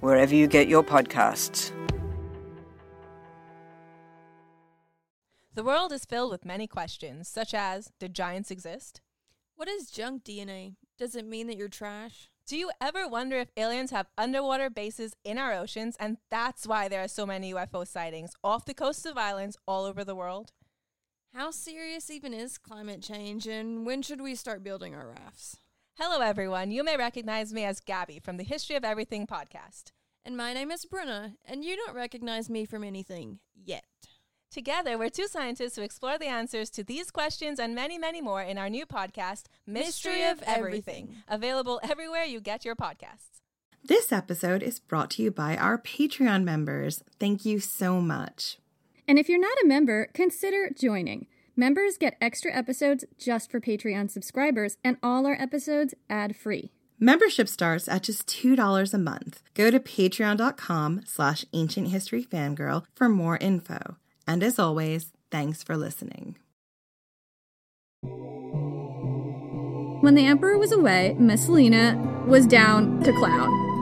wherever 0.00 0.34
you 0.34 0.46
get 0.46 0.68
your 0.68 0.82
podcasts. 0.82 1.72
The 5.54 5.64
world 5.64 5.90
is 5.90 6.04
filled 6.04 6.30
with 6.30 6.44
many 6.44 6.68
questions, 6.68 7.28
such 7.28 7.52
as 7.52 7.90
Did 7.98 8.14
giants 8.14 8.50
exist? 8.50 9.00
What 9.56 9.66
is 9.68 9.90
junk 9.90 10.22
DNA? 10.22 10.76
Does 10.98 11.16
it 11.16 11.26
mean 11.26 11.48
that 11.48 11.56
you're 11.56 11.68
trash? 11.68 12.28
Do 12.46 12.56
you 12.56 12.70
ever 12.80 13.08
wonder 13.08 13.36
if 13.38 13.50
aliens 13.56 13.90
have 13.90 14.06
underwater 14.16 14.70
bases 14.70 15.14
in 15.24 15.36
our 15.36 15.52
oceans 15.52 15.96
and 15.98 16.16
that's 16.30 16.66
why 16.66 16.88
there 16.88 17.02
are 17.02 17.08
so 17.08 17.26
many 17.26 17.52
UFO 17.52 17.86
sightings 17.86 18.30
off 18.42 18.64
the 18.64 18.72
coasts 18.72 19.04
of 19.04 19.18
islands 19.18 19.56
all 19.66 19.84
over 19.84 20.04
the 20.04 20.14
world? 20.14 20.52
How 21.34 21.50
serious 21.50 22.08
even 22.08 22.32
is 22.32 22.56
climate 22.56 23.02
change 23.02 23.46
and 23.46 23.84
when 23.84 24.00
should 24.00 24.20
we 24.20 24.34
start 24.34 24.64
building 24.64 24.94
our 24.94 25.08
rafts? 25.08 25.58
Hello, 26.00 26.20
everyone. 26.20 26.70
You 26.70 26.84
may 26.84 26.96
recognize 26.96 27.52
me 27.52 27.64
as 27.64 27.80
Gabby 27.80 28.20
from 28.20 28.36
the 28.36 28.44
History 28.44 28.76
of 28.76 28.84
Everything 28.84 29.26
podcast. 29.26 29.90
And 30.24 30.36
my 30.36 30.54
name 30.54 30.70
is 30.70 30.84
Bruna, 30.84 31.32
and 31.44 31.64
you 31.64 31.74
don't 31.74 31.96
recognize 31.96 32.48
me 32.48 32.66
from 32.66 32.84
anything 32.84 33.40
yet. 33.52 33.82
Together, 34.48 34.96
we're 34.96 35.08
two 35.08 35.26
scientists 35.26 35.74
who 35.74 35.82
explore 35.82 36.16
the 36.16 36.28
answers 36.28 36.70
to 36.70 36.84
these 36.84 37.10
questions 37.10 37.58
and 37.58 37.74
many, 37.74 37.98
many 37.98 38.20
more 38.20 38.42
in 38.42 38.58
our 38.58 38.70
new 38.70 38.86
podcast, 38.86 39.46
Mystery, 39.66 40.12
Mystery 40.12 40.22
of 40.22 40.38
of 40.38 40.44
Everything, 40.46 41.04
Everything. 41.04 41.22
available 41.26 41.80
everywhere 41.82 42.22
you 42.22 42.40
get 42.40 42.64
your 42.64 42.76
podcasts. 42.76 43.40
This 43.82 44.12
episode 44.12 44.62
is 44.62 44.78
brought 44.78 45.10
to 45.12 45.24
you 45.24 45.32
by 45.32 45.56
our 45.56 45.78
Patreon 45.78 46.44
members. 46.44 47.02
Thank 47.18 47.44
you 47.44 47.58
so 47.58 48.00
much. 48.00 48.58
And 49.08 49.18
if 49.18 49.28
you're 49.28 49.40
not 49.40 49.58
a 49.64 49.66
member, 49.66 50.10
consider 50.14 50.70
joining. 50.70 51.26
Members 51.58 51.98
get 51.98 52.16
extra 52.20 52.54
episodes 52.54 53.04
just 53.18 53.50
for 53.50 53.60
Patreon 53.60 54.12
subscribers, 54.12 54.76
and 54.84 54.96
all 55.02 55.26
our 55.26 55.34
episodes 55.42 55.92
ad 56.08 56.36
free. 56.36 56.70
Membership 57.00 57.48
starts 57.48 57.88
at 57.88 58.04
just 58.04 58.28
$2 58.28 58.94
a 58.94 58.98
month. 58.98 59.42
Go 59.54 59.68
to 59.68 59.80
patreon.com 59.80 61.02
slash 61.04 61.44
ancient 61.52 61.88
history 61.88 62.22
fangirl 62.22 62.84
for 62.94 63.08
more 63.08 63.38
info. 63.38 63.96
And 64.24 64.44
as 64.44 64.60
always, 64.60 65.10
thanks 65.32 65.64
for 65.64 65.76
listening. 65.76 66.36
When 70.00 70.14
the 70.14 70.26
Emperor 70.26 70.58
was 70.58 70.70
away, 70.70 71.16
Messalina 71.18 72.24
was 72.28 72.46
down 72.46 73.02
to 73.02 73.12
clown. 73.14 73.77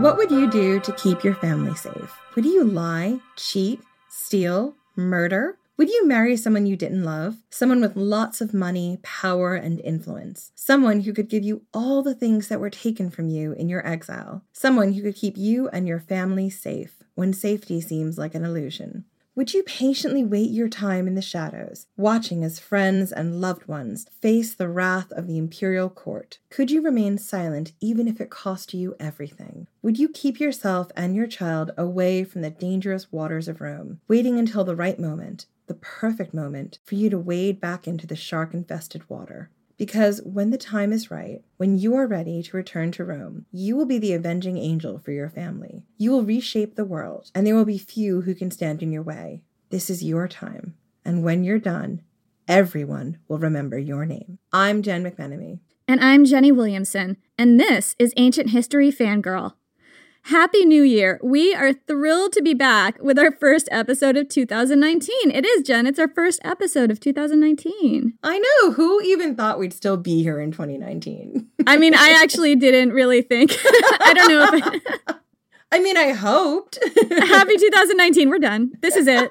What 0.00 0.16
would 0.16 0.30
you 0.30 0.50
do 0.50 0.80
to 0.80 0.92
keep 0.92 1.22
your 1.22 1.34
family 1.34 1.74
safe? 1.74 2.18
Would 2.34 2.46
you 2.46 2.64
lie, 2.64 3.20
cheat, 3.36 3.82
steal, 4.08 4.74
murder? 4.96 5.58
Would 5.76 5.90
you 5.90 6.06
marry 6.06 6.38
someone 6.38 6.64
you 6.64 6.74
didn't 6.74 7.04
love? 7.04 7.36
Someone 7.50 7.82
with 7.82 7.96
lots 7.96 8.40
of 8.40 8.54
money, 8.54 8.98
power, 9.02 9.56
and 9.56 9.78
influence? 9.80 10.52
Someone 10.54 11.00
who 11.00 11.12
could 11.12 11.28
give 11.28 11.44
you 11.44 11.66
all 11.74 12.02
the 12.02 12.14
things 12.14 12.48
that 12.48 12.60
were 12.60 12.70
taken 12.70 13.10
from 13.10 13.28
you 13.28 13.52
in 13.52 13.68
your 13.68 13.86
exile? 13.86 14.42
Someone 14.54 14.94
who 14.94 15.02
could 15.02 15.16
keep 15.16 15.36
you 15.36 15.68
and 15.68 15.86
your 15.86 16.00
family 16.00 16.48
safe 16.48 17.02
when 17.14 17.34
safety 17.34 17.78
seems 17.78 18.16
like 18.16 18.34
an 18.34 18.42
illusion? 18.42 19.04
Would 19.40 19.54
you 19.54 19.62
patiently 19.62 20.22
wait 20.22 20.50
your 20.50 20.68
time 20.68 21.08
in 21.08 21.14
the 21.14 21.22
shadows, 21.22 21.86
watching 21.96 22.44
as 22.44 22.58
friends 22.58 23.10
and 23.10 23.40
loved 23.40 23.66
ones 23.66 24.04
face 24.20 24.52
the 24.52 24.68
wrath 24.68 25.10
of 25.12 25.26
the 25.26 25.38
imperial 25.38 25.88
court? 25.88 26.40
Could 26.50 26.70
you 26.70 26.82
remain 26.82 27.16
silent 27.16 27.72
even 27.80 28.06
if 28.06 28.20
it 28.20 28.28
cost 28.28 28.74
you 28.74 28.94
everything? 29.00 29.66
Would 29.80 29.98
you 29.98 30.10
keep 30.10 30.40
yourself 30.40 30.90
and 30.94 31.16
your 31.16 31.26
child 31.26 31.70
away 31.78 32.22
from 32.22 32.42
the 32.42 32.50
dangerous 32.50 33.10
waters 33.10 33.48
of 33.48 33.62
Rome, 33.62 34.02
waiting 34.08 34.38
until 34.38 34.62
the 34.62 34.76
right 34.76 35.00
moment, 35.00 35.46
the 35.68 35.74
perfect 35.74 36.34
moment, 36.34 36.78
for 36.84 36.96
you 36.96 37.08
to 37.08 37.18
wade 37.18 37.62
back 37.62 37.88
into 37.88 38.06
the 38.06 38.16
shark 38.16 38.52
infested 38.52 39.08
water? 39.08 39.48
Because 39.80 40.20
when 40.24 40.50
the 40.50 40.58
time 40.58 40.92
is 40.92 41.10
right, 41.10 41.42
when 41.56 41.78
you 41.78 41.94
are 41.94 42.06
ready 42.06 42.42
to 42.42 42.56
return 42.58 42.92
to 42.92 43.02
Rome, 43.02 43.46
you 43.50 43.74
will 43.74 43.86
be 43.86 43.96
the 43.96 44.12
avenging 44.12 44.58
angel 44.58 44.98
for 44.98 45.10
your 45.10 45.30
family. 45.30 45.86
You 45.96 46.10
will 46.10 46.22
reshape 46.22 46.74
the 46.74 46.84
world, 46.84 47.30
and 47.34 47.46
there 47.46 47.54
will 47.54 47.64
be 47.64 47.78
few 47.78 48.20
who 48.20 48.34
can 48.34 48.50
stand 48.50 48.82
in 48.82 48.92
your 48.92 49.00
way. 49.02 49.40
This 49.70 49.88
is 49.88 50.04
your 50.04 50.28
time. 50.28 50.74
And 51.02 51.24
when 51.24 51.44
you're 51.44 51.58
done, 51.58 52.02
everyone 52.46 53.20
will 53.26 53.38
remember 53.38 53.78
your 53.78 54.04
name. 54.04 54.38
I'm 54.52 54.82
Jen 54.82 55.02
McMenemy. 55.02 55.60
And 55.88 56.04
I'm 56.04 56.26
Jenny 56.26 56.52
Williamson, 56.52 57.16
and 57.38 57.58
this 57.58 57.96
is 57.98 58.12
Ancient 58.18 58.50
History 58.50 58.92
Fangirl. 58.92 59.54
Happy 60.24 60.64
New 60.64 60.82
Year! 60.82 61.18
We 61.22 61.54
are 61.54 61.72
thrilled 61.72 62.32
to 62.34 62.42
be 62.42 62.54
back 62.54 63.02
with 63.02 63.18
our 63.18 63.32
first 63.32 63.68
episode 63.72 64.16
of 64.16 64.28
2019. 64.28 65.30
It 65.32 65.44
is, 65.44 65.62
Jen. 65.62 65.86
It's 65.86 65.98
our 65.98 66.08
first 66.08 66.40
episode 66.44 66.90
of 66.90 67.00
2019. 67.00 68.14
I 68.22 68.38
know, 68.38 68.72
who 68.72 69.00
even 69.00 69.34
thought 69.34 69.58
we'd 69.58 69.72
still 69.72 69.96
be 69.96 70.22
here 70.22 70.38
in 70.38 70.52
2019? 70.52 71.48
I 71.66 71.76
mean, 71.78 71.94
I 71.94 72.10
actually 72.22 72.54
didn't 72.54 72.92
really 72.92 73.22
think. 73.22 73.56
I 74.00 74.12
don't 74.14 74.28
know 74.28 74.48
if 74.52 74.82
I, 75.08 75.14
I 75.72 75.78
mean, 75.78 75.96
I 75.96 76.10
hoped. 76.10 76.80
Happy 77.10 77.56
2019. 77.56 78.28
We're 78.28 78.40
done. 78.40 78.72
This 78.80 78.96
is 78.96 79.06
it. 79.06 79.30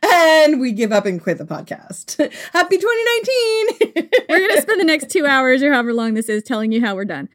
and 0.04 0.60
we 0.60 0.70
give 0.70 0.92
up 0.92 1.04
and 1.04 1.20
quit 1.20 1.38
the 1.38 1.44
podcast. 1.44 2.16
Happy 2.52 2.78
2019! 2.78 4.10
We're 4.28 4.38
going 4.38 4.54
to 4.54 4.62
spend 4.62 4.80
the 4.80 4.84
next 4.84 5.10
two 5.10 5.26
hours 5.26 5.64
or 5.64 5.72
however 5.72 5.92
long 5.92 6.14
this 6.14 6.28
is 6.28 6.44
telling 6.44 6.70
you 6.70 6.80
how 6.80 6.94
we're 6.94 7.04
done. 7.04 7.28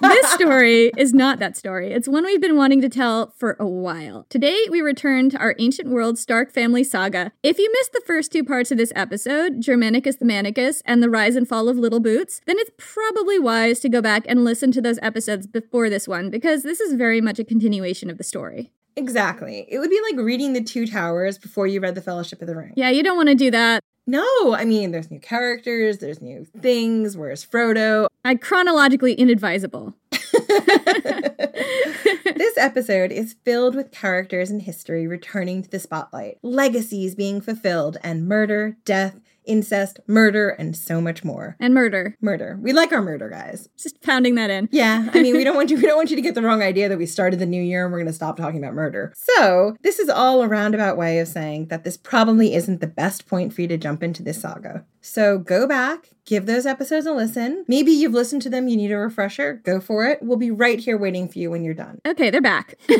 This 0.00 0.32
story 0.32 0.90
is 0.96 1.14
not 1.14 1.38
that 1.38 1.56
story. 1.56 1.92
It's 1.92 2.08
one 2.08 2.24
we've 2.24 2.40
been 2.40 2.56
wanting 2.56 2.80
to 2.80 2.88
tell 2.88 3.32
for 3.36 3.56
a 3.60 3.66
while. 3.66 4.26
Today, 4.28 4.66
we 4.70 4.80
return 4.80 5.30
to 5.30 5.38
our 5.38 5.54
ancient 5.58 5.88
world 5.88 6.18
Stark 6.18 6.50
family 6.50 6.82
saga. 6.82 7.32
If 7.42 7.58
you 7.58 7.70
missed 7.72 7.92
the 7.92 8.02
first 8.04 8.32
two 8.32 8.42
parts 8.42 8.72
of 8.72 8.78
this 8.78 8.92
episode, 8.96 9.60
Germanicus 9.60 10.16
the 10.16 10.24
Manicus 10.24 10.82
and 10.84 11.02
the 11.02 11.10
rise 11.10 11.36
and 11.36 11.48
fall 11.48 11.68
of 11.68 11.78
Little 11.78 12.00
Boots, 12.00 12.40
then 12.46 12.56
it's 12.58 12.70
probably 12.76 13.38
wise 13.38 13.78
to 13.80 13.88
go 13.88 14.02
back 14.02 14.24
and 14.26 14.42
listen 14.42 14.72
to 14.72 14.80
those 14.80 14.98
episodes 15.00 15.46
before 15.46 15.88
this 15.88 16.08
one 16.08 16.28
because 16.28 16.64
this 16.64 16.80
is 16.80 16.94
very 16.94 17.20
much 17.20 17.38
a 17.38 17.44
continuation 17.44 17.83
of 18.10 18.18
the 18.18 18.24
story. 18.24 18.70
Exactly. 18.96 19.66
It 19.68 19.78
would 19.78 19.90
be 19.90 20.00
like 20.10 20.24
reading 20.24 20.52
The 20.52 20.62
Two 20.62 20.86
Towers 20.86 21.38
before 21.38 21.66
you 21.66 21.80
read 21.80 21.94
The 21.94 22.00
Fellowship 22.00 22.40
of 22.40 22.46
the 22.46 22.56
Ring. 22.56 22.72
Yeah, 22.76 22.90
you 22.90 23.02
don't 23.02 23.16
want 23.16 23.28
to 23.28 23.34
do 23.34 23.50
that. 23.50 23.82
No, 24.06 24.54
I 24.54 24.64
mean, 24.64 24.90
there's 24.90 25.10
new 25.10 25.18
characters, 25.18 25.98
there's 25.98 26.20
new 26.20 26.44
things. 26.60 27.16
Where's 27.16 27.44
Frodo? 27.44 28.06
I 28.24 28.34
chronologically 28.34 29.14
inadvisable. 29.14 29.94
this 32.34 32.58
episode 32.58 33.12
is 33.12 33.36
filled 33.44 33.74
with 33.74 33.92
characters 33.92 34.50
and 34.50 34.62
history 34.62 35.06
returning 35.06 35.62
to 35.62 35.70
the 35.70 35.78
spotlight, 35.78 36.38
legacies 36.42 37.14
being 37.14 37.40
fulfilled, 37.40 37.96
and 38.02 38.28
murder, 38.28 38.76
death, 38.84 39.20
incest, 39.44 40.00
murder, 40.06 40.50
and 40.50 40.76
so 40.76 41.00
much 41.00 41.24
more. 41.24 41.56
And 41.60 41.74
murder. 41.74 42.16
Murder. 42.20 42.58
We 42.60 42.72
like 42.72 42.92
our 42.92 43.02
murder, 43.02 43.28
guys. 43.28 43.68
Just 43.76 44.02
pounding 44.02 44.34
that 44.36 44.50
in. 44.50 44.68
Yeah, 44.72 45.08
I 45.12 45.22
mean, 45.22 45.36
we 45.36 45.44
don't 45.44 45.56
want 45.56 45.70
you 45.70 45.76
we 45.76 45.82
don't 45.82 45.96
want 45.96 46.10
you 46.10 46.16
to 46.16 46.22
get 46.22 46.34
the 46.34 46.42
wrong 46.42 46.62
idea 46.62 46.88
that 46.88 46.98
we 46.98 47.06
started 47.06 47.38
the 47.38 47.46
new 47.46 47.62
year 47.62 47.84
and 47.84 47.92
we're 47.92 47.98
going 47.98 48.06
to 48.06 48.12
stop 48.12 48.36
talking 48.36 48.62
about 48.62 48.74
murder. 48.74 49.12
So, 49.16 49.76
this 49.82 49.98
is 49.98 50.08
all 50.08 50.42
a 50.42 50.48
roundabout 50.48 50.96
way 50.96 51.18
of 51.18 51.28
saying 51.28 51.66
that 51.68 51.84
this 51.84 51.96
probably 51.96 52.54
isn't 52.54 52.80
the 52.80 52.86
best 52.86 53.26
point 53.26 53.52
for 53.52 53.62
you 53.62 53.68
to 53.68 53.76
jump 53.76 54.02
into 54.02 54.22
this 54.22 54.40
saga. 54.40 54.84
So, 55.00 55.38
go 55.38 55.66
back, 55.66 56.10
give 56.24 56.46
those 56.46 56.66
episodes 56.66 57.06
a 57.06 57.12
listen. 57.12 57.64
Maybe 57.68 57.92
you've 57.92 58.12
listened 58.12 58.42
to 58.42 58.50
them, 58.50 58.68
you 58.68 58.76
need 58.76 58.92
a 58.92 58.98
refresher. 58.98 59.60
Go 59.64 59.80
for 59.80 60.06
it. 60.06 60.20
We'll 60.22 60.38
be 60.38 60.50
right 60.50 60.78
here 60.78 60.96
waiting 60.96 61.28
for 61.28 61.38
you 61.38 61.50
when 61.50 61.64
you're 61.64 61.74
done. 61.74 62.00
Okay, 62.06 62.30
they're 62.30 62.40
back. 62.40 62.76
when 62.88 62.98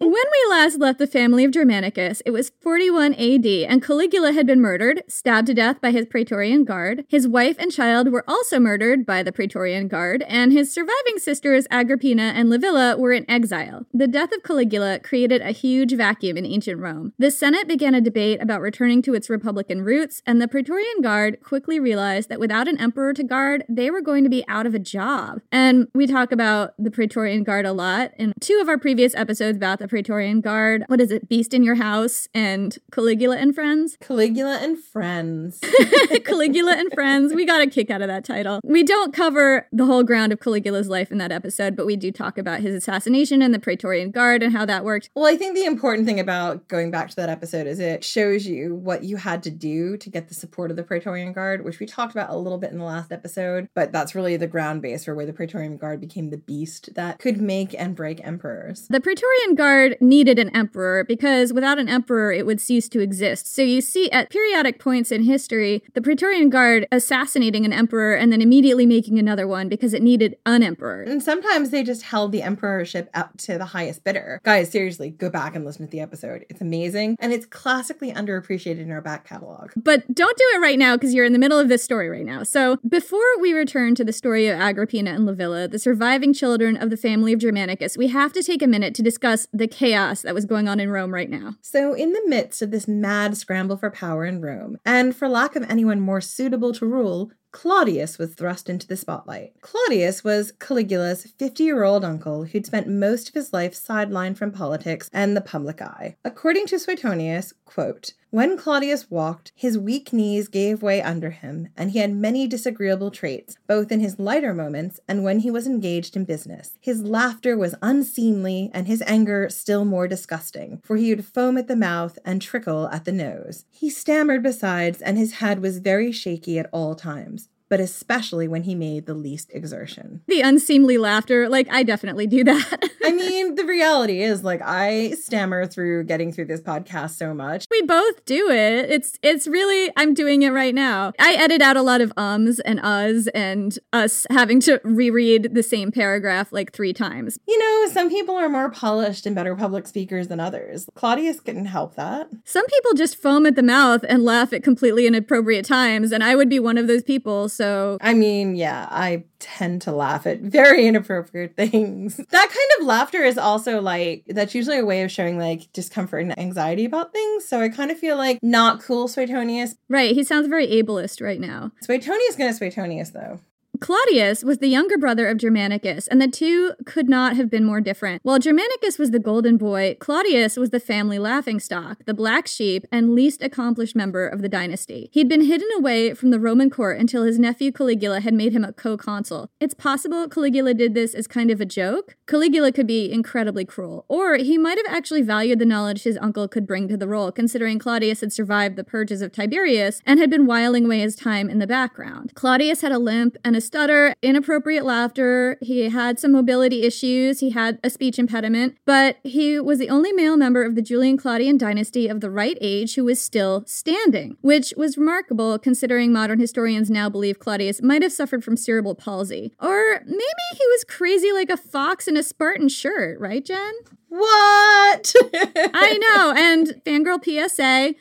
we 0.00 0.46
last 0.50 0.78
left 0.78 0.98
the 0.98 1.06
family 1.06 1.44
of 1.44 1.50
Germanicus, 1.50 2.22
it 2.24 2.30
was 2.30 2.52
41 2.62 3.14
AD, 3.14 3.46
and 3.46 3.82
Caligula 3.82 4.32
had 4.32 4.46
been 4.46 4.60
murdered, 4.60 5.02
stabbed 5.08 5.48
to 5.48 5.54
death 5.54 5.65
death 5.66 5.80
by 5.80 5.90
his 5.90 6.06
Praetorian 6.06 6.64
Guard. 6.64 7.04
His 7.08 7.26
wife 7.26 7.56
and 7.58 7.72
child 7.72 8.12
were 8.12 8.22
also 8.28 8.60
murdered 8.60 9.04
by 9.04 9.24
the 9.24 9.32
Praetorian 9.32 9.88
Guard, 9.88 10.22
and 10.28 10.52
his 10.52 10.72
surviving 10.72 11.18
sisters, 11.18 11.66
Agrippina 11.72 12.22
and 12.22 12.48
Livilla, 12.48 12.96
were 12.96 13.12
in 13.12 13.28
exile. 13.28 13.84
The 13.92 14.06
death 14.06 14.30
of 14.30 14.44
Caligula 14.44 15.00
created 15.00 15.42
a 15.42 15.50
huge 15.50 15.92
vacuum 15.92 16.36
in 16.36 16.46
ancient 16.46 16.80
Rome. 16.80 17.14
The 17.18 17.32
Senate 17.32 17.66
began 17.66 17.96
a 17.96 18.00
debate 18.00 18.40
about 18.40 18.60
returning 18.60 19.02
to 19.02 19.14
its 19.14 19.28
republican 19.28 19.82
roots, 19.82 20.22
and 20.24 20.40
the 20.40 20.46
Praetorian 20.46 21.00
Guard 21.02 21.42
quickly 21.42 21.80
realized 21.80 22.28
that 22.28 22.38
without 22.38 22.68
an 22.68 22.80
emperor 22.80 23.12
to 23.14 23.24
guard, 23.24 23.64
they 23.68 23.90
were 23.90 24.00
going 24.00 24.22
to 24.22 24.30
be 24.30 24.44
out 24.46 24.66
of 24.66 24.74
a 24.74 24.78
job. 24.78 25.40
And 25.50 25.88
we 25.96 26.06
talk 26.06 26.30
about 26.30 26.74
the 26.78 26.92
Praetorian 26.92 27.42
Guard 27.42 27.66
a 27.66 27.72
lot 27.72 28.12
in 28.18 28.34
two 28.40 28.60
of 28.62 28.68
our 28.68 28.78
previous 28.78 29.16
episodes 29.16 29.56
about 29.56 29.80
the 29.80 29.88
Praetorian 29.88 30.40
Guard. 30.40 30.84
What 30.86 31.00
is 31.00 31.10
it? 31.10 31.28
Beast 31.28 31.52
in 31.52 31.64
Your 31.64 31.74
House 31.74 32.28
and 32.32 32.78
Caligula 32.92 33.36
and 33.36 33.52
Friends. 33.52 33.96
Caligula 34.00 34.58
and 34.62 34.78
Friends. 34.78 35.55
Caligula 36.24 36.72
and 36.72 36.92
Friends. 36.92 37.34
We 37.34 37.44
got 37.44 37.60
a 37.60 37.66
kick 37.66 37.90
out 37.90 38.02
of 38.02 38.08
that 38.08 38.24
title. 38.24 38.60
We 38.64 38.82
don't 38.82 39.12
cover 39.12 39.66
the 39.72 39.84
whole 39.84 40.02
ground 40.02 40.32
of 40.32 40.40
Caligula's 40.40 40.88
life 40.88 41.10
in 41.10 41.18
that 41.18 41.32
episode, 41.32 41.76
but 41.76 41.86
we 41.86 41.96
do 41.96 42.10
talk 42.10 42.38
about 42.38 42.60
his 42.60 42.74
assassination 42.74 43.42
and 43.42 43.52
the 43.54 43.58
Praetorian 43.58 44.10
Guard 44.10 44.42
and 44.42 44.52
how 44.52 44.64
that 44.66 44.84
worked. 44.84 45.10
Well, 45.14 45.26
I 45.26 45.36
think 45.36 45.54
the 45.54 45.64
important 45.64 46.06
thing 46.06 46.20
about 46.20 46.68
going 46.68 46.90
back 46.90 47.10
to 47.10 47.16
that 47.16 47.28
episode 47.28 47.66
is 47.66 47.78
it 47.78 48.04
shows 48.04 48.46
you 48.46 48.74
what 48.74 49.04
you 49.04 49.16
had 49.16 49.42
to 49.44 49.50
do 49.50 49.96
to 49.96 50.10
get 50.10 50.28
the 50.28 50.34
support 50.34 50.70
of 50.70 50.76
the 50.76 50.82
Praetorian 50.82 51.32
Guard, 51.32 51.64
which 51.64 51.80
we 51.80 51.86
talked 51.86 52.12
about 52.12 52.30
a 52.30 52.36
little 52.36 52.58
bit 52.58 52.72
in 52.72 52.78
the 52.78 52.84
last 52.84 53.12
episode, 53.12 53.68
but 53.74 53.92
that's 53.92 54.14
really 54.14 54.36
the 54.36 54.46
ground 54.46 54.82
base 54.82 55.04
for 55.04 55.14
where 55.14 55.26
the 55.26 55.32
Praetorian 55.32 55.76
Guard 55.76 56.00
became 56.00 56.30
the 56.30 56.38
beast 56.38 56.94
that 56.94 57.18
could 57.18 57.40
make 57.40 57.74
and 57.78 57.94
break 57.94 58.24
emperors. 58.26 58.86
The 58.88 59.00
Praetorian 59.00 59.54
Guard 59.54 59.96
needed 60.00 60.38
an 60.38 60.54
emperor 60.54 61.04
because 61.04 61.52
without 61.52 61.78
an 61.78 61.88
emperor, 61.88 62.32
it 62.32 62.46
would 62.46 62.60
cease 62.60 62.88
to 62.90 63.00
exist. 63.00 63.52
So 63.52 63.62
you 63.62 63.80
see 63.80 64.10
at 64.10 64.30
periodic 64.30 64.78
points 64.78 65.10
in 65.12 65.22
history, 65.22 65.45
the 65.48 66.00
Praetorian 66.02 66.50
Guard 66.50 66.86
assassinating 66.90 67.64
an 67.64 67.72
emperor 67.72 68.14
and 68.14 68.32
then 68.32 68.42
immediately 68.42 68.86
making 68.86 69.18
another 69.18 69.46
one 69.46 69.68
because 69.68 69.94
it 69.94 70.02
needed 70.02 70.36
an 70.44 70.62
emperor. 70.62 71.02
And 71.02 71.22
sometimes 71.22 71.70
they 71.70 71.82
just 71.82 72.02
held 72.02 72.32
the 72.32 72.42
emperorship 72.42 73.10
up 73.14 73.36
to 73.38 73.58
the 73.58 73.66
highest 73.66 74.04
bidder. 74.04 74.40
Guys, 74.44 74.70
seriously, 74.70 75.10
go 75.10 75.30
back 75.30 75.54
and 75.54 75.64
listen 75.64 75.86
to 75.86 75.90
the 75.90 76.00
episode. 76.00 76.44
It's 76.48 76.60
amazing 76.60 77.16
and 77.20 77.32
it's 77.32 77.46
classically 77.46 78.12
underappreciated 78.12 78.80
in 78.80 78.90
our 78.90 79.00
back 79.00 79.26
catalog. 79.26 79.70
But 79.76 80.12
don't 80.14 80.36
do 80.36 80.44
it 80.54 80.60
right 80.60 80.78
now 80.78 80.96
because 80.96 81.14
you're 81.14 81.24
in 81.24 81.32
the 81.32 81.38
middle 81.38 81.58
of 81.58 81.68
this 81.68 81.82
story 81.82 82.08
right 82.08 82.26
now. 82.26 82.42
So 82.42 82.78
before 82.88 83.40
we 83.40 83.52
return 83.52 83.94
to 83.96 84.04
the 84.04 84.12
story 84.12 84.48
of 84.48 84.58
Agrippina 84.58 85.10
and 85.10 85.28
Livilla, 85.28 85.70
the 85.70 85.78
surviving 85.78 86.32
children 86.32 86.76
of 86.76 86.90
the 86.90 86.96
family 86.96 87.32
of 87.32 87.38
Germanicus, 87.40 87.96
we 87.96 88.08
have 88.08 88.32
to 88.32 88.42
take 88.42 88.62
a 88.62 88.66
minute 88.66 88.94
to 88.96 89.02
discuss 89.02 89.46
the 89.52 89.68
chaos 89.68 90.22
that 90.22 90.34
was 90.34 90.44
going 90.44 90.68
on 90.68 90.80
in 90.80 90.90
Rome 90.90 91.12
right 91.12 91.30
now. 91.30 91.54
So, 91.60 91.94
in 91.94 92.12
the 92.12 92.22
midst 92.26 92.62
of 92.62 92.70
this 92.70 92.88
mad 92.88 93.36
scramble 93.36 93.76
for 93.76 93.90
power 93.90 94.24
in 94.24 94.40
Rome, 94.40 94.78
and 94.84 95.14
for 95.14 95.28
lack 95.36 95.54
of 95.54 95.68
anyone 95.68 96.00
more 96.00 96.22
suitable 96.22 96.72
to 96.72 96.86
rule, 96.86 97.30
Claudius 97.52 98.16
was 98.16 98.34
thrust 98.34 98.70
into 98.70 98.86
the 98.86 98.96
spotlight. 98.96 99.52
Claudius 99.60 100.24
was 100.24 100.50
Caligula's 100.58 101.24
50 101.24 101.62
year 101.62 101.84
old 101.84 102.06
uncle 102.06 102.44
who'd 102.44 102.64
spent 102.64 102.88
most 102.88 103.28
of 103.28 103.34
his 103.34 103.52
life 103.52 103.74
sidelined 103.74 104.38
from 104.38 104.50
politics 104.50 105.10
and 105.12 105.36
the 105.36 105.42
public 105.42 105.82
eye. 105.82 106.16
According 106.24 106.68
to 106.68 106.78
Suetonius, 106.78 107.52
quote, 107.66 108.14
when 108.30 108.56
Claudius 108.56 109.10
walked, 109.10 109.52
his 109.54 109.78
weak 109.78 110.12
knees 110.12 110.48
gave 110.48 110.82
way 110.82 111.00
under 111.00 111.30
him, 111.30 111.68
and 111.76 111.92
he 111.92 112.00
had 112.00 112.12
many 112.12 112.46
disagreeable 112.46 113.10
traits, 113.10 113.56
both 113.66 113.92
in 113.92 114.00
his 114.00 114.18
lighter 114.18 114.52
moments 114.52 115.00
and 115.08 115.22
when 115.22 115.38
he 115.38 115.50
was 115.50 115.66
engaged 115.66 116.16
in 116.16 116.24
business. 116.24 116.76
His 116.80 117.02
laughter 117.02 117.56
was 117.56 117.74
unseemly, 117.82 118.70
and 118.74 118.86
his 118.86 119.02
anger 119.06 119.48
still 119.48 119.84
more 119.84 120.08
disgusting, 120.08 120.80
for 120.84 120.96
he 120.96 121.14
would 121.14 121.24
foam 121.24 121.56
at 121.56 121.68
the 121.68 121.76
mouth 121.76 122.18
and 122.24 122.42
trickle 122.42 122.88
at 122.88 123.04
the 123.04 123.12
nose. 123.12 123.64
He 123.70 123.90
stammered 123.90 124.42
besides, 124.42 125.00
and 125.00 125.16
his 125.16 125.34
head 125.34 125.60
was 125.60 125.78
very 125.78 126.12
shaky 126.12 126.58
at 126.58 126.68
all 126.72 126.94
times 126.94 127.48
but 127.68 127.80
especially 127.80 128.46
when 128.48 128.62
he 128.62 128.74
made 128.74 129.06
the 129.06 129.14
least 129.14 129.50
exertion. 129.52 130.22
The 130.26 130.40
unseemly 130.40 130.98
laughter, 130.98 131.48
like 131.48 131.68
I 131.70 131.82
definitely 131.82 132.26
do 132.26 132.44
that. 132.44 132.90
I 133.04 133.12
mean, 133.12 133.54
the 133.54 133.64
reality 133.64 134.22
is 134.22 134.44
like 134.44 134.60
I 134.62 135.12
stammer 135.12 135.66
through 135.66 136.04
getting 136.04 136.32
through 136.32 136.46
this 136.46 136.60
podcast 136.60 137.10
so 137.10 137.34
much. 137.34 137.66
We 137.70 137.82
both 137.82 138.24
do 138.24 138.50
it. 138.50 138.90
It's 138.90 139.18
it's 139.22 139.46
really 139.46 139.92
I'm 139.96 140.14
doing 140.14 140.42
it 140.42 140.50
right 140.50 140.74
now. 140.74 141.12
I 141.18 141.34
edit 141.34 141.62
out 141.62 141.76
a 141.76 141.82
lot 141.82 142.00
of 142.00 142.12
ums 142.16 142.60
and 142.60 142.80
uhs 142.80 143.28
and 143.34 143.78
us 143.92 144.26
having 144.30 144.60
to 144.60 144.80
reread 144.84 145.54
the 145.54 145.62
same 145.62 145.90
paragraph 145.90 146.52
like 146.52 146.72
3 146.72 146.92
times. 146.92 147.38
You 147.46 147.58
know, 147.58 147.92
some 147.92 148.10
people 148.10 148.36
are 148.36 148.48
more 148.48 148.70
polished 148.70 149.26
and 149.26 149.34
better 149.34 149.56
public 149.56 149.86
speakers 149.86 150.28
than 150.28 150.40
others. 150.40 150.88
Claudius 150.94 151.40
couldn't 151.40 151.66
help 151.66 151.94
that. 151.96 152.28
Some 152.44 152.66
people 152.66 152.94
just 152.94 153.16
foam 153.16 153.46
at 153.46 153.56
the 153.56 153.62
mouth 153.62 154.04
and 154.08 154.24
laugh 154.24 154.52
at 154.52 154.62
completely 154.62 155.06
inappropriate 155.06 155.64
times 155.64 156.12
and 156.12 156.22
I 156.22 156.36
would 156.36 156.48
be 156.48 156.60
one 156.60 156.78
of 156.78 156.86
those 156.86 157.02
people. 157.02 157.48
So 157.56 157.98
I 158.00 158.14
mean, 158.14 158.54
yeah, 158.54 158.86
I 158.90 159.24
tend 159.38 159.82
to 159.82 159.92
laugh 159.92 160.26
at 160.26 160.40
very 160.40 160.86
inappropriate 160.88 161.56
things. 161.56 162.16
That 162.16 162.30
kind 162.30 162.80
of 162.80 162.86
laughter 162.86 163.22
is 163.22 163.38
also 163.38 163.80
like, 163.80 164.24
that's 164.28 164.54
usually 164.54 164.78
a 164.78 164.84
way 164.84 165.02
of 165.02 165.10
showing 165.10 165.38
like 165.38 165.72
discomfort 165.72 166.22
and 166.22 166.38
anxiety 166.38 166.84
about 166.84 167.12
things. 167.12 167.48
So 167.48 167.60
I 167.60 167.68
kind 167.68 167.90
of 167.90 167.98
feel 167.98 168.16
like 168.16 168.38
not 168.42 168.82
cool 168.82 169.08
Suetonius. 169.08 169.74
Right, 169.88 170.14
he 170.14 170.22
sounds 170.22 170.48
very 170.48 170.66
ableist 170.66 171.20
right 171.20 171.40
now. 171.40 171.72
Suetonius 171.82 172.36
gonna 172.36 172.52
Suetonius 172.52 173.10
though. 173.10 173.40
Claudius 173.80 174.42
was 174.42 174.58
the 174.58 174.68
younger 174.68 174.96
brother 174.96 175.26
of 175.28 175.38
Germanicus, 175.38 176.06
and 176.06 176.20
the 176.20 176.28
two 176.28 176.74
could 176.84 177.08
not 177.08 177.36
have 177.36 177.50
been 177.50 177.64
more 177.64 177.80
different. 177.80 178.20
While 178.22 178.38
Germanicus 178.38 178.98
was 178.98 179.10
the 179.10 179.18
golden 179.18 179.56
boy, 179.56 179.96
Claudius 180.00 180.56
was 180.56 180.70
the 180.70 180.80
family 180.80 181.18
laughingstock, 181.18 182.04
the 182.04 182.14
black 182.14 182.46
sheep, 182.46 182.86
and 182.90 183.14
least 183.14 183.42
accomplished 183.42 183.96
member 183.96 184.26
of 184.26 184.40
the 184.40 184.48
dynasty. 184.48 185.10
He'd 185.12 185.28
been 185.28 185.44
hidden 185.44 185.68
away 185.76 186.14
from 186.14 186.30
the 186.30 186.40
Roman 186.40 186.70
court 186.70 186.98
until 186.98 187.24
his 187.24 187.38
nephew 187.38 187.72
Caligula 187.72 188.20
had 188.20 188.34
made 188.34 188.52
him 188.52 188.64
a 188.64 188.72
co-consul. 188.72 189.50
It's 189.60 189.74
possible 189.74 190.28
Caligula 190.28 190.74
did 190.74 190.94
this 190.94 191.14
as 191.14 191.26
kind 191.26 191.50
of 191.50 191.60
a 191.60 191.66
joke. 191.66 192.16
Caligula 192.26 192.72
could 192.72 192.86
be 192.86 193.10
incredibly 193.10 193.64
cruel, 193.64 194.04
or 194.08 194.36
he 194.36 194.56
might 194.58 194.78
have 194.78 194.96
actually 194.96 195.22
valued 195.22 195.58
the 195.58 195.66
knowledge 195.66 196.04
his 196.04 196.18
uncle 196.18 196.48
could 196.48 196.66
bring 196.66 196.88
to 196.88 196.96
the 196.96 197.08
role, 197.08 197.30
considering 197.32 197.78
Claudius 197.78 198.20
had 198.20 198.32
survived 198.32 198.76
the 198.76 198.84
purges 198.84 199.22
of 199.22 199.32
Tiberius 199.32 200.00
and 200.06 200.18
had 200.18 200.30
been 200.30 200.46
whiling 200.46 200.86
away 200.86 201.00
his 201.00 201.16
time 201.16 201.50
in 201.50 201.58
the 201.58 201.66
background. 201.66 202.32
Claudius 202.34 202.80
had 202.80 202.92
a 202.92 202.98
limp 202.98 203.36
and 203.44 203.56
a 203.56 203.60
stutter, 203.66 204.14
inappropriate 204.22 204.84
laughter. 204.84 205.58
He 205.60 205.88
had 205.88 206.18
some 206.18 206.32
mobility 206.32 206.82
issues. 206.82 207.40
He 207.40 207.50
had 207.50 207.78
a 207.82 207.90
speech 207.90 208.18
impediment, 208.18 208.76
but 208.84 209.18
he 209.24 209.60
was 209.60 209.78
the 209.78 209.90
only 209.90 210.12
male 210.12 210.36
member 210.36 210.64
of 210.64 210.74
the 210.74 210.82
Julio-Claudian 210.82 211.58
dynasty 211.58 212.08
of 212.08 212.20
the 212.20 212.30
right 212.30 212.56
age 212.60 212.94
who 212.94 213.04
was 213.04 213.20
still 213.20 213.64
standing, 213.66 214.36
which 214.40 214.72
was 214.76 214.96
remarkable 214.96 215.58
considering 215.58 216.12
modern 216.12 216.40
historians 216.40 216.90
now 216.90 217.08
believe 217.08 217.38
Claudius 217.38 217.82
might 217.82 218.02
have 218.02 218.12
suffered 218.12 218.44
from 218.44 218.56
cerebral 218.56 218.94
palsy. 218.94 219.52
Or 219.60 220.00
maybe 220.04 220.46
he 220.52 220.66
was 220.68 220.84
crazy 220.84 221.32
like 221.32 221.50
a 221.50 221.56
fox 221.56 222.08
in 222.08 222.16
a 222.16 222.22
Spartan 222.22 222.68
shirt, 222.68 223.20
right, 223.20 223.44
Jen? 223.44 223.72
What? 224.08 225.14
I 225.34 225.98
know. 226.00 226.32
And 226.36 226.80
fangirl 226.84 227.22
PSA 227.22 227.94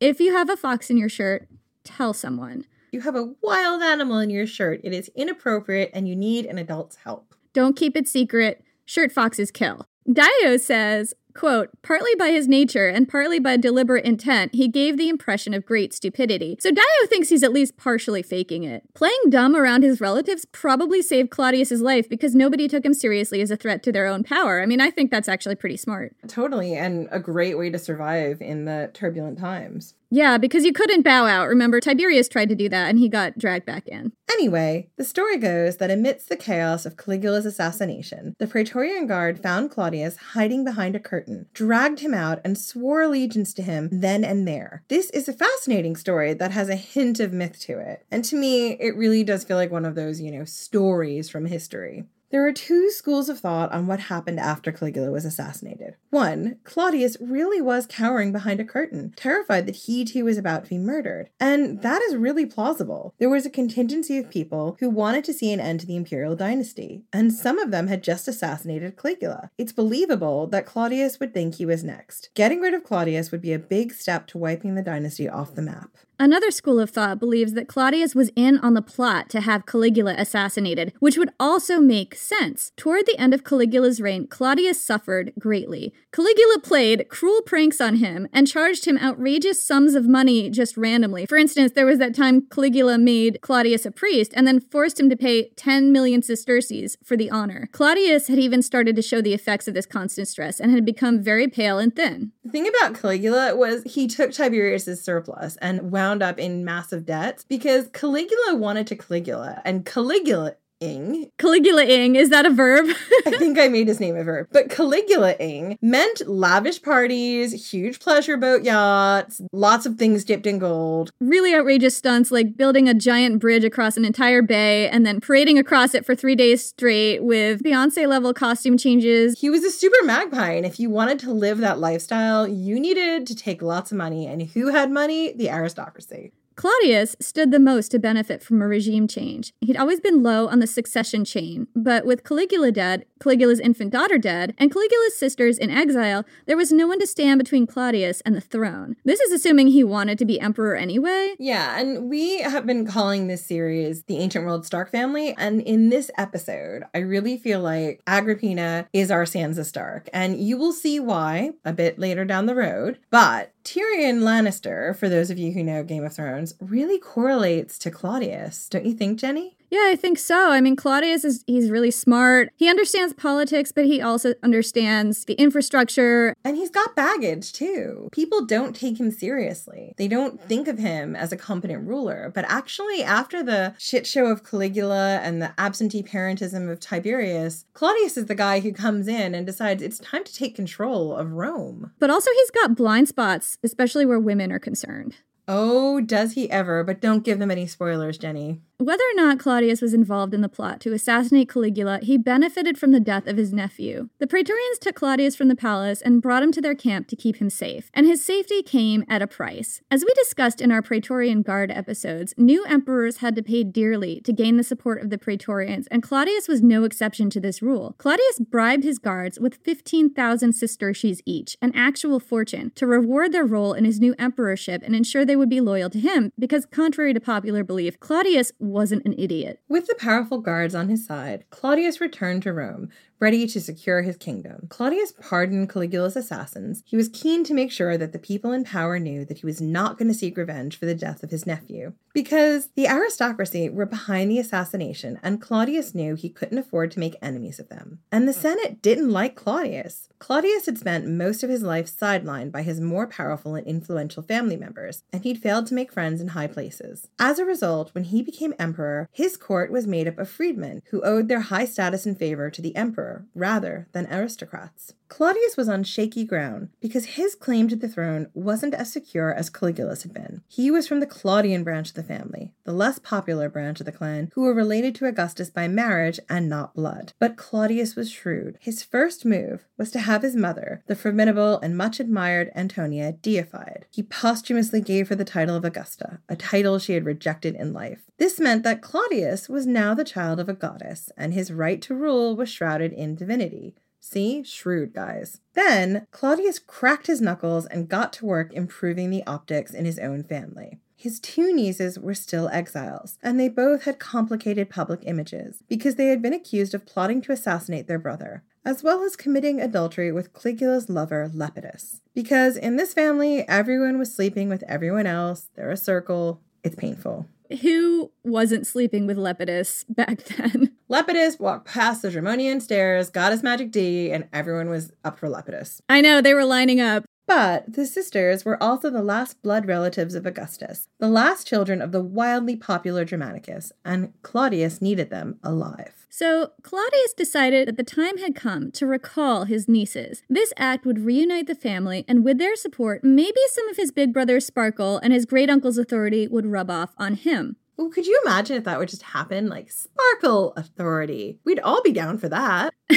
if 0.00 0.20
you 0.20 0.32
have 0.32 0.50
a 0.50 0.56
fox 0.56 0.90
in 0.90 0.96
your 0.96 1.08
shirt, 1.08 1.48
tell 1.84 2.12
someone. 2.12 2.66
You 2.90 3.00
have 3.02 3.16
a 3.16 3.32
wild 3.42 3.82
animal 3.82 4.18
in 4.18 4.30
your 4.30 4.46
shirt. 4.46 4.80
It 4.84 4.92
is 4.92 5.10
inappropriate 5.14 5.90
and 5.92 6.08
you 6.08 6.16
need 6.16 6.46
an 6.46 6.58
adult's 6.58 6.96
help. 6.96 7.34
Don't 7.52 7.76
keep 7.76 7.96
it 7.96 8.08
secret. 8.08 8.62
Shirt 8.84 9.12
foxes 9.12 9.50
kill. 9.50 9.86
Dio 10.10 10.56
says, 10.56 11.14
quote, 11.34 11.70
partly 11.82 12.14
by 12.14 12.28
his 12.28 12.46
nature 12.46 12.88
and 12.88 13.08
partly 13.08 13.40
by 13.40 13.56
deliberate 13.56 14.04
intent, 14.04 14.54
he 14.54 14.68
gave 14.68 14.96
the 14.96 15.08
impression 15.08 15.52
of 15.52 15.66
great 15.66 15.92
stupidity. 15.92 16.56
So 16.60 16.70
Dio 16.70 16.84
thinks 17.08 17.28
he's 17.28 17.42
at 17.42 17.52
least 17.52 17.76
partially 17.76 18.22
faking 18.22 18.62
it. 18.62 18.84
Playing 18.94 19.18
dumb 19.30 19.56
around 19.56 19.82
his 19.82 20.00
relatives 20.00 20.44
probably 20.44 21.02
saved 21.02 21.30
Claudius's 21.30 21.82
life 21.82 22.08
because 22.08 22.36
nobody 22.36 22.68
took 22.68 22.84
him 22.84 22.94
seriously 22.94 23.40
as 23.40 23.50
a 23.50 23.56
threat 23.56 23.82
to 23.82 23.90
their 23.90 24.06
own 24.06 24.22
power. 24.22 24.62
I 24.62 24.66
mean, 24.66 24.80
I 24.80 24.92
think 24.92 25.10
that's 25.10 25.28
actually 25.28 25.56
pretty 25.56 25.76
smart. 25.76 26.14
Totally, 26.28 26.74
and 26.74 27.08
a 27.10 27.18
great 27.18 27.58
way 27.58 27.68
to 27.70 27.78
survive 27.78 28.40
in 28.40 28.64
the 28.64 28.90
turbulent 28.94 29.38
times. 29.40 29.94
Yeah, 30.10 30.38
because 30.38 30.64
you 30.64 30.72
couldn't 30.72 31.02
bow 31.02 31.26
out. 31.26 31.48
Remember, 31.48 31.80
Tiberius 31.80 32.28
tried 32.28 32.48
to 32.48 32.54
do 32.54 32.68
that 32.68 32.88
and 32.88 32.98
he 32.98 33.08
got 33.08 33.38
dragged 33.38 33.66
back 33.66 33.88
in. 33.88 34.12
Anyway, 34.30 34.88
the 34.96 35.04
story 35.04 35.38
goes 35.38 35.78
that 35.78 35.90
amidst 35.90 36.28
the 36.28 36.36
chaos 36.36 36.86
of 36.86 36.96
Caligula's 36.96 37.46
assassination, 37.46 38.34
the 38.38 38.46
Praetorian 38.46 39.06
Guard 39.06 39.42
found 39.42 39.70
Claudius 39.70 40.16
hiding 40.16 40.64
behind 40.64 40.94
a 40.94 41.00
curtain, 41.00 41.46
dragged 41.54 42.00
him 42.00 42.14
out, 42.14 42.40
and 42.44 42.58
swore 42.58 43.02
allegiance 43.02 43.52
to 43.54 43.62
him 43.62 43.88
then 43.90 44.24
and 44.24 44.46
there. 44.46 44.84
This 44.88 45.10
is 45.10 45.28
a 45.28 45.32
fascinating 45.32 45.96
story 45.96 46.34
that 46.34 46.52
has 46.52 46.68
a 46.68 46.76
hint 46.76 47.18
of 47.18 47.32
myth 47.32 47.58
to 47.60 47.78
it. 47.78 48.04
And 48.10 48.24
to 48.26 48.36
me, 48.36 48.72
it 48.72 48.96
really 48.96 49.24
does 49.24 49.44
feel 49.44 49.56
like 49.56 49.70
one 49.70 49.84
of 49.84 49.94
those, 49.94 50.20
you 50.20 50.30
know, 50.30 50.44
stories 50.44 51.28
from 51.28 51.46
history. 51.46 52.04
There 52.36 52.46
are 52.46 52.52
two 52.52 52.90
schools 52.90 53.30
of 53.30 53.40
thought 53.40 53.72
on 53.72 53.86
what 53.86 53.98
happened 53.98 54.38
after 54.40 54.70
Caligula 54.70 55.10
was 55.10 55.24
assassinated. 55.24 55.96
One, 56.10 56.58
Claudius 56.64 57.16
really 57.18 57.62
was 57.62 57.86
cowering 57.86 58.30
behind 58.30 58.60
a 58.60 58.64
curtain, 58.66 59.14
terrified 59.16 59.64
that 59.64 59.76
he 59.76 60.04
too 60.04 60.26
was 60.26 60.36
about 60.36 60.64
to 60.64 60.68
be 60.68 60.76
murdered. 60.76 61.30
And 61.40 61.80
that 61.80 62.02
is 62.02 62.14
really 62.14 62.44
plausible. 62.44 63.14
There 63.18 63.30
was 63.30 63.46
a 63.46 63.50
contingency 63.50 64.18
of 64.18 64.28
people 64.28 64.76
who 64.80 64.90
wanted 64.90 65.24
to 65.24 65.32
see 65.32 65.50
an 65.50 65.60
end 65.60 65.80
to 65.80 65.86
the 65.86 65.96
imperial 65.96 66.36
dynasty, 66.36 67.04
and 67.10 67.32
some 67.32 67.58
of 67.58 67.70
them 67.70 67.86
had 67.86 68.04
just 68.04 68.28
assassinated 68.28 68.98
Caligula. 68.98 69.50
It's 69.56 69.72
believable 69.72 70.46
that 70.48 70.66
Claudius 70.66 71.18
would 71.18 71.32
think 71.32 71.54
he 71.54 71.64
was 71.64 71.82
next. 71.82 72.28
Getting 72.34 72.60
rid 72.60 72.74
of 72.74 72.84
Claudius 72.84 73.30
would 73.30 73.40
be 73.40 73.54
a 73.54 73.58
big 73.58 73.94
step 73.94 74.26
to 74.26 74.36
wiping 74.36 74.74
the 74.74 74.82
dynasty 74.82 75.26
off 75.26 75.54
the 75.54 75.62
map. 75.62 75.88
Another 76.18 76.50
school 76.50 76.80
of 76.80 76.88
thought 76.88 77.18
believes 77.18 77.52
that 77.52 77.68
Claudius 77.68 78.14
was 78.14 78.30
in 78.34 78.58
on 78.60 78.72
the 78.72 78.80
plot 78.80 79.28
to 79.28 79.42
have 79.42 79.66
Caligula 79.66 80.14
assassinated, 80.16 80.94
which 80.98 81.18
would 81.18 81.28
also 81.38 81.78
make 81.78 82.14
sense. 82.14 82.72
Toward 82.74 83.04
the 83.04 83.18
end 83.18 83.34
of 83.34 83.44
Caligula's 83.44 84.00
reign, 84.00 84.26
Claudius 84.26 84.82
suffered 84.82 85.34
greatly. 85.38 85.92
Caligula 86.12 86.58
played 86.60 87.10
cruel 87.10 87.42
pranks 87.42 87.82
on 87.82 87.96
him 87.96 88.28
and 88.32 88.48
charged 88.48 88.86
him 88.86 88.96
outrageous 88.96 89.62
sums 89.62 89.94
of 89.94 90.08
money 90.08 90.48
just 90.48 90.78
randomly. 90.78 91.26
For 91.26 91.36
instance, 91.36 91.72
there 91.72 91.84
was 91.84 91.98
that 91.98 92.14
time 92.14 92.46
Caligula 92.50 92.96
made 92.96 93.40
Claudius 93.42 93.84
a 93.84 93.90
priest 93.90 94.32
and 94.34 94.46
then 94.46 94.58
forced 94.58 94.98
him 94.98 95.10
to 95.10 95.16
pay 95.16 95.50
10 95.50 95.92
million 95.92 96.22
sesterces 96.22 96.96
for 97.04 97.18
the 97.18 97.30
honor. 97.30 97.68
Claudius 97.72 98.28
had 98.28 98.38
even 98.38 98.62
started 98.62 98.96
to 98.96 99.02
show 99.02 99.20
the 99.20 99.34
effects 99.34 99.68
of 99.68 99.74
this 99.74 99.84
constant 99.84 100.28
stress 100.28 100.60
and 100.60 100.72
had 100.72 100.86
become 100.86 101.22
very 101.22 101.46
pale 101.46 101.78
and 101.78 101.94
thin. 101.94 102.32
The 102.42 102.52
thing 102.52 102.68
about 102.68 102.98
Caligula 102.98 103.54
was 103.54 103.82
he 103.84 104.06
took 104.06 104.32
Tiberius's 104.32 105.04
surplus 105.04 105.58
and 105.60 105.92
wound 105.92 106.05
up 106.22 106.38
in 106.38 106.64
massive 106.64 107.04
debts 107.04 107.44
because 107.44 107.88
Caligula 107.88 108.56
wanted 108.56 108.86
to 108.88 108.96
Caligula, 108.96 109.62
and 109.64 109.84
Caligula 109.84 110.54
ing. 110.80 111.30
Caligula-ing, 111.38 112.16
is 112.16 112.30
that 112.30 112.46
a 112.46 112.50
verb? 112.50 112.86
I 113.26 113.30
think 113.38 113.58
I 113.58 113.68
made 113.68 113.88
his 113.88 114.00
name 114.00 114.16
a 114.16 114.24
verb. 114.24 114.48
But 114.52 114.70
Caligula-ing 114.70 115.78
meant 115.82 116.28
lavish 116.28 116.82
parties, 116.82 117.70
huge 117.70 118.00
pleasure 118.00 118.36
boat 118.36 118.62
yachts, 118.62 119.40
lots 119.52 119.86
of 119.86 119.96
things 119.96 120.24
dipped 120.24 120.46
in 120.46 120.58
gold. 120.58 121.10
really 121.20 121.54
outrageous 121.54 121.96
stunts 121.96 122.30
like 122.30 122.56
building 122.56 122.88
a 122.88 122.94
giant 122.94 123.38
bridge 123.40 123.64
across 123.64 123.96
an 123.96 124.04
entire 124.04 124.42
bay 124.42 124.88
and 124.88 125.04
then 125.04 125.20
parading 125.20 125.58
across 125.58 125.94
it 125.94 126.04
for 126.04 126.14
three 126.14 126.34
days 126.34 126.64
straight 126.64 127.22
with 127.22 127.62
Beyonce 127.62 128.06
level 128.06 128.32
costume 128.32 128.76
changes. 128.76 129.40
He 129.40 129.50
was 129.50 129.64
a 129.64 129.70
super 129.70 130.04
magpie, 130.04 130.52
and 130.52 130.66
if 130.66 130.78
you 130.78 130.90
wanted 130.90 131.18
to 131.20 131.32
live 131.32 131.58
that 131.58 131.78
lifestyle, 131.78 132.46
you 132.46 132.78
needed 132.80 133.26
to 133.26 133.34
take 133.34 133.62
lots 133.62 133.90
of 133.90 133.98
money. 133.98 134.26
And 134.26 134.42
who 134.42 134.68
had 134.68 134.90
money? 134.90 135.32
The 135.32 135.50
aristocracy. 135.50 136.32
Claudius 136.56 137.14
stood 137.20 137.50
the 137.50 137.60
most 137.60 137.90
to 137.90 137.98
benefit 137.98 138.42
from 138.42 138.62
a 138.62 138.66
regime 138.66 139.06
change. 139.06 139.52
He'd 139.60 139.76
always 139.76 140.00
been 140.00 140.22
low 140.22 140.48
on 140.48 140.58
the 140.58 140.66
succession 140.66 141.22
chain, 141.22 141.66
but 141.76 142.06
with 142.06 142.24
Caligula 142.24 142.72
dead, 142.72 143.04
Caligula's 143.20 143.60
infant 143.60 143.92
daughter 143.92 144.16
dead, 144.16 144.54
and 144.56 144.72
Caligula's 144.72 145.18
sisters 145.18 145.58
in 145.58 145.70
exile, 145.70 146.24
there 146.46 146.56
was 146.56 146.72
no 146.72 146.86
one 146.86 146.98
to 146.98 147.06
stand 147.06 147.38
between 147.38 147.66
Claudius 147.66 148.22
and 148.22 148.34
the 148.34 148.40
throne. 148.40 148.96
This 149.04 149.20
is 149.20 149.32
assuming 149.32 149.68
he 149.68 149.84
wanted 149.84 150.18
to 150.18 150.24
be 150.24 150.40
emperor 150.40 150.74
anyway. 150.74 151.34
Yeah, 151.38 151.78
and 151.78 152.08
we 152.08 152.38
have 152.38 152.64
been 152.64 152.86
calling 152.86 153.26
this 153.26 153.44
series 153.44 154.04
the 154.04 154.16
Ancient 154.16 154.46
World 154.46 154.64
Stark 154.64 154.90
family. 154.90 155.34
And 155.36 155.60
in 155.60 155.90
this 155.90 156.10
episode, 156.16 156.84
I 156.94 156.98
really 156.98 157.36
feel 157.36 157.60
like 157.60 158.00
Agrippina 158.06 158.88
is 158.94 159.10
our 159.10 159.24
Sansa 159.24 159.66
Stark. 159.66 160.08
And 160.10 160.40
you 160.40 160.56
will 160.56 160.72
see 160.72 161.00
why 161.00 161.50
a 161.66 161.74
bit 161.74 161.98
later 161.98 162.24
down 162.24 162.46
the 162.46 162.54
road. 162.54 162.98
But 163.10 163.52
Tyrion 163.66 164.20
Lannister, 164.20 164.94
for 164.94 165.08
those 165.08 165.28
of 165.28 165.38
you 165.38 165.50
who 165.50 165.64
know 165.64 165.82
Game 165.82 166.04
of 166.04 166.12
Thrones, 166.14 166.54
really 166.60 167.00
correlates 167.00 167.80
to 167.80 167.90
Claudius. 167.90 168.68
Don't 168.68 168.86
you 168.86 168.94
think, 168.94 169.18
Jenny? 169.18 169.55
Yeah, 169.70 169.88
I 169.90 169.96
think 169.96 170.18
so. 170.18 170.50
I 170.50 170.60
mean, 170.60 170.76
Claudius 170.76 171.24
is 171.24 171.44
he's 171.46 171.70
really 171.70 171.90
smart. 171.90 172.50
He 172.56 172.68
understands 172.68 173.12
politics, 173.12 173.72
but 173.72 173.84
he 173.84 174.00
also 174.00 174.34
understands 174.42 175.24
the 175.24 175.34
infrastructure. 175.34 176.34
And 176.44 176.56
he's 176.56 176.70
got 176.70 176.94
baggage 176.96 177.52
too. 177.52 178.08
People 178.12 178.44
don't 178.44 178.76
take 178.76 179.00
him 179.00 179.10
seriously. 179.10 179.94
They 179.96 180.08
don't 180.08 180.40
think 180.40 180.68
of 180.68 180.78
him 180.78 181.16
as 181.16 181.32
a 181.32 181.36
competent 181.36 181.86
ruler. 181.86 182.30
But 182.34 182.44
actually, 182.48 183.02
after 183.02 183.42
the 183.42 183.74
shit 183.78 184.06
show 184.06 184.26
of 184.26 184.44
Caligula 184.44 185.20
and 185.22 185.42
the 185.42 185.52
absentee 185.58 186.02
parentism 186.02 186.70
of 186.70 186.80
Tiberius, 186.80 187.64
Claudius 187.74 188.16
is 188.16 188.26
the 188.26 188.34
guy 188.34 188.60
who 188.60 188.72
comes 188.72 189.08
in 189.08 189.34
and 189.34 189.46
decides 189.46 189.82
it's 189.82 189.98
time 189.98 190.24
to 190.24 190.34
take 190.34 190.54
control 190.54 191.14
of 191.16 191.32
Rome. 191.32 191.92
But 191.98 192.10
also 192.10 192.30
he's 192.32 192.50
got 192.50 192.76
blind 192.76 193.08
spots, 193.08 193.58
especially 193.62 194.06
where 194.06 194.20
women 194.20 194.52
are 194.52 194.58
concerned. 194.58 195.16
Oh, 195.48 196.00
does 196.00 196.32
he 196.32 196.50
ever? 196.50 196.82
But 196.82 197.00
don't 197.00 197.24
give 197.24 197.38
them 197.38 197.50
any 197.50 197.66
spoilers, 197.66 198.18
Jenny. 198.18 198.60
Whether 198.78 199.04
or 199.04 199.16
not 199.16 199.38
Claudius 199.38 199.80
was 199.80 199.94
involved 199.94 200.34
in 200.34 200.42
the 200.42 200.50
plot 200.50 200.80
to 200.82 200.92
assassinate 200.92 201.48
Caligula, 201.48 202.00
he 202.02 202.18
benefited 202.18 202.76
from 202.76 202.92
the 202.92 203.00
death 203.00 203.26
of 203.26 203.38
his 203.38 203.50
nephew. 203.50 204.10
The 204.18 204.26
Praetorians 204.26 204.78
took 204.78 204.96
Claudius 204.96 205.34
from 205.34 205.48
the 205.48 205.56
palace 205.56 206.02
and 206.02 206.20
brought 206.20 206.42
him 206.42 206.52
to 206.52 206.60
their 206.60 206.74
camp 206.74 207.08
to 207.08 207.16
keep 207.16 207.36
him 207.36 207.48
safe, 207.48 207.90
and 207.94 208.06
his 208.06 208.22
safety 208.22 208.62
came 208.62 209.02
at 209.08 209.22
a 209.22 209.26
price. 209.26 209.80
As 209.90 210.04
we 210.04 210.12
discussed 210.14 210.60
in 210.60 210.70
our 210.70 210.82
Praetorian 210.82 211.40
Guard 211.40 211.70
episodes, 211.70 212.34
new 212.36 212.66
emperors 212.66 213.18
had 213.18 213.34
to 213.36 213.42
pay 213.42 213.64
dearly 213.64 214.20
to 214.20 214.32
gain 214.32 214.58
the 214.58 214.62
support 214.62 215.00
of 215.00 215.08
the 215.08 215.16
Praetorians, 215.16 215.86
and 215.86 216.02
Claudius 216.02 216.46
was 216.46 216.60
no 216.60 216.84
exception 216.84 217.30
to 217.30 217.40
this 217.40 217.62
rule. 217.62 217.94
Claudius 217.96 218.40
bribed 218.40 218.84
his 218.84 218.98
guards 218.98 219.40
with 219.40 219.56
15,000 219.64 220.52
sesterces 220.52 221.22
each, 221.24 221.56
an 221.62 221.72
actual 221.74 222.20
fortune, 222.20 222.72
to 222.74 222.86
reward 222.86 223.32
their 223.32 223.46
role 223.46 223.72
in 223.72 223.86
his 223.86 224.00
new 224.00 224.14
emperorship 224.18 224.82
and 224.84 224.94
ensure 224.94 225.24
they 225.24 225.34
would 225.34 225.48
be 225.48 225.62
loyal 225.62 225.88
to 225.88 225.98
him, 225.98 226.30
because 226.38 226.66
contrary 226.66 227.14
to 227.14 227.20
popular 227.20 227.64
belief, 227.64 227.98
Claudius 228.00 228.52
wasn't 228.66 229.04
an 229.04 229.14
idiot. 229.18 229.60
With 229.68 229.86
the 229.86 229.94
powerful 229.98 230.38
guards 230.38 230.74
on 230.74 230.88
his 230.88 231.06
side, 231.06 231.44
Claudius 231.50 232.00
returned 232.00 232.42
to 232.42 232.52
Rome, 232.52 232.90
ready 233.18 233.46
to 233.46 233.60
secure 233.60 234.02
his 234.02 234.16
kingdom. 234.16 234.66
Claudius 234.68 235.12
pardoned 235.12 235.68
Caligula's 235.68 236.16
assassins. 236.16 236.82
He 236.84 236.96
was 236.96 237.08
keen 237.08 237.44
to 237.44 237.54
make 237.54 237.72
sure 237.72 237.96
that 237.96 238.12
the 238.12 238.18
people 238.18 238.52
in 238.52 238.64
power 238.64 238.98
knew 238.98 239.24
that 239.24 239.38
he 239.38 239.46
was 239.46 239.60
not 239.60 239.98
going 239.98 240.08
to 240.08 240.14
seek 240.14 240.36
revenge 240.36 240.78
for 240.78 240.86
the 240.86 240.94
death 240.94 241.22
of 241.22 241.30
his 241.30 241.46
nephew. 241.46 241.94
Because 242.12 242.68
the 242.76 242.86
aristocracy 242.86 243.68
were 243.68 243.86
behind 243.86 244.30
the 244.30 244.38
assassination, 244.38 245.18
and 245.22 245.40
Claudius 245.40 245.94
knew 245.94 246.14
he 246.14 246.30
couldn't 246.30 246.58
afford 246.58 246.90
to 246.92 246.98
make 246.98 247.16
enemies 247.20 247.58
of 247.58 247.68
them. 247.68 248.00
And 248.10 248.26
the 248.26 248.32
Senate 248.32 248.80
didn't 248.80 249.10
like 249.10 249.34
Claudius. 249.34 250.08
Claudius 250.18 250.66
had 250.66 250.78
spent 250.78 251.06
most 251.06 251.42
of 251.42 251.50
his 251.50 251.62
life 251.62 251.86
sidelined 251.86 252.52
by 252.52 252.62
his 252.62 252.80
more 252.80 253.06
powerful 253.06 253.54
and 253.54 253.66
influential 253.66 254.22
family 254.22 254.56
members, 254.56 255.02
and 255.12 255.24
he'd 255.24 255.42
failed 255.42 255.66
to 255.66 255.74
make 255.74 255.92
friends 255.92 256.20
in 256.20 256.28
high 256.28 256.46
places. 256.46 257.08
As 257.18 257.38
a 257.38 257.44
result, 257.44 257.94
when 257.94 258.04
he 258.04 258.22
became 258.22 258.54
emperor, 258.58 259.08
his 259.12 259.36
court 259.36 259.70
was 259.70 259.86
made 259.86 260.08
up 260.08 260.18
of 260.18 260.28
freedmen 260.28 260.82
who 260.90 261.04
owed 261.04 261.28
their 261.28 261.40
high 261.40 261.66
status 261.66 262.06
and 262.06 262.18
favor 262.18 262.50
to 262.50 262.62
the 262.62 262.74
emperor 262.74 263.05
rather 263.34 263.86
than 263.92 264.06
aristocrats. 264.12 264.94
Claudius 265.08 265.56
was 265.56 265.68
on 265.68 265.84
shaky 265.84 266.24
ground 266.24 266.70
because 266.80 267.16
his 267.16 267.34
claim 267.34 267.68
to 267.68 267.76
the 267.76 267.88
throne 267.88 268.28
wasn't 268.34 268.74
as 268.74 268.92
secure 268.92 269.32
as 269.32 269.50
Caligula's 269.50 270.02
had 270.02 270.12
been. 270.12 270.42
He 270.48 270.70
was 270.70 270.88
from 270.88 271.00
the 271.00 271.06
Claudian 271.06 271.64
branch 271.64 271.90
of 271.90 271.94
the 271.94 272.02
family, 272.02 272.52
the 272.64 272.72
less 272.72 272.98
popular 272.98 273.48
branch 273.48 273.80
of 273.80 273.86
the 273.86 273.92
clan, 273.92 274.30
who 274.34 274.42
were 274.42 274.54
related 274.54 274.94
to 274.96 275.06
Augustus 275.06 275.50
by 275.50 275.68
marriage 275.68 276.18
and 276.28 276.48
not 276.48 276.74
blood. 276.74 277.12
But 277.18 277.36
Claudius 277.36 277.94
was 277.94 278.10
shrewd. 278.10 278.58
His 278.60 278.82
first 278.82 279.24
move 279.24 279.64
was 279.78 279.90
to 279.92 280.00
have 280.00 280.22
his 280.22 280.36
mother, 280.36 280.82
the 280.86 280.96
formidable 280.96 281.58
and 281.60 281.76
much 281.76 282.00
admired 282.00 282.50
Antonia, 282.54 283.12
deified. 283.12 283.86
He 283.90 284.02
posthumously 284.02 284.80
gave 284.80 285.08
her 285.08 285.14
the 285.14 285.24
title 285.24 285.56
of 285.56 285.64
Augusta, 285.64 286.20
a 286.28 286.36
title 286.36 286.78
she 286.78 286.94
had 286.94 287.04
rejected 287.04 287.54
in 287.54 287.72
life. 287.72 288.02
This 288.18 288.40
meant 288.40 288.62
that 288.64 288.82
Claudius 288.82 289.48
was 289.48 289.66
now 289.66 289.94
the 289.94 290.04
child 290.04 290.40
of 290.40 290.48
a 290.48 290.54
goddess, 290.54 291.10
and 291.16 291.32
his 291.32 291.52
right 291.52 291.80
to 291.82 291.94
rule 291.94 292.34
was 292.34 292.48
shrouded 292.48 292.92
in 292.92 293.14
divinity. 293.14 293.74
See? 294.08 294.44
Shrewd, 294.44 294.94
guys. 294.94 295.40
Then, 295.54 296.06
Claudius 296.12 296.60
cracked 296.60 297.08
his 297.08 297.20
knuckles 297.20 297.66
and 297.66 297.88
got 297.88 298.12
to 298.14 298.24
work 298.24 298.52
improving 298.52 299.10
the 299.10 299.26
optics 299.26 299.74
in 299.74 299.84
his 299.84 299.98
own 299.98 300.22
family. 300.22 300.78
His 300.94 301.18
two 301.18 301.52
nieces 301.52 301.98
were 301.98 302.14
still 302.14 302.48
exiles, 302.50 303.18
and 303.20 303.38
they 303.38 303.48
both 303.48 303.82
had 303.82 303.98
complicated 303.98 304.70
public 304.70 305.00
images 305.02 305.64
because 305.68 305.96
they 305.96 306.06
had 306.06 306.22
been 306.22 306.32
accused 306.32 306.72
of 306.72 306.86
plotting 306.86 307.20
to 307.22 307.32
assassinate 307.32 307.88
their 307.88 307.98
brother, 307.98 308.44
as 308.64 308.84
well 308.84 309.02
as 309.02 309.16
committing 309.16 309.60
adultery 309.60 310.12
with 310.12 310.32
Caligula's 310.32 310.88
lover, 310.88 311.28
Lepidus. 311.34 312.00
Because 312.14 312.56
in 312.56 312.76
this 312.76 312.94
family, 312.94 313.46
everyone 313.48 313.98
was 313.98 314.14
sleeping 314.14 314.48
with 314.48 314.62
everyone 314.68 315.08
else, 315.08 315.50
they're 315.56 315.72
a 315.72 315.76
circle, 315.76 316.40
it's 316.62 316.76
painful. 316.76 317.26
Who 317.62 318.12
wasn't 318.24 318.66
sleeping 318.66 319.06
with 319.06 319.16
Lepidus 319.16 319.84
back 319.88 320.24
then? 320.24 320.72
Lepidus 320.90 321.38
walked 321.38 321.66
past 321.66 322.02
the 322.02 322.08
Dramonian 322.08 322.60
stairs, 322.62 323.10
got 323.10 323.32
his 323.32 323.42
magic 323.42 323.70
D, 323.70 324.10
and 324.10 324.28
everyone 324.32 324.68
was 324.68 324.92
up 325.04 325.18
for 325.18 325.28
Lepidus. 325.28 325.80
I 325.88 326.00
know, 326.00 326.20
they 326.20 326.34
were 326.34 326.44
lining 326.44 326.80
up. 326.80 327.04
But 327.26 327.72
the 327.72 327.86
sisters 327.86 328.44
were 328.44 328.62
also 328.62 328.88
the 328.88 329.02
last 329.02 329.42
blood 329.42 329.66
relatives 329.66 330.14
of 330.14 330.26
Augustus, 330.26 330.88
the 330.98 331.08
last 331.08 331.46
children 331.46 331.82
of 331.82 331.90
the 331.90 332.02
wildly 332.02 332.56
popular 332.56 333.04
Germanicus, 333.04 333.72
and 333.84 334.12
Claudius 334.22 334.80
needed 334.80 335.10
them 335.10 335.38
alive. 335.42 336.06
So, 336.08 336.52
Claudius 336.62 337.12
decided 337.14 337.68
that 337.68 337.76
the 337.76 337.82
time 337.82 338.18
had 338.18 338.34
come 338.34 338.70
to 338.72 338.86
recall 338.86 339.44
his 339.44 339.68
nieces. 339.68 340.22
This 340.30 340.52
act 340.56 340.86
would 340.86 341.00
reunite 341.00 341.46
the 341.46 341.54
family, 341.54 342.04
and 342.08 342.24
with 342.24 342.38
their 342.38 342.56
support, 342.56 343.04
maybe 343.04 343.40
some 343.50 343.68
of 343.68 343.76
his 343.76 343.92
big 343.92 344.12
brother's 344.12 344.46
sparkle 344.46 344.98
and 344.98 345.12
his 345.12 345.26
great 345.26 345.50
uncle's 345.50 345.78
authority 345.78 346.26
would 346.28 346.46
rub 346.46 346.70
off 346.70 346.94
on 346.96 347.14
him. 347.14 347.56
Well, 347.76 347.90
could 347.90 348.06
you 348.06 348.18
imagine 348.24 348.56
if 348.56 348.64
that 348.64 348.78
would 348.78 348.88
just 348.88 349.02
happen? 349.02 349.48
Like 349.48 349.70
sparkle 349.70 350.54
authority. 350.56 351.38
We'd 351.44 351.60
all 351.60 351.82
be 351.82 351.92
down 351.92 352.16
for 352.16 352.28
that. 352.30 352.72
I 352.90 352.94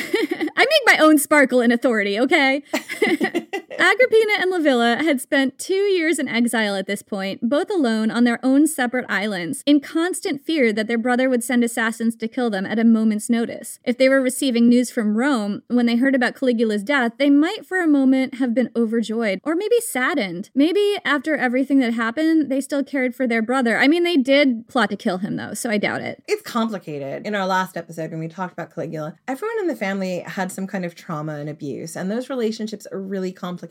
make 0.57 0.81
my 0.85 0.97
own 0.99 1.17
sparkle 1.17 1.59
in 1.59 1.71
authority, 1.71 2.17
okay? 2.19 2.63
Agrippina 3.79 4.33
and 4.39 4.51
Livilla 4.51 5.01
had 5.01 5.21
spent 5.21 5.57
two 5.57 5.73
years 5.73 6.19
in 6.19 6.27
exile 6.27 6.75
at 6.75 6.85
this 6.85 7.01
point, 7.01 7.47
both 7.47 7.69
alone 7.69 8.11
on 8.11 8.25
their 8.25 8.37
own 8.43 8.67
separate 8.67 9.05
islands, 9.07 9.63
in 9.65 9.79
constant 9.79 10.41
fear 10.41 10.73
that 10.73 10.87
their 10.87 10.97
brother 10.97 11.29
would 11.29 11.45
send 11.45 11.63
assassins 11.63 12.17
to 12.17 12.27
kill 12.27 12.49
them 12.49 12.65
at 12.65 12.77
a 12.77 12.83
moment's 12.83 13.29
notice. 13.29 13.79
If 13.85 13.97
they 13.97 14.09
were 14.09 14.19
receiving 14.19 14.67
news 14.67 14.91
from 14.91 15.15
Rome, 15.15 15.63
when 15.67 15.85
they 15.85 15.95
heard 15.95 16.13
about 16.13 16.35
Caligula's 16.35 16.83
death, 16.83 17.13
they 17.17 17.29
might 17.29 17.65
for 17.65 17.79
a 17.79 17.87
moment 17.87 18.33
have 18.35 18.53
been 18.53 18.69
overjoyed, 18.75 19.39
or 19.45 19.55
maybe 19.55 19.79
saddened. 19.79 20.49
Maybe 20.53 20.97
after 21.05 21.37
everything 21.37 21.79
that 21.79 21.93
happened, 21.93 22.51
they 22.51 22.59
still 22.59 22.83
cared 22.83 23.15
for 23.15 23.27
their 23.27 23.41
brother. 23.41 23.77
I 23.77 23.87
mean, 23.87 24.03
they 24.03 24.17
did 24.17 24.67
plot 24.67 24.89
to 24.89 24.97
kill 24.97 25.19
him, 25.19 25.37
though, 25.37 25.53
so 25.53 25.69
I 25.69 25.77
doubt 25.77 26.01
it. 26.01 26.21
It's 26.27 26.41
complicated. 26.41 27.25
In 27.25 27.33
our 27.33 27.47
last 27.47 27.77
episode, 27.77 28.11
when 28.11 28.19
we 28.19 28.27
talked 28.27 28.51
about 28.51 28.75
Caligula, 28.75 29.15
everyone 29.25 29.59
in 29.61 29.67
the 29.67 29.75
family 29.75 30.19
had 30.19 30.51
some 30.51 30.67
kind 30.67 30.83
of 30.83 30.95
trauma 30.95 31.35
and 31.35 31.49
abuse, 31.49 31.95
and 31.95 32.11
those 32.11 32.29
relationships 32.29 32.85
are 32.91 32.99
really 32.99 33.31
complicated. 33.31 33.68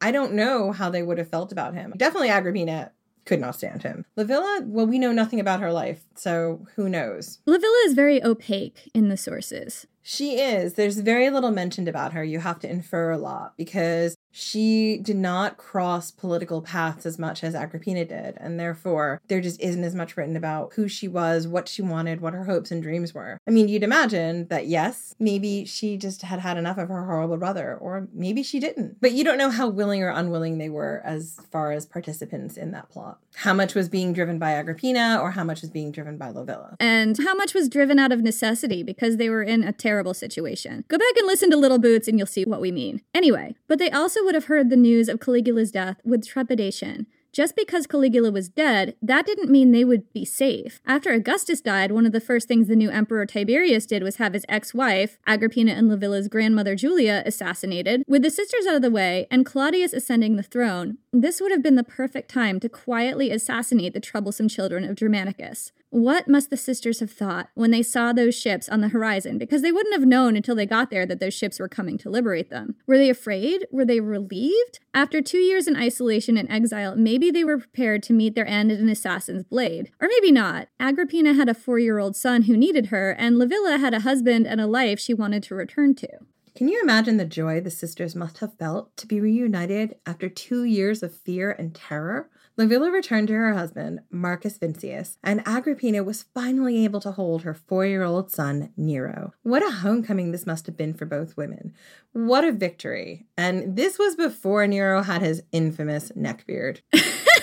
I 0.00 0.10
don't 0.10 0.34
know 0.34 0.72
how 0.72 0.90
they 0.90 1.02
would 1.02 1.18
have 1.18 1.28
felt 1.28 1.52
about 1.52 1.74
him. 1.74 1.94
Definitely 1.96 2.30
Agrippina 2.30 2.92
could 3.24 3.40
not 3.40 3.54
stand 3.54 3.82
him. 3.82 4.04
Livilla, 4.16 4.66
well, 4.66 4.86
we 4.86 4.98
know 4.98 5.12
nothing 5.12 5.40
about 5.40 5.60
her 5.60 5.72
life, 5.72 6.04
so 6.14 6.66
who 6.76 6.88
knows? 6.88 7.38
Livilla 7.46 7.86
is 7.86 7.94
very 7.94 8.22
opaque 8.24 8.90
in 8.94 9.08
the 9.08 9.16
sources. 9.16 9.86
She 10.02 10.40
is. 10.40 10.74
There's 10.74 10.98
very 10.98 11.30
little 11.30 11.52
mentioned 11.52 11.88
about 11.88 12.12
her. 12.12 12.24
You 12.24 12.40
have 12.40 12.58
to 12.60 12.70
infer 12.70 13.10
a 13.10 13.18
lot 13.18 13.56
because 13.56 14.16
she 14.32 14.98
did 14.98 15.16
not 15.16 15.58
cross 15.58 16.10
political 16.10 16.62
paths 16.62 17.06
as 17.06 17.18
much 17.18 17.44
as 17.44 17.54
Agrippina 17.54 18.04
did. 18.04 18.36
And 18.38 18.58
therefore, 18.58 19.20
there 19.28 19.40
just 19.40 19.60
isn't 19.60 19.84
as 19.84 19.94
much 19.94 20.16
written 20.16 20.36
about 20.36 20.72
who 20.74 20.88
she 20.88 21.06
was, 21.06 21.46
what 21.46 21.68
she 21.68 21.82
wanted, 21.82 22.20
what 22.20 22.32
her 22.32 22.44
hopes 22.44 22.70
and 22.70 22.82
dreams 22.82 23.14
were. 23.14 23.38
I 23.46 23.50
mean, 23.50 23.68
you'd 23.68 23.82
imagine 23.82 24.48
that 24.48 24.66
yes, 24.66 25.14
maybe 25.18 25.66
she 25.66 25.96
just 25.96 26.22
had 26.22 26.40
had 26.40 26.56
enough 26.56 26.78
of 26.78 26.88
her 26.88 27.04
horrible 27.04 27.36
brother, 27.36 27.76
or 27.76 28.08
maybe 28.12 28.42
she 28.42 28.58
didn't. 28.58 29.00
But 29.00 29.12
you 29.12 29.22
don't 29.22 29.38
know 29.38 29.50
how 29.50 29.68
willing 29.68 30.02
or 30.02 30.08
unwilling 30.08 30.58
they 30.58 30.70
were 30.70 31.02
as 31.04 31.38
far 31.50 31.72
as 31.72 31.84
participants 31.84 32.56
in 32.56 32.70
that 32.72 32.88
plot. 32.88 33.18
How 33.36 33.52
much 33.52 33.74
was 33.74 33.88
being 33.88 34.12
driven 34.12 34.38
by 34.38 34.52
Agrippina, 34.52 35.18
or 35.20 35.32
how 35.32 35.44
much 35.44 35.60
was 35.60 35.70
being 35.70 35.92
driven 35.92 36.16
by 36.16 36.32
Livilla. 36.32 36.76
And 36.80 37.18
how 37.18 37.34
much 37.34 37.52
was 37.52 37.68
driven 37.68 37.98
out 37.98 38.12
of 38.12 38.22
necessity 38.22 38.82
because 38.82 39.18
they 39.18 39.28
were 39.28 39.42
in 39.42 39.62
a 39.62 39.72
terrible 39.72 40.14
situation. 40.14 40.84
Go 40.88 40.96
back 40.96 41.16
and 41.18 41.26
listen 41.26 41.50
to 41.50 41.56
Little 41.56 41.78
Boots 41.78 42.08
and 42.08 42.18
you'll 42.18 42.26
see 42.26 42.44
what 42.44 42.60
we 42.60 42.72
mean. 42.72 43.02
Anyway, 43.14 43.54
but 43.68 43.78
they 43.78 43.90
also 43.90 44.21
would 44.24 44.34
have 44.34 44.46
heard 44.46 44.70
the 44.70 44.76
news 44.76 45.08
of 45.08 45.20
Caligula's 45.20 45.70
death 45.70 46.00
with 46.04 46.26
trepidation. 46.26 47.06
Just 47.32 47.56
because 47.56 47.86
Caligula 47.86 48.30
was 48.30 48.50
dead, 48.50 48.94
that 49.00 49.24
didn't 49.24 49.50
mean 49.50 49.72
they 49.72 49.86
would 49.86 50.12
be 50.12 50.22
safe. 50.22 50.82
After 50.84 51.12
Augustus 51.12 51.62
died, 51.62 51.90
one 51.90 52.04
of 52.04 52.12
the 52.12 52.20
first 52.20 52.46
things 52.46 52.68
the 52.68 52.76
new 52.76 52.90
emperor 52.90 53.24
Tiberius 53.24 53.86
did 53.86 54.02
was 54.02 54.16
have 54.16 54.34
his 54.34 54.44
ex 54.50 54.74
wife, 54.74 55.16
Agrippina 55.26 55.72
and 55.72 55.88
Livilla's 55.88 56.28
grandmother 56.28 56.76
Julia, 56.76 57.22
assassinated. 57.24 58.04
With 58.06 58.22
the 58.22 58.30
sisters 58.30 58.66
out 58.66 58.76
of 58.76 58.82
the 58.82 58.90
way 58.90 59.26
and 59.30 59.46
Claudius 59.46 59.94
ascending 59.94 60.36
the 60.36 60.42
throne, 60.42 60.98
this 61.10 61.40
would 61.40 61.52
have 61.52 61.62
been 61.62 61.76
the 61.76 61.84
perfect 61.84 62.30
time 62.30 62.60
to 62.60 62.68
quietly 62.68 63.30
assassinate 63.30 63.94
the 63.94 64.00
troublesome 64.00 64.48
children 64.48 64.84
of 64.84 64.96
Germanicus. 64.96 65.72
What 65.92 66.26
must 66.26 66.48
the 66.48 66.56
sisters 66.56 67.00
have 67.00 67.10
thought 67.10 67.50
when 67.52 67.70
they 67.70 67.82
saw 67.82 68.14
those 68.14 68.34
ships 68.34 68.66
on 68.66 68.80
the 68.80 68.88
horizon? 68.88 69.36
Because 69.36 69.60
they 69.60 69.70
wouldn't 69.70 69.94
have 69.94 70.08
known 70.08 70.36
until 70.36 70.54
they 70.54 70.64
got 70.64 70.88
there 70.88 71.04
that 71.04 71.20
those 71.20 71.34
ships 71.34 71.60
were 71.60 71.68
coming 71.68 71.98
to 71.98 72.08
liberate 72.08 72.48
them. 72.48 72.76
Were 72.86 72.96
they 72.96 73.10
afraid? 73.10 73.66
Were 73.70 73.84
they 73.84 74.00
relieved? 74.00 74.80
After 74.94 75.20
two 75.20 75.36
years 75.40 75.68
in 75.68 75.76
isolation 75.76 76.38
and 76.38 76.50
exile, 76.50 76.96
maybe 76.96 77.30
they 77.30 77.44
were 77.44 77.58
prepared 77.58 78.02
to 78.04 78.14
meet 78.14 78.34
their 78.34 78.46
end 78.46 78.72
at 78.72 78.78
an 78.78 78.88
assassin's 78.88 79.44
blade. 79.44 79.90
Or 80.00 80.08
maybe 80.08 80.32
not. 80.32 80.68
Agrippina 80.80 81.34
had 81.34 81.50
a 81.50 81.54
four 81.54 81.78
year 81.78 81.98
old 81.98 82.16
son 82.16 82.44
who 82.44 82.56
needed 82.56 82.86
her, 82.86 83.10
and 83.10 83.36
Livilla 83.36 83.78
had 83.78 83.92
a 83.92 84.00
husband 84.00 84.46
and 84.46 84.62
a 84.62 84.66
life 84.66 84.98
she 84.98 85.12
wanted 85.12 85.42
to 85.42 85.54
return 85.54 85.94
to. 85.96 86.08
Can 86.54 86.68
you 86.68 86.80
imagine 86.82 87.18
the 87.18 87.26
joy 87.26 87.60
the 87.60 87.70
sisters 87.70 88.16
must 88.16 88.38
have 88.38 88.56
felt 88.56 88.96
to 88.96 89.06
be 89.06 89.20
reunited 89.20 89.96
after 90.06 90.30
two 90.30 90.64
years 90.64 91.02
of 91.02 91.14
fear 91.14 91.50
and 91.50 91.74
terror? 91.74 92.30
Livilla 92.58 92.92
returned 92.92 93.28
to 93.28 93.34
her 93.34 93.54
husband, 93.54 94.00
Marcus 94.10 94.58
Vincius, 94.58 95.16
and 95.22 95.42
Agrippina 95.46 96.04
was 96.04 96.26
finally 96.34 96.84
able 96.84 97.00
to 97.00 97.12
hold 97.12 97.42
her 97.42 97.54
four 97.54 97.86
year 97.86 98.02
old 98.02 98.30
son, 98.30 98.72
Nero. 98.76 99.32
What 99.42 99.66
a 99.66 99.70
homecoming 99.70 100.32
this 100.32 100.46
must 100.46 100.66
have 100.66 100.76
been 100.76 100.92
for 100.92 101.06
both 101.06 101.36
women. 101.36 101.72
What 102.12 102.44
a 102.44 102.52
victory. 102.52 103.26
And 103.38 103.74
this 103.76 103.98
was 103.98 104.16
before 104.16 104.66
Nero 104.66 105.02
had 105.02 105.22
his 105.22 105.42
infamous 105.50 106.12
neckbeard. 106.12 106.80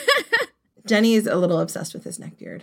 Jenny 0.85 1.15
is 1.15 1.25
a 1.25 1.35
little 1.35 1.59
obsessed 1.59 1.93
with 1.93 2.03
his 2.03 2.19
neckbeard. 2.19 2.61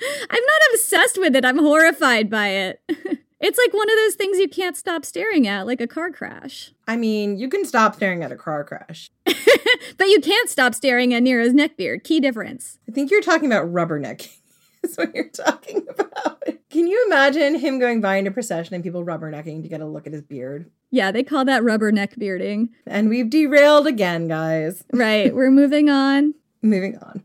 I'm 0.00 0.44
not 0.44 0.60
obsessed 0.72 1.18
with 1.18 1.34
it, 1.34 1.44
I'm 1.44 1.58
horrified 1.58 2.30
by 2.30 2.48
it. 2.48 2.80
it's 3.40 3.58
like 3.58 3.72
one 3.72 3.88
of 3.88 3.96
those 3.96 4.14
things 4.14 4.38
you 4.38 4.48
can't 4.48 4.76
stop 4.76 5.04
staring 5.04 5.46
at, 5.46 5.66
like 5.66 5.80
a 5.80 5.86
car 5.86 6.10
crash. 6.10 6.72
I 6.86 6.96
mean, 6.96 7.38
you 7.38 7.48
can 7.48 7.64
stop 7.64 7.94
staring 7.94 8.22
at 8.22 8.32
a 8.32 8.36
car 8.36 8.64
crash. 8.64 9.10
but 9.24 10.08
you 10.08 10.20
can't 10.20 10.48
stop 10.48 10.74
staring 10.74 11.14
at 11.14 11.22
Nero's 11.22 11.52
neckbeard. 11.52 12.04
Key 12.04 12.20
difference. 12.20 12.78
I 12.88 12.92
think 12.92 13.10
you're 13.10 13.20
talking 13.20 13.50
about 13.50 13.72
rubbernecking. 13.72 14.34
Is 14.84 14.96
what 14.96 15.12
you're 15.12 15.28
talking 15.28 15.84
about. 15.88 16.44
Can 16.70 16.86
you 16.86 17.04
imagine 17.06 17.56
him 17.56 17.80
going 17.80 18.00
by 18.00 18.16
in 18.16 18.28
a 18.28 18.30
procession 18.30 18.74
and 18.76 18.84
people 18.84 19.04
rubbernecking 19.04 19.62
to 19.62 19.68
get 19.68 19.80
a 19.80 19.86
look 19.86 20.06
at 20.06 20.12
his 20.12 20.22
beard? 20.22 20.70
Yeah, 20.90 21.10
they 21.10 21.24
call 21.24 21.44
that 21.46 21.64
rubber 21.64 21.90
neck 21.90 22.14
bearding. 22.16 22.70
And 22.86 23.08
we've 23.08 23.28
derailed 23.28 23.88
again, 23.88 24.28
guys. 24.28 24.84
Right, 24.92 25.34
we're 25.34 25.50
moving 25.50 25.90
on. 25.90 26.34
Moving 26.62 26.96
on. 26.98 27.24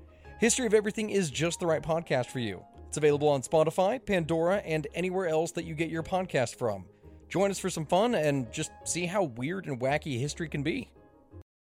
History 0.41 0.65
of 0.65 0.73
Everything 0.73 1.11
is 1.11 1.29
just 1.29 1.59
the 1.59 1.67
right 1.67 1.83
podcast 1.83 2.25
for 2.25 2.39
you. 2.39 2.65
It's 2.87 2.97
available 2.97 3.27
on 3.27 3.43
Spotify, 3.43 4.03
Pandora, 4.03 4.57
and 4.65 4.87
anywhere 4.95 5.27
else 5.27 5.51
that 5.51 5.65
you 5.65 5.75
get 5.75 5.91
your 5.91 6.01
podcast 6.01 6.55
from. 6.55 6.85
Join 7.29 7.51
us 7.51 7.59
for 7.59 7.69
some 7.69 7.85
fun 7.85 8.15
and 8.15 8.51
just 8.51 8.71
see 8.83 9.05
how 9.05 9.25
weird 9.25 9.67
and 9.67 9.79
wacky 9.79 10.19
history 10.19 10.49
can 10.49 10.63
be. 10.63 10.89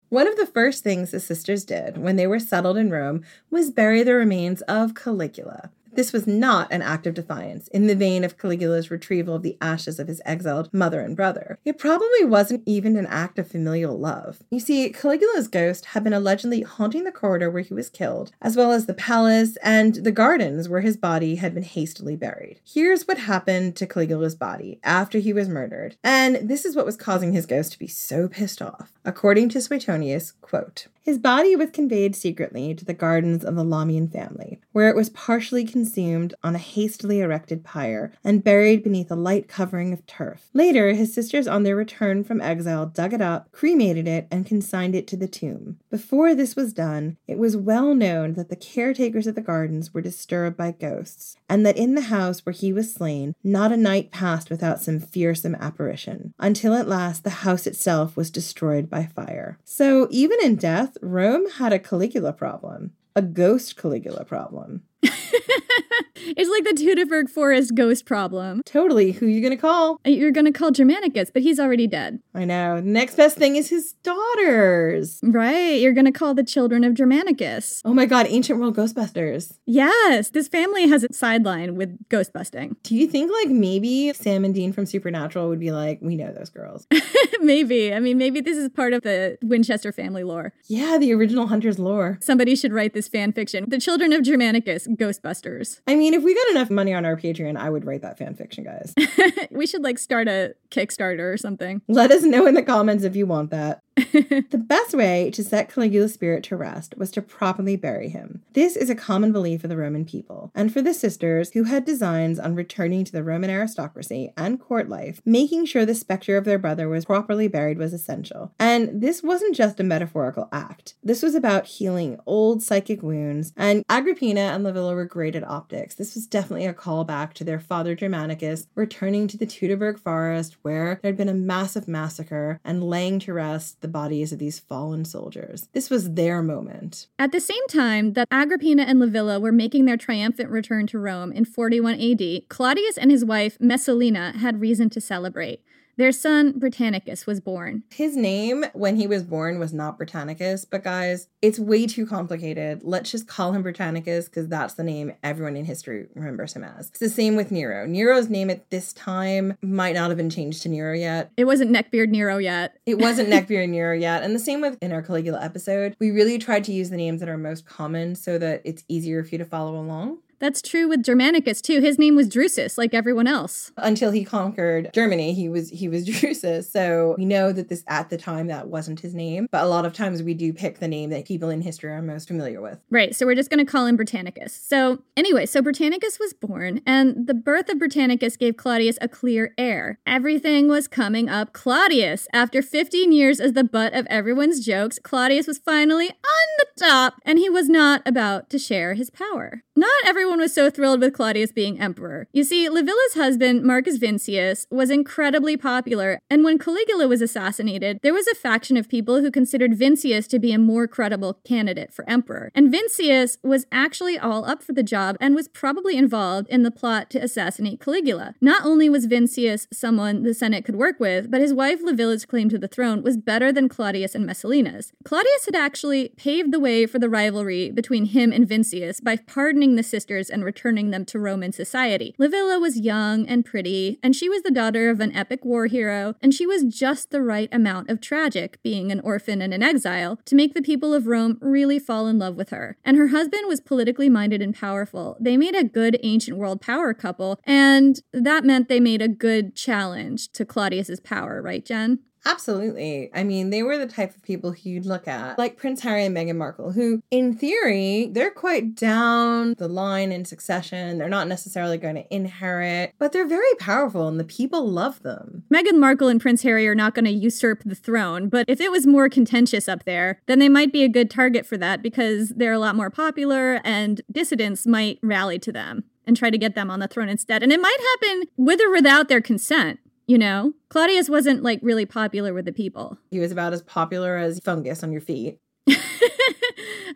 One 0.09 0.25
of 0.25 0.35
the 0.35 0.47
first 0.47 0.83
things 0.83 1.11
the 1.11 1.19
sisters 1.19 1.63
did 1.63 1.99
when 1.99 2.15
they 2.15 2.25
were 2.25 2.39
settled 2.39 2.77
in 2.77 2.89
Rome 2.89 3.23
was 3.51 3.69
bury 3.69 4.01
the 4.01 4.15
remains 4.15 4.63
of 4.63 4.95
Caligula. 4.95 5.69
This 5.95 6.11
was 6.11 6.27
not 6.27 6.67
an 6.71 6.81
act 6.81 7.07
of 7.07 7.13
defiance, 7.13 7.69
in 7.69 7.87
the 7.87 7.95
vein 7.95 8.25
of 8.25 8.37
Caligula's 8.37 8.91
retrieval 8.91 9.35
of 9.35 9.43
the 9.43 9.57
ashes 9.61 9.97
of 9.97 10.09
his 10.09 10.21
exiled 10.25 10.73
mother 10.73 10.99
and 10.99 11.15
brother. 11.15 11.57
It 11.63 11.77
probably 11.77 12.25
wasn't 12.25 12.63
even 12.65 12.97
an 12.97 13.05
act 13.05 13.39
of 13.39 13.47
familial 13.47 13.97
love. 13.97 14.43
You 14.51 14.59
see, 14.59 14.89
Caligula's 14.89 15.47
ghost 15.47 15.85
had 15.85 16.03
been 16.03 16.13
allegedly 16.13 16.61
haunting 16.63 17.05
the 17.05 17.13
corridor 17.13 17.49
where 17.49 17.61
he 17.61 17.73
was 17.73 17.89
killed, 17.89 18.33
as 18.41 18.57
well 18.57 18.73
as 18.73 18.87
the 18.87 18.93
palace 18.93 19.57
and 19.63 19.95
the 19.95 20.11
gardens 20.11 20.67
where 20.67 20.81
his 20.81 20.97
body 20.97 21.35
had 21.35 21.53
been 21.53 21.63
hastily 21.63 22.17
buried. 22.17 22.59
Here's 22.65 23.07
what 23.07 23.19
happened 23.19 23.77
to 23.77 23.87
Caligula's 23.87 24.35
body 24.35 24.79
after 24.83 25.19
he 25.19 25.31
was 25.31 25.47
murdered, 25.47 25.95
and 26.03 26.49
this 26.49 26.65
is 26.65 26.75
what 26.75 26.85
was 26.85 26.97
causing 26.97 27.31
his 27.31 27.45
ghost 27.45 27.71
to 27.71 27.79
be 27.79 27.87
so 27.87 28.27
pissed 28.27 28.61
off. 28.61 28.91
According 29.05 29.49
to 29.49 29.61
Suetonius, 29.61 30.33
quote, 30.41 30.87
his 31.05 31.19
body 31.19 31.55
was 31.55 31.69
conveyed 31.69 32.15
secretly 32.15 32.73
to 32.73 32.83
the 32.83 32.91
gardens 32.91 33.45
of 33.45 33.55
the 33.55 33.63
Lamian 33.63 34.11
family, 34.11 34.59
where 34.71 34.89
it 34.89 34.95
was 34.95 35.11
partially 35.11 35.63
consumed 35.63 36.33
on 36.43 36.55
a 36.55 36.57
hastily 36.57 37.19
erected 37.19 37.63
pyre 37.63 38.11
and 38.23 38.43
buried 38.43 38.81
beneath 38.81 39.11
a 39.11 39.15
light 39.15 39.47
covering 39.47 39.93
of 39.93 40.03
turf. 40.07 40.49
Later, 40.51 40.93
his 40.93 41.13
sisters, 41.13 41.47
on 41.47 41.61
their 41.61 41.75
return 41.75 42.23
from 42.23 42.41
exile, 42.41 42.87
dug 42.87 43.13
it 43.13 43.21
up, 43.21 43.51
cremated 43.51 44.07
it, 44.07 44.27
and 44.31 44.47
consigned 44.47 44.95
it 44.95 45.05
to 45.05 45.15
the 45.15 45.27
tomb. 45.27 45.77
Before 45.91 46.33
this 46.33 46.55
was 46.55 46.73
done, 46.73 47.17
it 47.27 47.37
was 47.37 47.55
well 47.55 47.93
known 47.93 48.33
that 48.33 48.49
the 48.49 48.55
caretakers 48.55 49.27
of 49.27 49.35
the 49.35 49.41
gardens 49.41 49.93
were 49.93 50.01
disturbed 50.01 50.57
by 50.57 50.71
ghosts, 50.71 51.37
and 51.47 51.63
that 51.67 51.77
in 51.77 51.93
the 51.93 52.01
house 52.01 52.43
where 52.43 52.53
he 52.53 52.73
was 52.73 52.91
slain, 52.91 53.35
not 53.43 53.71
a 53.71 53.77
night 53.77 54.09
passed 54.09 54.49
without 54.49 54.81
some 54.81 54.99
fearsome 54.99 55.53
apparition, 55.53 56.33
until 56.39 56.73
at 56.73 56.87
last 56.87 57.23
the 57.23 57.29
house 57.29 57.67
itself 57.67 58.17
was 58.17 58.31
destroyed 58.31 58.89
by 58.89 59.05
fire. 59.05 59.59
So, 59.63 60.07
even 60.09 60.39
in 60.41 60.55
death, 60.55 60.94
Rome 61.01 61.49
had 61.51 61.73
a 61.73 61.79
Caligula 61.79 62.33
problem, 62.33 62.93
a 63.15 63.21
ghost 63.21 63.75
Caligula 63.75 64.25
problem. 64.25 64.83
it's 66.15 66.49
like 66.49 66.63
the 66.63 66.81
Teutoburg 66.81 67.29
Forest 67.29 67.75
ghost 67.75 68.05
problem. 68.05 68.61
Totally. 68.65 69.11
Who 69.11 69.25
you 69.27 69.41
gonna 69.41 69.57
call? 69.57 69.99
You're 70.05 70.31
gonna 70.31 70.51
call 70.51 70.71
Germanicus, 70.71 71.29
but 71.31 71.41
he's 71.41 71.59
already 71.59 71.87
dead. 71.87 72.19
I 72.33 72.45
know. 72.45 72.79
Next 72.79 73.15
best 73.15 73.37
thing 73.37 73.55
is 73.55 73.69
his 73.69 73.93
daughters. 74.03 75.19
Right. 75.23 75.79
You're 75.79 75.93
gonna 75.93 76.11
call 76.11 76.33
the 76.33 76.43
children 76.43 76.83
of 76.83 76.93
Germanicus. 76.93 77.81
Oh 77.85 77.93
my 77.93 78.05
god, 78.05 78.27
ancient 78.29 78.59
world 78.59 78.75
Ghostbusters. 78.75 79.57
Yes, 79.65 80.29
this 80.29 80.47
family 80.47 80.87
has 80.87 81.03
a 81.03 81.13
sideline 81.13 81.75
with 81.75 82.07
ghostbusting. 82.09 82.75
Do 82.83 82.95
you 82.95 83.07
think 83.07 83.31
like 83.31 83.49
maybe 83.49 84.13
Sam 84.13 84.45
and 84.45 84.53
Dean 84.53 84.73
from 84.73 84.85
Supernatural 84.85 85.49
would 85.49 85.59
be 85.59 85.71
like, 85.71 85.99
we 86.01 86.15
know 86.15 86.31
those 86.31 86.49
girls? 86.49 86.87
maybe. 87.41 87.93
I 87.93 87.99
mean, 87.99 88.17
maybe 88.17 88.41
this 88.41 88.57
is 88.57 88.69
part 88.69 88.93
of 88.93 89.03
the 89.03 89.37
Winchester 89.41 89.91
family 89.91 90.23
lore. 90.23 90.53
Yeah, 90.67 90.97
the 90.97 91.13
original 91.13 91.47
Hunter's 91.47 91.79
lore. 91.79 92.17
Somebody 92.21 92.55
should 92.55 92.73
write 92.73 92.93
this 92.93 93.07
fan 93.07 93.31
fiction. 93.33 93.65
The 93.67 93.79
children 93.79 94.13
of 94.13 94.23
Germanicus, 94.23 94.87
Ghostbusters. 95.25 95.81
I 95.87 95.95
mean, 95.95 96.13
if 96.13 96.23
we 96.23 96.33
got 96.33 96.49
enough 96.49 96.69
money 96.69 96.93
on 96.93 97.05
our 97.05 97.15
Patreon, 97.15 97.57
I 97.57 97.69
would 97.69 97.85
write 97.85 98.01
that 98.01 98.17
fan 98.17 98.35
fiction, 98.35 98.63
guys. 98.63 98.93
we 99.51 99.65
should 99.65 99.83
like 99.83 99.97
start 99.97 100.27
a 100.27 100.55
Kickstarter 100.69 101.33
or 101.33 101.37
something. 101.37 101.81
Let 101.87 102.11
us 102.11 102.23
know 102.23 102.45
in 102.45 102.53
the 102.53 102.63
comments 102.63 103.03
if 103.03 103.15
you 103.15 103.25
want 103.25 103.51
that. 103.51 103.81
the 104.11 104.61
best 104.61 104.93
way 104.93 105.31
to 105.31 105.41
set 105.41 105.69
Caligula's 105.69 106.13
spirit 106.13 106.43
to 106.43 106.57
rest 106.57 106.95
was 106.97 107.11
to 107.11 107.21
properly 107.21 107.77
bury 107.77 108.09
him. 108.09 108.41
This 108.51 108.75
is 108.75 108.89
a 108.89 108.95
common 108.95 109.31
belief 109.31 109.63
of 109.63 109.69
the 109.69 109.77
Roman 109.77 110.03
people, 110.03 110.51
and 110.53 110.73
for 110.73 110.81
the 110.81 110.93
sisters 110.93 111.51
who 111.51 111.63
had 111.63 111.85
designs 111.85 112.37
on 112.37 112.55
returning 112.55 113.05
to 113.05 113.11
the 113.13 113.23
Roman 113.23 113.49
aristocracy 113.49 114.33
and 114.35 114.59
court 114.59 114.89
life, 114.89 115.21
making 115.23 115.65
sure 115.65 115.85
the 115.85 115.95
specter 115.95 116.35
of 116.35 116.43
their 116.43 116.59
brother 116.59 116.89
was 116.89 117.05
properly 117.05 117.47
buried 117.47 117.77
was 117.77 117.93
essential. 117.93 118.51
And 118.59 119.01
this 119.01 119.23
wasn't 119.23 119.55
just 119.55 119.79
a 119.79 119.83
metaphorical 119.83 120.49
act. 120.51 120.95
This 121.01 121.23
was 121.23 121.33
about 121.33 121.65
healing 121.65 122.19
old 122.25 122.61
psychic 122.61 123.01
wounds, 123.01 123.53
and 123.55 123.85
Agrippina 123.87 124.41
and 124.41 124.65
Livilla 124.65 124.93
were 124.93 125.05
great 125.05 125.37
at 125.37 125.47
optics. 125.47 125.95
This 125.95 126.15
was 126.15 126.27
definitely 126.27 126.65
a 126.65 126.73
callback 126.73 127.31
to 127.35 127.45
their 127.45 127.61
father 127.61 127.95
Germanicus 127.95 128.67
returning 128.75 129.29
to 129.29 129.37
the 129.37 129.47
Teutoburg 129.47 129.99
forest 129.99 130.57
where 130.63 130.99
there 131.01 131.09
had 131.11 131.17
been 131.17 131.29
a 131.29 131.33
massive 131.33 131.87
massacre 131.87 132.59
and 132.65 132.83
laying 132.83 133.19
to 133.19 133.31
rest 133.31 133.83
the 133.85 133.91
bodies 133.91 134.33
of 134.33 134.39
these 134.39 134.57
fallen 134.57 135.05
soldiers. 135.05 135.69
This 135.73 135.91
was 135.91 136.13
their 136.13 136.41
moment. 136.41 137.05
At 137.19 137.31
the 137.31 137.39
same 137.39 137.67
time 137.67 138.13
that 138.13 138.27
Agrippina 138.31 138.81
and 138.81 138.99
Livilla 138.99 139.39
were 139.39 139.51
making 139.51 139.85
their 139.85 139.95
triumphant 139.95 140.49
return 140.49 140.87
to 140.87 140.97
Rome 140.97 141.31
in 141.31 141.45
41 141.45 142.01
AD, 142.01 142.49
Claudius 142.49 142.97
and 142.97 143.11
his 143.11 143.23
wife 143.23 143.59
Messalina 143.59 144.39
had 144.39 144.59
reason 144.59 144.89
to 144.89 144.99
celebrate. 144.99 145.61
Their 145.97 146.11
son, 146.11 146.53
Britannicus, 146.59 147.25
was 147.25 147.39
born. 147.39 147.83
His 147.89 148.17
name 148.17 148.65
when 148.73 148.97
he 148.97 149.07
was 149.07 149.23
born 149.23 149.59
was 149.59 149.73
not 149.73 149.97
Britannicus, 149.97 150.65
but 150.69 150.83
guys, 150.83 151.29
it's 151.41 151.57
way 151.57 151.87
too 151.87 152.05
complicated. 152.05 152.81
Let's 152.83 153.11
just 153.11 153.27
call 153.27 153.53
him 153.53 153.63
Britannicus 153.63 154.25
because 154.25 154.49
that's 154.49 154.73
the 154.73 154.83
name 154.83 155.13
everyone 155.23 155.55
in 155.55 155.63
history 155.63 156.07
remembers 156.13 156.53
him 156.53 156.63
as. 156.65 156.89
It's 156.89 156.99
the 156.99 157.09
same 157.09 157.35
with 157.37 157.51
Nero. 157.51 157.85
Nero's 157.85 158.29
name 158.29 158.49
at 158.49 158.69
this 158.71 158.91
time 158.91 159.57
might 159.61 159.95
not 159.95 160.09
have 160.09 160.17
been 160.17 160.29
changed 160.29 160.63
to 160.63 160.69
Nero 160.69 160.93
yet. 160.93 161.31
It 161.37 161.45
wasn't 161.45 161.71
Neckbeard 161.71 162.09
Nero 162.09 162.37
yet. 162.37 162.73
It 162.85 162.99
wasn't 162.99 163.29
Neckbeard 163.31 163.69
Nero 163.69 163.95
yet. 163.95 164.23
And 164.23 164.35
the 164.35 164.39
same 164.39 164.61
with 164.61 164.77
in 164.81 164.91
our 164.91 165.01
Caligula 165.01 165.41
episode. 165.41 165.95
We 165.99 166.11
really 166.11 166.37
tried 166.37 166.63
to 166.65 166.71
use 166.71 166.89
the 166.89 166.97
names 166.97 167.19
that 167.19 167.29
are 167.29 167.37
most 167.37 167.65
common 167.65 168.15
so 168.15 168.37
that 168.37 168.61
it's 168.63 168.83
easier 168.87 169.23
for 169.23 169.29
you 169.29 169.37
to 169.39 169.45
follow 169.45 169.75
along. 169.75 170.19
That's 170.39 170.61
true 170.61 170.87
with 170.87 171.03
Germanicus 171.03 171.61
too. 171.61 171.81
His 171.81 171.97
name 171.97 172.15
was 172.15 172.27
Drusus, 172.27 172.77
like 172.77 172.93
everyone 172.93 173.27
else. 173.27 173.71
Until 173.77 174.11
he 174.11 174.23
conquered 174.23 174.91
Germany, 174.93 175.33
he 175.33 175.49
was 175.49 175.69
he 175.69 175.87
was 175.87 176.05
Drusus. 176.09 176.71
So 176.71 177.15
we 177.17 177.25
know 177.25 177.51
that 177.51 177.69
this 177.69 177.83
at 177.87 178.09
the 178.09 178.17
time 178.17 178.47
that 178.47 178.67
wasn't 178.67 178.99
his 178.99 179.13
name, 179.13 179.47
but 179.51 179.63
a 179.63 179.67
lot 179.67 179.85
of 179.85 179.93
times 179.93 180.21
we 180.23 180.33
do 180.33 180.53
pick 180.53 180.79
the 180.79 180.87
name 180.87 181.09
that 181.09 181.25
people 181.25 181.49
in 181.49 181.61
history 181.61 181.91
are 181.91 182.01
most 182.01 182.27
familiar 182.27 182.61
with. 182.61 182.79
Right. 182.89 183.15
So 183.15 183.25
we're 183.25 183.35
just 183.35 183.49
going 183.49 183.65
to 183.65 183.71
call 183.71 183.85
him 183.85 183.97
Britannicus. 183.97 184.51
So 184.51 184.99
anyway, 185.15 185.45
so 185.45 185.61
Britannicus 185.61 186.19
was 186.19 186.33
born, 186.33 186.81
and 186.85 187.27
the 187.27 187.33
birth 187.33 187.69
of 187.69 187.77
Britannicus 187.77 188.37
gave 188.37 188.57
Claudius 188.57 188.97
a 189.01 189.07
clear 189.07 189.53
heir. 189.57 189.99
Everything 190.05 190.67
was 190.67 190.87
coming 190.87 191.29
up 191.29 191.53
Claudius. 191.53 192.27
After 192.33 192.61
15 192.61 193.11
years 193.11 193.39
as 193.39 193.53
the 193.53 193.63
butt 193.63 193.93
of 193.93 194.05
everyone's 194.07 194.65
jokes, 194.65 194.99
Claudius 194.99 195.47
was 195.47 195.57
finally 195.57 196.09
on 196.09 196.47
the 196.59 196.67
top, 196.77 197.15
and 197.23 197.39
he 197.39 197.49
was 197.49 197.69
not 197.69 198.01
about 198.05 198.49
to 198.49 198.59
share 198.59 198.93
his 198.93 199.09
power. 199.09 199.63
Not 199.75 199.91
everyone 200.05 200.24
was 200.29 200.53
so 200.53 200.69
thrilled 200.69 201.01
with 201.01 201.13
Claudius 201.13 201.51
being 201.51 201.79
emperor. 201.79 202.27
You 202.33 202.43
see, 202.43 202.67
Livilla's 202.69 203.13
husband, 203.13 203.63
Marcus 203.63 203.97
Vincius, 203.97 204.67
was 204.69 204.89
incredibly 204.89 205.57
popular, 205.57 206.19
and 206.29 206.43
when 206.43 206.57
Caligula 206.57 207.07
was 207.07 207.21
assassinated, 207.21 207.99
there 208.03 208.13
was 208.13 208.27
a 208.27 208.35
faction 208.35 208.77
of 208.77 208.89
people 208.89 209.21
who 209.21 209.31
considered 209.31 209.77
Vincius 209.77 210.27
to 210.27 210.39
be 210.39 210.51
a 210.51 210.59
more 210.59 210.87
credible 210.87 211.39
candidate 211.45 211.93
for 211.93 212.07
emperor. 212.09 212.51
And 212.53 212.71
Vincius 212.71 213.37
was 213.43 213.65
actually 213.71 214.17
all 214.17 214.45
up 214.45 214.61
for 214.61 214.73
the 214.73 214.83
job 214.83 215.17
and 215.19 215.35
was 215.35 215.47
probably 215.47 215.97
involved 215.97 216.49
in 216.49 216.63
the 216.63 216.71
plot 216.71 217.09
to 217.11 217.19
assassinate 217.19 217.79
Caligula. 217.79 218.35
Not 218.41 218.65
only 218.65 218.89
was 218.89 219.07
Vincius 219.07 219.67
someone 219.71 220.23
the 220.23 220.33
Senate 220.33 220.65
could 220.65 220.75
work 220.75 220.99
with, 220.99 221.31
but 221.31 221.41
his 221.41 221.53
wife 221.53 221.79
Livilla's 221.83 222.25
claim 222.25 222.49
to 222.49 222.57
the 222.57 222.67
throne 222.67 223.03
was 223.03 223.17
better 223.17 223.51
than 223.51 223.69
Claudius 223.69 224.15
and 224.15 224.25
Messalina's. 224.25 224.91
Claudius 225.03 225.45
had 225.45 225.55
actually 225.55 226.09
paved 226.17 226.51
the 226.51 226.59
way 226.59 226.85
for 226.85 226.99
the 226.99 227.09
rivalry 227.09 227.71
between 227.71 228.05
him 228.05 228.31
and 228.31 228.47
Vincius 228.47 228.99
by 228.99 229.17
pardoning 229.17 229.75
the 229.75 229.83
and 230.15 230.43
returning 230.43 230.91
them 230.91 231.05
to 231.05 231.19
Roman 231.19 231.51
society. 231.51 232.15
Livilla 232.19 232.59
was 232.59 232.79
young 232.79 233.27
and 233.27 233.45
pretty, 233.45 233.99
and 234.01 234.15
she 234.15 234.29
was 234.29 234.43
the 234.43 234.51
daughter 234.51 234.89
of 234.89 234.99
an 234.99 235.15
epic 235.15 235.43
war 235.43 235.67
hero, 235.67 236.15
and 236.21 236.33
she 236.33 236.45
was 236.45 236.63
just 236.63 237.11
the 237.11 237.21
right 237.21 237.49
amount 237.51 237.89
of 237.89 238.01
tragic, 238.01 238.61
being 238.63 238.91
an 238.91 238.99
orphan 239.01 239.41
and 239.41 239.53
an 239.53 239.63
exile, 239.63 240.19
to 240.25 240.35
make 240.35 240.53
the 240.53 240.61
people 240.61 240.93
of 240.93 241.07
Rome 241.07 241.37
really 241.41 241.79
fall 241.79 242.07
in 242.07 242.19
love 242.19 242.35
with 242.35 242.49
her. 242.49 242.77
And 242.83 242.97
her 242.97 243.07
husband 243.07 243.43
was 243.47 243.59
politically 243.59 244.09
minded 244.09 244.41
and 244.41 244.55
powerful. 244.55 245.17
They 245.19 245.37
made 245.37 245.55
a 245.55 245.63
good 245.63 245.99
ancient 246.03 246.37
world 246.37 246.61
power 246.61 246.93
couple, 246.93 247.39
and 247.43 248.01
that 248.13 248.43
meant 248.43 248.69
they 248.69 248.79
made 248.79 249.01
a 249.01 249.07
good 249.07 249.55
challenge 249.55 250.31
to 250.33 250.45
Claudius's 250.45 250.99
power, 250.99 251.41
right, 251.41 251.65
Jen? 251.65 251.99
Absolutely. 252.25 253.11
I 253.13 253.23
mean, 253.23 253.51
they 253.51 253.61
were 253.61 253.77
the 253.77 253.85
type 253.85 254.15
of 254.15 254.23
people 254.23 254.51
who 254.51 254.69
you'd 254.69 254.85
look 254.85 255.07
at, 255.07 255.37
like 255.37 255.57
Prince 255.57 255.81
Harry 255.81 256.05
and 256.05 256.15
Meghan 256.15 256.35
Markle, 256.35 256.71
who, 256.71 257.01
in 257.11 257.35
theory, 257.35 258.09
they're 258.11 258.31
quite 258.31 258.75
down 258.75 259.53
the 259.57 259.67
line 259.67 260.11
in 260.11 260.25
succession. 260.25 260.97
They're 260.97 261.07
not 261.07 261.27
necessarily 261.27 261.77
going 261.77 261.95
to 261.95 262.13
inherit, 262.13 262.93
but 262.97 263.11
they're 263.11 263.27
very 263.27 263.53
powerful 263.59 264.07
and 264.07 264.19
the 264.19 264.23
people 264.23 264.67
love 264.67 265.03
them. 265.03 265.43
Meghan 265.53 265.79
Markle 265.79 266.07
and 266.07 266.19
Prince 266.19 266.41
Harry 266.41 266.67
are 266.67 266.75
not 266.75 266.95
going 266.95 267.05
to 267.05 267.11
usurp 267.11 267.61
the 267.63 267.75
throne, 267.75 268.27
but 268.27 268.45
if 268.49 268.59
it 268.59 268.71
was 268.71 268.87
more 268.87 269.07
contentious 269.07 269.69
up 269.69 269.85
there, 269.85 270.19
then 270.25 270.39
they 270.39 270.49
might 270.49 270.73
be 270.73 270.83
a 270.83 270.89
good 270.89 271.11
target 271.11 271.45
for 271.45 271.57
that 271.57 271.83
because 271.83 272.29
they're 272.29 272.53
a 272.53 272.59
lot 272.59 272.75
more 272.75 272.89
popular 272.89 273.61
and 273.63 274.01
dissidents 274.11 274.65
might 274.65 274.97
rally 275.03 275.37
to 275.39 275.51
them 275.51 275.83
and 276.07 276.17
try 276.17 276.29
to 276.29 276.37
get 276.37 276.55
them 276.55 276.71
on 276.71 276.79
the 276.79 276.87
throne 276.87 277.09
instead. 277.09 277.43
And 277.43 277.51
it 277.51 277.59
might 277.61 277.77
happen 277.79 278.23
with 278.37 278.61
or 278.61 278.71
without 278.71 279.09
their 279.09 279.21
consent. 279.21 279.79
You 280.07 280.17
know, 280.17 280.53
Claudius 280.69 281.09
wasn't 281.09 281.41
like 281.41 281.59
really 281.63 281.85
popular 281.85 282.33
with 282.33 282.45
the 282.45 282.53
people. 282.53 282.97
He 283.09 283.19
was 283.19 283.31
about 283.31 283.53
as 283.53 283.63
popular 283.63 284.17
as 284.17 284.39
fungus 284.43 284.83
on 284.83 284.91
your 284.91 285.01
feet. 285.01 285.39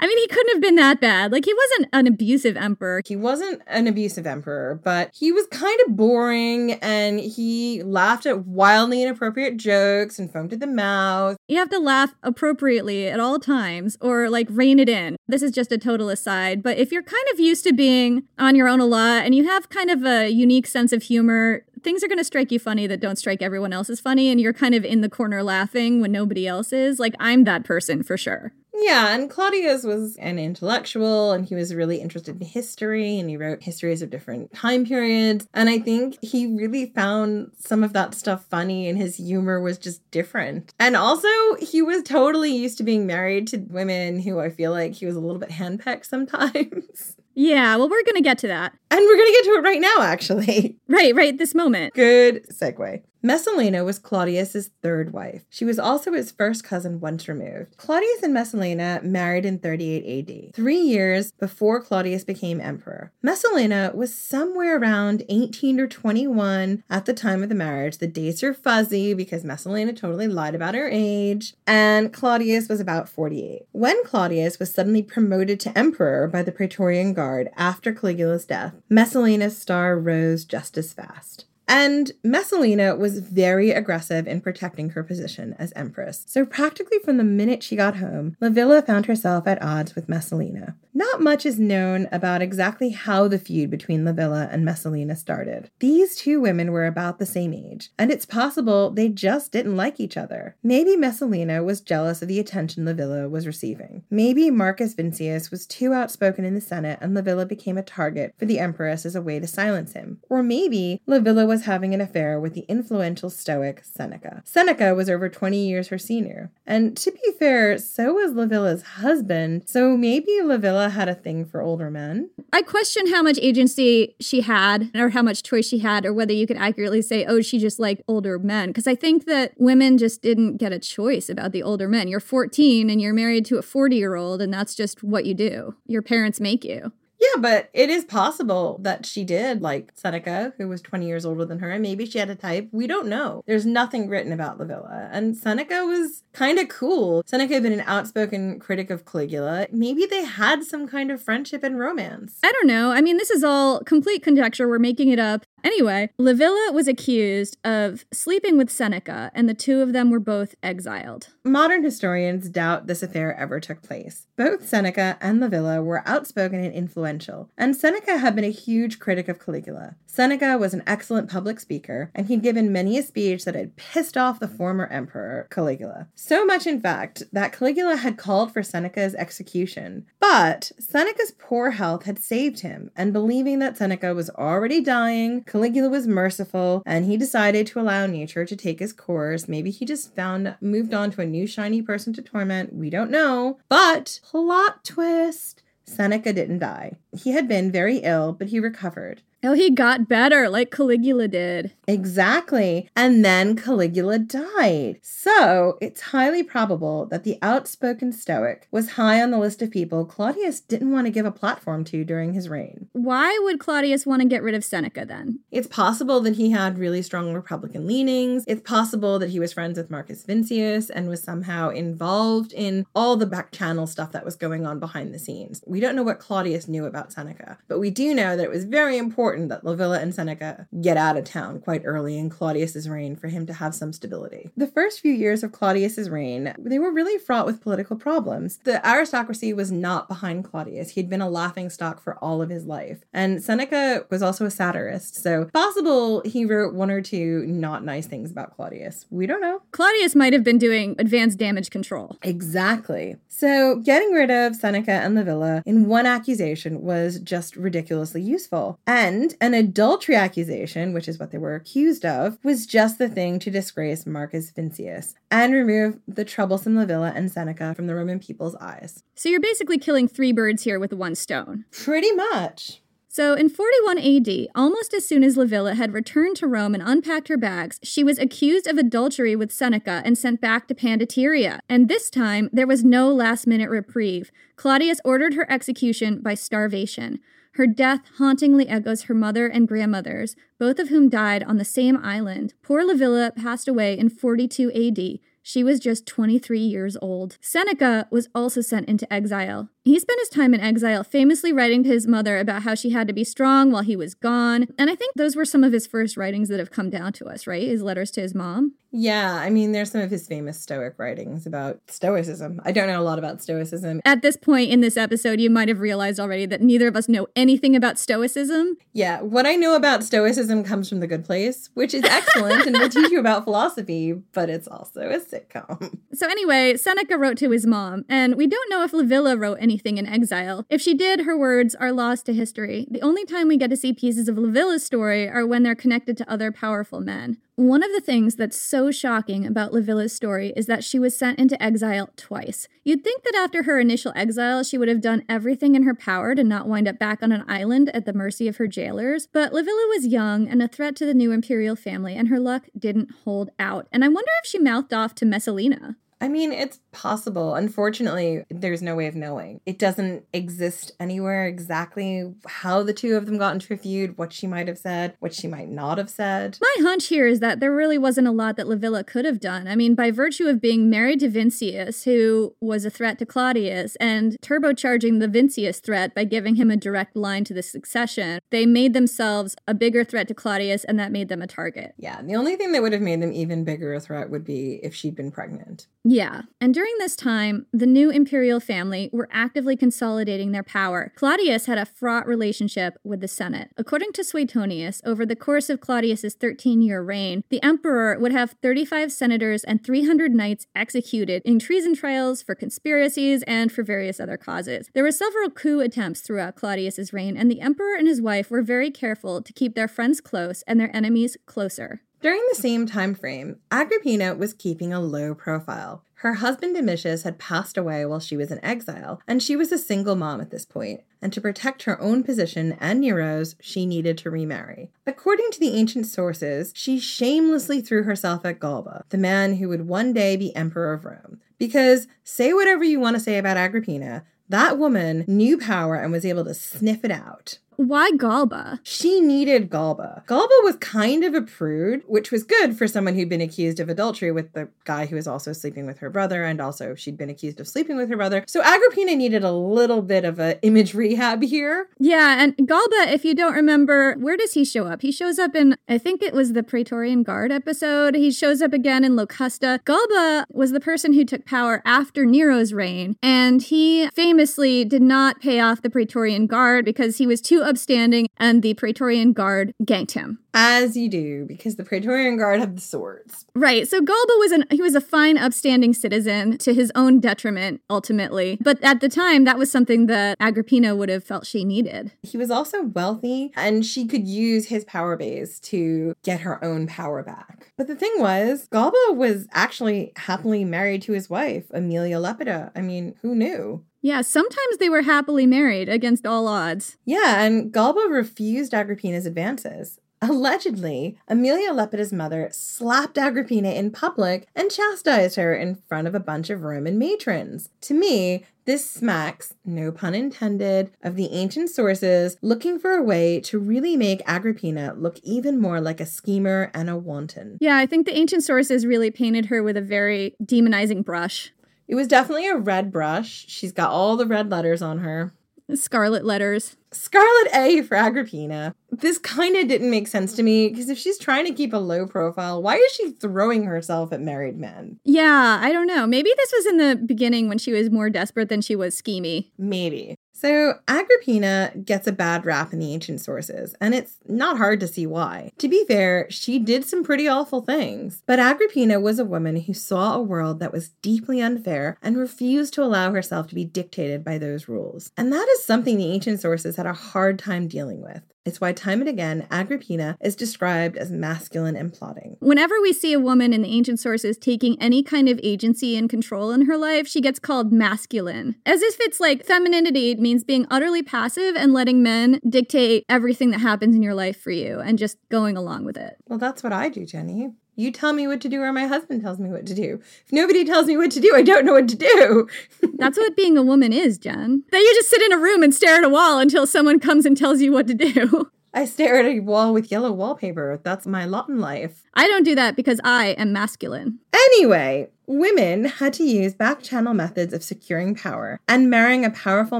I 0.01 0.07
mean, 0.07 0.17
he 0.17 0.27
couldn't 0.27 0.53
have 0.53 0.61
been 0.61 0.75
that 0.75 1.01
bad. 1.01 1.31
Like, 1.31 1.43
he 1.43 1.53
wasn't 1.53 1.89
an 1.91 2.07
abusive 2.07 2.55
emperor. 2.55 3.01
He 3.05 3.17
wasn't 3.17 3.61
an 3.67 3.87
abusive 3.87 4.25
emperor, 4.25 4.79
but 4.81 5.11
he 5.13 5.31
was 5.31 5.45
kind 5.47 5.77
of 5.85 5.97
boring 5.97 6.73
and 6.73 7.19
he 7.19 7.83
laughed 7.83 8.25
at 8.25 8.45
wildly 8.45 9.03
inappropriate 9.03 9.57
jokes 9.57 10.17
and 10.17 10.31
foamed 10.31 10.53
at 10.53 10.61
the 10.61 10.67
mouth. 10.67 11.35
You 11.47 11.57
have 11.57 11.69
to 11.71 11.79
laugh 11.79 12.15
appropriately 12.23 13.07
at 13.07 13.19
all 13.19 13.39
times 13.39 13.97
or 13.99 14.29
like 14.29 14.47
rein 14.49 14.79
it 14.79 14.87
in. 14.87 15.17
This 15.27 15.41
is 15.41 15.51
just 15.51 15.71
a 15.71 15.77
total 15.77 16.09
aside, 16.09 16.63
but 16.63 16.77
if 16.77 16.91
you're 16.91 17.03
kind 17.03 17.25
of 17.33 17.39
used 17.39 17.65
to 17.65 17.73
being 17.73 18.23
on 18.37 18.55
your 18.55 18.69
own 18.69 18.79
a 18.79 18.85
lot 18.85 19.25
and 19.25 19.35
you 19.35 19.45
have 19.45 19.69
kind 19.69 19.89
of 19.89 20.05
a 20.05 20.29
unique 20.29 20.67
sense 20.67 20.93
of 20.93 21.03
humor, 21.03 21.65
things 21.83 22.03
are 22.03 22.07
going 22.07 22.17
to 22.17 22.23
strike 22.23 22.51
you 22.51 22.59
funny 22.59 22.87
that 22.87 22.99
don't 22.99 23.17
strike 23.17 23.41
everyone 23.41 23.73
else 23.73 23.89
as 23.89 23.99
funny 23.99 24.29
and 24.29 24.39
you're 24.39 24.53
kind 24.53 24.75
of 24.75 24.85
in 24.85 25.01
the 25.01 25.09
corner 25.09 25.43
laughing 25.43 26.01
when 26.01 26.11
nobody 26.11 26.47
else 26.47 26.73
is. 26.73 26.99
Like 26.99 27.15
I'm 27.19 27.43
that 27.45 27.63
person 27.63 28.03
for 28.03 28.17
sure. 28.17 28.53
Yeah, 28.81 29.13
and 29.13 29.29
Claudius 29.29 29.83
was 29.83 30.15
an 30.17 30.39
intellectual 30.39 31.31
and 31.33 31.45
he 31.45 31.53
was 31.53 31.75
really 31.75 31.97
interested 31.97 32.39
in 32.39 32.47
history 32.47 33.19
and 33.19 33.29
he 33.29 33.35
wrote 33.35 33.61
histories 33.61 34.01
of 34.01 34.09
different 34.09 34.53
time 34.53 34.85
periods. 34.85 35.47
And 35.53 35.69
I 35.69 35.79
think 35.79 36.17
he 36.21 36.47
really 36.47 36.85
found 36.85 37.51
some 37.57 37.83
of 37.83 37.93
that 37.93 38.15
stuff 38.15 38.45
funny 38.45 38.87
and 38.87 38.97
his 38.97 39.17
humor 39.17 39.59
was 39.59 39.77
just 39.77 40.09
different. 40.11 40.73
And 40.79 40.95
also, 40.95 41.27
he 41.59 41.81
was 41.81 42.03
totally 42.03 42.55
used 42.55 42.77
to 42.77 42.83
being 42.83 43.05
married 43.05 43.47
to 43.47 43.57
women 43.57 44.19
who 44.19 44.39
I 44.39 44.49
feel 44.49 44.71
like 44.71 44.93
he 44.93 45.05
was 45.05 45.15
a 45.15 45.19
little 45.19 45.39
bit 45.39 45.49
handpecked 45.49 46.05
sometimes. 46.09 47.17
Yeah, 47.35 47.77
well, 47.77 47.89
we're 47.89 48.03
going 48.03 48.15
to 48.15 48.21
get 48.21 48.37
to 48.39 48.47
that. 48.47 48.73
And 48.91 48.99
we're 48.99 49.15
going 49.15 49.27
to 49.27 49.33
get 49.33 49.43
to 49.45 49.51
it 49.51 49.63
right 49.63 49.81
now, 49.81 50.01
actually. 50.01 50.77
Right, 50.87 51.15
right, 51.15 51.37
this 51.37 51.53
moment. 51.55 51.93
Good 51.93 52.47
segue. 52.49 53.01
Messalina 53.21 53.83
was 53.83 53.99
Claudius's 53.99 54.69
third 54.81 55.11
wife. 55.11 55.43
She 55.49 55.65
was 55.65 55.77
also 55.77 56.13
his 56.13 56.31
first 56.31 56.63
cousin 56.63 57.01
once 57.01 57.27
removed. 57.27 57.75
Claudius 57.75 58.23
and 58.23 58.33
Messalina 58.33 59.01
married 59.03 59.45
in 59.45 59.59
38 59.59 60.29
AD, 60.29 60.55
three 60.55 60.79
years 60.79 61.33
before 61.33 61.81
Claudius 61.81 62.23
became 62.23 62.61
emperor. 62.61 63.11
Messalina 63.21 63.91
was 63.93 64.15
somewhere 64.15 64.77
around 64.77 65.23
18 65.27 65.81
or 65.81 65.87
21 65.87 66.83
at 66.89 67.05
the 67.05 67.13
time 67.13 67.43
of 67.43 67.49
the 67.49 67.55
marriage. 67.55 67.97
The 67.97 68.07
dates 68.07 68.41
are 68.41 68.53
fuzzy 68.53 69.13
because 69.13 69.43
Messalina 69.43 69.91
totally 69.91 70.29
lied 70.29 70.55
about 70.55 70.75
her 70.75 70.87
age, 70.89 71.55
and 71.67 72.13
Claudius 72.13 72.69
was 72.69 72.79
about 72.79 73.09
48. 73.09 73.63
When 73.73 74.01
Claudius 74.05 74.59
was 74.59 74.73
suddenly 74.73 75.03
promoted 75.03 75.59
to 75.59 75.77
emperor 75.77 76.27
by 76.27 76.41
the 76.41 76.53
Praetorian 76.53 77.13
Guard 77.13 77.49
after 77.57 77.91
Caligula's 77.91 78.45
death, 78.45 78.75
Messalina's 78.87 79.57
star 79.57 79.99
rose 79.99 80.45
just 80.45 80.77
as 80.77 80.93
fast. 80.93 81.45
And 81.69 82.11
Messalina 82.23 82.95
was 82.95 83.19
very 83.19 83.69
aggressive 83.69 84.27
in 84.27 84.41
protecting 84.41 84.89
her 84.89 85.03
position 85.03 85.55
as 85.59 85.71
empress. 85.75 86.25
So, 86.27 86.43
practically 86.43 86.97
from 86.97 87.17
the 87.17 87.23
minute 87.23 87.61
she 87.61 87.75
got 87.75 87.97
home, 87.97 88.35
Livilla 88.41 88.83
found 88.83 89.05
herself 89.05 89.45
at 89.45 89.61
odds 89.61 89.93
with 89.93 90.09
Messalina. 90.09 90.75
Not 90.95 91.21
much 91.21 91.45
is 91.45 91.59
known 91.59 92.09
about 92.11 92.41
exactly 92.41 92.89
how 92.89 93.27
the 93.27 93.37
feud 93.37 93.69
between 93.69 94.03
Livilla 94.03 94.51
and 94.51 94.65
Messalina 94.65 95.15
started. 95.15 95.69
These 95.79 96.15
two 96.15 96.41
women 96.41 96.71
were 96.71 96.87
about 96.87 97.19
the 97.19 97.25
same 97.27 97.53
age, 97.53 97.91
and 97.99 98.11
it's 98.11 98.25
possible 98.25 98.89
they 98.89 99.07
just 99.07 99.51
didn't 99.51 99.77
like 99.77 99.99
each 99.99 100.17
other. 100.17 100.55
Maybe 100.63 100.97
Messalina 100.97 101.63
was 101.63 101.81
jealous 101.81 102.23
of 102.23 102.27
the 102.27 102.39
attention 102.39 102.83
Livilla 102.83 103.29
was 103.29 103.45
receiving. 103.45 104.03
Maybe 104.09 104.49
Marcus 104.49 104.95
Vincius 104.95 105.51
was 105.51 105.67
too 105.67 105.93
outspoken 105.93 106.43
in 106.43 106.55
the 106.55 106.61
Senate 106.61 106.97
and 106.99 107.15
Livilla 107.15 107.47
became 107.47 107.77
a 107.77 107.83
target 107.83 108.33
for 108.39 108.45
the 108.45 108.59
Empress 108.59 109.05
as 109.05 109.15
a 109.15 109.21
way 109.21 109.39
to 109.39 109.47
silence 109.47 109.93
him. 109.93 110.19
Or 110.29 110.41
maybe 110.41 111.01
Livilla 111.07 111.47
was 111.47 111.58
having 111.63 111.93
an 111.93 112.01
affair 112.01 112.39
with 112.39 112.53
the 112.53 112.65
influential 112.67 113.29
Stoic 113.29 113.83
Seneca. 113.83 114.41
Seneca 114.45 114.93
was 114.95 115.09
over 115.09 115.29
20 115.29 115.67
years 115.67 115.89
her 115.89 115.97
senior. 115.97 116.51
And 116.65 116.95
to 116.97 117.11
be 117.11 117.31
fair, 117.37 117.77
so 117.77 118.13
was 118.13 118.33
Livilla's 118.33 118.83
husband, 118.83 119.63
so 119.67 119.97
maybe 119.97 120.31
Livilla 120.41 120.91
had 120.91 121.09
a 121.09 121.15
thing 121.15 121.45
for 121.45 121.61
older 121.61 121.89
men. 121.89 122.29
I 122.51 122.61
question 122.61 123.07
how 123.07 123.21
much 123.21 123.39
agency 123.41 124.15
she 124.19 124.41
had 124.41 124.91
or 124.95 125.09
how 125.09 125.21
much 125.21 125.43
choice 125.43 125.67
she 125.67 125.79
had, 125.79 126.05
or 126.05 126.13
whether 126.13 126.33
you 126.33 126.47
could 126.47 126.57
accurately 126.57 127.01
say, 127.01 127.25
oh, 127.25 127.41
she 127.41 127.59
just 127.59 127.79
liked 127.79 128.01
older 128.07 128.39
men. 128.39 128.69
Because 128.69 128.87
I 128.87 128.95
think 128.95 129.25
that 129.25 129.53
women 129.57 129.97
just 129.97 130.21
didn't 130.21 130.57
get 130.57 130.71
a 130.71 130.79
choice 130.79 131.29
about 131.29 131.51
the 131.51 131.63
older 131.63 131.87
men. 131.87 132.07
You're 132.07 132.19
14 132.19 132.89
and 132.89 133.01
you're 133.01 133.13
married 133.13 133.45
to 133.45 133.57
a 133.57 133.61
40 133.61 133.95
year 133.95 134.15
old, 134.15 134.41
and 134.41 134.53
that's 134.53 134.75
just 134.75 135.03
what 135.03 135.25
you 135.25 135.33
do. 135.33 135.75
Your 135.85 136.01
parents 136.01 136.39
make 136.39 136.63
you. 136.63 136.91
Yeah, 137.19 137.41
but 137.41 137.69
it 137.73 137.89
is 137.89 138.05
possible 138.05 138.79
that 138.81 139.05
she 139.05 139.25
did 139.25 139.61
like 139.61 139.91
Seneca, 139.95 140.53
who 140.57 140.67
was 140.67 140.81
20 140.81 141.05
years 141.05 141.25
older 141.25 141.45
than 141.45 141.59
her, 141.59 141.69
and 141.69 141.81
maybe 141.81 142.05
she 142.05 142.17
had 142.17 142.29
a 142.29 142.35
type. 142.35 142.69
We 142.71 142.87
don't 142.87 143.07
know. 143.07 143.43
There's 143.45 143.65
nothing 143.65 144.07
written 144.07 144.31
about 144.31 144.57
Livilla. 144.57 145.09
And 145.11 145.35
Seneca 145.35 145.85
was 145.85 146.23
kind 146.33 146.59
of 146.59 146.69
cool. 146.69 147.23
Seneca 147.25 147.55
had 147.55 147.63
been 147.63 147.73
an 147.73 147.83
outspoken 147.85 148.59
critic 148.59 148.89
of 148.89 149.05
Caligula. 149.05 149.67
Maybe 149.71 150.05
they 150.05 150.23
had 150.23 150.63
some 150.63 150.87
kind 150.87 151.11
of 151.11 151.21
friendship 151.21 151.63
and 151.63 151.77
romance. 151.77 152.39
I 152.43 152.51
don't 152.53 152.67
know. 152.67 152.91
I 152.91 153.01
mean, 153.01 153.17
this 153.17 153.29
is 153.29 153.43
all 153.43 153.81
complete 153.81 154.23
conjecture. 154.23 154.67
We're 154.67 154.79
making 154.79 155.09
it 155.09 155.19
up. 155.19 155.45
Anyway, 155.63 156.09
Livilla 156.19 156.73
was 156.73 156.87
accused 156.87 157.57
of 157.63 158.05
sleeping 158.11 158.57
with 158.57 158.69
Seneca, 158.69 159.31
and 159.33 159.47
the 159.47 159.53
two 159.53 159.81
of 159.81 159.93
them 159.93 160.09
were 160.09 160.19
both 160.19 160.55
exiled. 160.63 161.29
Modern 161.43 161.83
historians 161.83 162.49
doubt 162.49 162.87
this 162.87 163.03
affair 163.03 163.35
ever 163.37 163.59
took 163.59 163.81
place. 163.81 164.27
Both 164.35 164.67
Seneca 164.67 165.17
and 165.21 165.41
Livilla 165.41 165.83
were 165.83 166.07
outspoken 166.07 166.63
and 166.63 166.73
influential, 166.73 167.49
and 167.57 167.75
Seneca 167.75 168.17
had 168.17 168.35
been 168.35 168.45
a 168.45 168.51
huge 168.51 168.99
critic 168.99 169.27
of 169.27 169.39
Caligula. 169.39 169.95
Seneca 170.05 170.57
was 170.57 170.73
an 170.73 170.83
excellent 170.87 171.29
public 171.29 171.59
speaker, 171.59 172.11
and 172.15 172.27
he'd 172.27 172.41
given 172.41 172.71
many 172.71 172.97
a 172.97 173.03
speech 173.03 173.45
that 173.45 173.55
had 173.55 173.75
pissed 173.75 174.17
off 174.17 174.39
the 174.39 174.47
former 174.47 174.87
emperor, 174.87 175.47
Caligula. 175.51 176.07
So 176.15 176.45
much, 176.45 176.65
in 176.67 176.81
fact, 176.81 177.23
that 177.31 177.53
Caligula 177.53 177.97
had 177.97 178.17
called 178.17 178.51
for 178.53 178.63
Seneca's 178.63 179.15
execution. 179.15 180.05
But 180.19 180.71
Seneca's 180.79 181.31
poor 181.37 181.71
health 181.71 182.03
had 182.03 182.19
saved 182.19 182.61
him, 182.61 182.91
and 182.95 183.13
believing 183.13 183.59
that 183.59 183.77
Seneca 183.77 184.13
was 184.13 184.29
already 184.31 184.81
dying, 184.81 185.43
Caligula 185.49 185.89
was 185.89 186.05
merciful, 186.05 186.83
and 186.85 187.05
he 187.05 187.17
decided 187.17 187.65
to 187.67 187.79
allow 187.81 188.05
nature 188.05 188.45
to 188.45 188.55
take 188.55 188.79
his 188.79 188.93
course. 188.93 189.47
Maybe 189.47 189.71
he 189.71 189.83
just 189.83 190.15
found 190.15 190.55
moved 190.61 190.93
on 190.93 191.09
to 191.11 191.21
a 191.21 191.25
new 191.25 191.47
shiny 191.47 191.81
person 191.81 192.13
to 192.13 192.21
torment. 192.21 192.73
We 192.73 192.91
don't 192.91 193.09
know. 193.09 193.57
But 193.67 194.19
plot 194.23 194.83
twist. 194.83 195.63
Seneca 195.85 196.33
didn't 196.33 196.59
die. 196.59 196.97
He 197.17 197.31
had 197.31 197.47
been 197.47 197.71
very 197.71 197.97
ill, 197.97 198.31
but 198.31 198.49
he 198.49 198.59
recovered. 198.59 199.23
Oh, 199.41 199.53
he 199.53 199.69
got 199.69 200.09
better 200.09 200.49
like 200.49 200.69
Caligula 200.69 201.27
did. 201.29 201.73
Exactly. 201.87 202.89
And 202.95 203.23
then 203.23 203.55
Caligula 203.55 204.19
died. 204.19 204.99
So 205.01 205.77
it's 205.79 206.01
highly 206.01 206.43
probable 206.43 207.05
that 207.05 207.23
the 207.23 207.39
outspoken 207.41 208.11
Stoic 208.11 208.67
was 208.69 208.91
high 208.91 209.21
on 209.21 209.31
the 209.31 209.37
list 209.37 209.61
of 209.61 209.71
people 209.71 210.05
Claudius 210.05 210.59
didn't 210.59 210.91
want 210.91 211.07
to 211.07 211.11
give 211.11 211.25
a 211.25 211.31
platform 211.31 211.85
to 211.85 212.03
during 212.03 212.33
his 212.33 212.49
reign. 212.49 212.89
Why 212.91 213.39
would 213.43 213.59
Claudius 213.59 214.05
want 214.05 214.21
to 214.21 214.27
get 214.27 214.43
rid 214.43 214.55
of 214.55 214.63
Seneca 214.65 215.05
then? 215.05 215.39
It's 215.51 215.67
possible 215.67 216.19
that 216.21 216.35
he 216.35 216.51
had 216.51 216.77
really 216.77 217.01
strong 217.01 217.33
Republican 217.33 217.87
leanings. 217.87 218.43
It's 218.45 218.61
possible 218.61 219.19
that 219.19 219.29
he 219.29 219.39
was 219.39 219.53
friends 219.53 219.77
with 219.77 219.89
Marcus 219.89 220.25
Vincius 220.25 220.89
and 220.89 221.07
was 221.07 221.23
somehow 221.23 221.69
involved 221.69 222.51
in 222.51 222.85
all 222.93 223.15
the 223.15 223.25
back 223.25 223.51
channel 223.51 223.87
stuff 223.87 224.11
that 224.11 224.25
was 224.25 224.35
going 224.35 224.65
on 224.65 224.79
behind 224.79 225.13
the 225.13 225.19
scenes. 225.19 225.63
We 225.65 225.79
don't 225.79 225.95
know 225.95 226.03
what 226.03 226.19
Claudius 226.19 226.67
knew 226.67 226.85
about 226.85 227.13
Seneca, 227.13 227.57
but 227.69 227.79
we 227.79 227.89
do 227.89 228.13
know 228.13 228.35
that 228.35 228.43
it 228.43 228.49
was 228.49 228.65
very 228.65 228.97
important 228.97 229.28
important 229.29 229.49
that 229.49 229.63
Livilla 229.63 230.01
and 230.01 230.13
Seneca 230.13 230.67
get 230.81 230.97
out 230.97 231.15
of 231.15 231.23
town 231.23 231.59
quite 231.59 231.83
early 231.85 232.17
in 232.17 232.29
Claudius's 232.29 232.89
reign 232.89 233.15
for 233.15 233.27
him 233.27 233.45
to 233.45 233.53
have 233.53 233.75
some 233.75 233.93
stability. 233.93 234.49
The 234.57 234.65
first 234.65 235.01
few 235.01 235.13
years 235.13 235.43
of 235.43 235.51
Claudius's 235.51 236.09
reign, 236.09 236.55
they 236.57 236.79
were 236.79 236.91
really 236.91 237.19
fraught 237.19 237.45
with 237.45 237.61
political 237.61 237.95
problems. 237.95 238.57
The 238.63 238.85
aristocracy 238.87 239.53
was 239.53 239.71
not 239.71 240.07
behind 240.07 240.45
Claudius. 240.45 240.91
He'd 240.91 241.09
been 241.09 241.21
a 241.21 241.29
laughing 241.29 241.69
stock 241.69 242.01
for 242.01 242.15
all 242.23 242.41
of 242.41 242.49
his 242.49 242.65
life. 242.65 243.03
And 243.13 243.43
Seneca 243.43 244.05
was 244.09 244.23
also 244.23 244.45
a 244.45 244.51
satirist, 244.51 245.15
so 245.21 245.45
possible 245.53 246.21
he 246.25 246.45
wrote 246.45 246.73
one 246.73 246.89
or 246.89 247.01
two 247.01 247.45
not 247.45 247.83
nice 247.83 248.07
things 248.07 248.31
about 248.31 248.55
Claudius. 248.55 249.05
We 249.11 249.27
don't 249.27 249.41
know. 249.41 249.61
Claudius 249.71 250.15
might 250.15 250.33
have 250.33 250.43
been 250.43 250.57
doing 250.57 250.95
advanced 250.97 251.37
damage 251.37 251.69
control. 251.69 252.17
Exactly. 252.23 253.17
So 253.27 253.75
getting 253.77 254.11
rid 254.11 254.31
of 254.31 254.55
Seneca 254.55 254.91
and 254.91 255.15
Livilla 255.15 255.61
in 255.65 255.85
one 255.85 256.07
accusation 256.07 256.81
was 256.81 257.19
just 257.19 257.55
ridiculously 257.55 258.21
useful. 258.21 258.79
And 258.87 259.18
and 259.19 259.35
an 259.41 259.53
adultery 259.53 260.15
accusation, 260.15 260.93
which 260.93 261.07
is 261.07 261.19
what 261.19 261.31
they 261.31 261.37
were 261.37 261.55
accused 261.55 262.05
of, 262.05 262.37
was 262.43 262.65
just 262.65 262.97
the 262.97 263.09
thing 263.09 263.37
to 263.39 263.51
disgrace 263.51 264.05
Marcus 264.05 264.51
Vincius 264.51 265.13
and 265.29 265.53
remove 265.53 265.99
the 266.07 266.23
troublesome 266.23 266.75
Livilla 266.75 267.13
and 267.13 267.29
Seneca 267.29 267.75
from 267.75 267.87
the 267.87 267.95
Roman 267.95 268.19
people's 268.19 268.55
eyes. 268.55 269.03
So 269.15 269.27
you're 269.27 269.41
basically 269.41 269.77
killing 269.77 270.07
three 270.07 270.31
birds 270.31 270.63
here 270.63 270.79
with 270.79 270.93
one 270.93 271.15
stone. 271.15 271.65
Pretty 271.71 272.11
much. 272.13 272.81
So, 273.11 273.33
in 273.33 273.49
41 273.49 273.97
AD, 273.97 274.47
almost 274.53 274.93
as 274.93 275.07
soon 275.07 275.23
as 275.23 275.35
Livilla 275.35 275.75
had 275.75 275.93
returned 275.93 276.35
to 276.37 276.47
Rome 276.47 276.75
and 276.75 276.83
unpacked 276.85 277.27
her 277.27 277.37
bags, 277.37 277.79
she 277.81 278.03
was 278.03 278.19
accused 278.19 278.67
of 278.67 278.77
adultery 278.77 279.35
with 279.35 279.51
Seneca 279.51 280.03
and 280.05 280.15
sent 280.15 280.39
back 280.39 280.67
to 280.67 280.75
Pandateria. 280.75 281.59
And 281.67 281.89
this 281.89 282.11
time, 282.11 282.51
there 282.53 282.67
was 282.67 282.83
no 282.83 283.11
last 283.11 283.47
minute 283.47 283.71
reprieve. 283.71 284.31
Claudius 284.57 285.01
ordered 285.03 285.33
her 285.33 285.51
execution 285.51 286.21
by 286.21 286.35
starvation. 286.35 287.19
Her 287.53 287.67
death 287.67 288.01
hauntingly 288.17 288.67
echoes 288.67 289.03
her 289.03 289.13
mother 289.13 289.47
and 289.47 289.67
grandmother's, 289.67 290.35
both 290.57 290.79
of 290.79 290.89
whom 290.89 291.09
died 291.09 291.43
on 291.43 291.57
the 291.57 291.65
same 291.65 291.97
island. 291.97 292.53
Poor 292.61 292.83
Livilla 292.83 293.35
passed 293.35 293.67
away 293.67 293.97
in 293.97 294.09
42 294.09 294.71
AD. 294.71 295.19
She 295.41 295.63
was 295.63 295.79
just 295.79 296.05
23 296.05 296.59
years 296.59 296.95
old. 297.01 297.37
Seneca 297.41 298.07
was 298.11 298.29
also 298.35 298.61
sent 298.61 298.87
into 298.87 299.11
exile. 299.11 299.69
He 299.89 299.97
spent 299.97 300.19
his 300.19 300.29
time 300.29 300.53
in 300.53 300.61
exile, 300.61 301.03
famously 301.03 301.51
writing 301.51 301.83
to 301.83 301.89
his 301.89 302.05
mother 302.05 302.37
about 302.37 302.61
how 302.61 302.75
she 302.75 302.91
had 302.91 303.07
to 303.07 303.13
be 303.13 303.23
strong 303.23 303.71
while 303.71 303.81
he 303.81 303.95
was 303.95 304.13
gone. 304.13 304.67
And 304.77 304.87
I 304.87 304.93
think 304.93 305.15
those 305.15 305.35
were 305.35 305.45
some 305.45 305.63
of 305.63 305.73
his 305.73 305.87
first 305.87 306.15
writings 306.15 306.47
that 306.49 306.59
have 306.59 306.69
come 306.69 306.91
down 306.91 307.11
to 307.13 307.25
us, 307.25 307.47
right? 307.47 307.67
His 307.67 307.81
letters 307.81 308.11
to 308.11 308.21
his 308.21 308.35
mom. 308.35 308.75
Yeah, 308.91 309.35
I 309.35 309.49
mean, 309.49 309.71
there's 309.71 309.91
some 309.91 310.01
of 310.01 310.09
his 310.09 310.27
famous 310.27 310.59
Stoic 310.59 310.95
writings 310.97 311.45
about 311.45 311.79
Stoicism. 311.87 312.59
I 312.65 312.71
don't 312.71 312.87
know 312.87 312.99
a 312.99 313.03
lot 313.03 313.19
about 313.19 313.41
Stoicism. 313.41 314.01
At 314.03 314.23
this 314.23 314.35
point 314.35 314.71
in 314.71 314.81
this 314.81 314.97
episode, 314.97 315.39
you 315.39 315.49
might 315.49 315.67
have 315.67 315.79
realized 315.79 316.19
already 316.19 316.47
that 316.47 316.61
neither 316.61 316.87
of 316.87 316.95
us 316.95 317.07
know 317.07 317.27
anything 317.35 317.75
about 317.75 317.99
Stoicism. 317.99 318.77
Yeah, 318.93 319.21
what 319.21 319.45
I 319.45 319.55
know 319.55 319.75
about 319.75 320.03
Stoicism 320.03 320.63
comes 320.63 320.89
from 320.89 321.01
The 321.01 321.07
Good 321.07 321.23
Place, 321.23 321.69
which 321.75 321.93
is 321.93 322.03
excellent 322.03 322.65
and 322.65 322.77
will 322.77 322.89
teach 322.89 323.11
you 323.11 323.19
about 323.19 323.43
philosophy, 323.43 324.13
but 324.33 324.49
it's 324.49 324.67
also 324.67 325.01
a 325.01 325.19
sitcom. 325.19 325.99
So, 326.13 326.27
anyway, 326.27 326.75
Seneca 326.75 327.17
wrote 327.17 327.37
to 327.37 327.51
his 327.51 327.67
mom, 327.67 328.05
and 328.09 328.35
we 328.35 328.47
don't 328.47 328.69
know 328.71 328.83
if 328.83 328.91
Livilla 328.91 329.39
wrote 329.39 329.59
anything 329.61 329.78
in 329.85 330.05
exile. 330.05 330.65
If 330.69 330.81
she 330.81 330.93
did, 330.93 331.21
her 331.21 331.37
words 331.37 331.75
are 331.75 331.91
lost 331.91 332.25
to 332.25 332.33
history. 332.33 332.87
The 332.89 333.01
only 333.01 333.25
time 333.25 333.47
we 333.47 333.57
get 333.57 333.69
to 333.69 333.77
see 333.77 333.93
pieces 333.93 334.27
of 334.27 334.37
Livilla's 334.37 334.85
story 334.85 335.29
are 335.29 335.45
when 335.45 335.63
they're 335.63 335.75
connected 335.75 336.17
to 336.17 336.31
other 336.31 336.51
powerful 336.51 336.99
men. 336.99 337.37
One 337.55 337.83
of 337.83 337.91
the 337.91 337.99
things 337.99 338.35
that's 338.35 338.55
so 338.55 338.89
shocking 338.89 339.45
about 339.45 339.73
Livilla's 339.73 340.15
story 340.15 340.53
is 340.55 340.65
that 340.67 340.81
she 340.81 340.97
was 340.97 341.17
sent 341.17 341.39
into 341.39 341.61
exile 341.61 342.09
twice. 342.15 342.69
You'd 342.85 343.03
think 343.03 343.23
that 343.23 343.35
after 343.35 343.63
her 343.63 343.79
initial 343.79 344.13
exile, 344.15 344.63
she 344.63 344.77
would 344.77 344.87
have 344.87 345.01
done 345.01 345.25
everything 345.27 345.75
in 345.75 345.83
her 345.83 345.93
power 345.93 346.35
to 346.35 346.43
not 346.45 346.69
wind 346.69 346.87
up 346.87 346.97
back 346.97 347.21
on 347.21 347.33
an 347.33 347.43
island 347.49 347.89
at 347.89 348.05
the 348.05 348.13
mercy 348.13 348.47
of 348.47 348.57
her 348.57 348.67
jailers, 348.67 349.27
but 349.27 349.51
Livilla 349.51 349.89
was 349.89 350.07
young 350.07 350.47
and 350.47 350.63
a 350.63 350.69
threat 350.69 350.95
to 350.95 351.05
the 351.05 351.13
new 351.13 351.33
imperial 351.33 351.75
family, 351.75 352.15
and 352.15 352.29
her 352.29 352.39
luck 352.39 352.67
didn't 352.77 353.11
hold 353.25 353.49
out. 353.59 353.87
And 353.91 354.05
I 354.05 354.07
wonder 354.07 354.31
if 354.41 354.49
she 354.49 354.57
mouthed 354.57 354.93
off 354.93 355.13
to 355.15 355.25
Messalina. 355.25 355.97
I 356.21 356.27
mean, 356.27 356.51
it's 356.51 356.79
possible. 356.99 357.55
Unfortunately, 357.55 358.43
there's 358.49 358.81
no 358.81 358.93
way 358.93 359.07
of 359.07 359.15
knowing. 359.15 359.61
It 359.65 359.79
doesn't 359.79 360.25
exist 360.33 360.91
anywhere 360.99 361.47
exactly 361.47 362.33
how 362.45 362.83
the 362.83 362.93
two 362.93 363.15
of 363.15 363.25
them 363.25 363.37
got 363.37 363.53
into 363.53 363.73
a 363.73 363.77
feud, 363.77 364.17
what 364.17 364.33
she 364.33 364.47
might 364.47 364.67
have 364.67 364.77
said, 364.77 365.15
what 365.19 365.33
she 365.33 365.47
might 365.47 365.69
not 365.69 365.97
have 365.97 366.09
said. 366.09 366.57
My 366.59 366.75
hunch 366.83 367.07
here 367.07 367.25
is 367.25 367.39
that 367.39 367.61
there 367.61 367.73
really 367.73 367.97
wasn't 367.97 368.27
a 368.27 368.31
lot 368.31 368.57
that 368.57 368.65
Livilla 368.65 369.07
could 369.07 369.23
have 369.23 369.39
done. 369.39 369.65
I 369.65 369.75
mean, 369.77 369.95
by 369.95 370.11
virtue 370.11 370.47
of 370.47 370.59
being 370.59 370.89
married 370.89 371.21
to 371.21 371.29
Vincius, 371.29 372.03
who 372.03 372.53
was 372.59 372.83
a 372.83 372.89
threat 372.89 373.17
to 373.19 373.25
Claudius, 373.25 373.95
and 373.97 374.35
turbocharging 374.41 375.21
the 375.21 375.29
Vincius 375.29 375.79
threat 375.79 376.13
by 376.13 376.25
giving 376.25 376.55
him 376.55 376.69
a 376.69 376.75
direct 376.75 377.15
line 377.15 377.45
to 377.45 377.53
the 377.53 377.63
succession, 377.63 378.41
they 378.49 378.65
made 378.65 378.93
themselves 378.93 379.55
a 379.69 379.73
bigger 379.73 380.03
threat 380.03 380.27
to 380.27 380.33
Claudius, 380.33 380.83
and 380.83 380.99
that 380.99 381.13
made 381.13 381.29
them 381.29 381.41
a 381.41 381.47
target. 381.47 381.93
Yeah, 381.97 382.21
the 382.21 382.35
only 382.35 382.57
thing 382.57 382.73
that 382.73 382.81
would 382.81 382.91
have 382.91 383.01
made 383.01 383.21
them 383.21 383.31
even 383.31 383.63
bigger 383.63 383.93
a 383.93 384.01
threat 384.01 384.29
would 384.29 384.43
be 384.43 384.81
if 384.83 384.93
she'd 384.93 385.15
been 385.15 385.31
pregnant. 385.31 385.87
Yeah, 386.03 386.41
and 386.59 386.73
during 386.73 386.88
this 386.97 387.15
time, 387.15 387.65
the 387.71 387.85
new 387.85 388.09
imperial 388.09 388.59
family 388.59 389.09
were 389.13 389.29
actively 389.31 389.75
consolidating 389.75 390.51
their 390.51 390.63
power. 390.63 391.11
Claudius 391.15 391.65
had 391.65 391.77
a 391.77 391.85
fraught 391.85 392.27
relationship 392.27 392.97
with 393.03 393.21
the 393.21 393.27
Senate. 393.27 393.71
According 393.77 394.13
to 394.13 394.23
Suetonius, 394.23 395.01
over 395.05 395.25
the 395.25 395.35
course 395.35 395.69
of 395.69 395.81
Claudius's 395.81 396.35
13 396.35 396.81
year 396.81 397.01
reign, 397.01 397.43
the 397.49 397.61
emperor 397.61 398.17
would 398.19 398.31
have 398.31 398.55
35 398.61 399.11
senators 399.11 399.63
and 399.63 399.83
300 399.83 400.33
knights 400.33 400.67
executed 400.75 401.41
in 401.45 401.59
treason 401.59 401.95
trials 401.95 402.41
for 402.41 402.55
conspiracies 402.55 403.43
and 403.43 403.71
for 403.71 403.83
various 403.83 404.19
other 404.19 404.37
causes. 404.37 404.89
There 404.93 405.03
were 405.03 405.11
several 405.11 405.49
coup 405.49 405.81
attempts 405.81 406.21
throughout 406.21 406.55
Claudius's 406.55 407.13
reign, 407.13 407.37
and 407.37 407.51
the 407.51 407.61
emperor 407.61 407.95
and 407.95 408.07
his 408.07 408.21
wife 408.21 408.49
were 408.49 408.61
very 408.61 408.91
careful 408.91 409.41
to 409.41 409.53
keep 409.53 409.75
their 409.75 409.87
friends 409.87 410.21
close 410.21 410.63
and 410.63 410.79
their 410.79 410.95
enemies 410.95 411.37
closer. 411.45 412.01
During 412.21 412.43
the 412.49 412.59
same 412.59 412.85
time 412.85 413.15
frame, 413.15 413.59
Agrippina 413.71 414.35
was 414.35 414.53
keeping 414.53 414.91
a 414.91 414.99
low 414.99 415.33
profile. 415.33 416.03
Her 416.19 416.33
husband 416.33 416.75
Domitius 416.75 417.23
had 417.23 417.39
passed 417.39 417.77
away 417.77 418.05
while 418.05 418.19
she 418.19 418.35
was 418.35 418.51
in 418.51 418.63
exile, 418.63 419.21
and 419.25 419.41
she 419.41 419.55
was 419.55 419.71
a 419.71 419.77
single 419.77 420.17
mom 420.17 420.41
at 420.41 420.49
this 420.49 420.65
point. 420.65 420.99
And 421.21 421.31
to 421.31 421.39
protect 421.39 421.83
her 421.83 421.99
own 422.01 422.23
position 422.23 422.75
and 422.81 422.99
Nero's, 422.99 423.55
she 423.61 423.85
needed 423.85 424.17
to 424.17 424.29
remarry. 424.29 424.91
According 425.07 425.51
to 425.51 425.61
the 425.61 425.73
ancient 425.77 426.07
sources, 426.07 426.73
she 426.75 426.99
shamelessly 426.99 427.79
threw 427.79 428.03
herself 428.03 428.43
at 428.43 428.59
Galba, 428.59 429.05
the 429.09 429.17
man 429.17 429.55
who 429.55 429.69
would 429.69 429.87
one 429.87 430.11
day 430.11 430.35
be 430.35 430.53
emperor 430.57 430.91
of 430.91 431.05
Rome. 431.05 431.39
Because, 431.57 432.05
say 432.25 432.51
whatever 432.51 432.83
you 432.83 432.99
want 432.99 433.15
to 433.15 433.21
say 433.21 433.37
about 433.37 433.55
Agrippina, 433.55 434.25
that 434.49 434.77
woman 434.77 435.23
knew 435.25 435.57
power 435.57 435.95
and 435.95 436.11
was 436.11 436.25
able 436.25 436.43
to 436.43 436.53
sniff 436.53 437.05
it 437.05 437.11
out. 437.11 437.59
Why 437.79 438.11
Galba? 438.11 438.81
She 438.83 439.21
needed 439.21 439.69
Galba. 439.69 440.23
Galba 440.27 440.53
was 440.63 440.75
kind 440.81 441.23
of 441.23 441.33
a 441.33 441.41
prude, 441.41 442.03
which 442.07 442.29
was 442.29 442.43
good 442.43 442.77
for 442.77 442.89
someone 442.89 443.15
who'd 443.15 443.29
been 443.29 443.39
accused 443.39 443.79
of 443.79 443.87
adultery 443.87 444.33
with 444.33 444.51
the 444.51 444.67
guy 444.83 445.05
who 445.05 445.15
was 445.15 445.29
also 445.29 445.53
sleeping 445.53 445.85
with 445.85 445.99
her 445.99 446.09
brother, 446.09 446.43
and 446.43 446.59
also 446.59 446.93
she'd 446.93 447.17
been 447.17 447.29
accused 447.29 447.57
of 447.57 447.69
sleeping 447.69 447.95
with 447.95 448.09
her 448.09 448.17
brother. 448.17 448.43
So 448.47 448.61
Agrippina 448.61 449.15
needed 449.15 449.45
a 449.45 449.53
little 449.53 450.01
bit 450.01 450.25
of 450.25 450.39
a 450.39 450.61
image 450.61 450.93
rehab 450.93 451.41
here. 451.41 451.87
Yeah, 451.97 452.43
and 452.43 452.53
Galba, 452.67 453.13
if 453.13 453.23
you 453.23 453.33
don't 453.33 453.53
remember, 453.53 454.15
where 454.15 454.35
does 454.35 454.55
he 454.55 454.65
show 454.65 454.85
up? 454.85 455.01
He 455.01 455.13
shows 455.13 455.39
up 455.39 455.55
in, 455.55 455.77
I 455.87 455.97
think 455.97 456.21
it 456.21 456.33
was 456.33 456.51
the 456.51 456.63
Praetorian 456.63 457.23
Guard 457.23 457.49
episode. 457.49 458.13
He 458.13 458.29
shows 458.29 458.61
up 458.61 458.73
again 458.73 459.05
in 459.05 459.15
Locusta. 459.15 459.79
Galba 459.85 460.45
was 460.51 460.73
the 460.73 460.81
person 460.81 461.13
who 461.13 461.23
took 461.23 461.45
power 461.45 461.81
after 461.85 462.25
Nero's 462.25 462.73
reign, 462.73 463.15
and 463.23 463.61
he 463.61 464.09
famously 464.09 464.83
did 464.83 465.01
not 465.01 465.39
pay 465.39 465.61
off 465.61 465.81
the 465.81 465.89
Praetorian 465.89 466.45
Guard 466.45 466.83
because 466.83 467.19
he 467.19 467.25
was 467.25 467.39
too 467.39 467.68
upstanding 467.69 468.27
and 468.37 468.61
the 468.61 468.73
Praetorian 468.73 469.33
Guard 469.33 469.73
ganked 469.83 470.11
him. 470.11 470.39
As 470.53 470.97
you 470.97 471.09
do, 471.09 471.45
because 471.45 471.75
the 471.75 471.83
Praetorian 471.83 472.35
Guard 472.35 472.59
have 472.59 472.75
the 472.75 472.81
swords. 472.81 473.45
Right. 473.53 473.87
So 473.87 474.01
Galba 474.01 474.33
was 474.39 474.51
an 474.51 474.65
he 474.71 474.81
was 474.81 474.95
a 474.95 475.01
fine, 475.01 475.37
upstanding 475.37 475.93
citizen 475.93 476.57
to 476.57 476.73
his 476.73 476.91
own 476.95 477.19
detriment, 477.19 477.81
ultimately. 477.89 478.57
But 478.59 478.83
at 478.83 478.99
the 478.99 479.09
time, 479.09 479.43
that 479.43 479.59
was 479.59 479.71
something 479.71 480.07
that 480.07 480.37
Agrippina 480.39 480.95
would 480.95 481.09
have 481.09 481.23
felt 481.23 481.45
she 481.45 481.63
needed. 481.63 482.11
He 482.23 482.35
was 482.35 482.49
also 482.49 482.81
wealthy, 482.81 483.51
and 483.55 483.85
she 483.85 484.07
could 484.07 484.27
use 484.27 484.67
his 484.67 484.83
power 484.85 485.15
base 485.15 485.59
to 485.61 486.15
get 486.23 486.41
her 486.41 486.63
own 486.63 486.87
power 486.87 487.21
back. 487.21 487.71
But 487.77 487.87
the 487.87 487.95
thing 487.95 488.13
was, 488.17 488.67
Galba 488.71 489.13
was 489.13 489.47
actually 489.51 490.13
happily 490.15 490.65
married 490.65 491.03
to 491.03 491.13
his 491.13 491.29
wife, 491.29 491.69
Aemilia 491.69 492.19
Lepida. 492.19 492.71
I 492.75 492.81
mean, 492.81 493.15
who 493.21 493.35
knew? 493.35 493.85
Yeah, 494.01 494.21
sometimes 494.21 494.77
they 494.79 494.89
were 494.89 495.01
happily 495.01 495.45
married 495.45 495.89
against 495.89 496.25
all 496.25 496.47
odds. 496.47 496.97
Yeah, 497.05 497.43
and 497.43 497.71
Galba 497.71 498.07
refused 498.09 498.73
Agrippina's 498.73 499.25
advances. 499.25 499.99
Allegedly, 500.21 501.17
Aemilia 501.29 501.73
Lepida's 501.73 502.11
mother 502.11 502.49
slapped 502.51 503.17
Agrippina 503.17 503.69
in 503.69 503.89
public 503.89 504.47
and 504.53 504.69
chastised 504.69 505.37
her 505.37 505.53
in 505.53 505.75
front 505.75 506.09
of 506.09 506.15
a 506.15 506.19
bunch 506.19 506.49
of 506.49 506.63
Roman 506.63 506.97
matrons. 506.99 507.69
To 507.81 507.93
me, 507.93 508.43
this 508.65 508.87
smacks, 508.87 509.55
no 509.63 509.91
pun 509.91 510.13
intended, 510.13 510.91
of 511.01 511.15
the 511.15 511.31
ancient 511.31 511.69
sources 511.69 512.35
looking 512.41 512.77
for 512.77 512.91
a 512.91 513.03
way 513.03 513.39
to 513.41 513.57
really 513.57 513.95
make 513.95 514.21
Agrippina 514.27 514.93
look 514.97 515.19
even 515.23 515.59
more 515.59 515.79
like 515.79 516.01
a 516.01 516.05
schemer 516.05 516.69
and 516.73 516.89
a 516.89 516.97
wanton. 516.97 517.57
Yeah, 517.61 517.77
I 517.77 517.85
think 517.85 518.05
the 518.05 518.17
ancient 518.17 518.43
sources 518.43 518.85
really 518.85 519.11
painted 519.11 519.45
her 519.45 519.63
with 519.63 519.77
a 519.77 519.81
very 519.81 520.35
demonizing 520.43 521.05
brush. 521.05 521.53
It 521.89 521.95
was 521.95 522.07
definitely 522.07 522.47
a 522.47 522.55
red 522.55 522.91
brush. 522.91 523.45
She's 523.47 523.71
got 523.71 523.89
all 523.89 524.15
the 524.15 524.27
red 524.27 524.51
letters 524.51 524.83
on 524.83 524.99
her. 524.99 525.33
Scarlet 525.73 526.23
letters. 526.23 526.77
Scarlet 526.91 527.49
A 527.53 527.81
for 527.81 527.95
Agrippina. 527.95 528.75
This 528.91 529.17
kind 529.17 529.55
of 529.55 529.67
didn't 529.67 529.89
make 529.89 530.07
sense 530.07 530.33
to 530.33 530.43
me 530.43 530.69
because 530.69 530.89
if 530.89 530.99
she's 530.99 531.17
trying 531.17 531.45
to 531.45 531.53
keep 531.53 531.73
a 531.73 531.77
low 531.77 532.05
profile, 532.05 532.61
why 532.61 532.75
is 532.75 532.91
she 532.91 533.11
throwing 533.11 533.63
herself 533.63 534.13
at 534.13 534.21
married 534.21 534.57
men? 534.57 534.99
Yeah, 535.03 535.59
I 535.61 535.71
don't 535.71 535.87
know. 535.87 536.05
Maybe 536.05 536.31
this 536.37 536.53
was 536.57 536.65
in 536.67 536.77
the 536.77 536.95
beginning 536.95 537.49
when 537.49 537.57
she 537.57 537.71
was 537.71 537.89
more 537.89 538.09
desperate 538.09 538.49
than 538.49 538.61
she 538.61 538.75
was 538.75 538.99
schemy. 539.01 539.49
Maybe. 539.57 540.15
So, 540.39 540.75
Agrippina 540.87 541.73
gets 541.83 542.07
a 542.07 542.13
bad 542.13 542.45
rap 542.45 542.71
in 542.71 542.79
the 542.79 542.93
ancient 542.93 543.19
sources, 543.19 543.75
and 543.81 543.93
it's 543.93 544.19
not 544.25 544.57
hard 544.57 544.79
to 544.79 544.87
see 544.87 545.05
why. 545.05 545.51
To 545.57 545.67
be 545.67 545.83
fair, 545.83 546.27
she 546.29 546.59
did 546.59 546.85
some 546.85 547.03
pretty 547.03 547.27
awful 547.27 547.59
things, 547.59 548.23
but 548.25 548.39
Agrippina 548.39 549.01
was 549.01 549.19
a 549.19 549.25
woman 549.25 549.57
who 549.57 549.73
saw 549.73 550.15
a 550.15 550.21
world 550.21 550.61
that 550.61 550.71
was 550.71 550.91
deeply 551.01 551.41
unfair 551.41 551.97
and 552.01 552.17
refused 552.17 552.73
to 552.75 552.83
allow 552.83 553.11
herself 553.11 553.47
to 553.47 553.55
be 553.55 553.65
dictated 553.65 554.23
by 554.23 554.37
those 554.37 554.69
rules. 554.69 555.11
And 555.17 555.33
that 555.33 555.49
is 555.55 555.65
something 555.65 555.97
the 555.97 556.13
ancient 556.13 556.39
sources 556.39 556.77
had 556.77 556.85
a 556.85 556.93
hard 556.93 557.37
time 557.37 557.67
dealing 557.67 558.01
with. 558.01 558.21
It's 558.49 558.59
why 558.59 558.73
time 558.73 558.99
and 558.99 559.07
again 559.07 559.45
Agrippina 559.51 560.17
is 560.19 560.35
described 560.35 560.97
as 560.97 561.11
masculine 561.11 561.75
and 561.75 561.93
plotting. 561.93 562.35
Whenever 562.39 562.81
we 562.81 562.93
see 562.93 563.13
a 563.13 563.19
woman 563.19 563.53
in 563.53 563.61
the 563.61 563.69
ancient 563.69 563.99
sources 563.99 564.39
taking 564.39 564.75
any 564.81 565.03
kind 565.03 565.29
of 565.29 565.39
agency 565.43 565.95
and 565.95 566.09
control 566.09 566.49
in 566.49 566.65
her 566.65 566.75
life, 566.75 567.07
she 567.07 567.21
gets 567.21 567.37
called 567.37 567.71
masculine. 567.71 568.55
As 568.65 568.81
if 568.81 568.99
it's 569.01 569.19
like 569.19 569.45
femininity 569.45 570.15
means 570.15 570.43
being 570.43 570.65
utterly 570.71 571.03
passive 571.03 571.55
and 571.55 571.73
letting 571.73 572.01
men 572.01 572.41
dictate 572.49 573.05
everything 573.07 573.51
that 573.51 573.59
happens 573.59 573.95
in 573.95 574.01
your 574.01 574.15
life 574.15 574.41
for 574.41 574.49
you 574.49 574.79
and 574.79 574.97
just 574.97 575.17
going 575.29 575.55
along 575.55 575.85
with 575.85 575.95
it. 575.95 576.15
Well, 576.27 576.39
that's 576.39 576.63
what 576.63 576.73
I 576.73 576.89
do, 576.89 577.05
Jenny. 577.05 577.51
You 577.79 577.93
tell 577.93 578.11
me 578.11 578.27
what 578.27 578.41
to 578.41 578.49
do, 578.49 578.61
or 578.61 578.73
my 578.73 578.87
husband 578.87 579.21
tells 579.21 579.39
me 579.39 579.49
what 579.49 579.65
to 579.67 579.73
do. 579.73 580.01
If 580.25 580.33
nobody 580.33 580.65
tells 580.65 580.87
me 580.87 580.97
what 580.97 581.11
to 581.11 581.21
do, 581.21 581.33
I 581.33 581.41
don't 581.41 581.63
know 581.63 581.71
what 581.71 581.87
to 581.87 581.95
do. 581.95 582.49
That's 582.97 583.17
what 583.17 583.37
being 583.37 583.55
a 583.55 583.63
woman 583.63 583.93
is, 583.93 584.17
Jen. 584.17 584.63
That 584.69 584.79
you 584.79 584.93
just 584.95 585.09
sit 585.09 585.21
in 585.21 585.31
a 585.31 585.37
room 585.37 585.63
and 585.63 585.73
stare 585.73 585.95
at 585.95 586.03
a 586.03 586.09
wall 586.09 586.39
until 586.39 586.67
someone 586.67 586.99
comes 586.99 587.25
and 587.25 587.37
tells 587.37 587.61
you 587.61 587.71
what 587.71 587.87
to 587.87 587.93
do. 587.93 588.51
I 588.73 588.83
stare 588.83 589.17
at 589.17 589.25
a 589.25 589.39
wall 589.39 589.73
with 589.73 589.91
yellow 589.91 590.11
wallpaper. 590.11 590.81
That's 590.83 591.07
my 591.07 591.23
lot 591.23 591.47
in 591.47 591.59
life. 591.59 592.03
I 592.15 592.27
don't 592.27 592.43
do 592.43 592.53
that 592.55 592.75
because 592.75 592.99
I 593.05 593.27
am 593.27 593.53
masculine. 593.53 594.19
Anyway, 594.33 595.07
Women 595.29 595.85
had 595.85 596.13
to 596.13 596.23
use 596.23 596.55
back 596.55 596.81
channel 596.81 597.13
methods 597.13 597.53
of 597.53 597.63
securing 597.63 598.15
power, 598.15 598.59
and 598.67 598.89
marrying 598.89 599.23
a 599.23 599.29
powerful 599.29 599.79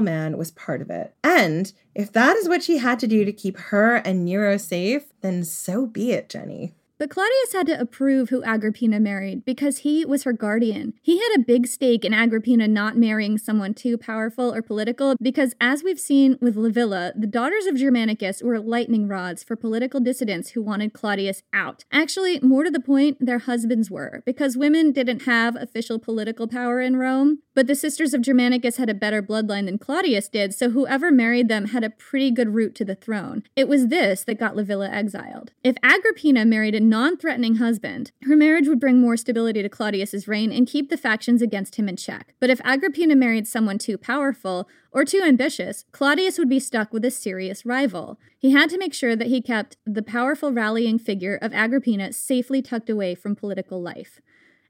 man 0.00 0.38
was 0.38 0.52
part 0.52 0.80
of 0.80 0.90
it. 0.90 1.12
And 1.24 1.72
if 1.92 2.12
that 2.12 2.36
is 2.36 2.48
what 2.48 2.62
she 2.62 2.78
had 2.78 3.00
to 3.00 3.08
do 3.08 3.24
to 3.24 3.32
keep 3.32 3.58
her 3.58 3.96
and 3.96 4.24
Nero 4.24 4.56
safe, 4.58 5.06
then 5.22 5.42
so 5.42 5.88
be 5.88 6.12
it, 6.12 6.28
Jenny. 6.28 6.74
But 7.00 7.08
Claudius 7.08 7.54
had 7.54 7.66
to 7.68 7.80
approve 7.80 8.28
who 8.28 8.44
Agrippina 8.44 9.00
married 9.00 9.46
because 9.46 9.78
he 9.78 10.04
was 10.04 10.24
her 10.24 10.34
guardian. 10.34 10.92
He 11.00 11.16
had 11.16 11.34
a 11.34 11.42
big 11.42 11.66
stake 11.66 12.04
in 12.04 12.12
Agrippina 12.12 12.68
not 12.68 12.94
marrying 12.94 13.38
someone 13.38 13.72
too 13.72 13.96
powerful 13.96 14.52
or 14.52 14.60
political 14.60 15.16
because, 15.18 15.54
as 15.62 15.82
we've 15.82 15.98
seen 15.98 16.36
with 16.42 16.56
Livilla, 16.56 17.12
the 17.18 17.26
daughters 17.26 17.64
of 17.64 17.78
Germanicus 17.78 18.42
were 18.42 18.60
lightning 18.60 19.08
rods 19.08 19.42
for 19.42 19.56
political 19.56 19.98
dissidents 19.98 20.50
who 20.50 20.60
wanted 20.60 20.92
Claudius 20.92 21.42
out. 21.54 21.86
Actually, 21.90 22.38
more 22.40 22.64
to 22.64 22.70
the 22.70 22.78
point, 22.78 23.16
their 23.18 23.38
husbands 23.38 23.90
were, 23.90 24.22
because 24.26 24.58
women 24.58 24.92
didn't 24.92 25.22
have 25.22 25.56
official 25.56 25.98
political 25.98 26.46
power 26.46 26.82
in 26.82 26.96
Rome. 26.96 27.38
But 27.52 27.66
the 27.66 27.74
sisters 27.74 28.14
of 28.14 28.22
Germanicus 28.22 28.76
had 28.76 28.88
a 28.88 28.94
better 28.94 29.22
bloodline 29.22 29.66
than 29.66 29.78
Claudius 29.78 30.28
did, 30.28 30.54
so 30.54 30.70
whoever 30.70 31.10
married 31.10 31.48
them 31.48 31.66
had 31.66 31.82
a 31.82 31.90
pretty 31.90 32.30
good 32.30 32.54
route 32.54 32.76
to 32.76 32.84
the 32.84 32.94
throne. 32.94 33.42
It 33.56 33.66
was 33.66 33.88
this 33.88 34.22
that 34.24 34.38
got 34.38 34.54
Livilla 34.54 34.88
exiled. 34.88 35.52
If 35.64 35.76
Agrippina 35.82 36.44
married 36.44 36.76
a 36.76 36.80
non 36.80 37.16
threatening 37.16 37.56
husband, 37.56 38.12
her 38.22 38.36
marriage 38.36 38.68
would 38.68 38.78
bring 38.78 39.00
more 39.00 39.16
stability 39.16 39.62
to 39.62 39.68
Claudius's 39.68 40.28
reign 40.28 40.52
and 40.52 40.66
keep 40.68 40.90
the 40.90 40.96
factions 40.96 41.42
against 41.42 41.74
him 41.74 41.88
in 41.88 41.96
check. 41.96 42.34
But 42.38 42.50
if 42.50 42.60
Agrippina 42.64 43.16
married 43.16 43.48
someone 43.48 43.78
too 43.78 43.98
powerful 43.98 44.68
or 44.92 45.04
too 45.04 45.22
ambitious, 45.22 45.84
Claudius 45.90 46.38
would 46.38 46.48
be 46.48 46.60
stuck 46.60 46.92
with 46.92 47.04
a 47.04 47.10
serious 47.10 47.66
rival. 47.66 48.18
He 48.38 48.52
had 48.52 48.70
to 48.70 48.78
make 48.78 48.94
sure 48.94 49.16
that 49.16 49.28
he 49.28 49.42
kept 49.42 49.76
the 49.84 50.02
powerful 50.02 50.52
rallying 50.52 50.98
figure 50.98 51.38
of 51.42 51.52
Agrippina 51.52 52.12
safely 52.12 52.62
tucked 52.62 52.88
away 52.88 53.16
from 53.16 53.34
political 53.34 53.82
life. 53.82 54.20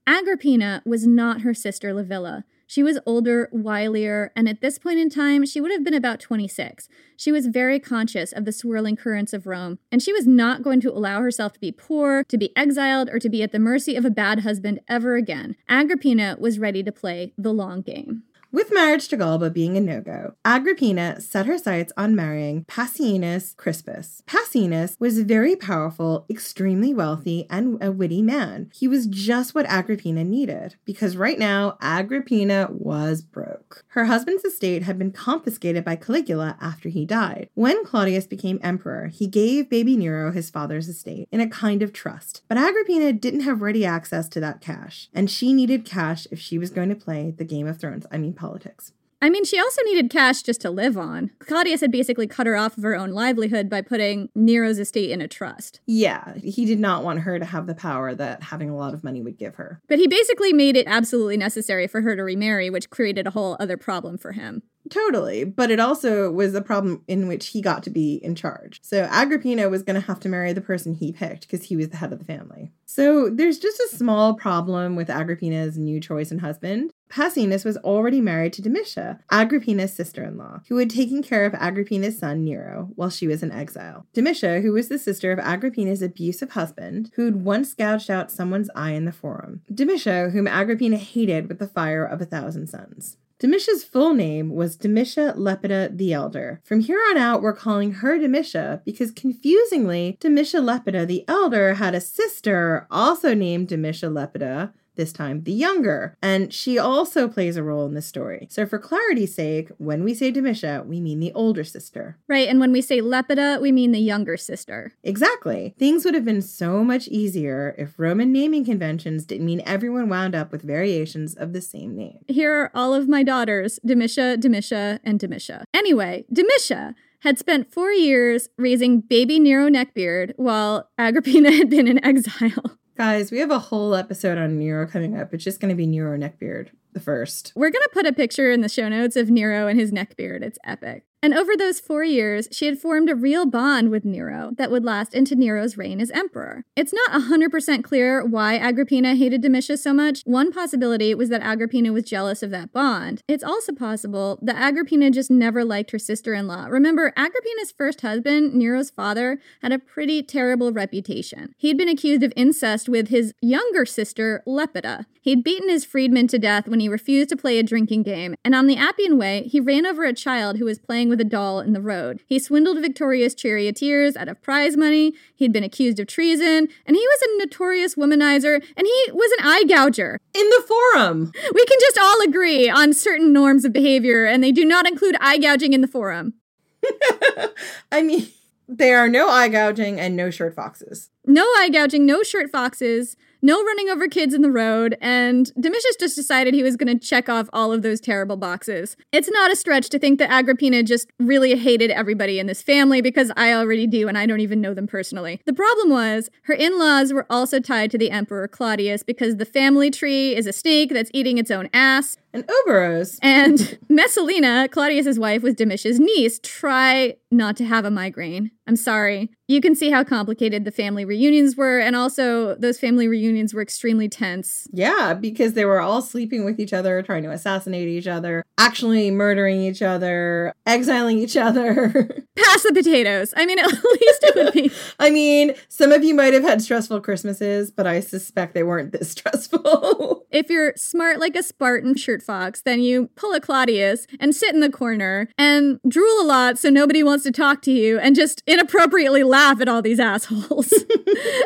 Agrippina 0.07 0.83
was 0.87 1.07
not 1.07 1.43
her 1.43 1.55
sister 1.55 1.93
Livilla. 1.93 2.45
She 2.71 2.85
was 2.85 3.01
older, 3.05 3.49
wilier, 3.53 4.31
and 4.37 4.49
at 4.49 4.61
this 4.61 4.79
point 4.79 5.01
in 5.01 5.11
time, 5.11 5.45
she 5.45 5.61
would 5.61 5.73
have 5.73 5.83
been 5.83 5.93
about 5.93 6.21
26. 6.21 6.89
She 7.17 7.33
was 7.33 7.49
very 7.49 7.81
conscious 7.81 8.31
of 8.31 8.45
the 8.45 8.53
swirling 8.53 8.95
currents 8.95 9.33
of 9.33 9.45
Rome, 9.45 9.81
and 9.91 10.01
she 10.01 10.13
was 10.13 10.25
not 10.25 10.63
going 10.63 10.81
to 10.83 10.93
allow 10.93 11.21
herself 11.21 11.55
to 11.55 11.59
be 11.59 11.73
poor, 11.73 12.23
to 12.29 12.39
be 12.39 12.57
exiled, 12.57 13.09
or 13.11 13.19
to 13.19 13.29
be 13.29 13.43
at 13.43 13.51
the 13.51 13.59
mercy 13.59 13.97
of 13.97 14.05
a 14.05 14.11
bad 14.11 14.43
husband 14.43 14.79
ever 14.89 15.17
again. 15.17 15.57
Agrippina 15.69 16.37
was 16.39 16.61
ready 16.61 16.85
to 16.85 16.93
play 16.93 17.33
the 17.37 17.53
long 17.53 17.81
game. 17.81 18.23
With 18.53 18.75
marriage 18.75 19.07
to 19.09 19.17
Galba 19.17 19.49
being 19.51 19.77
a 19.77 19.81
no 19.81 20.01
go, 20.01 20.35
Agrippina 20.45 21.21
set 21.21 21.47
her 21.47 21.57
sights 21.57 21.93
on 21.97 22.17
marrying 22.17 22.65
Passienus 22.65 23.57
Crispus. 23.57 24.25
Passienus 24.27 24.97
was 24.99 25.21
very 25.21 25.55
powerful, 25.55 26.27
extremely 26.29 26.93
wealthy, 26.93 27.47
and 27.49 27.81
a 27.81 27.93
witty 27.93 28.23
man. 28.23 28.69
He 28.75 28.89
was 28.89 29.07
just 29.07 29.55
what 29.55 29.67
Agrippina 29.67 30.25
needed, 30.25 30.75
because 30.85 31.17
right 31.17 31.39
now, 31.39 31.79
Agrippina 31.81 32.67
was 32.73 33.23
broke. 33.23 33.85
Her 33.91 34.07
husband's 34.07 34.45
estate 34.45 34.83
had 34.83 34.99
been 34.99 35.13
confiscated 35.13 35.85
by 35.85 35.95
Caligula 35.95 36.57
after 36.61 36.89
he 36.89 37.07
died. 37.07 37.51
When 37.55 37.85
Claudius 37.85 38.27
became 38.27 38.59
emperor, 38.65 39.07
he 39.07 39.29
gave 39.29 39.71
baby 39.71 39.97
Nero 39.97 40.33
his 40.33 40.51
father's 40.51 40.89
estate 40.89 41.29
in 41.31 41.41
a 41.41 41.49
kind 41.49 41.83
of 41.83 41.93
trust, 41.93 42.43
but 42.49 42.59
Agrippina 42.59 43.13
didn't 43.13 43.41
have 43.41 43.63
ready 43.63 43.85
access 43.85 44.29
to 44.31 44.41
that 44.41 44.61
cash, 44.61 45.09
and 45.15 45.31
she 45.31 45.53
needed 45.53 45.85
cash 45.85 46.27
if 46.33 46.41
she 46.41 46.59
was 46.59 46.71
going 46.71 46.89
to 46.89 46.97
play 46.97 47.31
the 47.31 47.45
Game 47.45 47.69
of 47.69 47.79
Thrones. 47.79 48.07
I 48.11 48.19
mean, 48.19 48.35
politics. 48.41 48.93
I 49.23 49.29
mean, 49.29 49.45
she 49.45 49.59
also 49.61 49.83
needed 49.83 50.09
cash 50.09 50.43
just 50.43 50.63
to 50.63 50.71
live 50.71 50.97
on. 50.97 51.31
Claudius 51.41 51.83
had 51.83 51.93
basically 51.93 52.27
cut 52.27 52.47
her 52.47 52.57
off 52.57 52.79
of 52.79 52.83
her 52.83 52.97
own 52.97 53.11
livelihood 53.11 53.69
by 53.69 53.83
putting 53.83 54.31
Nero's 54.35 54.79
estate 54.79 55.11
in 55.11 55.21
a 55.21 55.29
trust. 55.29 55.81
Yeah, 55.87 56.35
he 56.39 56.65
did 56.65 56.81
not 56.81 57.05
want 57.05 57.21
her 57.21 57.39
to 57.39 57.45
have 57.45 57.67
the 57.67 57.75
power 57.75 58.15
that 58.15 58.45
having 58.45 58.71
a 58.71 58.77
lot 58.77 58.95
of 58.95 59.05
money 59.05 59.21
would 59.21 59.37
give 59.37 59.57
her. 59.57 59.83
But 59.89 59.99
he 59.99 60.09
basically 60.09 60.55
made 60.55 60.75
it 60.75 60.87
absolutely 60.87 61.37
necessary 61.37 61.87
for 61.87 62.01
her 62.01 62.17
to 62.17 62.25
remarry, 62.25 62.71
which 62.71 62.89
created 62.89 63.27
a 63.27 63.33
whole 63.33 63.59
other 63.61 63.77
problem 63.77 64.17
for 64.17 64.33
him. 64.33 64.63
Totally, 64.91 65.45
but 65.45 65.71
it 65.71 65.81
also 65.81 66.31
was 66.31 66.55
a 66.55 66.61
problem 66.61 67.03
in 67.07 67.29
which 67.29 67.49
he 67.49 67.63
got 67.63 67.83
to 67.85 67.91
be 67.91 68.15
in 68.17 68.35
charge. 68.35 68.81
So 68.83 69.09
Agrippina 69.11 69.69
was 69.69 69.83
going 69.83 69.95
to 70.01 70.07
have 70.07 70.21
to 70.21 70.29
marry 70.29 70.53
the 70.53 70.61
person 70.61 70.95
he 70.95 71.13
picked 71.13 71.43
because 71.43 71.67
he 71.67 71.77
was 71.77 71.89
the 71.89 71.97
head 71.97 72.13
of 72.13 72.19
the 72.19 72.25
family. 72.25 72.73
So 72.87 73.31
there's 73.31 73.59
just 73.59 73.81
a 73.81 73.97
small 73.97 74.35
problem 74.35 74.97
with 74.97 75.09
Agrippina's 75.09 75.79
new 75.79 76.01
choice 76.01 76.33
and 76.33 76.41
husband. 76.41 76.91
Passienus 77.09 77.65
was 77.65 77.77
already 77.79 78.21
married 78.21 78.53
to 78.55 78.63
Domitia, 78.63 79.21
Agrippina's 79.31 79.93
sister 79.93 80.23
in 80.23 80.37
law, 80.37 80.61
who 80.69 80.77
had 80.77 80.91
taken 80.91 81.23
care 81.23 81.45
of 81.45 81.55
Agrippina's 81.55 82.19
son 82.19 82.45
Nero 82.45 82.91
while 82.95 83.11
she 83.11 83.27
was 83.27 83.43
in 83.43 83.51
exile. 83.51 84.07
Domitia, 84.15 84.63
who 84.63 84.73
was 84.73 84.89
the 84.89 84.99
sister 84.99 85.33
of 85.33 85.39
Agrippina's 85.39 86.03
abusive 86.03 86.53
husband, 86.53 87.11
who'd 87.15 87.45
once 87.45 87.75
gouged 87.75 88.11
out 88.11 88.31
someone's 88.31 88.71
eye 88.75 88.91
in 88.91 89.05
the 89.05 89.13
forum. 89.13 89.63
Domitia, 89.73 90.33
whom 90.33 90.47
Agrippina 90.47 90.97
hated 90.97 91.49
with 91.49 91.59
the 91.59 91.67
fire 91.67 92.05
of 92.05 92.21
a 92.21 92.27
thousand 92.27 92.69
suns. 92.69 93.17
Domitia's 93.41 93.83
full 93.83 94.13
name 94.13 94.51
was 94.51 94.77
Domitia 94.77 95.35
Lepida 95.35 95.97
the 95.97 96.13
Elder. 96.13 96.61
From 96.63 96.81
here 96.81 97.01
on 97.09 97.17
out, 97.17 97.41
we're 97.41 97.55
calling 97.55 97.93
her 97.93 98.19
Domitia 98.19 98.85
because 98.85 99.11
confusingly, 99.11 100.19
Domitia 100.21 100.61
Lepida 100.61 101.07
the 101.07 101.25
Elder 101.27 101.75
had 101.75 101.95
a 101.95 102.03
sister 102.03 102.87
also 102.91 103.33
named 103.33 103.69
Domitia 103.69 104.13
Lepida 104.13 104.75
this 104.97 105.13
time 105.13 105.43
the 105.45 105.53
younger. 105.53 106.17
And 106.23 106.53
she 106.53 106.79
also 106.79 107.29
plays 107.29 107.57
a 107.57 107.63
role 107.63 107.87
in 107.87 107.95
the 107.95 108.03
story. 108.03 108.47
So, 108.51 108.67
for 108.67 108.79
clarity's 108.79 109.35
sake, 109.35 109.71
when 109.79 110.05
we 110.05 110.15
say 110.15 110.33
Domitia, 110.33 110.85
we 110.85 111.01
mean 111.01 111.21
the 111.21 111.33
older 111.33 111.65
sister. 111.65 112.19
Right, 112.29 112.49
and 112.49 112.61
when 112.61 112.73
we 112.73 112.81
say 112.81 113.01
Lepida, 113.01 113.61
we 113.61 113.73
mean 113.73 113.93
the 113.93 114.01
younger 114.01 114.37
sister. 114.37 114.93
Exactly. 115.03 115.75
Things 115.79 116.05
would 116.05 116.15
have 116.15 116.25
been 116.25 116.43
so 116.43 116.85
much 116.85 117.09
easier 117.09 117.75
if 117.79 117.99
Roman 117.99 118.33
naming 118.33 118.65
conventions 118.65 119.25
didn't 119.25 119.47
mean 119.47 119.63
everyone 119.65 120.09
wound 120.09 120.35
up 120.35 120.53
with 120.53 120.63
variations 120.63 121.35
of 121.35 121.53
the 121.53 121.61
same 121.61 121.97
name. 121.97 122.19
Here 122.29 122.55
are 122.55 122.71
all 122.75 122.95
of 122.95 123.09
my 123.09 123.23
daughters 123.23 123.79
Domitia, 123.87 124.37
Domitia, 124.37 125.01
and 125.05 125.19
Domitia. 125.19 125.65
Anyway, 125.75 126.25
Domitia 126.33 126.95
had 127.21 127.39
spent 127.39 127.73
four 127.73 127.93
years 127.93 128.49
raising 128.57 129.01
baby 129.01 129.39
Nero 129.39 129.69
Neckbeard 129.69 130.33
while 130.37 130.89
Agrippina 130.99 131.53
had 131.57 131.71
been 131.71 131.87
in 131.87 132.03
exile. 132.05 132.79
Guys, 132.97 133.31
we 133.31 133.39
have 133.39 133.51
a 133.51 133.59
whole 133.59 133.95
episode 133.95 134.37
on 134.37 134.59
Nero 134.59 134.87
coming 134.87 135.19
up. 135.19 135.33
It's 135.33 135.45
just 135.45 135.61
going 135.61 135.71
to 135.71 135.75
be 135.75 135.87
Nero 135.87 136.19
Neckbeard, 136.19 136.69
the 136.93 137.01
first. 137.01 137.53
We're 137.55 137.71
going 137.71 137.83
to 137.83 137.91
put 137.93 138.07
a 138.07 138.13
picture 138.13 138.51
in 138.51 138.61
the 138.61 138.69
show 138.69 138.89
notes 138.89 139.17
of 139.17 139.31
Nero 139.31 139.67
and 139.67 139.79
his 139.79 139.93
neck 139.93 140.17
beard. 140.17 140.43
It's 140.43 140.59
epic. 140.65 141.05
And 141.23 141.35
over 141.35 141.55
those 141.55 141.81
four 141.81 142.03
years, 142.03 142.49
she 142.51 142.65
had 142.65 142.79
formed 142.79 143.11
a 143.11 143.15
real 143.15 143.45
bond 143.45 143.91
with 143.91 144.07
Nero 144.07 144.53
that 144.57 144.71
would 144.71 144.85
last 144.87 145.15
into 145.15 145.35
Nero's 145.35 145.77
reign 145.77 146.01
as 146.01 146.11
emperor. 146.13 146.65
It's 146.77 146.95
not 146.95 147.11
100% 147.11 147.85
clear 147.85 148.25
why 148.25 148.57
Agrippina 148.57 149.15
hated 149.15 149.43
Domitia 149.43 149.79
so 149.79 149.93
much. 149.93 150.23
One 150.25 150.51
possibility 150.51 151.15
was 151.15 151.29
that 151.29 151.43
Agrippina 151.43 151.93
was 151.93 152.05
jealous 152.05 152.43
of 152.43 152.51
that 152.53 152.73
bond. 152.73 153.21
It's 153.29 153.45
also 153.45 153.75
possible 153.75 154.39
that 154.41 154.57
Agrippina 154.57 155.11
just 155.11 155.31
never 155.31 155.63
liked 155.63 155.91
her 155.91 155.99
sister 155.99 156.33
in 156.33 156.47
law. 156.47 156.67
Remember, 156.67 157.13
Agrippina's 157.17 157.71
first 157.71 158.01
husband, 158.01 158.55
Nero's 158.55 158.89
father, 158.89 159.39
had 159.61 159.73
a 159.73 159.79
pretty 159.79 160.23
terrible 160.23 160.73
reputation. 160.73 161.55
He'd 161.59 161.77
been 161.77 161.89
accused 161.89 162.23
of 162.23 162.33
incest 162.35 162.89
with 162.89 163.09
his 163.09 163.35
younger 163.43 163.85
sister, 163.85 164.43
Lepida. 164.47 165.05
He'd 165.21 165.45
beaten 165.45 165.69
his 165.69 165.85
freedman 165.85 166.29
to 166.29 166.39
death 166.39 166.67
when 166.67 166.80
he 166.81 166.89
refused 166.89 167.29
to 167.31 167.37
play 167.37 167.59
a 167.59 167.63
drinking 167.63 168.03
game, 168.03 168.35
and 168.45 168.55
on 168.55 168.67
the 168.67 168.77
Appian 168.77 169.19
Way, 169.19 169.45
he 169.45 169.61
ran 169.61 169.87
over 169.87 170.05
a 170.05 170.13
child 170.13 170.59
who 170.59 170.65
was 170.65 170.79
playing 170.79 171.09
with 171.09 171.21
a 171.21 171.25
doll 171.25 171.61
in 171.61 171.73
the 171.73 171.81
road. 171.81 172.23
He 172.27 172.39
swindled 172.39 172.81
victorious 172.81 173.35
charioteers 173.35 174.17
out 174.17 174.29
of 174.29 174.41
prize 174.43 174.77
money, 174.77 175.15
he'd 175.35 175.53
been 175.53 175.65
accused 175.65 175.99
of 176.01 176.07
treason, 176.07 176.69
and 176.87 176.97
he 176.97 177.07
was 177.07 177.23
a 177.23 177.39
notorious 177.39 177.95
womanizer, 177.95 178.57
and 178.77 178.87
he 178.87 179.13
was 179.13 179.31
an 179.39 179.47
eye 179.47 179.65
gouger. 179.69 180.19
In 180.35 180.49
the 180.51 180.65
forum! 180.67 181.33
We 181.55 181.65
can 181.65 181.79
just 181.81 181.99
all 181.99 182.23
agree 182.23 182.69
on 182.69 182.93
certain 182.93 183.33
norms 183.33 183.65
of 183.65 183.73
behavior, 183.73 184.25
and 184.25 184.43
they 184.43 184.53
do 184.53 184.65
not 184.65 184.89
include 184.89 185.17
eye 185.21 185.39
gouging 185.39 185.73
in 185.73 185.81
the 185.81 185.89
forum. 185.89 186.35
I 187.93 188.03
mean, 188.03 188.29
there 188.69 188.99
are 188.99 189.09
no 189.09 189.29
eye 189.29 189.49
gouging 189.49 189.99
and 189.99 190.17
no 190.17 190.31
shirt 190.31 190.55
foxes. 190.55 191.11
No 191.27 191.43
eye 191.43 191.71
gouging, 191.73 192.07
no 192.07 192.23
shirt 192.23 192.51
foxes, 192.51 193.17
no 193.43 193.63
running 193.63 193.89
over 193.89 194.09
kids 194.09 194.35
in 194.35 194.43
the 194.43 194.51
road, 194.51 194.97
and 195.01 195.53
Domitius 195.55 195.97
just 195.99 196.17
decided 196.17 196.55
he 196.55 196.63
was 196.63 196.77
going 196.77 196.99
to 196.99 197.05
check 197.05 197.29
off 197.29 197.49
all 197.53 197.73
of 197.73 197.83
those 197.83 198.01
terrible 198.01 198.37
boxes. 198.37 198.97
It's 199.13 199.31
not 199.31 199.51
a 199.51 199.57
stretch 199.57 199.89
to 199.91 199.99
think 199.99 200.19
that 200.19 200.31
Agrippina 200.31 200.83
just 200.83 201.11
really 201.19 201.57
hated 201.57 201.91
everybody 201.91 202.39
in 202.39 202.47
this 202.47 202.63
family 202.63 203.01
because 203.01 203.31
I 203.37 203.53
already 203.53 203.87
do 203.87 204.09
and 204.09 204.19
I 204.19 204.27
don't 204.27 204.41
even 204.41 204.61
know 204.61 204.75
them 204.75 204.87
personally. 204.87 205.41
The 205.47 205.53
problem 205.53 205.91
was 205.91 206.31
her 206.43 206.55
in 206.55 206.79
laws 206.79 207.13
were 207.13 207.27
also 207.31 207.61
tied 207.61 207.91
to 207.93 207.99
the 207.99 208.11
Emperor 208.11 208.49
Claudius 208.49 209.03
because 209.03 209.37
the 209.37 209.45
family 209.45 209.91
tree 209.91 210.35
is 210.35 210.47
a 210.47 210.53
snake 210.53 210.91
that's 210.93 211.11
eating 211.15 211.39
its 211.39 211.51
own 211.51 211.69
ass. 211.73 212.17
And 212.33 212.49
Ouroboros. 212.49 213.19
And 213.23 213.79
Messalina, 213.89 214.69
Claudius's 214.69 215.19
wife, 215.19 215.43
was 215.43 215.55
Domitia's 215.55 215.99
niece. 215.99 216.39
Try 216.43 217.17
not 217.31 217.57
to 217.57 217.65
have 217.65 217.85
a 217.85 217.91
migraine. 217.91 218.51
I'm 218.67 218.77
sorry. 218.77 219.31
You 219.51 219.61
can 219.61 219.75
see 219.75 219.91
how 219.91 220.05
complicated 220.05 220.65
the 220.65 220.71
family 220.71 221.05
reunions 221.05 221.57
were, 221.57 221.81
and 221.81 221.97
also 221.97 222.55
those 222.55 222.79
family 222.79 223.09
reunions 223.09 223.53
were 223.53 223.61
extremely 223.61 224.09
tense. 224.09 224.69
Yeah, 224.73 225.13
because 225.13 225.55
they 225.55 225.65
were 225.65 225.81
all 225.81 226.03
sleeping 226.03 226.45
with 226.45 226.61
each 226.61 226.73
other, 226.73 227.03
trying 227.03 227.25
to 227.25 227.33
assassinate 227.33 227.89
each 227.89 228.07
other, 228.07 228.45
actually 228.59 229.11
murdering 229.11 229.61
each 229.61 229.83
other, 229.83 230.55
exiling 230.67 231.19
each 231.19 231.37
other. 231.37 231.89
Pass 232.37 232.63
the 232.63 232.73
potatoes. 232.73 233.35
I 233.37 233.45
mean, 233.45 233.59
at 233.59 233.67
least 233.67 234.23
it 234.23 234.35
would 234.37 234.55
be. 234.55 234.71
I 235.01 235.11
mean, 235.11 235.55
some 235.69 235.91
of 235.91 236.05
you 236.05 236.15
might 236.15 236.33
have 236.33 236.45
had 236.45 236.63
stressful 236.63 237.01
Christmases, 237.01 237.73
but 237.73 237.89
I 237.89 237.99
suspect 237.99 238.55
they 238.55 238.63
weren't 238.63 238.93
this 238.93 239.11
stressful. 239.11 240.27
If 240.31 240.49
you're 240.49 240.75
smart 240.77 241.19
like 241.19 241.35
a 241.35 241.43
Spartan 241.43 241.97
shirt 241.97 242.23
fox, 242.23 242.63
then 242.63 242.81
you 242.81 243.09
pull 243.17 243.33
a 243.33 243.41
Claudius 243.41 244.07
and 244.21 244.33
sit 244.33 244.55
in 244.55 244.61
the 244.61 244.71
corner 244.71 245.29
and 245.37 245.81
drool 245.89 246.21
a 246.21 246.25
lot 246.25 246.57
so 246.57 246.71
nobody 246.71 247.03
wants 247.03 247.25
to 247.25 247.33
talk 247.33 247.63
to 247.63 247.73
you 247.73 247.99
and 247.99 248.15
just 248.15 248.45
inappropriately 248.47 249.25
laugh 249.25 249.40
at 249.61 249.69
all 249.69 249.83
these 249.83 250.01
assholes. 250.01 250.73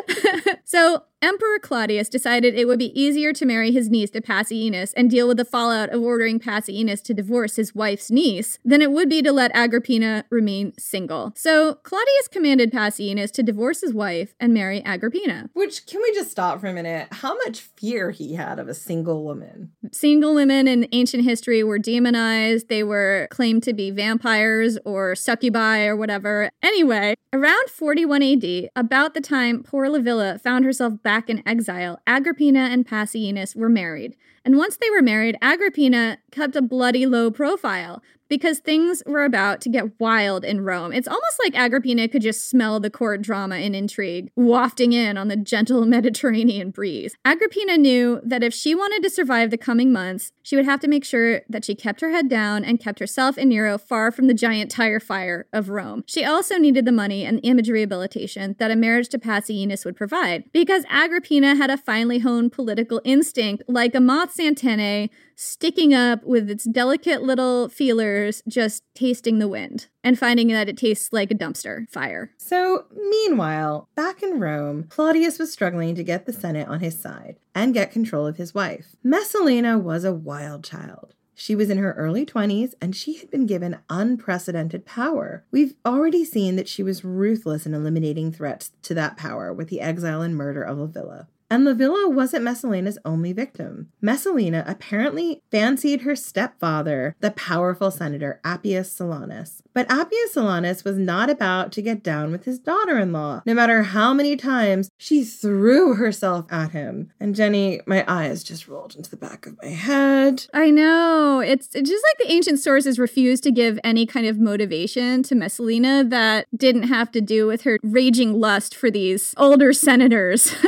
so 0.65 1.03
Emperor 1.25 1.57
Claudius 1.57 2.07
decided 2.07 2.53
it 2.53 2.67
would 2.67 2.77
be 2.77 2.97
easier 2.99 3.33
to 3.33 3.47
marry 3.47 3.71
his 3.71 3.89
niece 3.89 4.11
to 4.11 4.21
Passienus 4.21 4.93
and 4.95 5.09
deal 5.09 5.27
with 5.27 5.37
the 5.37 5.43
fallout 5.43 5.89
of 5.89 6.03
ordering 6.03 6.39
Passienus 6.39 7.01
to 7.01 7.15
divorce 7.15 7.55
his 7.55 7.73
wife's 7.73 8.11
niece 8.11 8.59
than 8.63 8.79
it 8.79 8.91
would 8.91 9.09
be 9.09 9.23
to 9.23 9.31
let 9.31 9.49
Agrippina 9.55 10.25
remain 10.29 10.73
single. 10.77 11.33
So 11.35 11.79
Claudius 11.81 12.27
commanded 12.29 12.71
Passienus 12.71 13.31
to 13.31 13.41
divorce 13.41 13.81
his 13.81 13.91
wife 13.91 14.35
and 14.39 14.53
marry 14.53 14.85
Agrippina. 14.85 15.49
Which, 15.53 15.87
can 15.87 15.99
we 15.99 16.13
just 16.13 16.29
stop 16.29 16.61
for 16.61 16.67
a 16.67 16.73
minute? 16.73 17.07
How 17.11 17.35
much 17.37 17.61
fear 17.61 18.11
he 18.11 18.35
had 18.35 18.59
of 18.59 18.67
a 18.67 18.75
single 18.75 19.23
woman? 19.23 19.71
Single 19.91 20.35
women 20.35 20.67
in 20.67 20.87
ancient 20.91 21.23
history 21.23 21.63
were 21.63 21.79
demonized, 21.79 22.69
they 22.69 22.83
were 22.83 23.27
claimed 23.31 23.63
to 23.63 23.73
be 23.73 23.89
vampires 23.89 24.77
or 24.85 25.15
succubi 25.15 25.85
or 25.85 25.95
whatever. 25.95 26.51
Anyway, 26.61 27.15
around 27.33 27.69
41 27.71 28.21
AD, 28.21 28.69
about 28.75 29.15
the 29.15 29.21
time 29.21 29.63
poor 29.63 29.87
Livilla 29.87 30.39
found 30.39 30.65
herself 30.65 31.01
back 31.01 31.14
in 31.29 31.41
exile, 31.47 31.99
Agrippina 32.05 32.59
and 32.59 32.85
Passienus 32.85 33.55
were 33.55 33.69
married. 33.69 34.15
And 34.43 34.57
once 34.57 34.77
they 34.77 34.89
were 34.89 35.01
married, 35.01 35.37
Agrippina 35.41 36.19
kept 36.31 36.55
a 36.55 36.61
bloody 36.61 37.05
low 37.05 37.31
profile 37.31 38.03
because 38.27 38.59
things 38.59 39.01
were 39.05 39.23
about 39.23 39.61
to 39.61 39.69
get 39.69 39.99
wild 39.99 40.43
in 40.43 40.61
Rome. 40.61 40.91
It's 40.91 41.07
almost 41.07 41.39
like 41.43 41.55
Agrippina 41.55 42.07
could 42.07 42.21
just 42.21 42.49
smell 42.49 42.79
the 42.79 42.89
court 42.89 43.21
drama 43.21 43.55
and 43.55 43.75
intrigue 43.75 44.31
wafting 44.35 44.93
in 44.93 45.17
on 45.17 45.27
the 45.27 45.35
gentle 45.35 45.85
Mediterranean 45.85 46.71
breeze. 46.71 47.15
Agrippina 47.23 47.77
knew 47.77 48.19
that 48.23 48.43
if 48.43 48.53
she 48.53 48.75
wanted 48.75 49.03
to 49.03 49.09
survive 49.09 49.51
the 49.51 49.57
coming 49.57 49.91
months, 49.91 50.31
she 50.45 50.55
would 50.55 50.65
have 50.65 50.79
to 50.81 50.87
make 50.87 51.03
sure 51.03 51.41
that 51.49 51.65
she 51.65 51.73
kept 51.73 52.01
her 52.01 52.11
head 52.11 52.29
down 52.29 52.63
and 52.63 52.79
kept 52.79 52.99
herself 52.99 53.35
and 53.35 53.49
Nero 53.49 53.79
far 53.79 54.11
from 54.11 54.27
the 54.27 54.33
giant 54.35 54.69
tire 54.69 54.99
fire 54.99 55.47
of 55.51 55.69
Rome. 55.69 56.03
She 56.05 56.23
also 56.23 56.57
needed 56.57 56.85
the 56.85 56.91
money 56.91 57.25
and 57.25 57.39
image 57.41 57.67
rehabilitation 57.67 58.55
that 58.59 58.69
a 58.69 58.75
marriage 58.75 59.09
to 59.09 59.17
Passienus 59.17 59.83
would 59.85 59.95
provide, 59.95 60.43
because 60.51 60.85
Agrippina 60.87 61.55
had 61.55 61.71
a 61.71 61.77
finely 61.77 62.19
honed 62.19 62.51
political 62.51 63.01
instinct 63.03 63.63
like 63.67 63.95
a 63.95 63.99
moth's 63.99 64.39
antennae 64.39 65.09
sticking 65.35 65.95
up 65.95 66.23
with 66.23 66.47
its 66.47 66.65
delicate 66.65 67.23
little 67.23 67.67
feelers, 67.67 68.43
just 68.47 68.83
tasting 68.93 69.39
the 69.39 69.47
wind 69.47 69.87
and 70.05 70.19
finding 70.19 70.49
that 70.49 70.69
it 70.69 70.77
tastes 70.77 71.11
like 71.11 71.31
a 71.31 71.35
dumpster 71.35 71.89
fire. 71.89 72.31
So, 72.37 72.85
meanwhile, 72.95 73.89
back 73.95 74.21
in 74.21 74.39
Rome, 74.39 74.85
Claudius 74.87 75.39
was 75.39 75.51
struggling 75.51 75.95
to 75.95 76.03
get 76.03 76.27
the 76.27 76.31
Senate 76.31 76.67
on 76.67 76.79
his 76.79 76.97
side 76.97 77.37
and 77.55 77.73
get 77.73 77.91
control 77.91 78.27
of 78.27 78.37
his 78.37 78.53
wife. 78.53 78.95
Messalina 79.03 79.79
was 79.79 80.05
a 80.05 80.13
wild 80.13 80.63
child. 80.63 81.15
She 81.33 81.55
was 81.55 81.69
in 81.69 81.79
her 81.79 81.93
early 81.93 82.25
20s 82.25 82.75
and 82.79 82.95
she 82.95 83.17
had 83.17 83.29
been 83.29 83.45
given 83.47 83.79
unprecedented 83.89 84.85
power. 84.85 85.43
We've 85.51 85.73
already 85.85 86.23
seen 86.23 86.55
that 86.55 86.69
she 86.69 86.83
was 86.83 87.03
ruthless 87.03 87.65
in 87.65 87.73
eliminating 87.73 88.31
threats 88.31 88.71
to 88.83 88.93
that 88.93 89.17
power 89.17 89.51
with 89.51 89.67
the 89.67 89.81
exile 89.81 90.21
and 90.21 90.35
murder 90.35 90.63
of 90.63 90.77
Livilla. 90.77 91.27
And 91.49 91.65
Livilla 91.65 92.11
wasn't 92.11 92.43
Messalina's 92.43 92.97
only 93.05 93.31
victim. 93.31 93.89
Messalina 94.01 94.63
apparently 94.67 95.43
fancied 95.51 96.01
her 96.01 96.15
stepfather, 96.15 97.15
the 97.19 97.31
powerful 97.31 97.91
senator 97.91 98.39
Appius 98.43 98.97
Silanus. 98.97 99.61
But 99.73 99.89
Appius 99.91 100.33
Silanus 100.33 100.83
was 100.83 100.97
not 100.97 101.29
about 101.29 101.71
to 101.73 101.81
get 101.81 102.01
down 102.01 102.31
with 102.31 102.45
his 102.45 102.59
daughter 102.59 102.97
in 102.97 103.11
law, 103.11 103.43
no 103.45 103.53
matter 103.53 103.83
how 103.83 104.13
many 104.13 104.35
times 104.35 104.89
she 104.97 105.23
threw 105.23 105.95
herself 105.95 106.45
at 106.51 106.71
him. 106.71 107.11
And 107.19 107.35
Jenny, 107.35 107.81
my 107.85 108.03
eyes 108.07 108.43
just 108.43 108.67
rolled 108.67 108.95
into 108.95 109.09
the 109.09 109.17
back 109.17 109.45
of 109.45 109.57
my 109.61 109.69
head. 109.69 110.47
I 110.53 110.71
know. 110.71 111.41
It's, 111.41 111.69
it's 111.75 111.89
just 111.89 112.05
like 112.05 112.27
the 112.27 112.33
ancient 112.33 112.59
sources 112.59 112.97
refused 112.97 113.43
to 113.43 113.51
give 113.51 113.79
any 113.83 114.05
kind 114.05 114.25
of 114.25 114.39
motivation 114.39 115.21
to 115.23 115.35
Messalina 115.35 116.03
that 116.05 116.47
didn't 116.55 116.83
have 116.83 117.11
to 117.11 117.21
do 117.21 117.45
with 117.45 117.61
her 117.63 117.77
raging 117.83 118.39
lust 118.39 118.73
for 118.73 118.89
these 118.89 119.33
older 119.37 119.73
senators. 119.73 120.55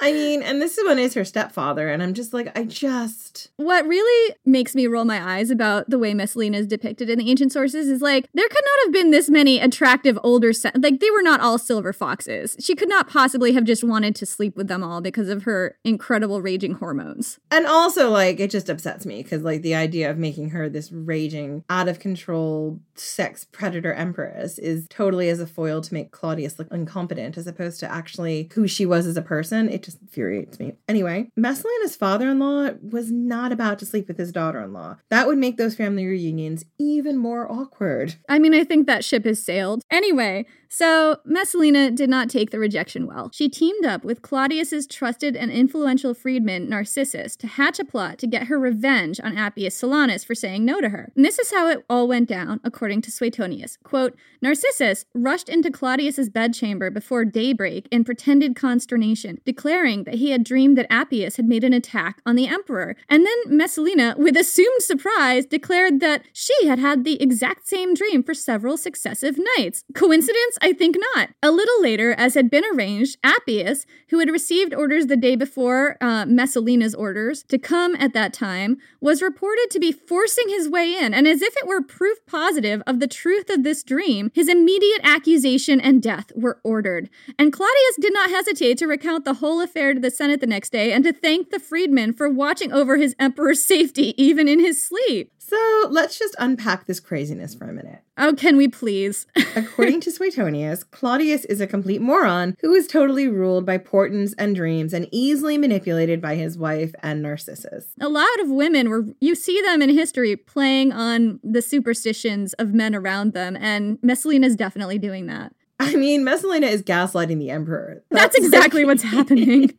I 0.00 0.12
mean, 0.12 0.42
and 0.42 0.60
this 0.60 0.78
one 0.84 0.98
is 0.98 1.14
her 1.14 1.24
stepfather, 1.24 1.88
and 1.88 2.02
I'm 2.02 2.14
just 2.14 2.32
like, 2.34 2.56
I 2.56 2.64
just. 2.64 3.50
What 3.56 3.86
really 3.86 4.34
makes 4.44 4.74
me 4.74 4.86
roll 4.86 5.04
my 5.04 5.36
eyes 5.36 5.50
about 5.50 5.88
the 5.88 5.98
way 5.98 6.12
Messalina 6.12 6.58
is 6.58 6.66
depicted 6.66 7.08
in 7.08 7.18
the 7.18 7.30
ancient 7.30 7.52
sources 7.52 7.88
is 7.88 8.02
like, 8.02 8.28
there 8.34 8.48
could 8.48 8.64
not 8.64 8.84
have 8.84 8.92
been 8.92 9.10
this 9.10 9.30
many 9.30 9.58
attractive 9.58 10.18
older, 10.22 10.52
like, 10.76 11.00
they 11.00 11.10
were 11.10 11.22
not 11.22 11.40
all 11.40 11.58
silver 11.58 11.92
foxes. 11.92 12.56
She 12.60 12.74
could 12.74 12.88
not 12.88 13.08
possibly 13.08 13.52
have 13.52 13.64
just 13.64 13.82
wanted 13.82 14.14
to 14.16 14.26
sleep 14.26 14.56
with 14.56 14.68
them 14.68 14.82
all 14.82 15.00
because 15.00 15.28
of 15.28 15.44
her 15.44 15.76
incredible 15.84 16.42
raging 16.42 16.74
hormones. 16.74 17.38
And 17.50 17.66
also, 17.66 18.10
like, 18.10 18.38
it 18.38 18.50
just 18.50 18.68
upsets 18.68 19.06
me 19.06 19.22
because, 19.22 19.42
like, 19.42 19.62
the 19.62 19.74
idea 19.74 20.10
of 20.10 20.18
making 20.18 20.50
her 20.50 20.68
this 20.68 20.92
raging, 20.92 21.64
out 21.70 21.88
of 21.88 22.00
control 22.00 22.80
sex 22.96 23.44
predator 23.44 23.94
empress 23.94 24.58
is 24.58 24.86
totally 24.88 25.28
as 25.30 25.40
a 25.40 25.46
foil 25.46 25.80
to 25.80 25.94
make 25.94 26.10
Claudius 26.10 26.58
look 26.58 26.68
incompetent 26.70 27.36
as 27.38 27.46
opposed 27.46 27.80
to 27.80 27.90
actually 27.90 28.50
who 28.52 28.68
she 28.68 28.84
was 28.84 29.06
as 29.06 29.16
a 29.16 29.22
person. 29.22 29.68
It 29.68 29.85
just 29.86 30.02
infuriates 30.02 30.58
me. 30.60 30.74
Anyway, 30.86 31.30
Messalina's 31.36 31.96
father 31.96 32.28
in 32.28 32.38
law 32.38 32.70
was 32.82 33.10
not 33.10 33.52
about 33.52 33.78
to 33.78 33.86
sleep 33.86 34.08
with 34.08 34.18
his 34.18 34.32
daughter 34.32 34.60
in 34.60 34.72
law. 34.74 34.96
That 35.08 35.26
would 35.26 35.38
make 35.38 35.56
those 35.56 35.74
family 35.74 36.04
reunions 36.04 36.64
even 36.78 37.16
more 37.16 37.50
awkward. 37.50 38.16
I 38.28 38.38
mean, 38.38 38.52
I 38.52 38.64
think 38.64 38.86
that 38.86 39.04
ship 39.04 39.24
has 39.24 39.42
sailed. 39.42 39.82
Anyway, 39.90 40.44
so, 40.68 41.18
Messalina 41.24 41.90
did 41.90 42.10
not 42.10 42.28
take 42.28 42.50
the 42.50 42.58
rejection 42.58 43.06
well. 43.06 43.30
She 43.32 43.48
teamed 43.48 43.84
up 43.84 44.04
with 44.04 44.22
Claudius's 44.22 44.86
trusted 44.86 45.36
and 45.36 45.50
influential 45.50 46.14
freedman 46.14 46.68
Narcissus 46.68 47.36
to 47.36 47.46
hatch 47.46 47.78
a 47.78 47.84
plot 47.84 48.18
to 48.18 48.26
get 48.26 48.48
her 48.48 48.58
revenge 48.58 49.20
on 49.22 49.36
Appius 49.36 49.80
Silanus 49.80 50.24
for 50.24 50.34
saying 50.34 50.64
no 50.64 50.80
to 50.80 50.88
her. 50.90 51.12
And 51.14 51.24
this 51.24 51.38
is 51.38 51.50
how 51.52 51.68
it 51.68 51.84
all 51.88 52.08
went 52.08 52.28
down, 52.28 52.60
according 52.64 53.02
to 53.02 53.10
Suetonius. 53.10 53.78
Quote, 53.82 54.16
Narcissus 54.42 55.04
rushed 55.14 55.48
into 55.48 55.70
Claudius's 55.70 56.28
bedchamber 56.28 56.90
before 56.90 57.24
daybreak 57.24 57.88
in 57.90 58.04
pretended 58.04 58.56
consternation, 58.56 59.40
declaring 59.44 60.04
that 60.04 60.14
he 60.14 60.30
had 60.30 60.44
dreamed 60.44 60.76
that 60.78 60.90
Appius 60.90 61.36
had 61.36 61.46
made 61.46 61.64
an 61.64 61.72
attack 61.72 62.20
on 62.26 62.36
the 62.36 62.48
emperor. 62.48 62.96
And 63.08 63.24
then 63.24 63.56
Messalina, 63.56 64.14
with 64.18 64.36
assumed 64.36 64.82
surprise, 64.82 65.46
declared 65.46 66.00
that 66.00 66.22
she 66.32 66.66
had 66.66 66.78
had 66.78 67.04
the 67.04 67.20
exact 67.22 67.66
same 67.66 67.94
dream 67.94 68.22
for 68.22 68.34
several 68.34 68.76
successive 68.76 69.38
nights. 69.56 69.84
Coincidence? 69.94 70.55
I 70.60 70.72
think 70.72 70.96
not. 71.14 71.30
A 71.42 71.50
little 71.50 71.80
later, 71.80 72.12
as 72.12 72.34
had 72.34 72.50
been 72.50 72.64
arranged, 72.74 73.18
Appius, 73.22 73.86
who 74.10 74.18
had 74.18 74.30
received 74.30 74.74
orders 74.74 75.06
the 75.06 75.16
day 75.16 75.36
before 75.36 75.96
uh, 76.00 76.24
Messalina's 76.26 76.94
orders 76.94 77.42
to 77.44 77.58
come 77.58 77.94
at 77.96 78.12
that 78.12 78.32
time, 78.32 78.78
was 79.00 79.22
reported 79.22 79.68
to 79.70 79.80
be 79.80 79.92
forcing 79.92 80.48
his 80.48 80.68
way 80.68 80.94
in, 80.94 81.14
and 81.14 81.26
as 81.26 81.42
if 81.42 81.56
it 81.56 81.66
were 81.66 81.82
proof 81.82 82.18
positive 82.26 82.82
of 82.86 83.00
the 83.00 83.06
truth 83.06 83.50
of 83.50 83.62
this 83.62 83.82
dream, 83.82 84.30
his 84.34 84.48
immediate 84.48 85.00
accusation 85.02 85.80
and 85.80 86.02
death 86.02 86.32
were 86.34 86.60
ordered. 86.64 87.08
And 87.38 87.52
Claudius 87.52 87.96
did 88.00 88.12
not 88.12 88.30
hesitate 88.30 88.78
to 88.78 88.86
recount 88.86 89.24
the 89.24 89.34
whole 89.34 89.60
affair 89.60 89.94
to 89.94 90.00
the 90.00 90.10
Senate 90.10 90.40
the 90.40 90.46
next 90.46 90.70
day 90.70 90.92
and 90.92 91.04
to 91.04 91.12
thank 91.12 91.50
the 91.50 91.60
freedman 91.60 92.12
for 92.12 92.28
watching 92.28 92.72
over 92.72 92.96
his 92.96 93.14
emperor's 93.18 93.64
safety 93.64 94.14
even 94.22 94.48
in 94.48 94.60
his 94.60 94.84
sleep. 94.84 95.32
So 95.48 95.86
let's 95.90 96.18
just 96.18 96.34
unpack 96.40 96.86
this 96.86 96.98
craziness 96.98 97.54
for 97.54 97.68
a 97.68 97.72
minute. 97.72 98.00
Oh, 98.18 98.34
can 98.34 98.56
we 98.56 98.66
please? 98.66 99.26
According 99.56 100.00
to 100.00 100.10
Suetonius, 100.10 100.82
Claudius 100.82 101.44
is 101.44 101.60
a 101.60 101.68
complete 101.68 102.00
moron 102.00 102.56
who 102.60 102.74
is 102.74 102.88
totally 102.88 103.28
ruled 103.28 103.64
by 103.64 103.78
portents 103.78 104.34
and 104.38 104.56
dreams 104.56 104.92
and 104.92 105.06
easily 105.12 105.56
manipulated 105.56 106.20
by 106.20 106.34
his 106.34 106.58
wife 106.58 106.92
and 107.00 107.22
Narcissus. 107.22 107.86
A 108.00 108.08
lot 108.08 108.26
of 108.40 108.50
women 108.50 108.90
were, 108.90 109.06
you 109.20 109.36
see 109.36 109.60
them 109.62 109.82
in 109.82 109.90
history 109.90 110.34
playing 110.34 110.92
on 110.92 111.38
the 111.44 111.62
superstitions 111.62 112.52
of 112.54 112.74
men 112.74 112.92
around 112.94 113.32
them, 113.32 113.56
and 113.56 113.98
Messalina 114.02 114.46
is 114.48 114.56
definitely 114.56 114.98
doing 114.98 115.26
that. 115.26 115.52
I 115.78 115.94
mean, 115.94 116.24
Messalina 116.24 116.66
is 116.66 116.82
gaslighting 116.82 117.38
the 117.38 117.50
emperor. 117.50 118.02
That's, 118.10 118.34
That's 118.34 118.36
exactly 118.36 118.84
what's 118.84 119.02
happening. 119.14 119.74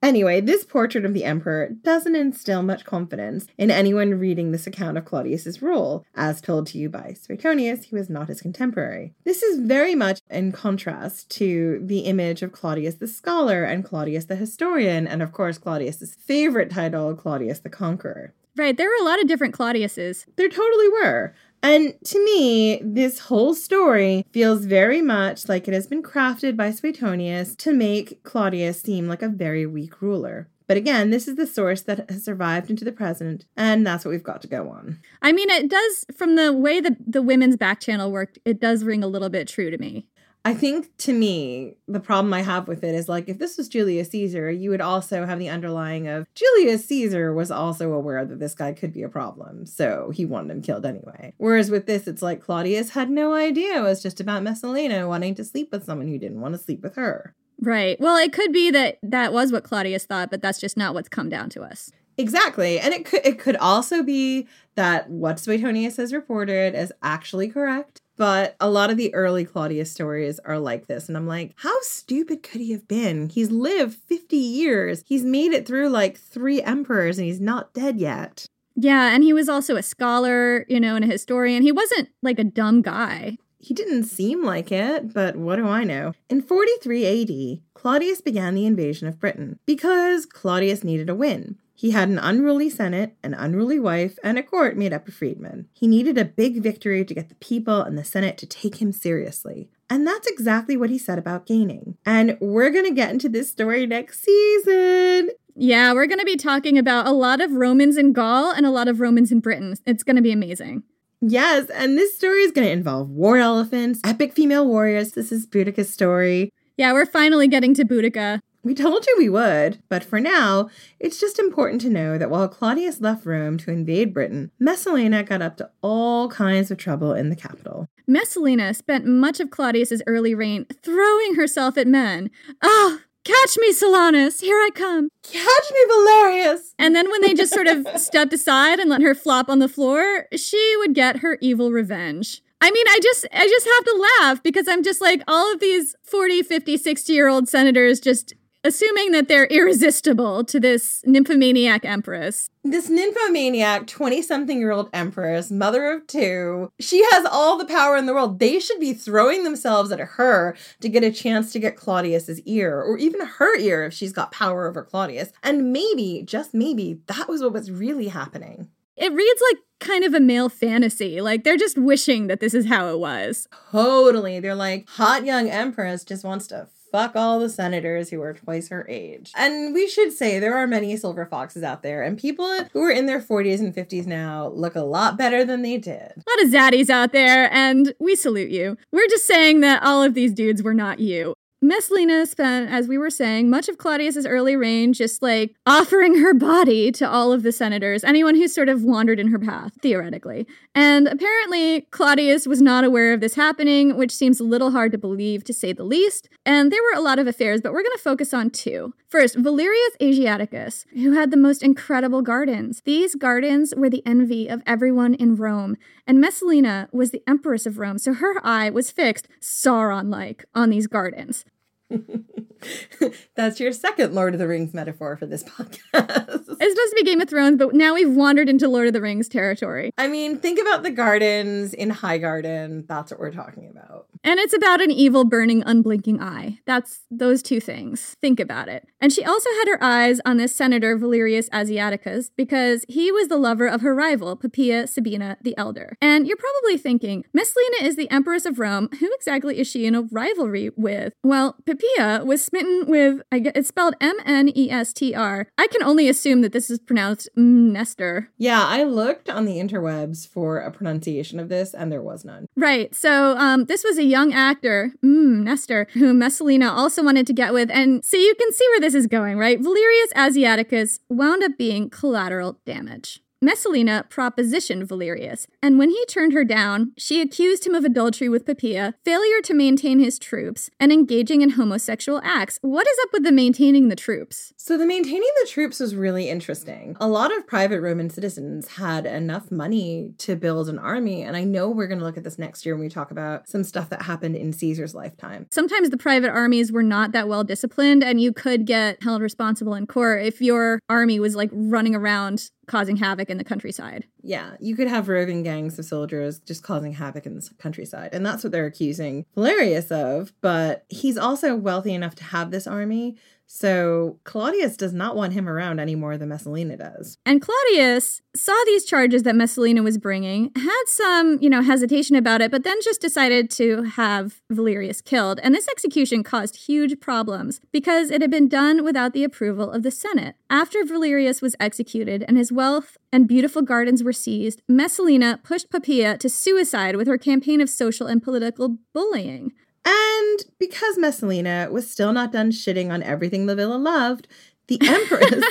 Anyway, 0.00 0.40
this 0.40 0.64
portrait 0.64 1.04
of 1.04 1.12
the 1.12 1.24
emperor 1.24 1.70
doesn't 1.82 2.14
instill 2.14 2.62
much 2.62 2.84
confidence 2.84 3.46
in 3.58 3.70
anyone 3.70 4.14
reading 4.14 4.52
this 4.52 4.66
account 4.66 4.96
of 4.96 5.04
Claudius's 5.04 5.60
rule. 5.60 6.06
As 6.14 6.40
told 6.40 6.68
to 6.68 6.78
you 6.78 6.88
by 6.88 7.14
Suetonius, 7.14 7.86
who 7.86 7.96
was 7.96 8.08
not 8.08 8.28
his 8.28 8.40
contemporary. 8.40 9.12
This 9.24 9.42
is 9.42 9.58
very 9.58 9.96
much 9.96 10.20
in 10.30 10.52
contrast 10.52 11.28
to 11.30 11.80
the 11.82 12.00
image 12.00 12.42
of 12.42 12.52
Claudius 12.52 12.94
the 12.96 13.08
scholar 13.08 13.64
and 13.64 13.84
Claudius 13.84 14.26
the 14.26 14.36
historian, 14.36 15.08
and 15.08 15.20
of 15.20 15.32
course, 15.32 15.58
Claudius's 15.58 16.14
favorite 16.14 16.70
title, 16.70 17.14
Claudius 17.14 17.58
the 17.58 17.70
Conqueror. 17.70 18.34
Right, 18.56 18.76
there 18.76 18.88
were 18.88 19.02
a 19.02 19.04
lot 19.04 19.20
of 19.20 19.28
different 19.28 19.54
Claudiuses. 19.54 20.26
There 20.34 20.48
totally 20.48 20.88
were. 20.88 21.32
And 21.62 21.94
to 22.04 22.24
me, 22.24 22.80
this 22.82 23.18
whole 23.20 23.54
story 23.54 24.24
feels 24.32 24.64
very 24.64 25.02
much 25.02 25.48
like 25.48 25.66
it 25.66 25.74
has 25.74 25.86
been 25.86 26.02
crafted 26.02 26.56
by 26.56 26.70
Suetonius 26.70 27.56
to 27.56 27.72
make 27.72 28.22
Claudius 28.22 28.80
seem 28.80 29.08
like 29.08 29.22
a 29.22 29.28
very 29.28 29.66
weak 29.66 30.00
ruler. 30.00 30.48
But 30.68 30.76
again, 30.76 31.10
this 31.10 31.26
is 31.26 31.36
the 31.36 31.46
source 31.46 31.80
that 31.82 32.10
has 32.10 32.24
survived 32.24 32.68
into 32.68 32.84
the 32.84 32.92
present, 32.92 33.46
and 33.56 33.86
that's 33.86 34.04
what 34.04 34.10
we've 34.10 34.22
got 34.22 34.42
to 34.42 34.48
go 34.48 34.68
on. 34.68 35.00
I 35.22 35.32
mean, 35.32 35.48
it 35.48 35.70
does, 35.70 36.04
from 36.14 36.36
the 36.36 36.52
way 36.52 36.80
that 36.80 36.96
the 37.06 37.22
women's 37.22 37.56
back 37.56 37.80
channel 37.80 38.12
worked, 38.12 38.38
it 38.44 38.60
does 38.60 38.84
ring 38.84 39.02
a 39.02 39.08
little 39.08 39.30
bit 39.30 39.48
true 39.48 39.70
to 39.70 39.78
me. 39.78 40.06
I 40.44 40.54
think 40.54 40.96
to 40.98 41.12
me, 41.12 41.74
the 41.86 42.00
problem 42.00 42.32
I 42.32 42.42
have 42.42 42.68
with 42.68 42.82
it 42.82 42.94
is 42.94 43.08
like 43.08 43.28
if 43.28 43.38
this 43.38 43.58
was 43.58 43.68
Julius 43.68 44.10
Caesar, 44.10 44.50
you 44.50 44.70
would 44.70 44.80
also 44.80 45.26
have 45.26 45.38
the 45.38 45.48
underlying 45.48 46.08
of 46.08 46.26
Julius 46.34 46.86
Caesar 46.86 47.34
was 47.34 47.50
also 47.50 47.92
aware 47.92 48.24
that 48.24 48.38
this 48.38 48.54
guy 48.54 48.72
could 48.72 48.92
be 48.92 49.02
a 49.02 49.08
problem. 49.08 49.66
So 49.66 50.10
he 50.14 50.24
wanted 50.24 50.50
him 50.52 50.62
killed 50.62 50.86
anyway. 50.86 51.34
Whereas 51.36 51.70
with 51.70 51.86
this, 51.86 52.06
it's 52.06 52.22
like 52.22 52.40
Claudius 52.40 52.90
had 52.90 53.10
no 53.10 53.34
idea 53.34 53.78
it 53.78 53.82
was 53.82 54.02
just 54.02 54.20
about 54.20 54.42
Messalina 54.42 55.06
wanting 55.06 55.34
to 55.34 55.44
sleep 55.44 55.70
with 55.70 55.84
someone 55.84 56.08
who 56.08 56.18
didn't 56.18 56.40
want 56.40 56.54
to 56.54 56.58
sleep 56.58 56.82
with 56.82 56.94
her. 56.94 57.34
Right. 57.60 58.00
Well, 58.00 58.16
it 58.16 58.32
could 58.32 58.52
be 58.52 58.70
that 58.70 58.98
that 59.02 59.32
was 59.32 59.52
what 59.52 59.64
Claudius 59.64 60.06
thought, 60.06 60.30
but 60.30 60.40
that's 60.40 60.60
just 60.60 60.76
not 60.76 60.94
what's 60.94 61.08
come 61.08 61.28
down 61.28 61.50
to 61.50 61.62
us. 61.62 61.90
Exactly. 62.16 62.80
And 62.80 62.92
it 62.92 63.04
could 63.04 63.20
it 63.24 63.38
could 63.38 63.56
also 63.56 64.02
be 64.02 64.48
that 64.74 65.08
what 65.08 65.38
Suetonius 65.38 65.96
has 65.96 66.12
reported 66.12 66.74
is 66.74 66.92
actually 67.02 67.48
correct. 67.48 68.00
But 68.18 68.56
a 68.60 68.68
lot 68.68 68.90
of 68.90 68.96
the 68.96 69.14
early 69.14 69.44
Claudius 69.44 69.90
stories 69.90 70.38
are 70.40 70.58
like 70.58 70.88
this. 70.88 71.08
And 71.08 71.16
I'm 71.16 71.26
like, 71.26 71.54
how 71.56 71.76
stupid 71.82 72.42
could 72.42 72.60
he 72.60 72.72
have 72.72 72.88
been? 72.88 73.28
He's 73.28 73.50
lived 73.50 73.94
50 73.94 74.36
years. 74.36 75.04
He's 75.06 75.24
made 75.24 75.52
it 75.52 75.66
through 75.66 75.88
like 75.88 76.18
three 76.18 76.60
emperors 76.60 77.16
and 77.16 77.26
he's 77.26 77.40
not 77.40 77.72
dead 77.72 77.98
yet. 77.98 78.46
Yeah, 78.74 79.14
and 79.14 79.24
he 79.24 79.32
was 79.32 79.48
also 79.48 79.76
a 79.76 79.82
scholar, 79.82 80.64
you 80.68 80.78
know, 80.78 80.96
and 80.96 81.04
a 81.04 81.08
historian. 81.08 81.62
He 81.62 81.72
wasn't 81.72 82.10
like 82.22 82.38
a 82.38 82.44
dumb 82.44 82.82
guy. 82.82 83.38
He 83.60 83.74
didn't 83.74 84.04
seem 84.04 84.44
like 84.44 84.70
it, 84.70 85.12
but 85.12 85.34
what 85.34 85.56
do 85.56 85.66
I 85.66 85.82
know? 85.82 86.12
In 86.28 86.42
43 86.42 87.06
AD, 87.06 87.60
Claudius 87.74 88.20
began 88.20 88.54
the 88.54 88.66
invasion 88.66 89.08
of 89.08 89.18
Britain 89.18 89.58
because 89.66 90.26
Claudius 90.26 90.84
needed 90.84 91.10
a 91.10 91.14
win. 91.14 91.56
He 91.78 91.92
had 91.92 92.08
an 92.08 92.18
unruly 92.18 92.68
senate, 92.70 93.14
an 93.22 93.34
unruly 93.34 93.78
wife, 93.78 94.18
and 94.24 94.36
a 94.36 94.42
court 94.42 94.76
made 94.76 94.92
up 94.92 95.06
of 95.06 95.14
freedmen. 95.14 95.68
He 95.72 95.86
needed 95.86 96.18
a 96.18 96.24
big 96.24 96.60
victory 96.60 97.04
to 97.04 97.14
get 97.14 97.28
the 97.28 97.36
people 97.36 97.82
and 97.82 97.96
the 97.96 98.02
senate 98.02 98.36
to 98.38 98.46
take 98.46 98.82
him 98.82 98.90
seriously. 98.90 99.70
And 99.88 100.04
that's 100.04 100.26
exactly 100.26 100.76
what 100.76 100.90
he 100.90 100.98
said 100.98 101.20
about 101.20 101.46
gaining. 101.46 101.96
And 102.04 102.36
we're 102.40 102.70
going 102.70 102.86
to 102.86 102.90
get 102.90 103.12
into 103.12 103.28
this 103.28 103.48
story 103.48 103.86
next 103.86 104.24
season. 104.24 105.30
Yeah, 105.54 105.92
we're 105.92 106.08
going 106.08 106.18
to 106.18 106.24
be 106.24 106.36
talking 106.36 106.78
about 106.78 107.06
a 107.06 107.12
lot 107.12 107.40
of 107.40 107.52
Romans 107.52 107.96
in 107.96 108.12
Gaul 108.12 108.50
and 108.50 108.66
a 108.66 108.72
lot 108.72 108.88
of 108.88 108.98
Romans 108.98 109.30
in 109.30 109.38
Britain. 109.38 109.76
It's 109.86 110.02
going 110.02 110.16
to 110.16 110.22
be 110.22 110.32
amazing. 110.32 110.82
Yes, 111.20 111.70
and 111.70 111.96
this 111.96 112.16
story 112.16 112.40
is 112.40 112.50
going 112.50 112.66
to 112.66 112.72
involve 112.72 113.08
war 113.08 113.38
elephants, 113.38 114.00
epic 114.02 114.32
female 114.32 114.66
warriors. 114.66 115.12
This 115.12 115.30
is 115.30 115.46
Boudicca's 115.46 115.92
story. 115.92 116.52
Yeah, 116.76 116.92
we're 116.92 117.06
finally 117.06 117.46
getting 117.46 117.74
to 117.74 117.84
Boudica. 117.84 118.40
We 118.64 118.74
told 118.74 119.06
you 119.06 119.14
we 119.16 119.28
would, 119.28 119.80
but 119.88 120.02
for 120.02 120.20
now, 120.20 120.68
it's 120.98 121.20
just 121.20 121.38
important 121.38 121.80
to 121.82 121.90
know 121.90 122.18
that 122.18 122.30
while 122.30 122.48
Claudius 122.48 123.00
left 123.00 123.24
Rome 123.24 123.56
to 123.58 123.70
invade 123.70 124.12
Britain, 124.12 124.50
Messalina 124.58 125.22
got 125.22 125.42
up 125.42 125.56
to 125.58 125.70
all 125.80 126.28
kinds 126.28 126.70
of 126.70 126.76
trouble 126.76 127.12
in 127.12 127.30
the 127.30 127.36
capital. 127.36 127.86
Messalina 128.06 128.74
spent 128.74 129.06
much 129.06 129.38
of 129.38 129.50
Claudius's 129.50 130.02
early 130.06 130.34
reign 130.34 130.66
throwing 130.82 131.36
herself 131.36 131.78
at 131.78 131.86
men. 131.86 132.30
Ah, 132.62 132.98
Catch 133.24 133.58
me, 133.58 133.74
Silanus! 133.74 134.40
Here 134.40 134.56
I 134.56 134.70
come! 134.74 135.10
Catch 135.22 135.70
me, 135.70 135.80
Valerius! 135.86 136.72
And 136.78 136.96
then 136.96 137.10
when 137.10 137.20
they 137.20 137.34
just 137.34 137.52
sort 137.52 137.66
of 137.66 137.86
stepped 137.96 138.32
aside 138.32 138.78
and 138.78 138.88
let 138.88 139.02
her 139.02 139.14
flop 139.14 139.50
on 139.50 139.58
the 139.58 139.68
floor, 139.68 140.26
she 140.34 140.74
would 140.78 140.94
get 140.94 141.18
her 141.18 141.36
evil 141.42 141.70
revenge. 141.70 142.42
I 142.60 142.70
mean, 142.70 142.86
I 142.88 142.98
just 143.02 143.26
I 143.32 143.46
just 143.46 143.66
have 143.66 143.84
to 143.84 144.08
laugh 144.22 144.42
because 144.42 144.66
I'm 144.66 144.82
just 144.82 145.00
like 145.00 145.22
all 145.28 145.52
of 145.52 145.60
these 145.60 145.94
40, 146.04 146.42
50, 146.42 146.76
60 146.76 147.12
year 147.12 147.28
old 147.28 147.48
senators 147.48 148.00
just 148.00 148.32
assuming 148.64 149.12
that 149.12 149.28
they're 149.28 149.46
irresistible 149.46 150.44
to 150.44 150.60
this 150.60 151.02
nymphomaniac 151.06 151.84
empress. 151.84 152.50
This 152.64 152.88
nymphomaniac, 152.88 153.86
20 153.86 154.22
something 154.22 154.58
year 154.58 154.72
old 154.72 154.90
empress, 154.92 155.50
mother 155.50 155.90
of 155.90 156.06
two, 156.06 156.70
she 156.78 157.04
has 157.12 157.26
all 157.26 157.56
the 157.56 157.64
power 157.64 157.96
in 157.96 158.06
the 158.06 158.14
world. 158.14 158.38
They 158.38 158.58
should 158.60 158.80
be 158.80 158.92
throwing 158.92 159.44
themselves 159.44 159.90
at 159.92 160.00
her 160.00 160.56
to 160.80 160.88
get 160.88 161.04
a 161.04 161.12
chance 161.12 161.52
to 161.52 161.58
get 161.58 161.76
Claudius's 161.76 162.40
ear, 162.42 162.80
or 162.80 162.98
even 162.98 163.24
her 163.24 163.56
ear 163.58 163.84
if 163.84 163.94
she's 163.94 164.12
got 164.12 164.32
power 164.32 164.66
over 164.66 164.82
Claudius. 164.82 165.32
And 165.42 165.72
maybe, 165.72 166.22
just 166.24 166.54
maybe, 166.54 167.00
that 167.06 167.28
was 167.28 167.42
what 167.42 167.52
was 167.52 167.70
really 167.70 168.08
happening. 168.08 168.68
It 168.96 169.12
reads 169.12 169.42
like 169.52 169.58
kind 169.80 170.04
of 170.04 170.12
a 170.12 170.20
male 170.20 170.48
fantasy. 170.48 171.20
Like 171.20 171.44
they're 171.44 171.56
just 171.56 171.78
wishing 171.78 172.26
that 172.26 172.40
this 172.40 172.52
is 172.52 172.66
how 172.66 172.88
it 172.88 172.98
was. 172.98 173.46
Totally. 173.70 174.40
They're 174.40 174.56
like, 174.56 174.88
hot 174.88 175.24
young 175.24 175.48
empress 175.48 176.04
just 176.04 176.24
wants 176.24 176.48
to 176.48 176.68
fuck 176.90 177.16
all 177.16 177.38
the 177.38 177.48
senators 177.48 178.10
who 178.10 178.20
are 178.22 178.34
twice 178.34 178.68
her 178.68 178.86
age. 178.88 179.32
And 179.36 179.74
we 179.74 179.88
should 179.88 180.12
say 180.12 180.38
there 180.38 180.56
are 180.56 180.66
many 180.66 180.96
silver 180.96 181.26
foxes 181.26 181.62
out 181.62 181.82
there, 181.82 182.02
and 182.02 182.18
people 182.18 182.64
who 182.72 182.82
are 182.82 182.90
in 182.90 183.06
their 183.06 183.20
40s 183.20 183.60
and 183.60 183.74
50s 183.74 184.06
now 184.06 184.48
look 184.48 184.74
a 184.74 184.82
lot 184.82 185.16
better 185.16 185.44
than 185.44 185.62
they 185.62 185.76
did. 185.78 186.12
A 186.16 186.30
lot 186.30 186.44
of 186.44 186.50
zaddies 186.50 186.90
out 186.90 187.12
there, 187.12 187.52
and 187.52 187.94
we 187.98 188.14
salute 188.14 188.50
you. 188.50 188.76
We're 188.92 189.08
just 189.08 189.26
saying 189.26 189.60
that 189.60 189.82
all 189.82 190.02
of 190.02 190.14
these 190.14 190.32
dudes 190.32 190.62
were 190.62 190.74
not 190.74 191.00
you. 191.00 191.34
Messalina 191.60 192.24
spent, 192.24 192.70
as 192.70 192.86
we 192.86 192.96
were 192.96 193.10
saying, 193.10 193.50
much 193.50 193.68
of 193.68 193.78
Claudius's 193.78 194.24
early 194.24 194.54
reign 194.54 194.92
just 194.92 195.22
like 195.22 195.56
offering 195.66 196.20
her 196.20 196.32
body 196.32 196.92
to 196.92 197.08
all 197.08 197.32
of 197.32 197.42
the 197.42 197.50
senators, 197.50 198.04
anyone 198.04 198.36
who 198.36 198.46
sort 198.46 198.68
of 198.68 198.84
wandered 198.84 199.18
in 199.18 199.28
her 199.28 199.40
path, 199.40 199.72
theoretically. 199.82 200.46
And 200.72 201.08
apparently, 201.08 201.82
Claudius 201.90 202.46
was 202.46 202.62
not 202.62 202.84
aware 202.84 203.12
of 203.12 203.20
this 203.20 203.34
happening, 203.34 203.96
which 203.96 204.14
seems 204.14 204.38
a 204.38 204.44
little 204.44 204.70
hard 204.70 204.92
to 204.92 204.98
believe, 204.98 205.42
to 205.44 205.52
say 205.52 205.72
the 205.72 205.82
least. 205.82 206.28
And 206.46 206.70
there 206.70 206.82
were 206.82 206.98
a 206.98 207.02
lot 207.02 207.18
of 207.18 207.26
affairs, 207.26 207.60
but 207.60 207.72
we're 207.72 207.82
going 207.82 207.96
to 207.96 208.02
focus 208.02 208.32
on 208.32 208.50
two. 208.50 208.94
First, 209.08 209.36
Valerius 209.36 209.96
Asiaticus, 210.00 210.84
who 210.92 211.12
had 211.12 211.30
the 211.30 211.36
most 211.36 211.62
incredible 211.62 212.22
gardens. 212.22 212.82
These 212.82 213.14
gardens 213.14 213.74
were 213.76 213.90
the 213.90 214.06
envy 214.06 214.48
of 214.48 214.62
everyone 214.66 215.14
in 215.14 215.34
Rome, 215.34 215.76
and 216.06 216.20
Messalina 216.20 216.88
was 216.92 217.10
the 217.10 217.22
empress 217.26 217.66
of 217.66 217.78
Rome, 217.78 217.98
so 217.98 218.14
her 218.14 218.34
eye 218.44 218.70
was 218.70 218.90
fixed, 218.90 219.26
Sauron 219.40 220.10
like, 220.10 220.44
on 220.54 220.70
these 220.70 220.86
gardens. 220.86 221.44
That's 223.34 223.60
your 223.60 223.72
second 223.72 224.14
Lord 224.14 224.34
of 224.34 224.40
the 224.40 224.48
Rings 224.48 224.74
metaphor 224.74 225.16
for 225.16 225.26
this 225.26 225.44
podcast. 225.44 225.78
It's 225.94 226.46
supposed 226.46 226.58
to 226.60 226.94
be 226.96 227.04
Game 227.04 227.20
of 227.20 227.28
Thrones, 227.28 227.56
but 227.58 227.74
now 227.74 227.94
we've 227.94 228.10
wandered 228.10 228.48
into 228.48 228.68
Lord 228.68 228.86
of 228.88 228.92
the 228.92 229.00
Rings 229.00 229.28
territory. 229.28 229.92
I 229.96 230.08
mean, 230.08 230.38
think 230.38 230.60
about 230.60 230.82
the 230.82 230.90
gardens 230.90 231.72
in 231.72 231.90
Highgarden. 231.90 232.86
That's 232.86 233.10
what 233.10 233.20
we're 233.20 233.32
talking 233.32 233.68
about. 233.70 234.06
And 234.24 234.38
it's 234.38 234.54
about 234.54 234.80
an 234.80 234.90
evil, 234.90 235.24
burning, 235.24 235.62
unblinking 235.64 236.20
eye. 236.20 236.58
That's 236.66 237.00
those 237.10 237.42
two 237.42 237.60
things. 237.60 238.16
Think 238.20 238.40
about 238.40 238.68
it. 238.68 238.86
And 239.00 239.12
she 239.12 239.24
also 239.24 239.48
had 239.50 239.68
her 239.68 239.82
eyes 239.82 240.20
on 240.24 240.36
this 240.36 240.54
senator, 240.54 240.96
Valerius 240.96 241.48
Asiaticus, 241.50 242.30
because 242.36 242.84
he 242.88 243.12
was 243.12 243.28
the 243.28 243.36
lover 243.36 243.66
of 243.66 243.80
her 243.80 243.94
rival, 243.94 244.36
Poppaea 244.36 244.88
Sabina 244.88 245.36
the 245.42 245.56
Elder. 245.56 245.96
And 246.00 246.26
you're 246.26 246.36
probably 246.36 246.78
thinking, 246.78 247.24
Messalina 247.32 247.82
is 247.82 247.96
the 247.96 248.10
Empress 248.10 248.44
of 248.44 248.58
Rome. 248.58 248.88
Who 249.00 249.10
exactly 249.14 249.58
is 249.58 249.66
she 249.66 249.86
in 249.86 249.94
a 249.94 250.02
rivalry 250.02 250.70
with? 250.76 251.12
Well, 251.22 251.56
Poppaea 251.64 252.24
was 252.24 252.44
smitten 252.44 252.86
with, 252.88 253.20
I 253.30 253.38
guess, 253.40 253.52
it's 253.54 253.68
spelled 253.68 253.94
M 254.00 254.16
N 254.24 254.50
E 254.54 254.70
S 254.70 254.92
T 254.92 255.14
R. 255.14 255.46
I 255.56 255.66
can 255.68 255.82
only 255.82 256.08
assume 256.08 256.40
that 256.42 256.52
this 256.52 256.70
is 256.70 256.78
pronounced 256.78 257.28
Nestor. 257.36 258.30
Yeah, 258.36 258.64
I 258.64 258.82
looked 258.84 259.28
on 259.28 259.44
the 259.44 259.58
interwebs 259.58 260.26
for 260.26 260.58
a 260.58 260.70
pronunciation 260.70 261.38
of 261.38 261.48
this, 261.48 261.74
and 261.74 261.90
there 261.92 262.02
was 262.02 262.24
none. 262.24 262.46
Right. 262.56 262.94
So 262.94 263.36
um, 263.36 263.66
this 263.66 263.84
was 263.84 263.98
a 263.98 264.04
young 264.08 264.32
actor, 264.32 264.92
mm, 265.04 265.42
Nestor, 265.42 265.86
who 265.92 266.12
Messalina 266.14 266.70
also 266.70 267.02
wanted 267.02 267.26
to 267.26 267.32
get 267.32 267.52
with. 267.52 267.70
And 267.70 268.04
so 268.04 268.16
you 268.16 268.34
can 268.34 268.52
see 268.52 268.66
where 268.70 268.80
this 268.80 268.94
is 268.94 269.06
going, 269.06 269.38
right? 269.38 269.60
Valerius 269.60 270.12
Asiaticus 270.14 270.98
wound 271.08 271.42
up 271.42 271.52
being 271.58 271.90
collateral 271.90 272.58
damage. 272.64 273.20
Messalina 273.40 274.04
propositioned 274.10 274.88
Valerius, 274.88 275.46
and 275.62 275.78
when 275.78 275.90
he 275.90 276.04
turned 276.06 276.32
her 276.32 276.44
down, 276.44 276.92
she 276.98 277.20
accused 277.20 277.64
him 277.64 277.74
of 277.74 277.84
adultery 277.84 278.28
with 278.28 278.44
Poppaea, 278.44 278.94
failure 279.04 279.40
to 279.42 279.54
maintain 279.54 280.00
his 280.00 280.18
troops, 280.18 280.70
and 280.80 280.92
engaging 280.92 281.40
in 281.40 281.50
homosexual 281.50 282.20
acts. 282.24 282.58
What 282.62 282.88
is 282.88 282.98
up 283.04 283.10
with 283.12 283.22
the 283.22 283.30
maintaining 283.30 283.88
the 283.88 283.96
troops? 283.96 284.52
So, 284.56 284.76
the 284.76 284.86
maintaining 284.86 285.30
the 285.40 285.48
troops 285.48 285.78
was 285.78 285.94
really 285.94 286.28
interesting. 286.28 286.96
A 286.98 287.06
lot 287.06 287.36
of 287.36 287.46
private 287.46 287.80
Roman 287.80 288.10
citizens 288.10 288.66
had 288.76 289.06
enough 289.06 289.52
money 289.52 290.14
to 290.18 290.34
build 290.34 290.68
an 290.68 290.80
army, 290.80 291.22
and 291.22 291.36
I 291.36 291.44
know 291.44 291.70
we're 291.70 291.86
going 291.86 292.00
to 292.00 292.04
look 292.04 292.16
at 292.16 292.24
this 292.24 292.40
next 292.40 292.66
year 292.66 292.74
when 292.74 292.82
we 292.82 292.90
talk 292.90 293.12
about 293.12 293.48
some 293.48 293.62
stuff 293.62 293.88
that 293.90 294.02
happened 294.02 294.34
in 294.34 294.52
Caesar's 294.52 294.96
lifetime. 294.96 295.46
Sometimes 295.52 295.90
the 295.90 295.96
private 295.96 296.30
armies 296.30 296.72
were 296.72 296.82
not 296.82 297.12
that 297.12 297.28
well 297.28 297.44
disciplined, 297.44 298.02
and 298.02 298.20
you 298.20 298.32
could 298.32 298.66
get 298.66 299.00
held 299.00 299.22
responsible 299.22 299.74
in 299.74 299.86
court 299.86 300.24
if 300.24 300.40
your 300.40 300.80
army 300.88 301.20
was 301.20 301.36
like 301.36 301.50
running 301.52 301.94
around 301.94 302.50
causing 302.68 302.96
havoc 302.96 303.30
in 303.30 303.38
the 303.38 303.44
countryside. 303.44 304.06
Yeah, 304.22 304.56
you 304.60 304.76
could 304.76 304.88
have 304.88 305.08
roving 305.08 305.42
gangs 305.42 305.78
of 305.78 305.84
soldiers 305.84 306.38
just 306.40 306.62
causing 306.62 306.92
havoc 306.92 307.26
in 307.26 307.34
the 307.34 307.48
countryside. 307.58 308.10
And 308.12 308.24
that's 308.24 308.44
what 308.44 308.52
they're 308.52 308.66
accusing 308.66 309.26
Valerius 309.34 309.90
of. 309.90 310.32
But 310.40 310.84
he's 310.88 311.18
also 311.18 311.56
wealthy 311.56 311.94
enough 311.94 312.14
to 312.16 312.24
have 312.24 312.50
this 312.50 312.66
army. 312.66 313.16
So 313.50 314.20
Claudius 314.24 314.76
does 314.76 314.92
not 314.92 315.16
want 315.16 315.32
him 315.32 315.48
around 315.48 315.80
any 315.80 315.94
more 315.94 316.18
than 316.18 316.28
Messalina 316.28 316.76
does. 316.76 317.16
And 317.24 317.40
Claudius 317.40 318.20
saw 318.36 318.54
these 318.66 318.84
charges 318.84 319.22
that 319.22 319.34
Messalina 319.34 319.82
was 319.82 319.96
bringing, 319.96 320.52
had 320.54 320.84
some, 320.86 321.38
you 321.40 321.48
know, 321.48 321.62
hesitation 321.62 322.14
about 322.14 322.42
it, 322.42 322.50
but 322.50 322.62
then 322.62 322.76
just 322.84 323.00
decided 323.00 323.50
to 323.52 323.82
have 323.82 324.42
Valerius 324.50 325.00
killed. 325.00 325.40
And 325.42 325.54
this 325.54 325.66
execution 325.66 326.22
caused 326.22 326.66
huge 326.66 327.00
problems 327.00 327.60
because 327.72 328.10
it 328.10 328.20
had 328.20 328.30
been 328.30 328.48
done 328.48 328.84
without 328.84 329.14
the 329.14 329.24
approval 329.24 329.70
of 329.70 329.82
the 329.82 329.90
Senate. 329.90 330.36
After 330.50 330.84
Valerius 330.84 331.40
was 331.40 331.56
executed 331.58 332.26
and 332.28 332.36
his 332.36 332.52
wealth 332.52 332.98
and 333.10 333.26
beautiful 333.26 333.62
gardens 333.62 334.04
were 334.04 334.12
seized, 334.12 334.60
Messalina 334.68 335.40
pushed 335.42 335.70
Poppaea 335.70 336.18
to 336.18 336.28
suicide 336.28 336.96
with 336.96 337.08
her 337.08 337.18
campaign 337.18 337.62
of 337.62 337.70
social 337.70 338.06
and 338.06 338.22
political 338.22 338.76
bullying. 338.92 339.52
And 339.88 340.44
because 340.58 340.98
Messalina 340.98 341.68
was 341.70 341.90
still 341.90 342.12
not 342.12 342.30
done 342.30 342.50
shitting 342.50 342.90
on 342.90 343.02
everything 343.02 343.46
Livilla 343.46 343.82
loved, 343.82 344.28
the 344.66 344.78
Empress. 344.84 345.44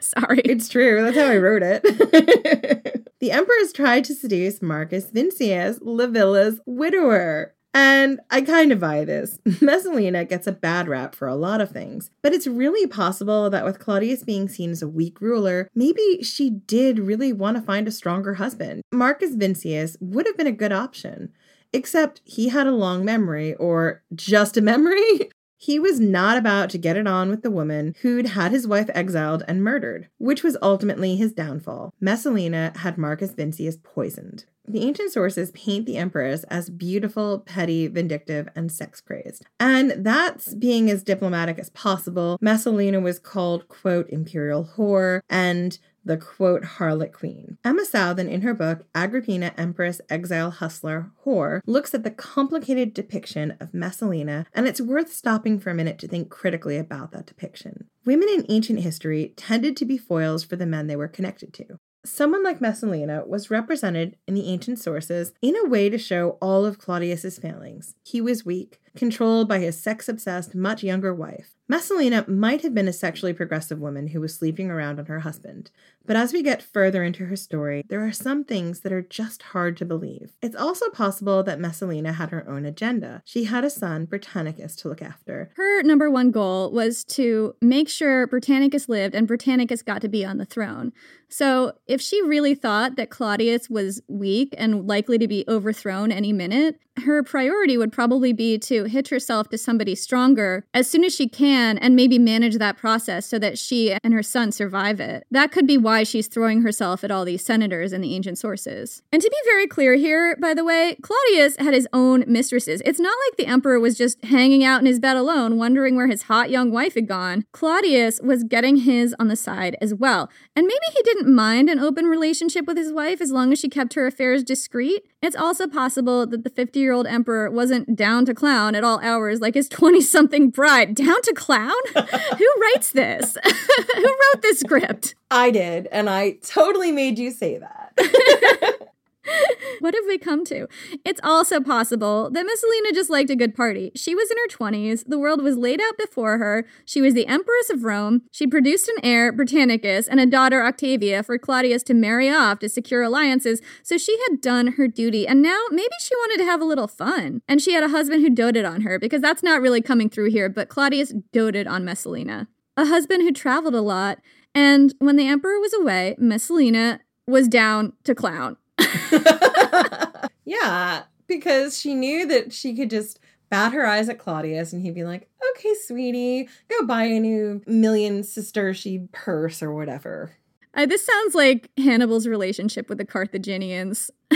Sorry. 0.00 0.40
It's 0.44 0.68
true. 0.68 1.02
That's 1.02 1.16
how 1.18 1.26
I 1.26 1.36
wrote 1.36 1.62
it. 1.62 1.82
the 3.20 3.32
Empress 3.32 3.72
tried 3.72 4.04
to 4.04 4.14
seduce 4.14 4.62
Marcus 4.62 5.10
Vinicius, 5.10 5.78
La 5.82 6.06
Villa's 6.06 6.60
widower. 6.64 7.54
And 7.72 8.18
I 8.30 8.40
kind 8.40 8.72
of 8.72 8.80
buy 8.80 9.04
this. 9.04 9.38
Messalina 9.60 10.24
gets 10.24 10.46
a 10.46 10.52
bad 10.52 10.88
rap 10.88 11.14
for 11.14 11.28
a 11.28 11.36
lot 11.36 11.60
of 11.60 11.70
things, 11.70 12.10
but 12.20 12.32
it's 12.32 12.48
really 12.48 12.86
possible 12.88 13.48
that 13.50 13.64
with 13.64 13.78
Claudius 13.78 14.24
being 14.24 14.48
seen 14.48 14.70
as 14.70 14.82
a 14.82 14.88
weak 14.88 15.20
ruler, 15.20 15.68
maybe 15.74 16.22
she 16.22 16.50
did 16.50 16.98
really 16.98 17.32
want 17.32 17.56
to 17.56 17.62
find 17.62 17.86
a 17.86 17.92
stronger 17.92 18.34
husband. 18.34 18.82
Marcus 18.90 19.36
Vinicius 19.36 19.96
would 20.00 20.26
have 20.26 20.36
been 20.36 20.48
a 20.48 20.52
good 20.52 20.72
option, 20.72 21.32
except 21.72 22.20
he 22.24 22.48
had 22.48 22.66
a 22.66 22.72
long 22.72 23.04
memory, 23.04 23.54
or 23.54 24.02
just 24.14 24.56
a 24.56 24.62
memory. 24.62 25.30
He 25.62 25.78
was 25.78 26.00
not 26.00 26.38
about 26.38 26.70
to 26.70 26.78
get 26.78 26.96
it 26.96 27.06
on 27.06 27.28
with 27.28 27.42
the 27.42 27.50
woman 27.50 27.94
who'd 28.00 28.28
had 28.28 28.50
his 28.50 28.66
wife 28.66 28.88
exiled 28.94 29.42
and 29.46 29.62
murdered, 29.62 30.08
which 30.16 30.42
was 30.42 30.56
ultimately 30.62 31.16
his 31.16 31.34
downfall. 31.34 31.92
Messalina 32.00 32.72
had 32.76 32.96
Marcus 32.96 33.32
Vinicius 33.32 33.76
poisoned. 33.82 34.46
The 34.66 34.80
ancient 34.80 35.12
sources 35.12 35.50
paint 35.50 35.84
the 35.84 35.98
empress 35.98 36.44
as 36.44 36.70
beautiful, 36.70 37.40
petty, 37.40 37.88
vindictive, 37.88 38.48
and 38.54 38.72
sex 38.72 39.00
crazed. 39.00 39.44
And 39.58 39.94
that's 39.98 40.54
being 40.54 40.90
as 40.90 41.02
diplomatic 41.02 41.58
as 41.58 41.70
possible. 41.70 42.38
Messalina 42.40 43.00
was 43.00 43.18
called, 43.18 43.68
quote, 43.68 44.08
imperial 44.08 44.70
whore, 44.76 45.20
and 45.28 45.78
the 46.04 46.16
quote 46.16 46.62
harlot 46.62 47.12
queen. 47.12 47.58
Emma 47.64 47.82
Southon, 47.82 48.28
in 48.28 48.42
her 48.42 48.54
book 48.54 48.86
Agrippina, 48.94 49.52
Empress, 49.56 50.00
Exile, 50.08 50.50
Hustler, 50.50 51.10
Whore, 51.24 51.60
looks 51.66 51.94
at 51.94 52.02
the 52.02 52.10
complicated 52.10 52.94
depiction 52.94 53.56
of 53.60 53.74
Messalina, 53.74 54.46
and 54.54 54.66
it's 54.66 54.80
worth 54.80 55.12
stopping 55.12 55.58
for 55.58 55.70
a 55.70 55.74
minute 55.74 55.98
to 55.98 56.08
think 56.08 56.30
critically 56.30 56.76
about 56.76 57.12
that 57.12 57.26
depiction. 57.26 57.88
Women 58.04 58.28
in 58.28 58.46
ancient 58.48 58.80
history 58.80 59.34
tended 59.36 59.76
to 59.76 59.84
be 59.84 59.98
foils 59.98 60.44
for 60.44 60.56
the 60.56 60.66
men 60.66 60.86
they 60.86 60.96
were 60.96 61.08
connected 61.08 61.52
to. 61.54 61.78
Someone 62.04 62.42
like 62.42 62.62
Messalina 62.62 63.24
was 63.26 63.50
represented 63.50 64.16
in 64.26 64.34
the 64.34 64.48
ancient 64.48 64.78
sources 64.78 65.34
in 65.42 65.54
a 65.54 65.68
way 65.68 65.90
to 65.90 65.98
show 65.98 66.38
all 66.40 66.64
of 66.64 66.78
Claudius's 66.78 67.38
failings. 67.38 67.94
He 68.02 68.22
was 68.22 68.42
weak, 68.44 68.80
controlled 68.96 69.48
by 69.48 69.58
his 69.58 69.80
sex 69.80 70.08
obsessed, 70.08 70.54
much 70.54 70.82
younger 70.82 71.14
wife. 71.14 71.54
Messalina 71.68 72.24
might 72.26 72.62
have 72.62 72.74
been 72.74 72.88
a 72.88 72.92
sexually 72.92 73.32
progressive 73.32 73.78
woman 73.78 74.08
who 74.08 74.20
was 74.20 74.34
sleeping 74.34 74.70
around 74.70 74.98
on 74.98 75.06
her 75.06 75.20
husband, 75.20 75.70
but 76.04 76.16
as 76.16 76.32
we 76.32 76.42
get 76.42 76.62
further 76.62 77.04
into 77.04 77.26
her 77.26 77.36
story, 77.36 77.84
there 77.88 78.04
are 78.04 78.10
some 78.10 78.42
things 78.42 78.80
that 78.80 78.92
are 78.92 79.02
just 79.02 79.42
hard 79.42 79.76
to 79.76 79.84
believe. 79.84 80.32
It's 80.42 80.56
also 80.56 80.88
possible 80.90 81.44
that 81.44 81.60
Messalina 81.60 82.14
had 82.14 82.30
her 82.30 82.48
own 82.48 82.64
agenda. 82.64 83.22
She 83.24 83.44
had 83.44 83.64
a 83.64 83.70
son, 83.70 84.06
Britannicus, 84.06 84.74
to 84.76 84.88
look 84.88 85.00
after. 85.00 85.52
Her 85.54 85.82
number 85.84 86.10
one 86.10 86.32
goal 86.32 86.72
was 86.72 87.04
to 87.04 87.54
make 87.60 87.88
sure 87.88 88.26
Britannicus 88.26 88.88
lived 88.88 89.14
and 89.14 89.28
Britannicus 89.28 89.84
got 89.84 90.00
to 90.00 90.08
be 90.08 90.24
on 90.24 90.38
the 90.38 90.44
throne. 90.44 90.92
So, 91.30 91.72
if 91.86 92.00
she 92.00 92.20
really 92.22 92.54
thought 92.54 92.96
that 92.96 93.10
Claudius 93.10 93.70
was 93.70 94.02
weak 94.08 94.54
and 94.58 94.86
likely 94.86 95.18
to 95.18 95.28
be 95.28 95.44
overthrown 95.48 96.10
any 96.12 96.32
minute, 96.32 96.80
her 97.04 97.22
priority 97.22 97.76
would 97.76 97.92
probably 97.92 98.32
be 98.32 98.58
to 98.58 98.84
hitch 98.84 99.08
herself 99.08 99.48
to 99.48 99.58
somebody 99.58 99.94
stronger 99.94 100.64
as 100.74 100.88
soon 100.88 101.04
as 101.04 101.14
she 101.14 101.28
can 101.28 101.78
and 101.78 101.96
maybe 101.96 102.18
manage 102.18 102.56
that 102.56 102.76
process 102.76 103.26
so 103.26 103.38
that 103.38 103.58
she 103.58 103.96
and 104.04 104.12
her 104.12 104.22
son 104.22 104.52
survive 104.52 105.00
it. 105.00 105.24
That 105.30 105.52
could 105.52 105.66
be 105.66 105.78
why 105.78 106.02
she's 106.02 106.26
throwing 106.26 106.62
herself 106.62 107.02
at 107.04 107.10
all 107.10 107.24
these 107.24 107.44
senators 107.44 107.92
in 107.92 108.00
the 108.00 108.14
ancient 108.14 108.38
sources. 108.38 109.02
And 109.12 109.22
to 109.22 109.30
be 109.30 109.36
very 109.44 109.66
clear 109.66 109.94
here, 109.94 110.36
by 110.40 110.54
the 110.54 110.64
way, 110.64 110.96
Claudius 111.02 111.56
had 111.56 111.74
his 111.74 111.88
own 111.92 112.24
mistresses. 112.26 112.82
It's 112.84 113.00
not 113.00 113.16
like 113.26 113.36
the 113.36 113.46
emperor 113.46 113.80
was 113.80 113.96
just 113.96 114.24
hanging 114.24 114.64
out 114.64 114.80
in 114.80 114.86
his 114.86 115.00
bed 115.00 115.16
alone, 115.16 115.56
wondering 115.56 115.96
where 115.96 116.08
his 116.08 116.22
hot 116.22 116.50
young 116.50 116.70
wife 116.70 116.94
had 116.94 117.06
gone. 117.06 117.44
Claudius 117.52 118.20
was 118.22 118.44
getting 118.44 118.76
his 118.76 119.14
on 119.18 119.28
the 119.28 119.36
side 119.36 119.76
as 119.80 119.94
well. 119.94 120.28
And 120.54 120.66
maybe 120.66 120.84
he 120.92 121.02
didn't 121.02 121.19
mind 121.26 121.68
an 121.68 121.78
open 121.78 122.06
relationship 122.06 122.66
with 122.66 122.76
his 122.76 122.92
wife 122.92 123.20
as 123.20 123.30
long 123.30 123.52
as 123.52 123.58
she 123.58 123.68
kept 123.68 123.94
her 123.94 124.06
affairs 124.06 124.42
discreet. 124.42 125.04
It's 125.22 125.36
also 125.36 125.66
possible 125.66 126.26
that 126.26 126.44
the 126.44 126.50
50 126.50 126.78
year 126.78 126.92
old 126.92 127.06
emperor 127.06 127.50
wasn't 127.50 127.96
down 127.96 128.24
to 128.26 128.34
clown 128.34 128.74
at 128.74 128.84
all 128.84 129.00
hours 129.00 129.40
like 129.40 129.54
his 129.54 129.68
20 129.70 130.00
something 130.00 130.50
bride. 130.50 130.94
Down 130.94 131.20
to 131.22 131.32
clown? 131.32 131.72
Who 131.94 132.48
writes 132.60 132.92
this? 132.92 133.36
Who 133.96 134.04
wrote 134.04 134.42
this 134.42 134.60
script? 134.60 135.14
I 135.30 135.50
did, 135.50 135.86
and 135.92 136.10
I 136.10 136.38
totally 136.42 136.90
made 136.92 137.18
you 137.18 137.30
say 137.30 137.58
that. 137.58 138.89
what 139.80 139.94
have 139.94 140.04
we 140.06 140.18
come 140.18 140.44
to? 140.46 140.66
It's 141.04 141.20
also 141.22 141.60
possible 141.60 142.30
that 142.30 142.46
Messalina 142.46 142.92
just 142.92 143.10
liked 143.10 143.30
a 143.30 143.36
good 143.36 143.54
party. 143.54 143.92
She 143.94 144.14
was 144.14 144.30
in 144.30 144.36
her 144.36 144.48
20s, 144.48 145.04
the 145.06 145.18
world 145.18 145.42
was 145.42 145.56
laid 145.56 145.80
out 145.80 145.96
before 145.98 146.38
her, 146.38 146.66
she 146.84 147.00
was 147.00 147.14
the 147.14 147.26
Empress 147.26 147.70
of 147.70 147.84
Rome, 147.84 148.22
she 148.30 148.46
produced 148.46 148.88
an 148.88 149.04
heir, 149.04 149.32
Britannicus, 149.32 150.08
and 150.08 150.20
a 150.20 150.26
daughter, 150.26 150.64
Octavia, 150.64 151.22
for 151.22 151.38
Claudius 151.38 151.82
to 151.84 151.94
marry 151.94 152.28
off 152.28 152.58
to 152.60 152.68
secure 152.68 153.02
alliances, 153.02 153.60
so 153.82 153.96
she 153.96 154.18
had 154.28 154.40
done 154.40 154.68
her 154.72 154.88
duty, 154.88 155.26
and 155.26 155.42
now 155.42 155.64
maybe 155.70 155.94
she 156.00 156.14
wanted 156.16 156.38
to 156.38 156.44
have 156.44 156.60
a 156.60 156.64
little 156.64 156.88
fun. 156.88 157.42
And 157.48 157.60
she 157.60 157.72
had 157.72 157.84
a 157.84 157.88
husband 157.88 158.22
who 158.22 158.30
doted 158.30 158.64
on 158.64 158.82
her, 158.82 158.98
because 158.98 159.20
that's 159.20 159.42
not 159.42 159.60
really 159.60 159.82
coming 159.82 160.08
through 160.08 160.30
here, 160.30 160.48
but 160.48 160.68
Claudius 160.68 161.12
doted 161.32 161.66
on 161.66 161.84
Messalina. 161.84 162.48
A 162.76 162.86
husband 162.86 163.22
who 163.22 163.32
traveled 163.32 163.74
a 163.74 163.80
lot, 163.80 164.18
and 164.54 164.94
when 164.98 165.16
the 165.16 165.28
emperor 165.28 165.60
was 165.60 165.74
away, 165.74 166.16
Messalina 166.18 167.00
was 167.26 167.48
down 167.48 167.92
to 168.04 168.14
clown. 168.14 168.56
yeah, 170.44 171.02
because 171.26 171.78
she 171.78 171.94
knew 171.94 172.26
that 172.26 172.52
she 172.52 172.74
could 172.74 172.90
just 172.90 173.18
bat 173.50 173.72
her 173.72 173.86
eyes 173.86 174.08
at 174.08 174.18
Claudius 174.18 174.72
and 174.72 174.82
he'd 174.82 174.94
be 174.94 175.04
like, 175.04 175.28
okay, 175.50 175.74
sweetie, 175.86 176.48
go 176.68 176.86
buy 176.86 177.04
a 177.04 177.20
new 177.20 177.62
million 177.66 178.22
sestertii 178.22 179.10
purse 179.12 179.62
or 179.62 179.74
whatever. 179.74 180.36
Uh, 180.74 180.86
this 180.86 181.04
sounds 181.04 181.34
like 181.34 181.68
Hannibal's 181.76 182.28
relationship 182.28 182.88
with 182.88 182.98
the 182.98 183.04
Carthaginians. 183.04 184.10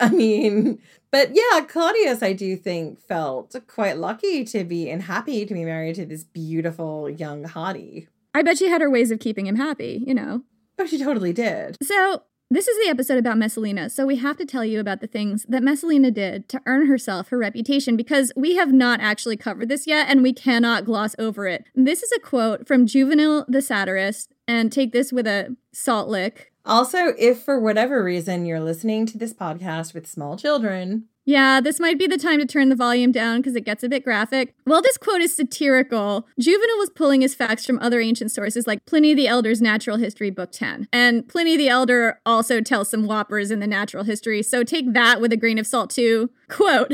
I 0.00 0.08
mean, 0.08 0.80
but 1.10 1.30
yeah, 1.34 1.60
Claudius, 1.60 2.22
I 2.22 2.32
do 2.32 2.56
think, 2.56 3.00
felt 3.00 3.54
quite 3.68 3.98
lucky 3.98 4.44
to 4.46 4.64
be 4.64 4.90
and 4.90 5.02
happy 5.02 5.44
to 5.44 5.54
be 5.54 5.64
married 5.64 5.96
to 5.96 6.06
this 6.06 6.24
beautiful 6.24 7.08
young 7.08 7.44
hottie. 7.44 8.08
I 8.34 8.42
bet 8.42 8.58
she 8.58 8.68
had 8.68 8.80
her 8.80 8.90
ways 8.90 9.10
of 9.10 9.20
keeping 9.20 9.46
him 9.46 9.56
happy, 9.56 10.02
you 10.06 10.14
know. 10.14 10.42
Oh, 10.78 10.86
she 10.86 10.98
totally 10.98 11.34
did. 11.34 11.76
So, 11.82 12.22
this 12.52 12.68
is 12.68 12.84
the 12.84 12.90
episode 12.90 13.16
about 13.16 13.38
Messalina, 13.38 13.88
so 13.88 14.04
we 14.04 14.16
have 14.16 14.36
to 14.36 14.44
tell 14.44 14.62
you 14.62 14.78
about 14.78 15.00
the 15.00 15.06
things 15.06 15.46
that 15.48 15.62
Messalina 15.62 16.10
did 16.10 16.50
to 16.50 16.60
earn 16.66 16.86
herself 16.86 17.28
her 17.30 17.38
reputation 17.38 17.96
because 17.96 18.30
we 18.36 18.56
have 18.56 18.72
not 18.72 19.00
actually 19.00 19.38
covered 19.38 19.70
this 19.70 19.86
yet 19.86 20.08
and 20.10 20.22
we 20.22 20.34
cannot 20.34 20.84
gloss 20.84 21.14
over 21.18 21.46
it. 21.46 21.64
This 21.74 22.02
is 22.02 22.12
a 22.12 22.20
quote 22.20 22.68
from 22.68 22.86
Juvenal 22.86 23.46
the 23.48 23.62
satirist, 23.62 24.34
and 24.46 24.70
take 24.70 24.92
this 24.92 25.12
with 25.12 25.26
a 25.26 25.56
salt 25.72 26.08
lick. 26.08 26.52
Also, 26.66 27.14
if 27.18 27.42
for 27.42 27.58
whatever 27.58 28.04
reason 28.04 28.44
you're 28.44 28.60
listening 28.60 29.06
to 29.06 29.18
this 29.18 29.32
podcast 29.32 29.94
with 29.94 30.06
small 30.06 30.36
children, 30.36 31.06
yeah, 31.24 31.60
this 31.60 31.78
might 31.78 31.98
be 31.98 32.06
the 32.06 32.18
time 32.18 32.38
to 32.40 32.46
turn 32.46 32.68
the 32.68 32.76
volume 32.76 33.12
down 33.12 33.38
because 33.38 33.54
it 33.54 33.64
gets 33.64 33.84
a 33.84 33.88
bit 33.88 34.04
graphic. 34.04 34.54
While 34.64 34.82
this 34.82 34.96
quote 34.96 35.20
is 35.20 35.34
satirical, 35.34 36.26
Juvenal 36.38 36.78
was 36.78 36.90
pulling 36.90 37.20
his 37.20 37.34
facts 37.34 37.64
from 37.64 37.78
other 37.78 38.00
ancient 38.00 38.32
sources 38.32 38.66
like 38.66 38.84
Pliny 38.86 39.14
the 39.14 39.28
Elder's 39.28 39.62
Natural 39.62 39.96
History, 39.96 40.30
Book 40.30 40.50
10. 40.52 40.88
And 40.92 41.28
Pliny 41.28 41.56
the 41.56 41.68
Elder 41.68 42.20
also 42.26 42.60
tells 42.60 42.88
some 42.88 43.06
whoppers 43.06 43.50
in 43.50 43.60
the 43.60 43.66
natural 43.66 44.04
history, 44.04 44.42
so 44.42 44.64
take 44.64 44.92
that 44.94 45.20
with 45.20 45.32
a 45.32 45.36
grain 45.36 45.58
of 45.58 45.66
salt 45.66 45.90
too. 45.90 46.30
Quote, 46.48 46.92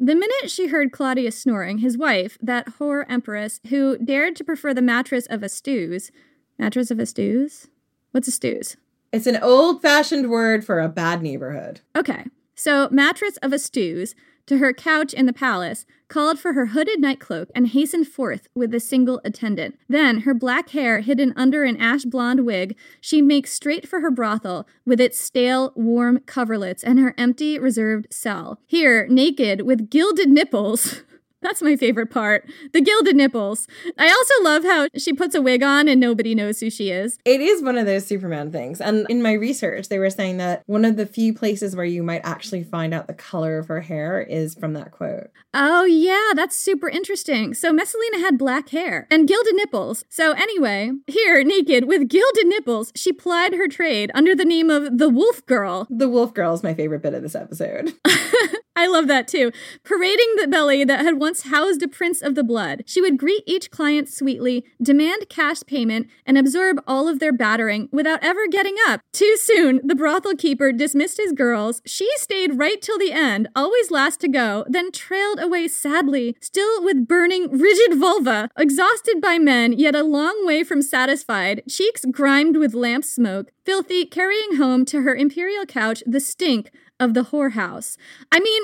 the 0.00 0.14
minute 0.14 0.48
she 0.48 0.68
heard 0.68 0.92
Claudius 0.92 1.38
snoring, 1.38 1.78
his 1.78 1.98
wife, 1.98 2.38
that 2.40 2.78
whore 2.78 3.04
empress, 3.08 3.60
who 3.68 3.98
dared 3.98 4.36
to 4.36 4.44
prefer 4.44 4.72
the 4.72 4.82
mattress 4.82 5.26
of 5.26 5.42
a 5.42 5.48
stews, 5.48 6.12
mattress 6.58 6.90
of 6.90 7.00
a 7.00 7.06
stews? 7.06 7.68
What's 8.12 8.28
a 8.28 8.32
stews? 8.32 8.76
It's 9.12 9.26
an 9.26 9.36
old 9.36 9.82
fashioned 9.82 10.30
word 10.30 10.64
for 10.64 10.80
a 10.80 10.88
bad 10.88 11.22
neighborhood. 11.22 11.80
Okay. 11.96 12.26
So, 12.58 12.88
mattress 12.90 13.36
of 13.36 13.52
a 13.52 13.58
stews, 13.60 14.16
to 14.46 14.58
her 14.58 14.72
couch 14.72 15.14
in 15.14 15.26
the 15.26 15.32
palace, 15.32 15.86
called 16.08 16.40
for 16.40 16.54
her 16.54 16.66
hooded 16.66 17.00
nightcloak 17.00 17.50
and 17.54 17.68
hastened 17.68 18.08
forth 18.08 18.48
with 18.52 18.74
a 18.74 18.80
single 18.80 19.20
attendant. 19.24 19.78
Then, 19.88 20.22
her 20.22 20.34
black 20.34 20.70
hair 20.70 20.98
hidden 20.98 21.32
under 21.36 21.62
an 21.62 21.76
ash 21.76 22.04
blonde 22.04 22.44
wig, 22.44 22.76
she 23.00 23.22
makes 23.22 23.52
straight 23.52 23.86
for 23.86 24.00
her 24.00 24.10
brothel 24.10 24.66
with 24.84 25.00
its 25.00 25.20
stale, 25.20 25.72
warm 25.76 26.18
coverlets 26.26 26.82
and 26.82 26.98
her 26.98 27.14
empty, 27.16 27.60
reserved 27.60 28.08
cell. 28.10 28.58
Here, 28.66 29.06
naked, 29.06 29.60
with 29.60 29.88
gilded 29.88 30.28
nipples. 30.28 31.02
That's 31.40 31.62
my 31.62 31.76
favorite 31.76 32.10
part. 32.10 32.48
The 32.72 32.80
gilded 32.80 33.16
nipples. 33.16 33.66
I 33.96 34.08
also 34.08 34.34
love 34.42 34.64
how 34.64 34.88
she 34.96 35.12
puts 35.12 35.34
a 35.34 35.42
wig 35.42 35.62
on 35.62 35.88
and 35.88 36.00
nobody 36.00 36.34
knows 36.34 36.60
who 36.60 36.70
she 36.70 36.90
is. 36.90 37.18
It 37.24 37.40
is 37.40 37.62
one 37.62 37.78
of 37.78 37.86
those 37.86 38.06
Superman 38.06 38.50
things. 38.50 38.80
And 38.80 39.06
in 39.08 39.22
my 39.22 39.32
research, 39.32 39.88
they 39.88 39.98
were 39.98 40.10
saying 40.10 40.38
that 40.38 40.62
one 40.66 40.84
of 40.84 40.96
the 40.96 41.06
few 41.06 41.32
places 41.32 41.76
where 41.76 41.84
you 41.84 42.02
might 42.02 42.22
actually 42.24 42.64
find 42.64 42.92
out 42.92 43.06
the 43.06 43.14
color 43.14 43.58
of 43.58 43.68
her 43.68 43.80
hair 43.80 44.20
is 44.20 44.54
from 44.54 44.72
that 44.74 44.90
quote. 44.90 45.30
Oh, 45.54 45.84
yeah, 45.84 46.32
that's 46.34 46.56
super 46.56 46.88
interesting. 46.88 47.54
So 47.54 47.72
Messalina 47.72 48.18
had 48.18 48.36
black 48.38 48.70
hair 48.70 49.06
and 49.10 49.28
gilded 49.28 49.54
nipples. 49.54 50.04
So, 50.08 50.32
anyway, 50.32 50.92
here, 51.06 51.42
naked 51.44 51.86
with 51.86 52.08
gilded 52.08 52.46
nipples, 52.46 52.92
she 52.94 53.12
plied 53.12 53.54
her 53.54 53.68
trade 53.68 54.10
under 54.14 54.34
the 54.34 54.44
name 54.44 54.70
of 54.70 54.98
the 54.98 55.08
Wolf 55.08 55.44
Girl. 55.46 55.86
The 55.88 56.08
Wolf 56.08 56.34
Girl 56.34 56.52
is 56.54 56.62
my 56.62 56.74
favorite 56.74 57.02
bit 57.02 57.14
of 57.14 57.22
this 57.22 57.34
episode. 57.34 57.94
I 58.78 58.86
love 58.86 59.08
that 59.08 59.26
too. 59.26 59.50
Parading 59.82 60.36
the 60.40 60.46
belly 60.46 60.84
that 60.84 61.00
had 61.00 61.18
once 61.18 61.42
housed 61.42 61.82
a 61.82 61.88
prince 61.88 62.22
of 62.22 62.36
the 62.36 62.44
blood. 62.44 62.84
She 62.86 63.00
would 63.00 63.18
greet 63.18 63.42
each 63.44 63.72
client 63.72 64.08
sweetly, 64.08 64.64
demand 64.80 65.28
cash 65.28 65.64
payment, 65.66 66.06
and 66.24 66.38
absorb 66.38 66.80
all 66.86 67.08
of 67.08 67.18
their 67.18 67.32
battering 67.32 67.88
without 67.90 68.22
ever 68.22 68.46
getting 68.46 68.76
up. 68.86 69.00
Too 69.12 69.36
soon, 69.36 69.80
the 69.82 69.96
brothel 69.96 70.36
keeper 70.36 70.70
dismissed 70.70 71.16
his 71.16 71.32
girls. 71.32 71.82
She 71.86 72.08
stayed 72.18 72.56
right 72.56 72.80
till 72.80 73.00
the 73.00 73.10
end, 73.10 73.48
always 73.56 73.90
last 73.90 74.20
to 74.20 74.28
go, 74.28 74.64
then 74.68 74.92
trailed 74.92 75.40
away 75.40 75.66
sadly, 75.66 76.36
still 76.40 76.84
with 76.84 77.08
burning, 77.08 77.50
rigid 77.50 77.98
vulva, 77.98 78.48
exhausted 78.56 79.20
by 79.20 79.40
men, 79.40 79.72
yet 79.72 79.96
a 79.96 80.04
long 80.04 80.46
way 80.46 80.62
from 80.62 80.82
satisfied, 80.82 81.64
cheeks 81.68 82.04
grimed 82.12 82.56
with 82.56 82.74
lamp 82.74 83.04
smoke, 83.04 83.50
filthy, 83.64 84.04
carrying 84.06 84.54
home 84.54 84.84
to 84.84 85.02
her 85.02 85.16
imperial 85.16 85.66
couch 85.66 86.04
the 86.06 86.20
stink 86.20 86.70
of 87.00 87.14
the 87.14 87.24
whorehouse. 87.24 87.96
I 88.32 88.40
mean, 88.40 88.62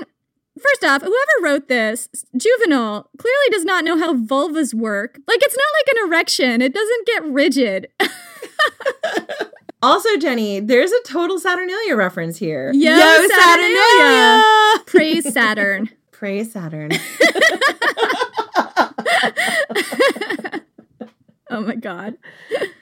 First 0.57 0.85
off, 0.85 1.03
whoever 1.03 1.33
wrote 1.43 1.67
this, 1.67 2.09
Juvenal, 2.37 3.11
clearly 3.19 3.49
does 3.51 3.65
not 3.65 3.85
know 3.85 3.99
how 3.99 4.15
vulvas 4.15 4.73
work. 4.73 5.19
Like, 5.27 5.41
it's 5.43 5.57
not 5.57 5.67
like 5.81 5.97
an 5.97 6.09
erection, 6.09 6.63
it 6.63 6.73
doesn't 6.73 7.07
get 7.09 7.25
rigid. 7.25 7.89
Also, 9.85 10.17
Jenny, 10.17 10.61
there's 10.61 10.93
a 10.93 11.03
total 11.05 11.39
Saturnalia 11.39 11.95
reference 11.95 12.39
here. 12.39 12.73
Yo, 12.73 13.29
Saturnalia! 13.29 14.43
Praise 14.87 15.31
Saturn. 15.31 15.91
Praise 16.11 16.53
Saturn. 16.53 16.93
oh 21.51 21.61
my 21.61 21.75
god. 21.75 22.15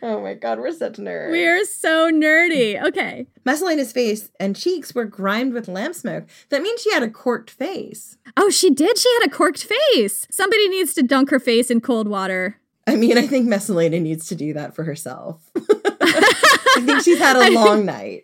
Oh 0.02 0.20
my 0.20 0.34
god, 0.34 0.58
we're 0.58 0.72
such 0.72 0.94
nerds. 0.94 1.30
We 1.30 1.46
are 1.46 1.64
so 1.64 2.10
nerdy. 2.10 2.82
Okay. 2.82 3.26
Messalina's 3.44 3.92
face 3.92 4.30
and 4.40 4.56
cheeks 4.56 4.94
were 4.94 5.04
grimed 5.04 5.52
with 5.52 5.68
lamp 5.68 5.94
smoke. 5.94 6.24
That 6.50 6.62
means 6.62 6.80
she 6.80 6.92
had 6.92 7.02
a 7.02 7.10
corked 7.10 7.50
face. 7.50 8.16
Oh, 8.36 8.50
she 8.50 8.70
did? 8.70 8.98
She 8.98 9.08
had 9.20 9.28
a 9.28 9.30
corked 9.30 9.64
face. 9.64 10.26
Somebody 10.30 10.68
needs 10.68 10.94
to 10.94 11.02
dunk 11.02 11.30
her 11.30 11.40
face 11.40 11.70
in 11.70 11.80
cold 11.80 12.08
water. 12.08 12.58
I 12.86 12.96
mean, 12.96 13.16
I 13.16 13.26
think 13.26 13.46
Messalina 13.46 14.00
needs 14.00 14.26
to 14.28 14.34
do 14.34 14.52
that 14.54 14.74
for 14.74 14.84
herself. 14.84 15.50
I 16.74 16.80
think 16.80 17.02
she's 17.02 17.18
had 17.18 17.36
a 17.36 17.50
long 17.54 17.84
night. 17.84 18.22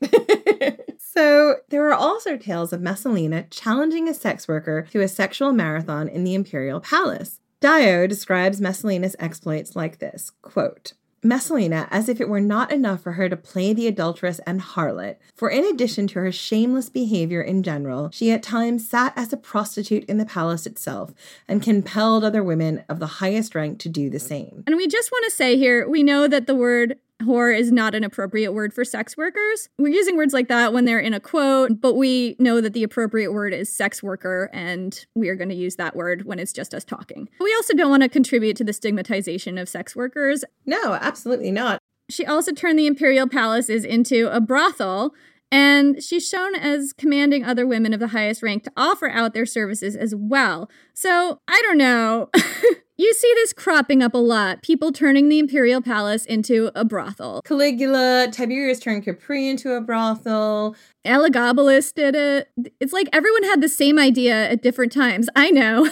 so, 0.98 1.56
there 1.68 1.86
are 1.88 1.94
also 1.94 2.36
tales 2.36 2.72
of 2.72 2.80
Messalina 2.80 3.44
challenging 3.50 4.08
a 4.08 4.14
sex 4.14 4.48
worker 4.48 4.82
to 4.90 5.00
a 5.00 5.08
sexual 5.08 5.52
marathon 5.52 6.08
in 6.08 6.24
the 6.24 6.34
imperial 6.34 6.80
palace. 6.80 7.40
Dio 7.60 8.06
describes 8.06 8.60
Messalina's 8.60 9.16
exploits 9.18 9.74
like 9.74 9.98
this 9.98 10.30
quote, 10.42 10.92
Messalina 11.24 11.88
as 11.90 12.08
if 12.08 12.20
it 12.20 12.28
were 12.28 12.40
not 12.40 12.70
enough 12.70 13.02
for 13.02 13.12
her 13.12 13.28
to 13.28 13.36
play 13.36 13.72
the 13.72 13.88
adulteress 13.88 14.38
and 14.46 14.60
harlot, 14.60 15.16
for 15.34 15.50
in 15.50 15.64
addition 15.64 16.06
to 16.08 16.20
her 16.20 16.30
shameless 16.30 16.88
behavior 16.88 17.42
in 17.42 17.64
general, 17.64 18.10
she 18.12 18.30
at 18.30 18.44
times 18.44 18.88
sat 18.88 19.12
as 19.16 19.32
a 19.32 19.36
prostitute 19.36 20.04
in 20.04 20.18
the 20.18 20.24
palace 20.24 20.66
itself 20.66 21.12
and 21.48 21.60
compelled 21.60 22.22
other 22.22 22.44
women 22.44 22.84
of 22.88 23.00
the 23.00 23.06
highest 23.06 23.56
rank 23.56 23.80
to 23.80 23.88
do 23.88 24.08
the 24.08 24.20
same. 24.20 24.62
And 24.68 24.76
we 24.76 24.86
just 24.86 25.10
want 25.10 25.24
to 25.24 25.34
say 25.34 25.56
here 25.56 25.88
we 25.88 26.04
know 26.04 26.28
that 26.28 26.46
the 26.46 26.54
word 26.54 26.98
whore 27.22 27.56
is 27.56 27.72
not 27.72 27.94
an 27.94 28.04
appropriate 28.04 28.52
word 28.52 28.72
for 28.72 28.84
sex 28.84 29.16
workers. 29.16 29.68
We're 29.78 29.94
using 29.94 30.16
words 30.16 30.32
like 30.32 30.48
that 30.48 30.72
when 30.72 30.84
they're 30.84 31.00
in 31.00 31.14
a 31.14 31.20
quote, 31.20 31.80
but 31.80 31.94
we 31.94 32.36
know 32.38 32.60
that 32.60 32.72
the 32.72 32.82
appropriate 32.82 33.32
word 33.32 33.52
is 33.52 33.74
sex 33.74 34.02
worker, 34.02 34.50
and 34.52 35.04
we 35.14 35.28
are 35.28 35.36
going 35.36 35.48
to 35.48 35.54
use 35.54 35.76
that 35.76 35.96
word 35.96 36.24
when 36.24 36.38
it's 36.38 36.52
just 36.52 36.74
us 36.74 36.84
talking. 36.84 37.28
We 37.40 37.54
also 37.54 37.74
don't 37.74 37.90
want 37.90 38.02
to 38.02 38.08
contribute 38.08 38.56
to 38.58 38.64
the 38.64 38.72
stigmatization 38.72 39.58
of 39.58 39.68
sex 39.68 39.96
workers. 39.96 40.44
No, 40.66 40.94
absolutely 40.94 41.50
not. 41.50 41.78
She 42.10 42.24
also 42.24 42.52
turned 42.52 42.78
the 42.78 42.86
imperial 42.86 43.28
palaces 43.28 43.84
into 43.84 44.34
a 44.34 44.40
brothel. 44.40 45.14
And 45.50 46.02
she's 46.02 46.28
shown 46.28 46.54
as 46.54 46.92
commanding 46.92 47.42
other 47.42 47.66
women 47.66 47.94
of 47.94 48.00
the 48.00 48.08
highest 48.08 48.42
rank 48.42 48.64
to 48.64 48.72
offer 48.76 49.08
out 49.08 49.32
their 49.32 49.46
services 49.46 49.96
as 49.96 50.14
well. 50.14 50.70
So, 50.92 51.40
I 51.48 51.62
don't 51.62 51.78
know. 51.78 52.28
You 53.00 53.14
see 53.14 53.32
this 53.36 53.52
cropping 53.52 54.02
up 54.02 54.12
a 54.12 54.18
lot. 54.18 54.60
People 54.60 54.90
turning 54.90 55.28
the 55.28 55.38
imperial 55.38 55.80
palace 55.80 56.24
into 56.24 56.72
a 56.74 56.84
brothel. 56.84 57.42
Caligula, 57.42 58.26
Tiberius 58.32 58.80
turned 58.80 59.04
Capri 59.04 59.48
into 59.48 59.74
a 59.74 59.80
brothel. 59.80 60.74
Elagabalus 61.04 61.94
did 61.94 62.16
it. 62.16 62.50
It's 62.80 62.92
like 62.92 63.08
everyone 63.12 63.44
had 63.44 63.60
the 63.60 63.68
same 63.68 64.00
idea 64.00 64.50
at 64.50 64.62
different 64.62 64.90
times. 64.90 65.28
I 65.36 65.50
know. 65.52 65.88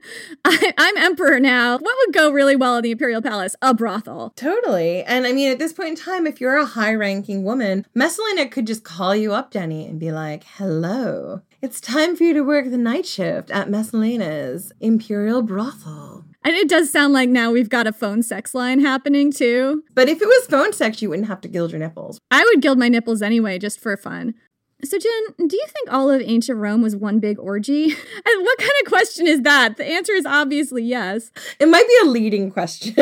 I, 0.44 0.72
am 0.76 0.96
emperor 0.98 1.40
now. 1.40 1.78
What 1.78 1.96
would 2.06 2.14
go 2.14 2.30
really 2.30 2.56
well 2.56 2.76
in 2.76 2.82
the 2.82 2.90
imperial 2.90 3.22
palace? 3.22 3.56
A 3.62 3.72
brothel. 3.72 4.34
Totally. 4.36 5.02
And 5.04 5.26
I 5.26 5.32
mean, 5.32 5.50
at 5.50 5.58
this 5.58 5.72
point 5.72 5.88
in 5.88 5.96
time, 5.96 6.26
if 6.26 6.42
you're 6.42 6.58
a 6.58 6.66
high 6.66 6.92
ranking 6.92 7.42
woman, 7.42 7.86
Messalina 7.94 8.50
could 8.50 8.66
just 8.66 8.84
call 8.84 9.16
you 9.16 9.32
up, 9.32 9.50
Jenny, 9.50 9.86
and 9.86 9.98
be 9.98 10.12
like, 10.12 10.44
hello. 10.58 11.40
It's 11.62 11.80
time 11.80 12.16
for 12.16 12.24
you 12.24 12.34
to 12.34 12.42
work 12.42 12.70
the 12.70 12.76
night 12.76 13.06
shift 13.06 13.50
at 13.50 13.70
Messalina's 13.70 14.72
Imperial 14.78 15.40
Brothel. 15.40 16.26
And 16.42 16.56
it 16.56 16.68
does 16.68 16.90
sound 16.90 17.12
like 17.12 17.28
now 17.28 17.52
we've 17.52 17.68
got 17.68 17.86
a 17.86 17.92
phone 17.92 18.22
sex 18.22 18.54
line 18.54 18.80
happening 18.80 19.30
too. 19.30 19.84
But 19.94 20.08
if 20.08 20.22
it 20.22 20.26
was 20.26 20.46
phone 20.46 20.72
sex, 20.72 21.02
you 21.02 21.10
wouldn't 21.10 21.28
have 21.28 21.42
to 21.42 21.48
gild 21.48 21.70
your 21.70 21.80
nipples. 21.80 22.18
I 22.30 22.44
would 22.44 22.62
gild 22.62 22.78
my 22.78 22.88
nipples 22.88 23.20
anyway, 23.20 23.58
just 23.58 23.78
for 23.78 23.96
fun. 23.96 24.34
So, 24.84 24.98
Jen, 24.98 25.48
do 25.48 25.56
you 25.56 25.66
think 25.68 25.92
all 25.92 26.10
of 26.10 26.22
ancient 26.22 26.58
Rome 26.58 26.82
was 26.82 26.96
one 26.96 27.18
big 27.18 27.38
orgy? 27.38 27.96
And 28.22 28.44
what 28.44 28.58
kind 28.58 28.70
of 28.82 28.88
question 28.88 29.26
is 29.26 29.42
that? 29.42 29.76
The 29.76 29.84
answer 29.84 30.12
is 30.12 30.26
obviously 30.26 30.82
yes. 30.82 31.30
It 31.58 31.68
might 31.68 31.86
be 31.86 31.96
a 32.02 32.06
leading 32.06 32.50
question. 32.50 32.94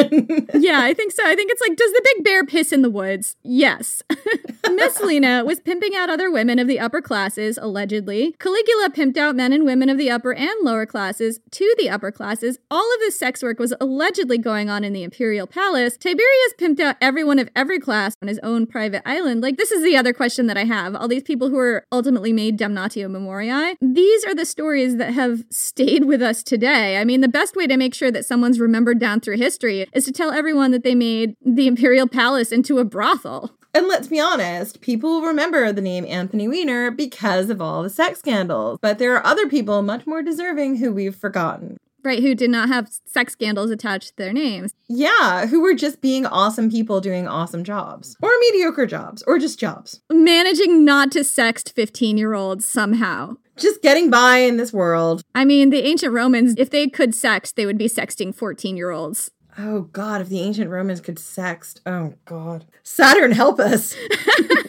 yeah, 0.55 0.81
I 0.81 0.95
think 0.95 1.13
so. 1.13 1.25
I 1.27 1.35
think 1.35 1.51
it's 1.51 1.61
like, 1.61 1.77
does 1.77 1.93
the 1.93 2.01
big 2.15 2.25
bear 2.25 2.47
piss 2.47 2.73
in 2.73 2.83
the 2.83 2.91
woods? 2.91 3.37
Yes. 3.43 4.03
Messalina 4.71 5.45
was 5.45 5.61
pimping 5.61 5.95
out 5.97 6.09
other 6.09 6.31
women 6.31 6.59
of 6.59 6.69
the 6.69 6.79
upper 6.79 7.01
classes, 7.01 7.59
allegedly. 7.61 8.37
Caligula 8.39 8.91
pimped 8.91 9.17
out 9.17 9.35
men 9.35 9.53
and 9.53 9.65
women 9.65 9.89
of 9.89 9.99
the 9.99 10.11
upper 10.11 10.33
and 10.33 10.55
lower 10.63 10.87
classes 10.87 11.41
to 11.51 11.75
the 11.79 11.91
upper 11.91 12.13
classes. 12.13 12.59
All 12.71 12.95
of 12.95 13.01
this 13.01 13.19
sex 13.19 13.43
work 13.43 13.59
was 13.59 13.75
allegedly 13.81 14.39
going 14.39 14.71
on 14.71 14.85
in 14.85 14.93
the 14.93 15.03
imperial 15.03 15.47
palace. 15.47 15.97
Tiberius 15.97 16.55
pimped 16.59 16.81
out 16.81 16.97
everyone 17.01 17.39
of 17.39 17.51
every 17.57 17.81
class 17.81 18.15
on 18.23 18.29
his 18.29 18.39
own 18.43 18.67
private 18.67 19.03
island. 19.05 19.43
Like, 19.43 19.57
this 19.57 19.73
is 19.73 19.83
the 19.83 19.97
other 19.97 20.13
question 20.13 20.47
that 20.47 20.57
I 20.57 20.65
have. 20.65 20.95
All 20.95 21.09
these 21.09 21.23
people 21.23 21.49
who 21.49 21.59
are 21.59 21.68
ultimately 21.93 22.33
made 22.33 22.59
Damnatio 22.59 23.11
Memoriae. 23.11 23.77
These 23.81 24.25
are 24.25 24.35
the 24.35 24.45
stories 24.45 24.97
that 24.97 25.13
have 25.15 25.45
stayed 25.51 26.05
with 26.05 26.23
us 26.23 26.43
today. 26.43 26.99
I 26.99 27.05
mean, 27.05 27.21
the 27.21 27.29
best 27.29 27.57
way 27.57 27.67
to 27.67 27.77
make 27.77 27.95
sure 27.95 28.11
that 28.11 28.27
someone's 28.27 28.61
remembered 28.61 28.99
down 28.99 29.21
through 29.21 29.37
history 29.37 29.87
is 29.93 30.05
to 30.05 30.13
tell 30.13 30.31
everyone 30.31 30.71
that 30.73 30.85
they 30.85 30.95
made 30.95 31.37
the 31.45 31.67
imperial 31.67 32.07
palace 32.07 32.53
into 32.53 32.79
a 32.79 32.85
brothel. 32.85 33.53
And 33.75 33.87
let's 33.87 34.09
be 34.09 34.19
honest, 34.19 34.81
people 34.81 35.23
remember 35.23 35.73
the 35.73 35.83
name 35.83 36.07
Anthony 36.07 36.49
Weiner 36.49 36.91
because 36.91 37.51
of 37.51 37.61
all 37.61 37.83
the 37.83 37.91
sex 37.91 38.19
scandals. 38.19 38.79
But 38.81 38.99
there 38.99 39.15
are 39.15 39.25
other 39.27 39.49
people 39.49 39.83
much 39.83 40.07
more 40.07 40.23
deserving 40.23 40.77
who 40.77 40.93
we've 40.93 41.15
forgotten. 41.15 41.77
Right, 42.05 42.23
who 42.23 42.35
did 42.35 42.51
not 42.51 42.69
have 42.69 42.89
sex 43.07 43.33
scandals 43.33 43.71
attached 43.71 44.11
to 44.11 44.17
their 44.17 44.33
names. 44.33 44.73
Yeah, 44.89 45.47
who 45.47 45.61
were 45.61 45.75
just 45.75 46.01
being 46.01 46.27
awesome 46.27 46.71
people 46.71 47.01
doing 47.01 47.27
awesome 47.27 47.65
jobs. 47.65 48.17
Or 48.23 48.31
mediocre 48.41 48.87
jobs. 48.87 49.23
Or 49.27 49.39
just 49.39 49.59
jobs. 49.59 50.01
Managing 50.11 50.85
not 50.85 51.11
to 51.13 51.21
sext 51.21 51.73
15 51.73 52.17
year 52.17 52.35
olds 52.35 52.67
somehow. 52.67 53.37
Just 53.57 53.83
getting 53.83 54.09
by 54.11 54.39
in 54.39 54.57
this 54.57 54.73
world. 54.73 55.23
I 55.35 55.45
mean, 55.45 55.71
the 55.71 55.85
ancient 55.85 56.13
Romans, 56.13 56.55
if 56.57 56.71
they 56.71 56.87
could 56.87 57.11
sext, 57.11 57.55
they 57.55 57.67
would 57.67 57.79
be 57.79 57.89
sexting 57.89 58.33
14 58.35 58.77
year 58.77 58.91
olds. 58.91 59.33
Oh 59.61 59.83
God, 59.93 60.21
if 60.21 60.29
the 60.29 60.41
ancient 60.41 60.71
Romans 60.71 61.01
could 61.01 61.17
sext. 61.17 61.81
Oh 61.85 62.15
God. 62.25 62.65
Saturn 62.85 63.33
help 63.33 63.59
us. 63.59 63.97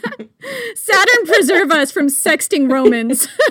Saturn 0.75 1.25
preserve 1.25 1.71
us 1.71 1.91
from 1.91 2.07
sexting 2.07 2.71
Romans. 2.71 3.27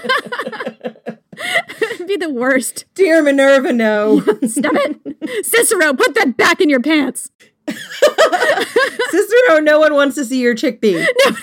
be 2.06 2.16
the 2.16 2.32
worst. 2.32 2.86
Dear 2.94 3.22
Minerva, 3.22 3.72
no. 3.72 4.20
Stop 4.48 4.74
it. 4.74 5.46
Cicero, 5.46 5.94
put 5.94 6.14
that 6.16 6.36
back 6.36 6.60
in 6.60 6.68
your 6.68 6.82
pants. 6.82 7.30
Cicero, 9.10 9.60
no 9.60 9.78
one 9.78 9.94
wants 9.94 10.16
to 10.16 10.24
see 10.24 10.40
your 10.40 10.56
chickpea. 10.56 11.06
No. 11.24 11.36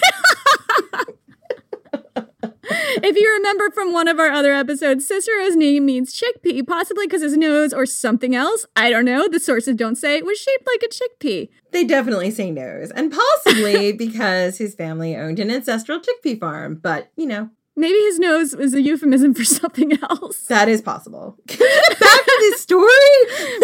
if 3.04 3.16
you 3.16 3.32
remember 3.34 3.70
from 3.72 3.94
one 3.94 4.08
of 4.08 4.20
our 4.20 4.30
other 4.30 4.54
episodes, 4.54 5.08
Cicero's 5.08 5.56
name 5.56 5.86
means 5.86 6.20
chickpea, 6.20 6.66
possibly 6.66 7.06
because 7.06 7.22
his 7.22 7.38
nose 7.38 7.74
or 7.74 7.86
something 7.86 8.36
else, 8.36 8.66
I 8.76 8.90
don't 8.90 9.06
know, 9.06 9.28
the 9.28 9.40
sources 9.40 9.76
don't 9.76 9.96
say, 9.96 10.18
it 10.18 10.26
was 10.26 10.40
shaped 10.40 10.68
like 10.68 10.84
a 10.84 10.88
chickpea. 10.88 11.50
They 11.72 11.84
definitely 11.84 12.32
say 12.32 12.52
nose, 12.52 12.92
and 12.92 13.12
possibly 13.12 13.92
because 14.06 14.58
his 14.58 14.76
family 14.76 15.16
owned 15.16 15.40
an 15.40 15.52
ancestral 15.52 16.00
chickpea 16.00 16.40
farm, 16.40 16.76
but 16.76 17.12
you 17.16 17.26
know. 17.26 17.50
Maybe 17.78 17.98
his 18.00 18.20
nose 18.20 18.56
was 18.56 18.74
a 18.74 18.82
euphemism 18.82 19.34
for 19.34 19.44
something 19.46 20.02
else. 20.02 20.44
That 20.44 20.70
is 20.70 20.82
possible. 20.82 21.38
Back 21.48 21.58
to 21.58 22.38
this 22.40 22.62
story? 22.62 22.88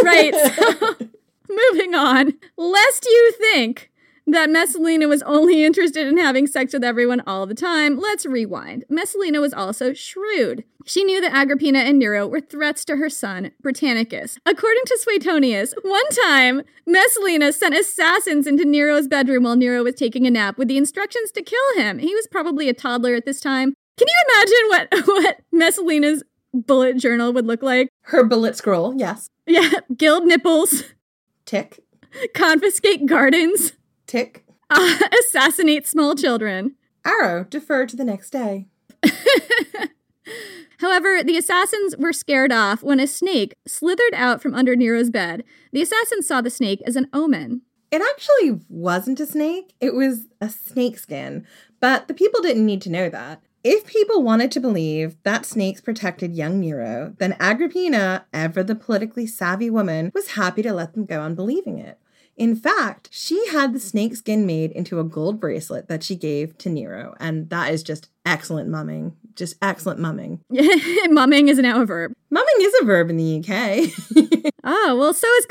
right. 0.03 0.33
So, 0.33 0.97
moving 1.49 1.95
on. 1.95 2.33
Lest 2.57 3.05
you 3.05 3.33
think 3.39 3.90
that 4.27 4.49
Messalina 4.49 5.07
was 5.07 5.21
only 5.23 5.63
interested 5.63 6.07
in 6.07 6.17
having 6.17 6.47
sex 6.47 6.73
with 6.73 6.83
everyone 6.83 7.21
all 7.25 7.45
the 7.45 7.53
time, 7.53 7.97
let's 7.99 8.25
rewind. 8.25 8.85
Messalina 8.89 9.41
was 9.41 9.53
also 9.53 9.93
shrewd. 9.93 10.63
She 10.85 11.03
knew 11.03 11.21
that 11.21 11.33
Agrippina 11.33 11.79
and 11.79 11.99
Nero 11.99 12.27
were 12.27 12.39
threats 12.39 12.85
to 12.85 12.97
her 12.97 13.09
son, 13.09 13.51
Britannicus. 13.61 14.37
According 14.45 14.83
to 14.85 14.99
Suetonius, 15.01 15.73
one 15.83 16.09
time, 16.25 16.63
Messalina 16.87 17.51
sent 17.51 17.75
assassins 17.75 18.47
into 18.47 18.65
Nero's 18.65 19.07
bedroom 19.07 19.43
while 19.43 19.55
Nero 19.55 19.83
was 19.83 19.95
taking 19.95 20.25
a 20.25 20.31
nap 20.31 20.57
with 20.57 20.67
the 20.67 20.77
instructions 20.77 21.31
to 21.31 21.43
kill 21.43 21.77
him. 21.77 21.99
He 21.99 22.15
was 22.15 22.27
probably 22.27 22.69
a 22.69 22.73
toddler 22.73 23.15
at 23.15 23.25
this 23.25 23.39
time. 23.39 23.73
Can 23.97 24.07
you 24.07 24.23
imagine 24.29 24.67
what, 24.69 25.07
what 25.23 25.41
Messalina's 25.51 26.23
bullet 26.53 26.97
journal 26.97 27.33
would 27.33 27.47
look 27.47 27.61
like. 27.61 27.89
Her 28.03 28.23
bullet 28.23 28.55
scroll, 28.55 28.95
yes. 28.95 29.29
Yeah, 29.45 29.71
gild 29.95 30.25
nipples. 30.25 30.83
Tick. 31.45 31.83
Confiscate 32.33 33.05
gardens. 33.05 33.73
Tick. 34.11 34.43
Uh, 34.69 34.97
assassinate 35.21 35.87
small 35.87 36.15
children. 36.15 36.75
Arrow, 37.05 37.45
defer 37.45 37.85
to 37.85 37.95
the 37.95 38.03
next 38.03 38.31
day. 38.31 38.67
However, 40.79 41.23
the 41.23 41.37
assassins 41.37 41.95
were 41.95 42.11
scared 42.11 42.51
off 42.51 42.83
when 42.83 42.99
a 42.99 43.07
snake 43.07 43.55
slithered 43.65 44.13
out 44.13 44.41
from 44.41 44.53
under 44.53 44.75
Nero's 44.75 45.09
bed. 45.09 45.45
The 45.71 45.81
assassins 45.81 46.27
saw 46.27 46.41
the 46.41 46.49
snake 46.49 46.81
as 46.85 46.97
an 46.97 47.07
omen. 47.13 47.61
It 47.89 48.01
actually 48.01 48.59
wasn't 48.67 49.21
a 49.21 49.25
snake, 49.25 49.75
it 49.79 49.93
was 49.93 50.27
a 50.41 50.49
snake 50.49 50.99
skin, 50.99 51.47
but 51.79 52.09
the 52.09 52.13
people 52.13 52.41
didn't 52.41 52.65
need 52.65 52.81
to 52.81 52.91
know 52.91 53.07
that. 53.07 53.41
If 53.63 53.85
people 53.85 54.23
wanted 54.23 54.51
to 54.51 54.59
believe 54.59 55.15
that 55.23 55.45
snakes 55.45 55.79
protected 55.79 56.35
young 56.35 56.59
Nero, 56.59 57.15
then 57.17 57.37
Agrippina, 57.39 58.25
ever 58.33 58.61
the 58.61 58.75
politically 58.75 59.25
savvy 59.25 59.69
woman, 59.69 60.11
was 60.13 60.31
happy 60.31 60.63
to 60.63 60.73
let 60.73 60.95
them 60.95 61.05
go 61.05 61.21
on 61.21 61.33
believing 61.33 61.77
it. 61.77 61.97
In 62.41 62.55
fact, 62.55 63.07
she 63.11 63.49
had 63.49 63.71
the 63.71 63.79
snake 63.79 64.15
skin 64.15 64.47
made 64.47 64.71
into 64.71 64.99
a 64.99 65.03
gold 65.03 65.39
bracelet 65.39 65.87
that 65.89 66.01
she 66.01 66.15
gave 66.15 66.57
to 66.57 66.69
Nero, 66.69 67.13
and 67.19 67.47
that 67.51 67.71
is 67.71 67.83
just 67.83 68.09
excellent 68.25 68.67
mumming. 68.67 69.15
Just 69.35 69.57
excellent 69.61 69.99
mumming. 69.99 70.39
mumming 71.11 71.49
is 71.49 71.59
now 71.59 71.83
a 71.83 71.85
verb. 71.85 72.13
Mumming 72.31 72.55
is 72.61 72.73
a 72.81 72.85
verb 72.85 73.11
in 73.11 73.17
the 73.17 73.37
UK. 73.41 73.93
oh, 74.15 74.49
ah, 74.63 74.95
well, 74.95 75.13
so 75.13 75.27
is 75.35 75.45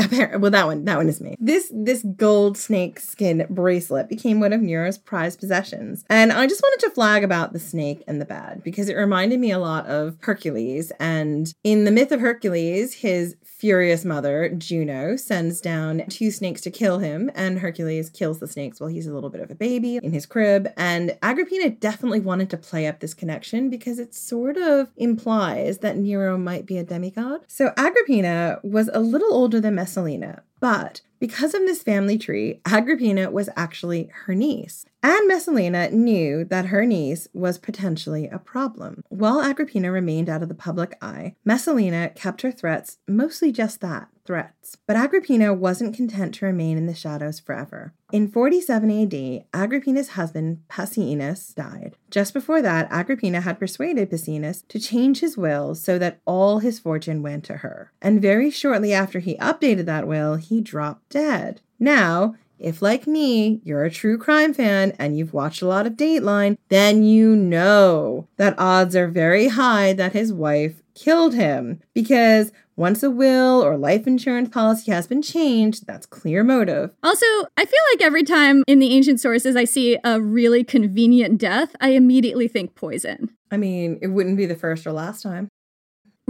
Caligulaing. 0.00 0.40
well 0.40 0.50
that 0.50 0.66
one 0.66 0.84
that 0.84 0.96
one 0.96 1.08
is 1.08 1.20
me 1.20 1.36
this 1.38 1.70
this 1.74 2.04
gold 2.16 2.56
snake 2.56 3.00
skin 3.00 3.46
bracelet 3.50 4.08
became 4.08 4.40
one 4.40 4.52
of 4.52 4.60
nero's 4.60 4.98
prized 4.98 5.40
possessions 5.40 6.04
and 6.08 6.32
i 6.32 6.46
just 6.46 6.62
wanted 6.62 6.86
to 6.86 6.94
flag 6.94 7.24
about 7.24 7.52
the 7.52 7.58
snake 7.58 8.02
and 8.06 8.20
the 8.20 8.24
bad 8.24 8.62
because 8.62 8.88
it 8.88 8.96
reminded 8.96 9.38
me 9.40 9.50
a 9.50 9.58
lot 9.58 9.86
of 9.86 10.16
hercules 10.20 10.92
and 10.98 11.54
in 11.64 11.84
the 11.84 11.90
myth 11.90 12.12
of 12.12 12.20
hercules 12.20 12.94
his 12.94 13.36
furious 13.60 14.06
mother, 14.06 14.48
Juno, 14.56 15.16
sends 15.16 15.60
down 15.60 16.02
two 16.08 16.30
snakes 16.30 16.62
to 16.62 16.70
kill 16.70 16.98
him, 16.98 17.30
and 17.34 17.58
Hercules 17.58 18.08
kills 18.08 18.40
the 18.40 18.46
snakes 18.46 18.80
while 18.80 18.88
he's 18.88 19.06
a 19.06 19.12
little 19.12 19.28
bit 19.28 19.42
of 19.42 19.50
a 19.50 19.54
baby 19.54 19.96
in 20.02 20.14
his 20.14 20.24
crib. 20.24 20.72
And 20.78 21.18
Agrippina 21.22 21.68
definitely 21.68 22.20
wanted 22.20 22.48
to 22.50 22.56
play 22.56 22.86
up 22.86 23.00
this 23.00 23.12
connection 23.12 23.68
because 23.68 23.98
it 23.98 24.14
sort 24.14 24.56
of 24.56 24.90
implies 24.96 25.78
that 25.78 25.98
Nero 25.98 26.38
might 26.38 26.64
be 26.64 26.78
a 26.78 26.82
demigod. 26.82 27.42
So 27.48 27.74
Agrippina 27.76 28.60
was 28.62 28.88
a 28.94 29.00
little 29.00 29.34
older 29.34 29.60
than 29.60 29.74
Messalina, 29.90 30.44
but 30.60 31.00
because 31.18 31.52
of 31.52 31.60
this 31.62 31.82
family 31.82 32.16
tree, 32.16 32.60
Agrippina 32.64 33.30
was 33.30 33.50
actually 33.54 34.10
her 34.24 34.34
niece. 34.34 34.86
And 35.02 35.28
Messalina 35.28 35.90
knew 35.90 36.44
that 36.44 36.66
her 36.66 36.84
niece 36.84 37.28
was 37.32 37.58
potentially 37.58 38.28
a 38.28 38.38
problem. 38.38 39.02
While 39.08 39.42
Agrippina 39.42 39.90
remained 39.90 40.28
out 40.28 40.42
of 40.42 40.48
the 40.48 40.54
public 40.54 40.96
eye, 41.02 41.36
Messalina 41.44 42.10
kept 42.10 42.42
her 42.42 42.52
threats 42.52 42.98
mostly 43.06 43.52
just 43.52 43.80
that 43.80 44.08
threats. 44.30 44.76
But 44.86 44.94
Agrippina 44.96 45.52
wasn't 45.52 45.96
content 45.96 46.34
to 46.36 46.46
remain 46.46 46.78
in 46.78 46.86
the 46.86 46.94
shadows 46.94 47.40
forever. 47.40 47.94
In 48.12 48.30
47 48.30 48.90
AD, 48.90 49.44
Agrippina's 49.52 50.10
husband, 50.10 50.62
Passienus, 50.68 51.52
died. 51.54 51.96
Just 52.10 52.32
before 52.32 52.62
that, 52.62 52.86
Agrippina 52.92 53.40
had 53.40 53.58
persuaded 53.58 54.10
Passienus 54.10 54.62
to 54.68 54.78
change 54.78 55.18
his 55.18 55.36
will 55.36 55.74
so 55.74 55.98
that 55.98 56.20
all 56.26 56.60
his 56.60 56.78
fortune 56.78 57.22
went 57.22 57.42
to 57.44 57.58
her. 57.58 57.92
And 58.00 58.22
very 58.22 58.50
shortly 58.50 58.92
after 58.92 59.18
he 59.18 59.36
updated 59.38 59.86
that 59.86 60.06
will, 60.06 60.36
he 60.50 60.60
dropped 60.60 61.10
dead. 61.10 61.60
Now, 61.78 62.34
if, 62.58 62.82
like 62.82 63.06
me, 63.06 63.60
you're 63.62 63.84
a 63.84 63.90
true 63.90 64.18
crime 64.18 64.52
fan 64.52 64.92
and 64.98 65.16
you've 65.16 65.32
watched 65.32 65.62
a 65.62 65.66
lot 65.66 65.86
of 65.86 65.94
Dateline, 65.94 66.58
then 66.68 67.04
you 67.04 67.36
know 67.36 68.26
that 68.36 68.58
odds 68.58 68.96
are 68.96 69.06
very 69.06 69.48
high 69.48 69.92
that 69.92 70.12
his 70.12 70.32
wife 70.32 70.82
killed 70.94 71.34
him. 71.34 71.80
Because 71.94 72.50
once 72.74 73.04
a 73.04 73.10
will 73.10 73.62
or 73.62 73.78
life 73.78 74.08
insurance 74.08 74.48
policy 74.48 74.90
has 74.90 75.06
been 75.06 75.22
changed, 75.22 75.86
that's 75.86 76.04
clear 76.04 76.42
motive. 76.42 76.90
Also, 77.04 77.26
I 77.56 77.64
feel 77.64 77.80
like 77.94 78.02
every 78.02 78.24
time 78.24 78.64
in 78.66 78.80
the 78.80 78.92
ancient 78.92 79.20
sources 79.20 79.54
I 79.54 79.64
see 79.64 79.98
a 80.02 80.20
really 80.20 80.64
convenient 80.64 81.38
death, 81.38 81.76
I 81.80 81.90
immediately 81.90 82.48
think 82.48 82.74
poison. 82.74 83.30
I 83.52 83.56
mean, 83.56 84.00
it 84.02 84.08
wouldn't 84.08 84.36
be 84.36 84.46
the 84.46 84.56
first 84.56 84.84
or 84.84 84.92
last 84.92 85.22
time. 85.22 85.48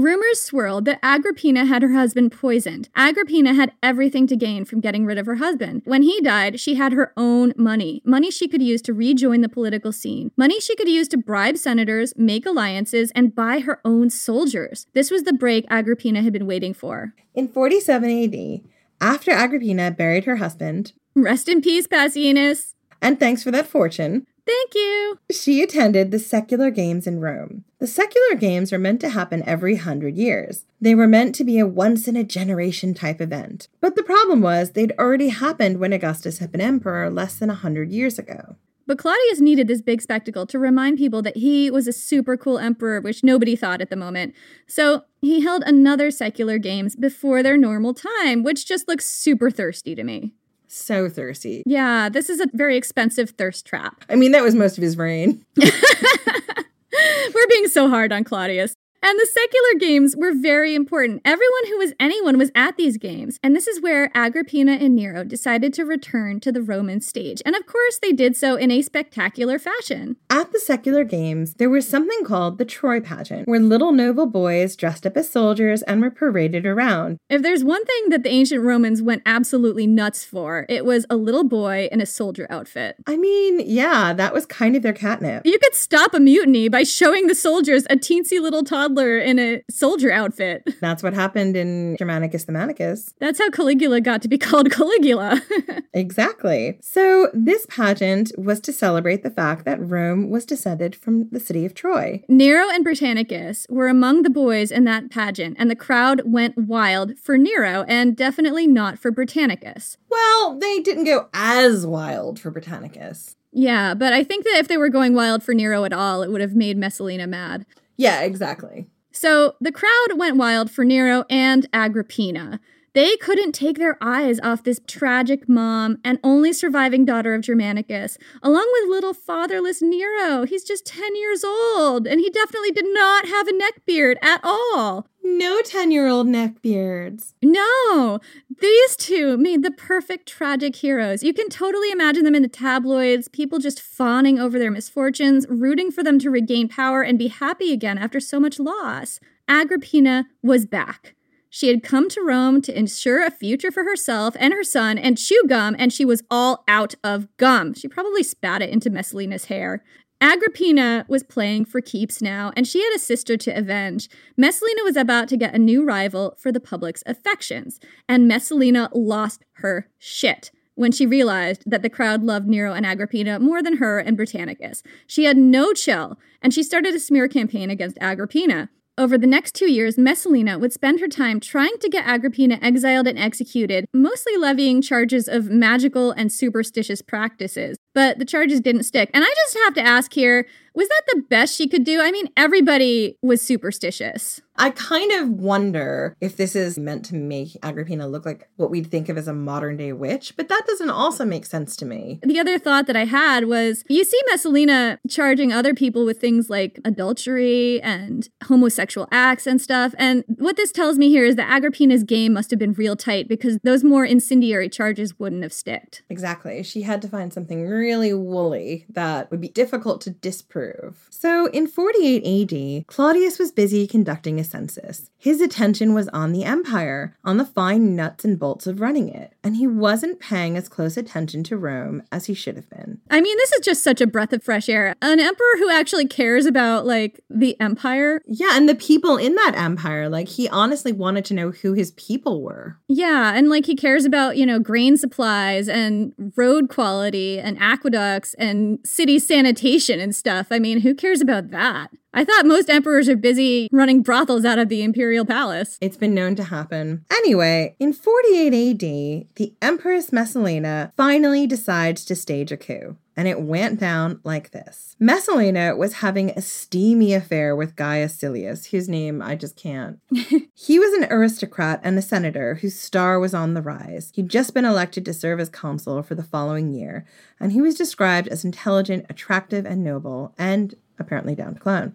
Rumors 0.00 0.40
swirled 0.40 0.86
that 0.86 0.98
Agrippina 1.02 1.66
had 1.66 1.82
her 1.82 1.92
husband 1.92 2.32
poisoned. 2.32 2.88
Agrippina 2.96 3.52
had 3.52 3.72
everything 3.82 4.26
to 4.28 4.34
gain 4.34 4.64
from 4.64 4.80
getting 4.80 5.04
rid 5.04 5.18
of 5.18 5.26
her 5.26 5.34
husband. 5.34 5.82
When 5.84 6.00
he 6.00 6.22
died, 6.22 6.58
she 6.58 6.76
had 6.76 6.94
her 6.94 7.12
own 7.18 7.52
money 7.54 8.00
money 8.06 8.30
she 8.30 8.48
could 8.48 8.62
use 8.62 8.80
to 8.82 8.94
rejoin 8.94 9.42
the 9.42 9.48
political 9.50 9.92
scene, 9.92 10.30
money 10.38 10.58
she 10.58 10.74
could 10.74 10.88
use 10.88 11.06
to 11.08 11.18
bribe 11.18 11.58
senators, 11.58 12.14
make 12.16 12.46
alliances, 12.46 13.12
and 13.14 13.34
buy 13.34 13.60
her 13.60 13.78
own 13.84 14.08
soldiers. 14.08 14.86
This 14.94 15.10
was 15.10 15.24
the 15.24 15.34
break 15.34 15.66
Agrippina 15.68 16.22
had 16.22 16.32
been 16.32 16.46
waiting 16.46 16.72
for. 16.72 17.12
In 17.34 17.48
47 17.48 18.24
AD, 18.24 18.60
after 19.02 19.32
Agrippina 19.32 19.90
buried 19.90 20.24
her 20.24 20.36
husband, 20.36 20.94
rest 21.14 21.46
in 21.46 21.60
peace, 21.60 21.86
Passienus, 21.86 22.74
and 23.02 23.18
thanks 23.18 23.42
for 23.42 23.50
that 23.50 23.66
fortune, 23.66 24.26
Thank 24.46 24.74
you. 24.74 25.18
She 25.30 25.62
attended 25.62 26.10
the 26.10 26.18
secular 26.18 26.70
games 26.70 27.06
in 27.06 27.20
Rome. 27.20 27.64
The 27.78 27.86
secular 27.86 28.34
games 28.36 28.72
were 28.72 28.78
meant 28.78 29.00
to 29.02 29.10
happen 29.10 29.42
every 29.46 29.76
hundred 29.76 30.16
years. 30.16 30.64
They 30.80 30.94
were 30.94 31.06
meant 31.06 31.34
to 31.36 31.44
be 31.44 31.58
a 31.58 31.66
once 31.66 32.08
in 32.08 32.16
a 32.16 32.24
generation 32.24 32.94
type 32.94 33.20
event. 33.20 33.68
But 33.80 33.96
the 33.96 34.02
problem 34.02 34.40
was 34.40 34.70
they'd 34.70 34.92
already 34.98 35.28
happened 35.28 35.78
when 35.78 35.92
Augustus 35.92 36.38
had 36.38 36.52
been 36.52 36.60
emperor 36.60 37.10
less 37.10 37.38
than 37.38 37.50
a 37.50 37.54
hundred 37.54 37.90
years 37.90 38.18
ago. 38.18 38.56
But 38.86 38.98
Claudius 38.98 39.40
needed 39.40 39.68
this 39.68 39.82
big 39.82 40.02
spectacle 40.02 40.46
to 40.46 40.58
remind 40.58 40.98
people 40.98 41.22
that 41.22 41.36
he 41.36 41.70
was 41.70 41.86
a 41.86 41.92
super 41.92 42.36
cool 42.36 42.58
emperor, 42.58 43.00
which 43.00 43.22
nobody 43.22 43.54
thought 43.54 43.80
at 43.80 43.88
the 43.88 43.94
moment. 43.94 44.34
So 44.66 45.04
he 45.20 45.42
held 45.42 45.62
another 45.64 46.10
secular 46.10 46.58
games 46.58 46.96
before 46.96 47.42
their 47.42 47.56
normal 47.56 47.94
time, 47.94 48.42
which 48.42 48.66
just 48.66 48.88
looks 48.88 49.06
super 49.06 49.48
thirsty 49.48 49.94
to 49.94 50.02
me 50.02 50.34
so 50.70 51.08
thirsty. 51.08 51.62
Yeah, 51.66 52.08
this 52.08 52.30
is 52.30 52.40
a 52.40 52.46
very 52.52 52.76
expensive 52.76 53.30
thirst 53.30 53.66
trap. 53.66 54.04
I 54.08 54.16
mean, 54.16 54.32
that 54.32 54.42
was 54.42 54.54
most 54.54 54.78
of 54.78 54.82
his 54.82 54.96
reign. 54.96 55.44
We're 55.56 57.46
being 57.48 57.68
so 57.68 57.88
hard 57.88 58.12
on 58.12 58.24
Claudius. 58.24 58.74
And 59.02 59.18
the 59.18 59.26
secular 59.26 59.78
games 59.78 60.14
were 60.14 60.34
very 60.34 60.74
important. 60.74 61.22
Everyone 61.24 61.66
who 61.68 61.78
was 61.78 61.94
anyone 61.98 62.36
was 62.36 62.50
at 62.54 62.76
these 62.76 62.98
games. 62.98 63.38
And 63.42 63.56
this 63.56 63.66
is 63.66 63.80
where 63.80 64.10
Agrippina 64.14 64.72
and 64.72 64.94
Nero 64.94 65.24
decided 65.24 65.72
to 65.74 65.86
return 65.86 66.38
to 66.40 66.52
the 66.52 66.60
Roman 66.60 67.00
stage. 67.00 67.40
And 67.46 67.56
of 67.56 67.64
course, 67.64 67.98
they 68.00 68.12
did 68.12 68.36
so 68.36 68.56
in 68.56 68.70
a 68.70 68.82
spectacular 68.82 69.58
fashion. 69.58 70.16
At 70.28 70.52
the 70.52 70.60
secular 70.60 71.04
games, 71.04 71.54
there 71.54 71.70
was 71.70 71.88
something 71.88 72.24
called 72.24 72.58
the 72.58 72.66
Troy 72.66 73.00
pageant, 73.00 73.48
where 73.48 73.58
little 73.58 73.92
noble 73.92 74.26
boys 74.26 74.76
dressed 74.76 75.06
up 75.06 75.16
as 75.16 75.30
soldiers 75.30 75.82
and 75.82 76.02
were 76.02 76.10
paraded 76.10 76.66
around. 76.66 77.16
If 77.30 77.40
there's 77.40 77.64
one 77.64 77.84
thing 77.86 78.10
that 78.10 78.22
the 78.22 78.30
ancient 78.30 78.62
Romans 78.62 79.00
went 79.00 79.22
absolutely 79.24 79.86
nuts 79.86 80.24
for, 80.24 80.66
it 80.68 80.84
was 80.84 81.06
a 81.08 81.16
little 81.16 81.44
boy 81.44 81.88
in 81.90 82.02
a 82.02 82.06
soldier 82.06 82.46
outfit. 82.50 82.96
I 83.06 83.16
mean, 83.16 83.62
yeah, 83.64 84.12
that 84.12 84.34
was 84.34 84.44
kind 84.44 84.76
of 84.76 84.82
their 84.82 84.92
catnip. 84.92 85.46
You 85.46 85.58
could 85.58 85.74
stop 85.74 86.12
a 86.12 86.20
mutiny 86.20 86.68
by 86.68 86.82
showing 86.82 87.28
the 87.28 87.34
soldiers 87.34 87.84
a 87.88 87.96
teensy 87.96 88.40
little 88.40 88.62
toddler 88.62 88.89
toddler 88.90 89.18
in 89.18 89.38
a 89.38 89.62
soldier 89.70 90.10
outfit. 90.12 90.62
That's 90.80 91.02
what 91.02 91.14
happened 91.14 91.56
in 91.56 91.96
Germanicus 91.98 92.44
the 92.44 92.52
Manicus. 92.52 93.12
That's 93.18 93.38
how 93.38 93.50
Caligula 93.50 94.00
got 94.00 94.22
to 94.22 94.28
be 94.28 94.38
called 94.38 94.70
Caligula. 94.70 95.40
exactly. 95.94 96.78
So, 96.82 97.30
this 97.32 97.66
pageant 97.66 98.32
was 98.36 98.60
to 98.60 98.72
celebrate 98.72 99.22
the 99.22 99.30
fact 99.30 99.64
that 99.64 99.80
Rome 99.80 100.30
was 100.30 100.44
descended 100.44 100.94
from 100.94 101.28
the 101.30 101.40
city 101.40 101.64
of 101.64 101.74
Troy. 101.74 102.22
Nero 102.28 102.68
and 102.70 102.84
Britannicus 102.84 103.66
were 103.68 103.88
among 103.88 104.22
the 104.22 104.30
boys 104.30 104.70
in 104.70 104.84
that 104.84 105.10
pageant, 105.10 105.56
and 105.58 105.70
the 105.70 105.76
crowd 105.76 106.22
went 106.24 106.56
wild 106.56 107.18
for 107.18 107.36
Nero 107.36 107.84
and 107.88 108.16
definitely 108.16 108.66
not 108.66 108.98
for 108.98 109.10
Britannicus. 109.10 109.96
Well, 110.08 110.58
they 110.58 110.80
didn't 110.80 111.04
go 111.04 111.28
as 111.32 111.86
wild 111.86 112.38
for 112.40 112.50
Britannicus. 112.50 113.36
Yeah, 113.52 113.94
but 113.94 114.12
I 114.12 114.22
think 114.22 114.44
that 114.44 114.58
if 114.58 114.68
they 114.68 114.76
were 114.76 114.88
going 114.88 115.14
wild 115.14 115.42
for 115.42 115.54
Nero 115.54 115.84
at 115.84 115.92
all, 115.92 116.22
it 116.22 116.30
would 116.30 116.40
have 116.40 116.54
made 116.54 116.76
Messalina 116.76 117.26
mad. 117.26 117.66
Yeah, 118.00 118.22
exactly. 118.22 118.86
So 119.12 119.56
the 119.60 119.70
crowd 119.70 120.16
went 120.16 120.38
wild 120.38 120.70
for 120.70 120.86
Nero 120.86 121.26
and 121.28 121.68
Agrippina. 121.74 122.58
They 122.92 123.16
couldn't 123.16 123.52
take 123.52 123.78
their 123.78 123.96
eyes 124.00 124.40
off 124.40 124.64
this 124.64 124.80
tragic 124.86 125.48
mom 125.48 125.98
and 126.04 126.18
only 126.24 126.52
surviving 126.52 127.04
daughter 127.04 127.34
of 127.34 127.42
Germanicus, 127.42 128.18
along 128.42 128.68
with 128.72 128.90
little 128.90 129.14
fatherless 129.14 129.80
Nero. 129.80 130.44
He's 130.44 130.64
just 130.64 130.86
10 130.86 131.14
years 131.14 131.44
old, 131.44 132.08
and 132.08 132.20
he 132.20 132.30
definitely 132.30 132.72
did 132.72 132.86
not 132.88 133.26
have 133.26 133.46
a 133.46 133.56
neck 133.56 133.82
beard 133.86 134.18
at 134.22 134.40
all. 134.42 135.06
No 135.22 135.62
10 135.62 135.92
year 135.92 136.08
old 136.08 136.26
neck 136.26 136.60
beards. 136.62 137.34
No, 137.42 138.18
these 138.60 138.96
two 138.96 139.36
made 139.36 139.62
the 139.62 139.70
perfect 139.70 140.28
tragic 140.28 140.74
heroes. 140.74 141.22
You 141.22 141.32
can 141.32 141.48
totally 141.48 141.92
imagine 141.92 142.24
them 142.24 142.34
in 142.34 142.42
the 142.42 142.48
tabloids, 142.48 143.28
people 143.28 143.60
just 143.60 143.80
fawning 143.80 144.40
over 144.40 144.58
their 144.58 144.70
misfortunes, 144.72 145.46
rooting 145.48 145.92
for 145.92 146.02
them 146.02 146.18
to 146.18 146.30
regain 146.30 146.68
power 146.68 147.02
and 147.02 147.18
be 147.18 147.28
happy 147.28 147.72
again 147.72 147.98
after 147.98 148.18
so 148.18 148.40
much 148.40 148.58
loss. 148.58 149.20
Agrippina 149.46 150.26
was 150.42 150.66
back. 150.66 151.14
She 151.50 151.66
had 151.66 151.82
come 151.82 152.08
to 152.10 152.22
Rome 152.22 152.62
to 152.62 152.78
ensure 152.78 153.24
a 153.24 153.30
future 153.30 153.72
for 153.72 153.82
herself 153.82 154.36
and 154.38 154.54
her 154.54 154.62
son 154.62 154.96
and 154.96 155.18
chew 155.18 155.42
gum, 155.48 155.74
and 155.78 155.92
she 155.92 156.04
was 156.04 156.22
all 156.30 156.62
out 156.68 156.94
of 157.02 157.26
gum. 157.36 157.74
She 157.74 157.88
probably 157.88 158.22
spat 158.22 158.62
it 158.62 158.70
into 158.70 158.88
Messalina's 158.88 159.46
hair. 159.46 159.82
Agrippina 160.20 161.06
was 161.08 161.22
playing 161.22 161.64
for 161.64 161.80
keeps 161.80 162.22
now, 162.22 162.52
and 162.54 162.68
she 162.68 162.82
had 162.84 162.94
a 162.94 163.00
sister 163.00 163.36
to 163.38 163.50
avenge. 163.50 164.08
Messalina 164.36 164.84
was 164.84 164.96
about 164.96 165.28
to 165.28 165.36
get 165.36 165.54
a 165.54 165.58
new 165.58 165.84
rival 165.84 166.36
for 166.38 166.52
the 166.52 166.60
public's 166.60 167.02
affections, 167.04 167.80
and 168.08 168.28
Messalina 168.28 168.90
lost 168.94 169.44
her 169.54 169.88
shit 169.98 170.52
when 170.76 170.92
she 170.92 171.04
realized 171.04 171.62
that 171.66 171.82
the 171.82 171.90
crowd 171.90 172.22
loved 172.22 172.46
Nero 172.46 172.74
and 172.74 172.86
Agrippina 172.86 173.40
more 173.40 173.62
than 173.62 173.78
her 173.78 173.98
and 173.98 174.16
Britannicus. 174.16 174.82
She 175.06 175.24
had 175.24 175.36
no 175.36 175.72
chill, 175.72 176.18
and 176.40 176.54
she 176.54 176.62
started 176.62 176.94
a 176.94 177.00
smear 177.00 177.26
campaign 177.26 177.70
against 177.70 177.98
Agrippina. 178.00 178.68
Over 178.98 179.16
the 179.16 179.26
next 179.26 179.54
two 179.54 179.70
years, 179.70 179.96
Messalina 179.96 180.58
would 180.58 180.72
spend 180.72 181.00
her 181.00 181.08
time 181.08 181.40
trying 181.40 181.76
to 181.80 181.88
get 181.88 182.06
Agrippina 182.06 182.58
exiled 182.60 183.06
and 183.06 183.18
executed, 183.18 183.86
mostly 183.94 184.36
levying 184.36 184.82
charges 184.82 185.26
of 185.26 185.48
magical 185.48 186.10
and 186.10 186.30
superstitious 186.30 187.00
practices. 187.00 187.78
But 187.94 188.18
the 188.18 188.24
charges 188.24 188.60
didn't 188.60 188.84
stick. 188.84 189.10
And 189.12 189.24
I 189.24 189.34
just 189.44 189.56
have 189.64 189.74
to 189.74 189.82
ask 189.82 190.12
here 190.12 190.46
was 190.74 190.88
that 190.88 191.02
the 191.12 191.22
best 191.28 191.56
she 191.56 191.68
could 191.68 191.84
do? 191.84 192.00
I 192.00 192.10
mean, 192.10 192.28
everybody 192.36 193.18
was 193.22 193.42
superstitious. 193.42 194.40
I 194.56 194.70
kind 194.70 195.10
of 195.12 195.30
wonder 195.30 196.16
if 196.20 196.36
this 196.36 196.54
is 196.54 196.78
meant 196.78 197.06
to 197.06 197.14
make 197.14 197.56
Agrippina 197.62 198.06
look 198.06 198.26
like 198.26 198.46
what 198.56 198.70
we'd 198.70 198.88
think 198.88 199.08
of 199.08 199.16
as 199.16 199.26
a 199.26 199.32
modern 199.32 199.78
day 199.78 199.92
witch, 199.94 200.36
but 200.36 200.48
that 200.48 200.64
doesn't 200.66 200.90
also 200.90 201.24
make 201.24 201.46
sense 201.46 201.76
to 201.76 201.86
me. 201.86 202.20
The 202.22 202.38
other 202.38 202.58
thought 202.58 202.86
that 202.86 202.96
I 202.96 203.06
had 203.06 203.46
was 203.46 203.84
you 203.88 204.04
see 204.04 204.20
Messalina 204.28 204.98
charging 205.08 205.50
other 205.50 205.72
people 205.72 206.04
with 206.04 206.20
things 206.20 206.50
like 206.50 206.78
adultery 206.84 207.80
and 207.80 208.28
homosexual 208.44 209.08
acts 209.10 209.46
and 209.46 209.62
stuff. 209.62 209.94
And 209.96 210.24
what 210.36 210.56
this 210.56 210.72
tells 210.72 210.98
me 210.98 211.08
here 211.08 211.24
is 211.24 211.36
that 211.36 211.50
Agrippina's 211.50 212.04
game 212.04 212.34
must 212.34 212.50
have 212.50 212.58
been 212.58 212.74
real 212.74 212.96
tight 212.96 213.28
because 213.28 213.58
those 213.64 213.82
more 213.82 214.04
incendiary 214.04 214.68
charges 214.68 215.18
wouldn't 215.18 215.42
have 215.42 215.54
sticked. 215.54 216.02
Exactly. 216.10 216.62
She 216.62 216.82
had 216.82 217.00
to 217.00 217.08
find 217.08 217.32
something 217.32 217.66
really 217.80 218.12
woolly 218.12 218.84
that 218.90 219.30
would 219.30 219.40
be 219.40 219.48
difficult 219.48 220.00
to 220.02 220.10
disprove. 220.10 221.08
So 221.10 221.46
in 221.46 221.66
48 221.66 222.52
AD, 222.52 222.86
Claudius 222.86 223.38
was 223.38 223.50
busy 223.50 223.86
conducting 223.86 224.38
a 224.38 224.44
census. 224.44 225.10
His 225.16 225.40
attention 225.40 225.94
was 225.94 226.08
on 226.08 226.32
the 226.32 226.44
empire, 226.44 227.16
on 227.24 227.38
the 227.38 227.44
fine 227.44 227.96
nuts 227.96 228.24
and 228.24 228.38
bolts 228.38 228.66
of 228.66 228.80
running 228.80 229.08
it, 229.08 229.32
and 229.42 229.56
he 229.56 229.66
wasn't 229.66 230.20
paying 230.20 230.56
as 230.56 230.68
close 230.68 230.96
attention 230.96 231.42
to 231.44 231.56
Rome 231.56 232.02
as 232.12 232.26
he 232.26 232.34
should 232.34 232.56
have 232.56 232.68
been. 232.68 233.00
I 233.10 233.20
mean, 233.20 233.36
this 233.38 233.52
is 233.52 233.64
just 233.64 233.82
such 233.82 234.00
a 234.00 234.06
breath 234.06 234.32
of 234.32 234.42
fresh 234.42 234.68
air. 234.68 234.94
An 235.00 235.20
emperor 235.20 235.56
who 235.58 235.70
actually 235.70 236.06
cares 236.06 236.46
about 236.46 236.86
like 236.86 237.20
the 237.30 237.58
empire. 237.60 238.20
Yeah, 238.26 238.50
and 238.56 238.68
the 238.68 238.74
people 238.74 239.16
in 239.16 239.34
that 239.36 239.54
empire. 239.56 240.08
Like 240.08 240.28
he 240.28 240.48
honestly 240.48 240.92
wanted 240.92 241.24
to 241.26 241.34
know 241.34 241.50
who 241.50 241.72
his 241.72 241.92
people 241.92 242.42
were. 242.42 242.78
Yeah, 242.88 243.32
and 243.34 243.48
like 243.48 243.66
he 243.66 243.76
cares 243.76 244.04
about, 244.04 244.36
you 244.36 244.44
know, 244.44 244.58
grain 244.58 244.96
supplies 244.96 245.68
and 245.68 246.12
road 246.36 246.68
quality 246.68 247.38
and 247.38 247.58
aqueducts 247.58 248.34
and 248.34 248.78
city 248.84 249.18
sanitation 249.18 250.00
and 250.00 250.14
stuff. 250.14 250.48
I 250.50 250.58
mean, 250.58 250.80
who 250.80 250.94
cares 250.94 251.20
about 251.20 251.50
that? 251.50 251.90
I 252.12 252.24
thought 252.24 252.44
most 252.44 252.68
emperors 252.68 253.08
are 253.08 253.16
busy 253.16 253.68
running 253.70 254.02
brothels 254.02 254.44
out 254.44 254.58
of 254.58 254.68
the 254.68 254.82
imperial 254.82 255.24
palace. 255.24 255.78
It's 255.80 255.96
been 255.96 256.14
known 256.14 256.34
to 256.36 256.44
happen. 256.44 257.04
Anyway, 257.10 257.76
in 257.78 257.92
48 257.92 258.46
AD, 258.48 259.34
the 259.36 259.54
Empress 259.62 260.12
Messalina 260.12 260.92
finally 260.96 261.46
decides 261.46 262.04
to 262.06 262.16
stage 262.16 262.50
a 262.50 262.56
coup. 262.56 262.96
And 263.16 263.28
it 263.28 263.42
went 263.42 263.78
down 263.78 264.20
like 264.24 264.50
this. 264.50 264.96
Messalina 264.98 265.76
was 265.76 265.94
having 265.94 266.30
a 266.30 266.40
steamy 266.40 267.12
affair 267.12 267.54
with 267.54 267.76
Gaius 267.76 268.16
Silius, 268.16 268.66
whose 268.66 268.88
name 268.88 269.20
I 269.20 269.36
just 269.36 269.56
can't. 269.56 270.00
he 270.54 270.78
was 270.78 270.94
an 270.94 271.06
aristocrat 271.12 271.80
and 271.84 271.98
a 271.98 272.02
senator 272.02 272.56
whose 272.56 272.78
star 272.78 273.20
was 273.20 273.34
on 273.34 273.54
the 273.54 273.62
rise. 273.62 274.10
He'd 274.14 274.30
just 274.30 274.54
been 274.54 274.64
elected 274.64 275.04
to 275.04 275.14
serve 275.14 275.38
as 275.38 275.50
consul 275.50 276.02
for 276.02 276.14
the 276.14 276.22
following 276.22 276.72
year, 276.72 277.04
and 277.38 277.52
he 277.52 277.60
was 277.60 277.74
described 277.74 278.26
as 278.28 278.44
intelligent, 278.44 279.04
attractive, 279.10 279.66
and 279.66 279.84
noble, 279.84 280.34
and 280.38 280.74
apparently 280.98 281.34
down 281.34 281.54
to 281.54 281.60
clown. 281.60 281.92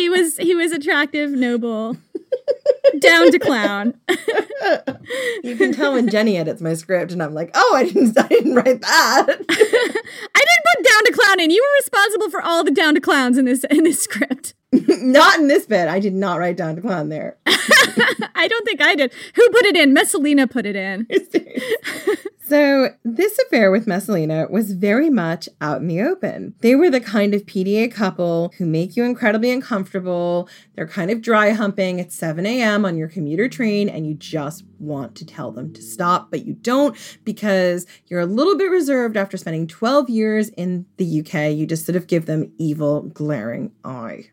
He 0.00 0.08
was 0.08 0.36
he 0.38 0.54
was 0.54 0.72
attractive, 0.72 1.30
noble, 1.30 1.96
down 2.98 3.30
to 3.30 3.38
clown. 3.38 3.94
you 5.44 5.56
can 5.56 5.72
tell 5.72 5.92
when 5.92 6.08
Jenny 6.08 6.36
edits 6.36 6.60
my 6.60 6.74
script, 6.74 7.12
and 7.12 7.22
I'm 7.22 7.34
like, 7.34 7.50
oh, 7.54 7.74
I 7.76 7.84
didn't, 7.84 8.18
I 8.18 8.28
didn't 8.28 8.54
write 8.54 8.80
that. 8.80 9.26
I 9.28 9.34
didn't 9.34 10.66
put 10.74 10.84
down 10.84 11.04
to 11.04 11.12
clown 11.12 11.40
in. 11.40 11.50
You 11.50 11.62
were 11.62 11.82
responsible 11.82 12.30
for 12.30 12.40
all 12.40 12.64
the 12.64 12.70
down 12.70 12.94
to 12.94 13.00
clowns 13.00 13.36
in 13.36 13.44
this 13.44 13.64
in 13.64 13.84
this 13.84 14.02
script. 14.02 14.54
not 15.02 15.38
in 15.38 15.48
this 15.48 15.66
bit. 15.66 15.88
I 15.88 15.98
did 16.00 16.14
not 16.14 16.38
write 16.38 16.56
down 16.56 16.76
to 16.76 16.82
clown 16.82 17.08
there. 17.08 17.36
I 17.46 18.46
don't 18.48 18.64
think 18.64 18.80
I 18.80 18.94
did. 18.94 19.12
Who 19.34 19.50
put 19.50 19.66
it 19.66 19.76
in? 19.76 19.92
Messalina 19.92 20.46
put 20.46 20.66
it 20.66 20.76
in. 20.76 21.06
So, 22.50 22.88
this 23.04 23.38
affair 23.38 23.70
with 23.70 23.86
Messalina 23.86 24.48
was 24.50 24.72
very 24.72 25.08
much 25.08 25.48
out 25.60 25.80
in 25.80 25.86
the 25.86 26.02
open. 26.02 26.54
They 26.62 26.74
were 26.74 26.90
the 26.90 27.00
kind 27.00 27.32
of 27.32 27.46
PDA 27.46 27.92
couple 27.94 28.52
who 28.58 28.66
make 28.66 28.96
you 28.96 29.04
incredibly 29.04 29.52
uncomfortable. 29.52 30.48
They're 30.74 30.88
kind 30.88 31.12
of 31.12 31.22
dry 31.22 31.50
humping 31.50 32.00
at 32.00 32.10
7 32.10 32.44
a.m. 32.44 32.84
on 32.84 32.96
your 32.96 33.06
commuter 33.06 33.48
train, 33.48 33.88
and 33.88 34.04
you 34.04 34.14
just 34.14 34.64
want 34.80 35.14
to 35.14 35.24
tell 35.24 35.52
them 35.52 35.72
to 35.74 35.80
stop, 35.80 36.32
but 36.32 36.44
you 36.44 36.54
don't 36.54 36.96
because 37.22 37.86
you're 38.08 38.18
a 38.18 38.26
little 38.26 38.58
bit 38.58 38.72
reserved 38.72 39.16
after 39.16 39.36
spending 39.36 39.68
12 39.68 40.10
years 40.10 40.48
in 40.48 40.86
the 40.96 41.20
UK. 41.20 41.52
You 41.56 41.66
just 41.66 41.86
sort 41.86 41.94
of 41.94 42.08
give 42.08 42.26
them 42.26 42.50
evil, 42.58 43.02
glaring 43.02 43.70
eye. 43.84 44.30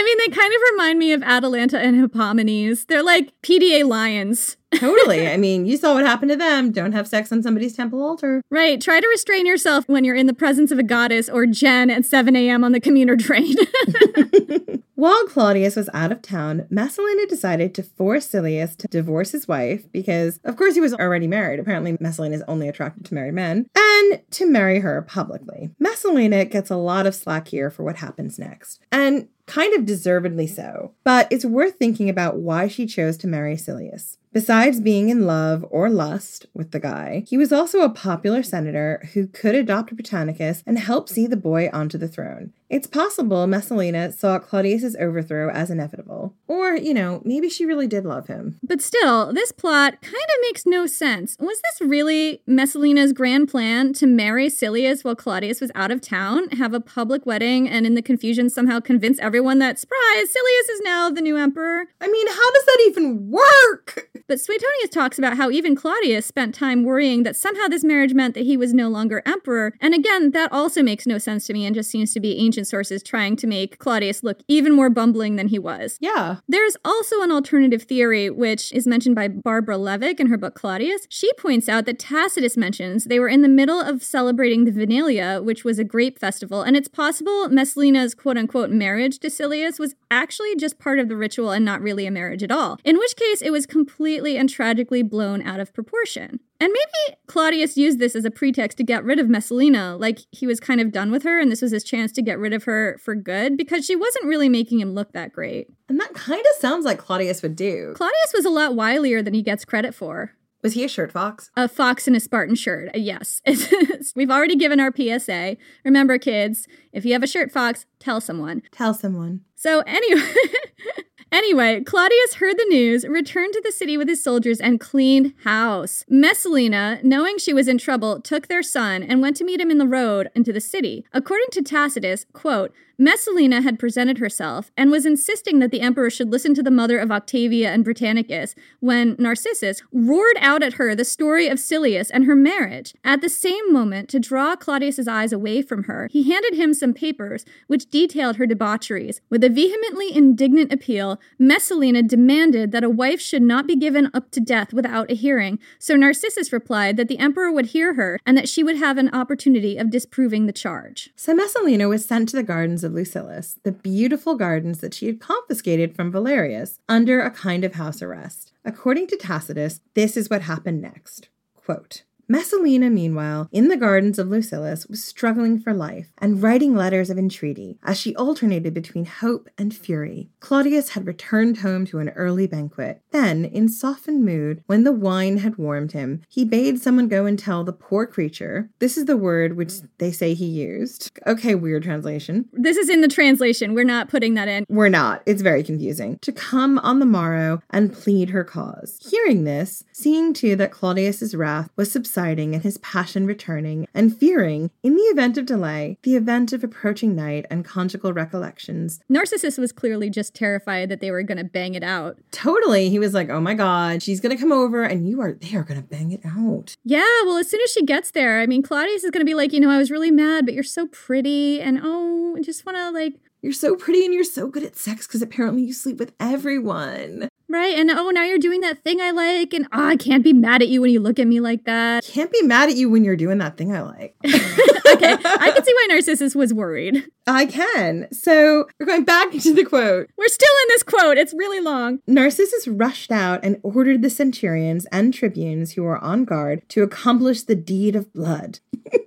I 0.00 0.02
mean, 0.02 0.16
they 0.16 0.28
kind 0.34 0.54
of 0.54 0.60
remind 0.72 0.98
me 0.98 1.12
of 1.12 1.22
Atalanta 1.22 1.78
and 1.78 1.94
Hippomenes. 2.00 2.86
They're 2.86 3.02
like 3.02 3.34
PDA 3.42 3.86
lions. 3.86 4.56
totally. 4.74 5.28
I 5.30 5.36
mean, 5.36 5.66
you 5.66 5.76
saw 5.76 5.92
what 5.92 6.06
happened 6.06 6.30
to 6.30 6.36
them. 6.36 6.72
Don't 6.72 6.92
have 6.92 7.06
sex 7.06 7.30
on 7.30 7.42
somebody's 7.42 7.76
temple 7.76 8.02
altar. 8.02 8.40
Right. 8.50 8.80
Try 8.80 9.00
to 9.00 9.08
restrain 9.08 9.44
yourself 9.44 9.86
when 9.90 10.04
you're 10.04 10.14
in 10.14 10.26
the 10.26 10.32
presence 10.32 10.70
of 10.70 10.78
a 10.78 10.82
goddess 10.82 11.28
or 11.28 11.44
Jen 11.44 11.90
at 11.90 12.06
7 12.06 12.34
a.m. 12.34 12.64
on 12.64 12.72
the 12.72 12.80
commuter 12.80 13.14
train. 13.14 13.54
While 14.94 15.26
Claudius 15.28 15.76
was 15.76 15.88
out 15.94 16.12
of 16.12 16.22
town, 16.22 16.66
Messalina 16.70 17.26
decided 17.26 17.74
to 17.74 17.82
force 17.82 18.26
Silius 18.26 18.76
to 18.76 18.88
divorce 18.88 19.32
his 19.32 19.48
wife 19.48 19.90
because, 19.92 20.40
of 20.44 20.56
course, 20.56 20.74
he 20.74 20.80
was 20.80 20.92
already 20.92 21.26
married. 21.26 21.58
Apparently, 21.58 21.96
Messalina 22.00 22.36
is 22.36 22.44
only 22.46 22.68
attracted 22.68 23.06
to 23.06 23.14
married 23.14 23.32
men, 23.32 23.66
and 23.74 24.20
to 24.30 24.46
marry 24.46 24.80
her 24.80 25.00
publicly. 25.00 25.70
Messalina 25.78 26.44
gets 26.44 26.70
a 26.70 26.76
lot 26.76 27.06
of 27.06 27.14
slack 27.14 27.48
here 27.48 27.70
for 27.70 27.82
what 27.82 27.96
happens 27.96 28.38
next. 28.38 28.80
And 28.92 29.28
kind 29.50 29.74
of 29.74 29.84
deservedly 29.84 30.46
so. 30.46 30.92
But 31.02 31.26
it's 31.30 31.44
worth 31.44 31.74
thinking 31.74 32.08
about 32.08 32.36
why 32.36 32.68
she 32.68 32.86
chose 32.86 33.16
to 33.18 33.26
marry 33.26 33.56
Silius. 33.56 34.16
Besides 34.32 34.80
being 34.80 35.08
in 35.08 35.26
love 35.26 35.66
or 35.70 35.90
lust 35.90 36.46
with 36.54 36.70
the 36.70 36.78
guy, 36.78 37.24
he 37.26 37.36
was 37.36 37.52
also 37.52 37.80
a 37.80 37.90
popular 37.90 38.44
senator 38.44 39.08
who 39.12 39.26
could 39.26 39.56
adopt 39.56 39.96
Britannicus 39.96 40.62
and 40.66 40.78
help 40.78 41.08
see 41.08 41.26
the 41.26 41.36
boy 41.36 41.68
onto 41.72 41.98
the 41.98 42.06
throne. 42.06 42.52
It's 42.70 42.86
possible 42.86 43.48
Messalina 43.48 44.12
saw 44.12 44.38
Claudius's 44.38 44.94
overthrow 44.94 45.50
as 45.50 45.70
inevitable. 45.70 46.36
Or, 46.46 46.76
you 46.76 46.94
know, 46.94 47.20
maybe 47.24 47.48
she 47.48 47.66
really 47.66 47.88
did 47.88 48.04
love 48.04 48.28
him. 48.28 48.60
But 48.62 48.80
still, 48.80 49.32
this 49.32 49.50
plot 49.50 50.00
kind 50.00 50.14
of 50.14 50.40
makes 50.42 50.64
no 50.64 50.86
sense. 50.86 51.36
Was 51.40 51.60
this 51.60 51.88
really 51.88 52.42
Messalina's 52.46 53.12
grand 53.12 53.48
plan 53.48 53.92
to 53.94 54.06
marry 54.06 54.48
Silius 54.48 55.02
while 55.02 55.16
Claudius 55.16 55.60
was 55.60 55.72
out 55.74 55.90
of 55.90 56.00
town, 56.00 56.48
have 56.50 56.72
a 56.72 56.80
public 56.80 57.26
wedding, 57.26 57.68
and 57.68 57.86
in 57.86 57.96
the 57.96 58.02
confusion 58.02 58.48
somehow 58.48 58.78
convince 58.78 59.18
everyone 59.18 59.58
that, 59.58 59.80
surprise, 59.80 60.30
Silius 60.30 60.68
is 60.68 60.80
now 60.82 61.10
the 61.10 61.20
new 61.20 61.36
emperor? 61.36 61.86
I 62.00 62.06
mean, 62.06 62.26
how 62.28 62.52
does 62.52 62.64
that 62.66 62.84
even 62.86 63.30
work? 63.30 64.10
But 64.28 64.40
Suetonius 64.40 64.90
talks 64.90 65.18
about 65.18 65.36
how 65.36 65.50
even 65.50 65.74
Claudius 65.74 66.24
spent 66.24 66.54
time 66.54 66.84
worrying 66.84 67.24
that 67.24 67.34
somehow 67.34 67.66
this 67.66 67.82
marriage 67.82 68.14
meant 68.14 68.34
that 68.34 68.44
he 68.44 68.56
was 68.56 68.72
no 68.72 68.88
longer 68.88 69.22
emperor. 69.26 69.72
And 69.80 69.92
again, 69.92 70.30
that 70.30 70.52
also 70.52 70.84
makes 70.84 71.04
no 71.04 71.18
sense 71.18 71.48
to 71.48 71.52
me 71.52 71.66
and 71.66 71.74
just 71.74 71.90
seems 71.90 72.14
to 72.14 72.20
be 72.20 72.38
ancient 72.38 72.59
sources 72.64 73.02
trying 73.02 73.36
to 73.36 73.46
make 73.46 73.78
Claudius 73.78 74.22
look 74.22 74.40
even 74.48 74.74
more 74.74 74.90
bumbling 74.90 75.36
than 75.36 75.48
he 75.48 75.58
was. 75.58 75.96
Yeah. 76.00 76.36
There's 76.48 76.76
also 76.84 77.22
an 77.22 77.30
alternative 77.30 77.82
theory, 77.82 78.30
which 78.30 78.72
is 78.72 78.86
mentioned 78.86 79.14
by 79.14 79.28
Barbara 79.28 79.76
Levick 79.76 80.20
in 80.20 80.28
her 80.28 80.38
book 80.38 80.54
Claudius. 80.54 81.06
She 81.08 81.32
points 81.34 81.68
out 81.68 81.86
that 81.86 81.98
Tacitus 81.98 82.56
mentions 82.56 83.04
they 83.04 83.20
were 83.20 83.28
in 83.28 83.42
the 83.42 83.48
middle 83.48 83.80
of 83.80 84.02
celebrating 84.02 84.64
the 84.64 84.72
Vinalia, 84.72 85.40
which 85.42 85.64
was 85.64 85.78
a 85.78 85.84
grape 85.84 86.18
festival, 86.18 86.62
and 86.62 86.76
it's 86.76 86.88
possible 86.88 87.48
Messalina's 87.48 88.14
quote 88.14 88.36
unquote 88.36 88.70
marriage 88.70 89.18
to 89.20 89.30
Silius 89.30 89.78
was 89.78 89.94
actually 90.10 90.56
just 90.56 90.78
part 90.78 90.98
of 90.98 91.08
the 91.08 91.16
ritual 91.16 91.50
and 91.50 91.64
not 91.64 91.80
really 91.80 92.06
a 92.06 92.10
marriage 92.10 92.42
at 92.42 92.50
all. 92.50 92.78
In 92.84 92.98
which 92.98 93.16
case, 93.16 93.42
it 93.42 93.50
was 93.50 93.66
completely 93.66 94.36
and 94.36 94.48
tragically 94.48 95.02
blown 95.02 95.42
out 95.42 95.60
of 95.60 95.72
proportion. 95.72 96.40
And 96.60 96.70
maybe 96.70 97.16
Claudius 97.26 97.78
used 97.78 97.98
this 97.98 98.14
as 98.14 98.26
a 98.26 98.30
pretext 98.30 98.76
to 98.78 98.84
get 98.84 99.02
rid 99.02 99.18
of 99.18 99.30
Messalina, 99.30 99.96
like 99.96 100.20
he 100.30 100.46
was 100.46 100.60
kind 100.60 100.80
of 100.80 100.92
done 100.92 101.10
with 101.10 101.22
her 101.22 101.40
and 101.40 101.50
this 101.50 101.62
was 101.62 101.72
his 101.72 101.82
chance 101.82 102.12
to 102.12 102.22
get 102.22 102.38
rid 102.38 102.52
of 102.52 102.64
her 102.64 102.98
for 103.02 103.14
good 103.14 103.56
because 103.56 103.86
she 103.86 103.96
wasn't 103.96 104.26
really 104.26 104.50
making 104.50 104.78
him 104.78 104.92
look 104.92 105.12
that 105.12 105.32
great. 105.32 105.68
And 105.88 105.98
that 105.98 106.12
kind 106.12 106.40
of 106.40 106.60
sounds 106.60 106.84
like 106.84 106.98
Claudius 106.98 107.40
would 107.42 107.56
do. 107.56 107.94
Claudius 107.96 108.32
was 108.34 108.44
a 108.44 108.50
lot 108.50 108.72
wilier 108.72 109.24
than 109.24 109.32
he 109.32 109.42
gets 109.42 109.64
credit 109.64 109.94
for. 109.94 110.32
Was 110.62 110.74
he 110.74 110.84
a 110.84 110.88
shirt 110.88 111.10
fox? 111.10 111.50
A 111.56 111.68
fox 111.68 112.06
in 112.06 112.14
a 112.14 112.20
Spartan 112.20 112.54
shirt. 112.54 112.90
Uh, 112.94 112.98
yes. 112.98 113.40
We've 114.16 114.30
already 114.30 114.56
given 114.56 114.78
our 114.78 114.92
PSA. 114.94 115.56
Remember, 115.84 116.18
kids, 116.18 116.66
if 116.92 117.06
you 117.06 117.14
have 117.14 117.22
a 117.22 117.26
shirt 117.26 117.50
fox, 117.50 117.86
tell 117.98 118.20
someone. 118.20 118.62
Tell 118.70 118.92
someone. 118.92 119.40
So, 119.56 119.80
anyway. 119.86 120.34
Anyway, 121.32 121.80
Claudius 121.82 122.34
heard 122.34 122.58
the 122.58 122.66
news, 122.68 123.06
returned 123.06 123.52
to 123.52 123.62
the 123.64 123.70
city 123.70 123.96
with 123.96 124.08
his 124.08 124.22
soldiers, 124.22 124.60
and 124.60 124.80
cleaned 124.80 125.32
house. 125.44 126.04
Messalina, 126.08 126.98
knowing 127.04 127.38
she 127.38 127.52
was 127.52 127.68
in 127.68 127.78
trouble, 127.78 128.20
took 128.20 128.48
their 128.48 128.62
son 128.62 129.02
and 129.02 129.22
went 129.22 129.36
to 129.36 129.44
meet 129.44 129.60
him 129.60 129.70
in 129.70 129.78
the 129.78 129.86
road 129.86 130.28
into 130.34 130.52
the 130.52 130.60
city. 130.60 131.04
According 131.12 131.48
to 131.52 131.62
Tacitus, 131.62 132.26
quote, 132.32 132.72
Messalina 133.00 133.62
had 133.62 133.78
presented 133.78 134.18
herself 134.18 134.70
and 134.76 134.90
was 134.90 135.06
insisting 135.06 135.58
that 135.60 135.70
the 135.70 135.80
emperor 135.80 136.10
should 136.10 136.30
listen 136.30 136.52
to 136.52 136.62
the 136.62 136.70
mother 136.70 136.98
of 136.98 137.10
Octavia 137.10 137.72
and 137.72 137.82
Britannicus 137.82 138.54
when 138.80 139.16
Narcissus 139.18 139.82
roared 139.90 140.36
out 140.38 140.62
at 140.62 140.74
her 140.74 140.94
the 140.94 141.04
story 141.06 141.48
of 141.48 141.58
Silius 141.58 142.10
and 142.10 142.26
her 142.26 142.36
marriage. 142.36 142.92
At 143.02 143.22
the 143.22 143.30
same 143.30 143.72
moment, 143.72 144.10
to 144.10 144.20
draw 144.20 144.54
Claudius's 144.54 145.08
eyes 145.08 145.32
away 145.32 145.62
from 145.62 145.84
her, 145.84 146.08
he 146.10 146.30
handed 146.30 146.54
him 146.54 146.74
some 146.74 146.92
papers 146.92 147.46
which 147.68 147.88
detailed 147.88 148.36
her 148.36 148.44
debaucheries. 148.44 149.22
With 149.30 149.42
a 149.44 149.48
vehemently 149.48 150.14
indignant 150.14 150.70
appeal, 150.70 151.18
Messalina 151.38 152.02
demanded 152.02 152.72
that 152.72 152.84
a 152.84 152.90
wife 152.90 153.20
should 153.20 153.42
not 153.42 153.66
be 153.66 153.76
given 153.76 154.10
up 154.12 154.30
to 154.32 154.40
death 154.40 154.72
without 154.72 155.10
a 155.10 155.14
hearing, 155.14 155.58
so 155.78 155.96
Narcissus 155.96 156.52
replied 156.52 156.96
that 156.96 157.08
the 157.08 157.18
emperor 157.18 157.52
would 157.52 157.66
hear 157.66 157.94
her 157.94 158.18
and 158.26 158.36
that 158.36 158.48
she 158.48 158.62
would 158.62 158.76
have 158.76 158.98
an 158.98 159.10
opportunity 159.14 159.76
of 159.76 159.90
disproving 159.90 160.46
the 160.46 160.52
charge. 160.52 161.10
So 161.16 161.34
Messalina 161.34 161.88
was 161.88 162.04
sent 162.04 162.28
to 162.30 162.36
the 162.36 162.42
gardens 162.42 162.84
of 162.84 162.92
Lucullus, 162.92 163.58
the 163.62 163.72
beautiful 163.72 164.34
gardens 164.36 164.80
that 164.80 164.94
she 164.94 165.06
had 165.06 165.20
confiscated 165.20 165.94
from 165.94 166.12
Valerius, 166.12 166.78
under 166.88 167.20
a 167.20 167.30
kind 167.30 167.64
of 167.64 167.74
house 167.74 168.02
arrest. 168.02 168.52
According 168.64 169.06
to 169.08 169.16
Tacitus, 169.16 169.80
this 169.94 170.16
is 170.16 170.28
what 170.28 170.42
happened 170.42 170.82
next. 170.82 171.28
Quote, 171.54 172.02
Messalina, 172.30 172.88
meanwhile, 172.90 173.48
in 173.50 173.66
the 173.66 173.76
gardens 173.76 174.16
of 174.16 174.28
Lucullus, 174.28 174.88
was 174.88 175.02
struggling 175.02 175.58
for 175.58 175.74
life 175.74 176.12
and 176.18 176.40
writing 176.40 176.76
letters 176.76 177.10
of 177.10 177.18
entreaty 177.18 177.76
as 177.82 177.98
she 177.98 178.14
alternated 178.14 178.72
between 178.72 179.04
hope 179.04 179.48
and 179.58 179.74
fury. 179.74 180.30
Claudius 180.38 180.90
had 180.90 181.08
returned 181.08 181.58
home 181.58 181.84
to 181.86 181.98
an 181.98 182.10
early 182.10 182.46
banquet. 182.46 183.02
Then, 183.10 183.44
in 183.44 183.68
softened 183.68 184.24
mood, 184.24 184.62
when 184.66 184.84
the 184.84 184.92
wine 184.92 185.38
had 185.38 185.56
warmed 185.56 185.90
him, 185.90 186.22
he 186.28 186.44
bade 186.44 186.80
someone 186.80 187.08
go 187.08 187.26
and 187.26 187.36
tell 187.36 187.64
the 187.64 187.72
poor 187.72 188.06
creature 188.06 188.70
this 188.78 188.96
is 188.96 189.06
the 189.06 189.16
word 189.16 189.56
which 189.56 189.80
they 189.98 190.12
say 190.12 190.32
he 190.34 190.46
used. 190.46 191.10
Okay, 191.26 191.56
weird 191.56 191.82
translation. 191.82 192.48
This 192.52 192.76
is 192.76 192.88
in 192.88 193.00
the 193.00 193.08
translation. 193.08 193.74
We're 193.74 193.82
not 193.82 194.08
putting 194.08 194.34
that 194.34 194.46
in. 194.46 194.66
We're 194.68 194.88
not. 194.88 195.24
It's 195.26 195.42
very 195.42 195.64
confusing. 195.64 196.20
To 196.20 196.30
come 196.30 196.78
on 196.78 197.00
the 197.00 197.06
morrow 197.06 197.60
and 197.70 197.92
plead 197.92 198.30
her 198.30 198.44
cause. 198.44 199.00
Hearing 199.10 199.42
this, 199.42 199.82
seeing 199.90 200.32
too 200.32 200.54
that 200.54 200.70
Claudius's 200.70 201.34
wrath 201.34 201.68
was 201.74 201.90
subsiding, 201.90 202.19
subsiding 202.20 202.54
and 202.54 202.62
his 202.62 202.78
passion 202.78 203.26
returning, 203.26 203.86
and 203.94 204.16
fearing, 204.16 204.70
in 204.82 204.94
the 204.94 205.02
event 205.02 205.38
of 205.38 205.46
delay, 205.46 205.96
the 206.02 206.16
event 206.16 206.52
of 206.52 206.62
approaching 206.62 207.16
night 207.16 207.46
and 207.50 207.64
conjugal 207.64 208.12
recollections. 208.12 209.00
Narcissus 209.08 209.56
was 209.56 209.72
clearly 209.72 210.10
just 210.10 210.34
terrified 210.34 210.90
that 210.90 211.00
they 211.00 211.10
were 211.10 211.22
going 211.22 211.38
to 211.38 211.44
bang 211.44 211.74
it 211.74 211.82
out. 211.82 212.18
Totally. 212.30 212.90
He 212.90 212.98
was 212.98 213.14
like, 213.14 213.30
oh 213.30 213.40
my 213.40 213.54
God, 213.54 214.02
she's 214.02 214.20
going 214.20 214.36
to 214.36 214.40
come 214.40 214.52
over 214.52 214.82
and 214.82 215.08
you 215.08 215.20
are, 215.22 215.32
they 215.32 215.56
are 215.56 215.62
going 215.62 215.80
to 215.80 215.86
bang 215.86 216.12
it 216.12 216.20
out. 216.24 216.76
Yeah, 216.84 217.22
well, 217.24 217.38
as 217.38 217.48
soon 217.48 217.60
as 217.62 217.72
she 217.72 217.84
gets 217.84 218.10
there, 218.10 218.40
I 218.40 218.46
mean, 218.46 218.62
Claudius 218.62 219.04
is 219.04 219.10
going 219.10 219.22
to 219.22 219.30
be 219.30 219.34
like, 219.34 219.52
you 219.52 219.60
know, 219.60 219.70
I 219.70 219.78
was 219.78 219.90
really 219.90 220.10
mad, 220.10 220.44
but 220.44 220.54
you're 220.54 220.62
so 220.62 220.86
pretty. 220.88 221.60
And 221.60 221.80
oh, 221.82 222.36
I 222.36 222.42
just 222.42 222.66
want 222.66 222.76
to 222.76 222.90
like 222.90 223.14
you're 223.42 223.52
so 223.54 223.74
pretty 223.74 224.04
and 224.04 224.12
you're 224.12 224.22
so 224.22 224.48
good 224.48 224.62
at 224.62 224.76
sex 224.76 225.06
because 225.06 225.22
apparently 225.22 225.62
you 225.62 225.72
sleep 225.72 225.98
with 225.98 226.12
everyone. 226.20 227.28
Right. 227.50 227.76
And 227.76 227.90
oh, 227.90 228.10
now 228.10 228.22
you're 228.22 228.38
doing 228.38 228.60
that 228.60 228.84
thing 228.84 229.00
I 229.00 229.10
like. 229.10 229.52
And 229.52 229.66
oh, 229.72 229.88
I 229.88 229.96
can't 229.96 230.22
be 230.22 230.32
mad 230.32 230.62
at 230.62 230.68
you 230.68 230.80
when 230.80 230.92
you 230.92 231.00
look 231.00 231.18
at 231.18 231.26
me 231.26 231.40
like 231.40 231.64
that. 231.64 232.04
Can't 232.04 232.30
be 232.30 232.42
mad 232.42 232.68
at 232.68 232.76
you 232.76 232.88
when 232.88 233.02
you're 233.02 233.16
doing 233.16 233.38
that 233.38 233.56
thing 233.56 233.74
I 233.74 233.82
like. 233.82 234.14
okay. 234.24 235.12
I 235.14 235.50
can 235.52 235.64
see 235.64 235.74
why 235.74 235.86
Narcissus 235.88 236.36
was 236.36 236.54
worried. 236.54 237.10
I 237.26 237.46
can. 237.46 238.06
So 238.12 238.68
we're 238.78 238.86
going 238.86 239.02
back 239.02 239.34
into 239.34 239.52
the 239.52 239.64
quote. 239.64 240.08
We're 240.16 240.28
still 240.28 240.54
in 240.62 240.68
this 240.68 240.84
quote. 240.84 241.18
It's 241.18 241.34
really 241.34 241.58
long. 241.58 241.98
Narcissus 242.06 242.68
rushed 242.68 243.10
out 243.10 243.40
and 243.42 243.58
ordered 243.64 244.02
the 244.02 244.10
centurions 244.10 244.86
and 244.92 245.12
tribunes 245.12 245.72
who 245.72 245.82
were 245.82 245.98
on 245.98 246.24
guard 246.24 246.62
to 246.68 246.84
accomplish 246.84 247.42
the 247.42 247.56
deed 247.56 247.96
of 247.96 248.12
blood. 248.12 248.60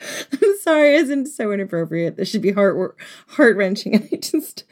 I'm 0.00 0.58
sorry, 0.60 0.94
isn't 0.94 1.26
so 1.26 1.52
inappropriate. 1.52 2.16
This 2.16 2.30
should 2.30 2.42
be 2.42 2.52
heart 2.52 2.96
heart 3.28 3.56
wrenching. 3.56 4.08
I 4.12 4.16
just 4.16 4.64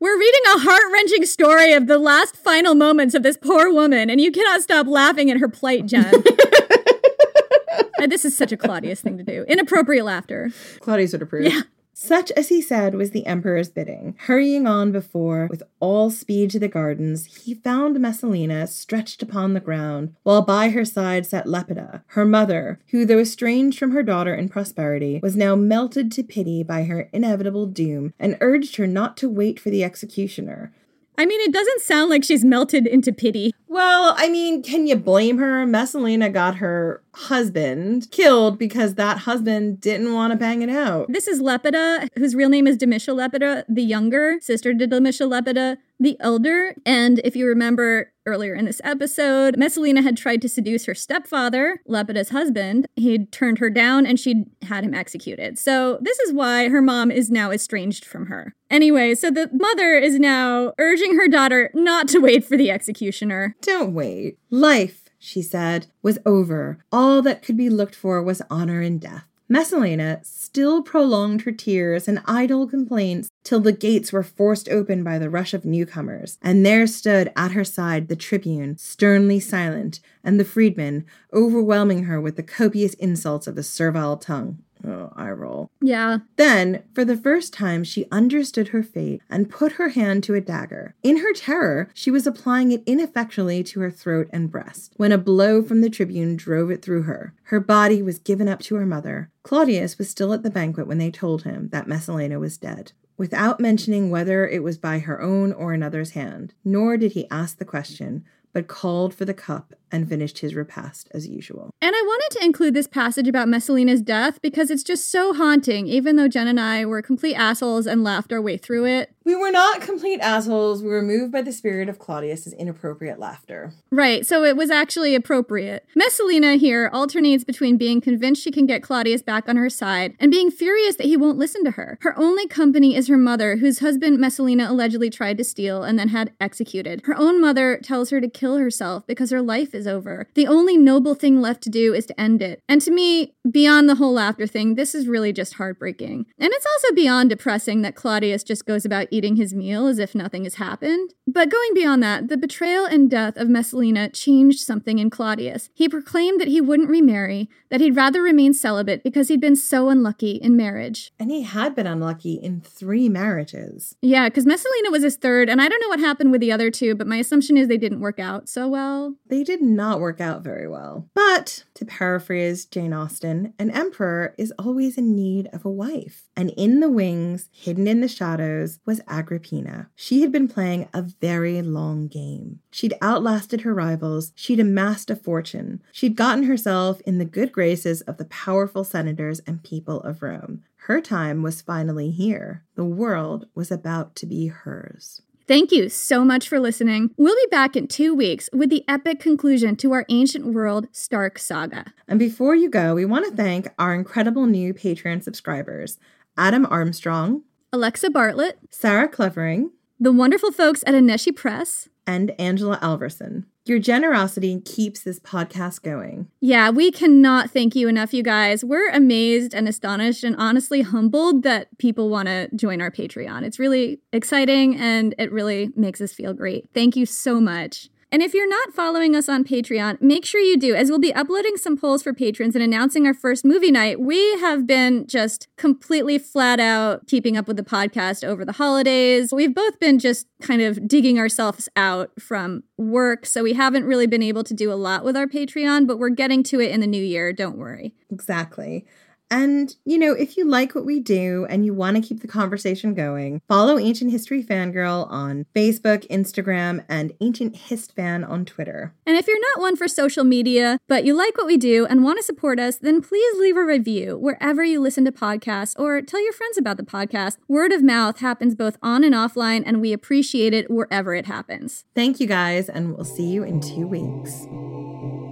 we're 0.00 0.18
reading 0.18 0.40
a 0.54 0.58
heart 0.60 0.82
wrenching 0.92 1.24
story 1.24 1.72
of 1.72 1.86
the 1.86 1.98
last 1.98 2.36
final 2.36 2.74
moments 2.74 3.14
of 3.14 3.22
this 3.22 3.36
poor 3.36 3.72
woman, 3.72 4.10
and 4.10 4.20
you 4.20 4.30
cannot 4.30 4.62
stop 4.62 4.86
laughing 4.86 5.30
at 5.30 5.38
her 5.38 5.48
plight, 5.48 5.86
Jen. 5.86 6.04
and 6.04 6.14
uh, 8.02 8.06
this 8.06 8.24
is 8.24 8.36
such 8.36 8.52
a 8.52 8.56
Claudius 8.56 9.00
thing 9.00 9.18
to 9.18 9.24
do. 9.24 9.44
Inappropriate 9.48 10.04
laughter. 10.04 10.50
Claudius 10.80 11.12
would 11.12 11.22
approve. 11.22 11.52
Yeah. 11.52 11.62
Such 11.98 12.30
as 12.32 12.50
he 12.50 12.60
said 12.60 12.94
was 12.94 13.12
the 13.12 13.24
emperor's 13.24 13.70
bidding. 13.70 14.16
Hurrying 14.18 14.66
on 14.66 14.92
before, 14.92 15.46
with 15.50 15.62
all 15.80 16.10
speed 16.10 16.50
to 16.50 16.58
the 16.58 16.68
gardens, 16.68 17.24
he 17.46 17.54
found 17.54 17.98
Messalina 17.98 18.66
stretched 18.66 19.22
upon 19.22 19.54
the 19.54 19.60
ground, 19.60 20.14
while 20.22 20.42
by 20.42 20.68
her 20.68 20.84
side 20.84 21.24
sat 21.24 21.46
Lepida, 21.46 22.02
her 22.08 22.26
mother, 22.26 22.78
who, 22.90 23.06
though 23.06 23.18
estranged 23.18 23.78
from 23.78 23.92
her 23.92 24.02
daughter 24.02 24.34
in 24.34 24.50
prosperity, 24.50 25.20
was 25.22 25.36
now 25.36 25.56
melted 25.56 26.12
to 26.12 26.22
pity 26.22 26.62
by 26.62 26.84
her 26.84 27.08
inevitable 27.14 27.64
doom, 27.64 28.12
and 28.18 28.36
urged 28.42 28.76
her 28.76 28.86
not 28.86 29.16
to 29.16 29.30
wait 29.30 29.58
for 29.58 29.70
the 29.70 29.82
executioner, 29.82 30.74
I 31.18 31.24
mean, 31.24 31.40
it 31.40 31.52
doesn't 31.52 31.80
sound 31.80 32.10
like 32.10 32.24
she's 32.24 32.44
melted 32.44 32.86
into 32.86 33.12
pity. 33.12 33.54
Well, 33.68 34.14
I 34.16 34.28
mean, 34.28 34.62
can 34.62 34.86
you 34.86 34.96
blame 34.96 35.38
her? 35.38 35.66
Messalina 35.66 36.30
got 36.30 36.56
her 36.56 37.02
husband 37.14 38.08
killed 38.10 38.58
because 38.58 38.94
that 38.94 39.18
husband 39.18 39.80
didn't 39.80 40.12
want 40.12 40.32
to 40.32 40.36
bang 40.36 40.62
it 40.62 40.68
out. 40.70 41.10
This 41.10 41.26
is 41.26 41.40
Lepida, 41.40 42.08
whose 42.16 42.34
real 42.34 42.48
name 42.48 42.66
is 42.66 42.76
Domitia 42.76 43.14
Lepida, 43.14 43.64
the 43.68 43.82
younger 43.82 44.36
sister 44.40 44.74
to 44.74 44.86
Domitia 44.86 45.28
Lepida, 45.28 45.78
the 45.98 46.16
elder. 46.20 46.74
And 46.84 47.20
if 47.24 47.36
you 47.36 47.46
remember 47.46 48.12
earlier 48.26 48.54
in 48.54 48.64
this 48.64 48.80
episode, 48.84 49.56
Messalina 49.56 50.02
had 50.02 50.16
tried 50.16 50.42
to 50.42 50.48
seduce 50.48 50.86
her 50.86 50.94
stepfather, 50.94 51.80
Lepida's 51.86 52.30
husband. 52.30 52.86
He'd 52.96 53.30
turned 53.32 53.58
her 53.58 53.70
down 53.70 54.04
and 54.04 54.18
she'd 54.18 54.44
had 54.62 54.84
him 54.84 54.94
executed. 54.94 55.58
So 55.58 55.98
this 56.00 56.18
is 56.20 56.32
why 56.32 56.68
her 56.68 56.82
mom 56.82 57.10
is 57.10 57.30
now 57.30 57.50
estranged 57.50 58.04
from 58.04 58.26
her. 58.26 58.54
Anyway, 58.70 59.14
so 59.14 59.30
the 59.30 59.48
mother 59.52 59.94
is 59.94 60.18
now 60.18 60.72
urging 60.78 61.16
her 61.16 61.28
daughter 61.28 61.70
not 61.72 62.08
to 62.08 62.18
wait 62.18 62.44
for 62.44 62.56
the 62.56 62.70
executioner. 62.70 63.54
Don't 63.62 63.94
wait. 63.94 64.38
Life 64.50 65.06
she 65.18 65.42
said, 65.42 65.86
was 66.02 66.18
over. 66.24 66.78
All 66.92 67.20
that 67.22 67.42
could 67.42 67.56
be 67.56 67.68
looked 67.68 67.94
for 67.94 68.22
was 68.22 68.42
honor 68.48 68.80
in 68.80 68.98
death. 68.98 69.24
Messalina 69.48 70.20
still 70.22 70.82
prolonged 70.82 71.42
her 71.42 71.52
tears 71.52 72.08
and 72.08 72.22
idle 72.26 72.66
complaints 72.66 73.28
till 73.46 73.60
the 73.60 73.72
gates 73.72 74.12
were 74.12 74.24
forced 74.24 74.68
open 74.68 75.04
by 75.04 75.18
the 75.18 75.30
rush 75.30 75.54
of 75.54 75.64
newcomers, 75.64 76.36
and 76.42 76.66
there 76.66 76.86
stood 76.86 77.32
at 77.36 77.52
her 77.52 77.64
side 77.64 78.08
the 78.08 78.16
tribune, 78.16 78.76
sternly 78.76 79.38
silent, 79.38 80.00
and 80.24 80.38
the 80.38 80.44
freedman, 80.44 81.06
overwhelming 81.32 82.04
her 82.04 82.20
with 82.20 82.34
the 82.34 82.42
copious 82.42 82.94
insults 82.94 83.46
of 83.46 83.56
a 83.56 83.62
servile 83.62 84.16
tongue. 84.16 84.58
Oh, 84.84 85.12
I 85.16 85.30
roll. 85.30 85.70
Yeah. 85.80 86.18
Then, 86.36 86.82
for 86.92 87.04
the 87.04 87.16
first 87.16 87.52
time, 87.52 87.82
she 87.82 88.06
understood 88.10 88.68
her 88.68 88.82
fate 88.82 89.22
and 89.30 89.48
put 89.48 89.72
her 89.72 89.90
hand 89.90 90.22
to 90.24 90.34
a 90.34 90.40
dagger. 90.40 90.94
In 91.02 91.18
her 91.18 91.32
terror, 91.32 91.88
she 91.94 92.10
was 92.10 92.26
applying 92.26 92.72
it 92.72 92.82
ineffectually 92.84 93.62
to 93.64 93.80
her 93.80 93.90
throat 93.90 94.28
and 94.32 94.50
breast, 94.50 94.92
when 94.96 95.12
a 95.12 95.18
blow 95.18 95.62
from 95.62 95.80
the 95.82 95.90
tribune 95.90 96.36
drove 96.36 96.70
it 96.70 96.82
through 96.82 97.02
her. 97.02 97.32
Her 97.44 97.60
body 97.60 98.02
was 98.02 98.18
given 98.18 98.48
up 98.48 98.60
to 98.62 98.74
her 98.74 98.86
mother. 98.86 99.30
Claudius 99.44 99.98
was 99.98 100.10
still 100.10 100.32
at 100.32 100.42
the 100.42 100.50
banquet 100.50 100.88
when 100.88 100.98
they 100.98 101.10
told 101.12 101.44
him 101.44 101.68
that 101.68 101.88
Messalina 101.88 102.38
was 102.38 102.58
dead 102.58 102.92
without 103.16 103.60
mentioning 103.60 104.10
whether 104.10 104.46
it 104.46 104.62
was 104.62 104.78
by 104.78 104.98
her 104.98 105.20
own 105.20 105.52
or 105.52 105.72
another's 105.72 106.10
hand. 106.10 106.54
Nor 106.64 106.96
did 106.96 107.12
he 107.12 107.30
ask 107.30 107.58
the 107.58 107.64
question, 107.64 108.24
but 108.52 108.68
called 108.68 109.14
for 109.14 109.24
the 109.24 109.34
cup 109.34 109.74
and 109.92 110.08
finished 110.08 110.38
his 110.38 110.54
repast 110.54 111.08
as 111.12 111.28
usual. 111.28 111.70
And 111.80 111.94
I 111.94 112.02
wanted 112.02 112.38
to 112.38 112.44
include 112.44 112.74
this 112.74 112.86
passage 112.86 113.28
about 113.28 113.48
Messalina's 113.48 114.02
death 114.02 114.40
because 114.42 114.70
it's 114.70 114.82
just 114.82 115.10
so 115.10 115.32
haunting, 115.32 115.86
even 115.86 116.16
though 116.16 116.28
Jen 116.28 116.48
and 116.48 116.60
I 116.60 116.84
were 116.84 117.02
complete 117.02 117.34
assholes 117.34 117.86
and 117.86 118.02
laughed 118.02 118.32
our 118.32 118.40
way 118.40 118.56
through 118.56 118.86
it. 118.86 119.12
We 119.24 119.34
were 119.34 119.50
not 119.50 119.80
complete 119.80 120.20
assholes. 120.20 120.82
We 120.82 120.88
were 120.88 121.02
moved 121.02 121.32
by 121.32 121.42
the 121.42 121.52
spirit 121.52 121.88
of 121.88 121.98
Claudius's 121.98 122.52
inappropriate 122.52 123.18
laughter. 123.18 123.72
Right, 123.90 124.24
so 124.24 124.44
it 124.44 124.56
was 124.56 124.70
actually 124.70 125.16
appropriate. 125.16 125.84
Messalina 125.96 126.54
here 126.54 126.88
alternates 126.92 127.42
between 127.42 127.76
being 127.76 128.00
convinced 128.00 128.42
she 128.42 128.52
can 128.52 128.66
get 128.66 128.84
Claudius 128.84 129.22
back 129.22 129.48
on 129.48 129.56
her 129.56 129.68
side 129.68 130.14
and 130.20 130.30
being 130.30 130.50
furious 130.50 130.94
that 130.96 131.06
he 131.06 131.16
won't 131.16 131.38
listen 131.38 131.64
to 131.64 131.72
her. 131.72 131.98
Her 132.02 132.16
only 132.16 132.46
company 132.46 132.94
is 132.94 133.08
her 133.08 133.16
mother, 133.16 133.56
whose 133.56 133.80
husband 133.80 134.18
Messalina 134.20 134.70
allegedly 134.70 135.10
tried 135.10 135.38
to 135.38 135.44
steal 135.44 135.82
and 135.82 135.98
then 135.98 136.08
had 136.08 136.32
executed. 136.40 137.02
Her 137.04 137.16
own 137.16 137.40
mother 137.40 137.80
tells 137.82 138.10
her 138.10 138.20
to 138.20 138.28
kill 138.28 138.58
herself 138.58 139.08
because 139.08 139.32
her 139.32 139.42
life 139.42 139.74
is 139.76 139.86
over. 139.86 140.28
The 140.34 140.46
only 140.46 140.76
noble 140.76 141.14
thing 141.14 141.40
left 141.40 141.62
to 141.62 141.70
do 141.70 141.94
is 141.94 142.06
to 142.06 142.20
end 142.20 142.42
it. 142.42 142.60
And 142.68 142.80
to 142.80 142.90
me, 142.90 143.34
beyond 143.48 143.88
the 143.88 143.94
whole 143.94 144.14
laughter 144.14 144.46
thing, 144.46 144.74
this 144.74 144.94
is 144.94 145.06
really 145.06 145.32
just 145.32 145.54
heartbreaking. 145.54 146.26
And 146.38 146.52
it's 146.52 146.66
also 146.66 146.94
beyond 146.94 147.30
depressing 147.30 147.82
that 147.82 147.94
Claudius 147.94 148.42
just 148.42 148.66
goes 148.66 148.84
about 148.84 149.08
eating 149.10 149.36
his 149.36 149.54
meal 149.54 149.86
as 149.86 149.98
if 149.98 150.14
nothing 150.14 150.44
has 150.44 150.54
happened. 150.54 151.14
But 151.26 151.50
going 151.50 151.74
beyond 151.74 152.02
that, 152.02 152.28
the 152.28 152.36
betrayal 152.36 152.84
and 152.86 153.10
death 153.10 153.36
of 153.36 153.48
Messalina 153.48 154.08
changed 154.08 154.60
something 154.60 154.98
in 154.98 155.10
Claudius. 155.10 155.70
He 155.74 155.88
proclaimed 155.88 156.40
that 156.40 156.48
he 156.48 156.60
wouldn't 156.60 156.88
remarry, 156.88 157.48
that 157.70 157.80
he'd 157.80 157.96
rather 157.96 158.22
remain 158.22 158.54
celibate 158.54 159.02
because 159.04 159.28
he'd 159.28 159.40
been 159.40 159.56
so 159.56 159.88
unlucky 159.88 160.32
in 160.32 160.56
marriage. 160.56 161.12
And 161.18 161.30
he 161.30 161.42
had 161.42 161.74
been 161.74 161.86
unlucky 161.86 162.34
in 162.34 162.60
three 162.60 163.08
marriages. 163.08 163.96
Yeah, 164.00 164.28
because 164.28 164.46
Messalina 164.46 164.90
was 164.90 165.02
his 165.02 165.16
third, 165.16 165.48
and 165.48 165.60
I 165.60 165.68
don't 165.68 165.80
know 165.80 165.88
what 165.88 166.00
happened 166.00 166.32
with 166.32 166.40
the 166.40 166.52
other 166.52 166.70
two, 166.70 166.94
but 166.94 167.06
my 167.06 167.16
assumption 167.16 167.56
is 167.56 167.68
they 167.68 167.76
didn't 167.76 168.00
work 168.00 168.18
out 168.18 168.48
so 168.48 168.68
well. 168.68 169.14
They 169.28 169.42
did 169.42 169.60
not 169.66 170.00
work 170.00 170.20
out 170.20 170.42
very 170.42 170.68
well. 170.68 171.08
But, 171.14 171.64
to 171.74 171.84
paraphrase 171.84 172.64
Jane 172.64 172.92
Austen, 172.92 173.52
an 173.58 173.70
emperor 173.70 174.34
is 174.38 174.52
always 174.58 174.96
in 174.96 175.14
need 175.14 175.48
of 175.52 175.64
a 175.64 175.70
wife. 175.70 176.28
And 176.36 176.50
in 176.56 176.80
the 176.80 176.90
wings, 176.90 177.48
hidden 177.52 177.86
in 177.86 178.00
the 178.00 178.08
shadows, 178.08 178.78
was 178.86 179.00
Agrippina. 179.08 179.90
She 179.94 180.22
had 180.22 180.32
been 180.32 180.48
playing 180.48 180.88
a 180.94 181.02
very 181.02 181.60
long 181.62 182.08
game. 182.08 182.60
She'd 182.70 182.94
outlasted 183.02 183.62
her 183.62 183.74
rivals, 183.74 184.32
she'd 184.34 184.60
amassed 184.60 185.10
a 185.10 185.16
fortune, 185.16 185.82
she'd 185.92 186.16
gotten 186.16 186.44
herself 186.44 187.00
in 187.02 187.18
the 187.18 187.24
good 187.24 187.52
graces 187.52 188.02
of 188.02 188.16
the 188.16 188.26
powerful 188.26 188.84
senators 188.84 189.40
and 189.46 189.62
people 189.62 190.00
of 190.02 190.22
Rome. 190.22 190.62
Her 190.86 191.00
time 191.00 191.42
was 191.42 191.62
finally 191.62 192.12
here. 192.12 192.62
The 192.76 192.84
world 192.84 193.48
was 193.56 193.72
about 193.72 194.14
to 194.16 194.26
be 194.26 194.46
hers. 194.46 195.20
Thank 195.48 195.70
you 195.70 195.88
so 195.88 196.24
much 196.24 196.48
for 196.48 196.58
listening. 196.58 197.10
We'll 197.16 197.36
be 197.36 197.46
back 197.52 197.76
in 197.76 197.86
two 197.86 198.12
weeks 198.12 198.50
with 198.52 198.68
the 198.68 198.84
epic 198.88 199.20
conclusion 199.20 199.76
to 199.76 199.92
our 199.92 200.04
ancient 200.08 200.46
world 200.46 200.88
Stark 200.90 201.38
saga. 201.38 201.84
And 202.08 202.18
before 202.18 202.56
you 202.56 202.68
go, 202.68 202.96
we 202.96 203.04
want 203.04 203.26
to 203.26 203.36
thank 203.36 203.68
our 203.78 203.94
incredible 203.94 204.46
new 204.46 204.74
Patreon 204.74 205.22
subscribers 205.22 205.98
Adam 206.36 206.66
Armstrong, 206.68 207.42
Alexa 207.72 208.10
Bartlett, 208.10 208.58
Sarah 208.70 209.06
Clevering, 209.06 209.70
the 210.00 210.10
wonderful 210.10 210.50
folks 210.50 210.82
at 210.84 210.94
Aneshi 210.94 211.34
Press, 211.34 211.88
and 212.08 212.32
Angela 212.40 212.78
Alverson. 212.82 213.44
Your 213.66 213.78
generosity 213.80 214.60
keeps 214.60 215.00
this 215.00 215.18
podcast 215.18 215.82
going. 215.82 216.28
Yeah, 216.40 216.70
we 216.70 216.92
cannot 216.92 217.50
thank 217.50 217.74
you 217.74 217.88
enough, 217.88 218.14
you 218.14 218.22
guys. 218.22 218.64
We're 218.64 218.90
amazed 218.90 219.54
and 219.54 219.68
astonished 219.68 220.22
and 220.22 220.36
honestly 220.36 220.82
humbled 220.82 221.42
that 221.42 221.76
people 221.78 222.08
want 222.08 222.28
to 222.28 222.48
join 222.54 222.80
our 222.80 222.90
Patreon. 222.92 223.42
It's 223.42 223.58
really 223.58 224.00
exciting 224.12 224.76
and 224.76 225.14
it 225.18 225.32
really 225.32 225.70
makes 225.74 226.00
us 226.00 226.12
feel 226.12 226.32
great. 226.32 226.68
Thank 226.74 226.94
you 226.94 227.06
so 227.06 227.40
much. 227.40 227.88
And 228.16 228.22
if 228.22 228.32
you're 228.32 228.48
not 228.48 228.72
following 228.72 229.14
us 229.14 229.28
on 229.28 229.44
Patreon, 229.44 230.00
make 230.00 230.24
sure 230.24 230.40
you 230.40 230.56
do, 230.56 230.74
as 230.74 230.88
we'll 230.88 230.98
be 230.98 231.12
uploading 231.12 231.58
some 231.58 231.76
polls 231.76 232.02
for 232.02 232.14
patrons 232.14 232.54
and 232.54 232.64
announcing 232.64 233.06
our 233.06 233.12
first 233.12 233.44
movie 233.44 233.70
night. 233.70 234.00
We 234.00 234.38
have 234.38 234.66
been 234.66 235.06
just 235.06 235.48
completely 235.58 236.16
flat 236.16 236.58
out 236.58 237.06
keeping 237.06 237.36
up 237.36 237.46
with 237.46 237.58
the 237.58 237.62
podcast 237.62 238.26
over 238.26 238.42
the 238.42 238.52
holidays. 238.52 239.34
We've 239.34 239.54
both 239.54 239.78
been 239.80 239.98
just 239.98 240.28
kind 240.40 240.62
of 240.62 240.88
digging 240.88 241.18
ourselves 241.18 241.68
out 241.76 242.10
from 242.18 242.62
work, 242.78 243.26
so 243.26 243.42
we 243.42 243.52
haven't 243.52 243.84
really 243.84 244.06
been 244.06 244.22
able 244.22 244.44
to 244.44 244.54
do 244.54 244.72
a 244.72 244.80
lot 244.80 245.04
with 245.04 245.14
our 245.14 245.26
Patreon, 245.26 245.86
but 245.86 245.98
we're 245.98 246.08
getting 246.08 246.42
to 246.44 246.58
it 246.58 246.70
in 246.70 246.80
the 246.80 246.86
new 246.86 247.04
year. 247.04 247.34
Don't 247.34 247.58
worry. 247.58 247.92
Exactly. 248.10 248.86
And, 249.30 249.74
you 249.84 249.98
know, 249.98 250.12
if 250.12 250.36
you 250.36 250.46
like 250.46 250.74
what 250.74 250.84
we 250.84 251.00
do 251.00 251.46
and 251.50 251.64
you 251.64 251.74
want 251.74 251.96
to 251.96 252.02
keep 252.02 252.20
the 252.20 252.28
conversation 252.28 252.94
going, 252.94 253.40
follow 253.48 253.78
Ancient 253.78 254.10
History 254.10 254.42
Fangirl 254.42 255.10
on 255.10 255.46
Facebook, 255.54 256.06
Instagram, 256.08 256.84
and 256.88 257.12
Ancient 257.20 257.56
Hist 257.56 257.94
Fan 257.94 258.22
on 258.22 258.44
Twitter. 258.44 258.94
And 259.04 259.16
if 259.16 259.26
you're 259.26 259.40
not 259.40 259.60
one 259.60 259.76
for 259.76 259.88
social 259.88 260.24
media, 260.24 260.78
but 260.88 261.04
you 261.04 261.14
like 261.14 261.36
what 261.36 261.46
we 261.46 261.56
do 261.56 261.86
and 261.86 262.04
want 262.04 262.18
to 262.18 262.22
support 262.22 262.60
us, 262.60 262.76
then 262.76 263.02
please 263.02 263.38
leave 263.38 263.56
a 263.56 263.64
review 263.64 264.16
wherever 264.16 264.62
you 264.62 264.80
listen 264.80 265.04
to 265.06 265.12
podcasts 265.12 265.74
or 265.78 266.00
tell 266.02 266.22
your 266.22 266.32
friends 266.32 266.56
about 266.56 266.76
the 266.76 266.82
podcast. 266.84 267.38
Word 267.48 267.72
of 267.72 267.82
mouth 267.82 268.20
happens 268.20 268.54
both 268.54 268.76
on 268.80 269.02
and 269.02 269.14
offline, 269.14 269.62
and 269.66 269.80
we 269.80 269.92
appreciate 269.92 270.54
it 270.54 270.70
wherever 270.70 271.14
it 271.14 271.26
happens. 271.26 271.84
Thank 271.94 272.20
you 272.20 272.26
guys, 272.26 272.68
and 272.68 272.94
we'll 272.94 273.04
see 273.04 273.26
you 273.26 273.42
in 273.42 273.60
two 273.60 273.86
weeks. 273.86 275.25